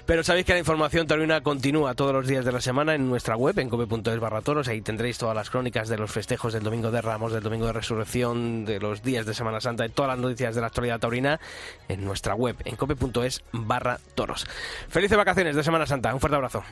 pero 0.06 0.24
sabéis 0.24 0.46
que 0.46 0.54
la 0.54 0.60
información 0.60 1.08
taurina 1.08 1.42
continúa 1.42 1.96
todos 1.96 2.14
los 2.14 2.28
días 2.28 2.46
de 2.46 2.52
la 2.52 2.62
semana 2.62 2.96
en 2.96 3.10
nuestra 3.10 3.36
web, 3.36 3.58
en 3.60 3.70
cope.es 3.70 4.20
barra 4.20 4.42
toros, 4.42 4.68
ahí 4.68 4.82
tendréis 4.82 5.18
todas 5.18 5.36
las 5.36 5.50
crónicas 5.50 5.90
de 5.90 5.98
los 5.98 6.12
festejos 6.12 6.54
del 6.54 6.64
Domingo 6.64 6.92
de 6.92 7.02
Ramos, 7.02 7.34
del 7.34 7.44
Domingo 7.44 7.68
de 7.68 7.74
Resurrección, 7.74 8.66
de 8.66 8.80
los 8.80 9.02
días 9.02 9.26
de 9.26 9.34
Semana 9.34 9.62
Santa, 9.62 9.86
todas 9.94 10.10
las 10.10 10.20
noticias 10.20 10.56
de 10.56 10.62
la 10.62 10.68
actualidad 10.68 11.00
taurina 11.00 11.40
en 11.88 12.04
nuestra 12.04 12.36
web, 12.36 12.56
en 12.66 12.76
cope.es 12.76 13.44
barra 13.52 14.00
toros. 14.16 14.46
Felices 14.90 15.18
vacaciones 15.18 15.56
de 15.56 15.64
Semana 15.64 15.86
Santa, 15.86 16.14
un 16.14 16.20
fuerte 16.20 16.36
abrazo. 16.36 16.64